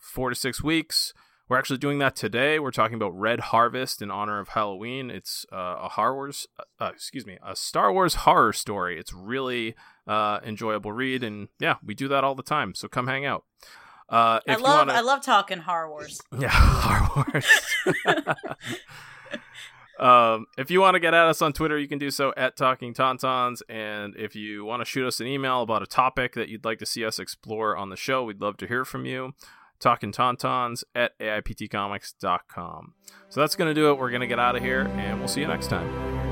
four 0.00 0.30
to 0.30 0.34
six 0.34 0.64
weeks. 0.64 1.12
We're 1.48 1.58
actually 1.58 1.78
doing 1.78 1.98
that 1.98 2.16
today. 2.16 2.58
We're 2.58 2.70
talking 2.70 2.94
about 2.94 3.10
Red 3.18 3.40
Harvest 3.40 4.00
in 4.00 4.10
honor 4.10 4.40
of 4.40 4.48
Halloween. 4.50 5.10
It's 5.10 5.44
uh, 5.52 5.76
a 5.82 5.90
Star 5.92 6.14
Wars, 6.14 6.46
uh, 6.80 6.90
excuse 6.94 7.26
me, 7.26 7.36
a 7.46 7.54
Star 7.54 7.92
Wars 7.92 8.14
horror 8.14 8.54
story. 8.54 8.98
It's 8.98 9.12
really 9.12 9.74
uh, 10.06 10.40
enjoyable 10.42 10.92
read, 10.92 11.22
and 11.22 11.48
yeah, 11.60 11.76
we 11.84 11.94
do 11.94 12.08
that 12.08 12.24
all 12.24 12.34
the 12.34 12.42
time. 12.42 12.74
So 12.74 12.88
come 12.88 13.08
hang 13.08 13.26
out. 13.26 13.44
Uh, 14.08 14.40
I 14.48 14.56
love 14.56 14.62
wanna- 14.88 14.92
I 14.94 15.00
love 15.00 15.22
talking 15.22 15.58
Horror 15.58 15.90
Wars. 15.90 16.20
yeah, 16.38 16.80
Star 16.80 17.26
Wars. 17.34 17.46
um, 20.00 20.46
if 20.56 20.70
you 20.70 20.80
want 20.80 20.94
to 20.94 21.00
get 21.00 21.12
at 21.12 21.26
us 21.26 21.42
on 21.42 21.52
Twitter, 21.52 21.78
you 21.78 21.88
can 21.88 21.98
do 21.98 22.10
so 22.10 22.32
at 22.38 22.56
Talking 22.56 22.94
Tauntauns. 22.94 23.60
And 23.68 24.16
if 24.16 24.34
you 24.34 24.64
want 24.64 24.80
to 24.80 24.84
shoot 24.86 25.06
us 25.06 25.20
an 25.20 25.26
email 25.26 25.60
about 25.62 25.82
a 25.82 25.86
topic 25.86 26.32
that 26.34 26.48
you'd 26.48 26.64
like 26.64 26.78
to 26.78 26.86
see 26.86 27.04
us 27.04 27.18
explore 27.18 27.76
on 27.76 27.90
the 27.90 27.96
show, 27.96 28.24
we'd 28.24 28.40
love 28.40 28.56
to 28.58 28.66
hear 28.66 28.84
from 28.84 29.04
you. 29.04 29.34
Talking 29.84 30.12
Tauntauns 30.12 30.82
at 30.94 31.12
AIPTcomics.com. 31.18 32.94
So 33.28 33.40
that's 33.40 33.54
going 33.54 33.68
to 33.68 33.74
do 33.74 33.90
it. 33.90 33.98
We're 33.98 34.08
going 34.08 34.22
to 34.22 34.26
get 34.26 34.38
out 34.38 34.56
of 34.56 34.62
here, 34.62 34.86
and 34.96 35.18
we'll 35.18 35.28
see 35.28 35.42
you 35.42 35.46
next 35.46 35.68
time. 35.68 36.23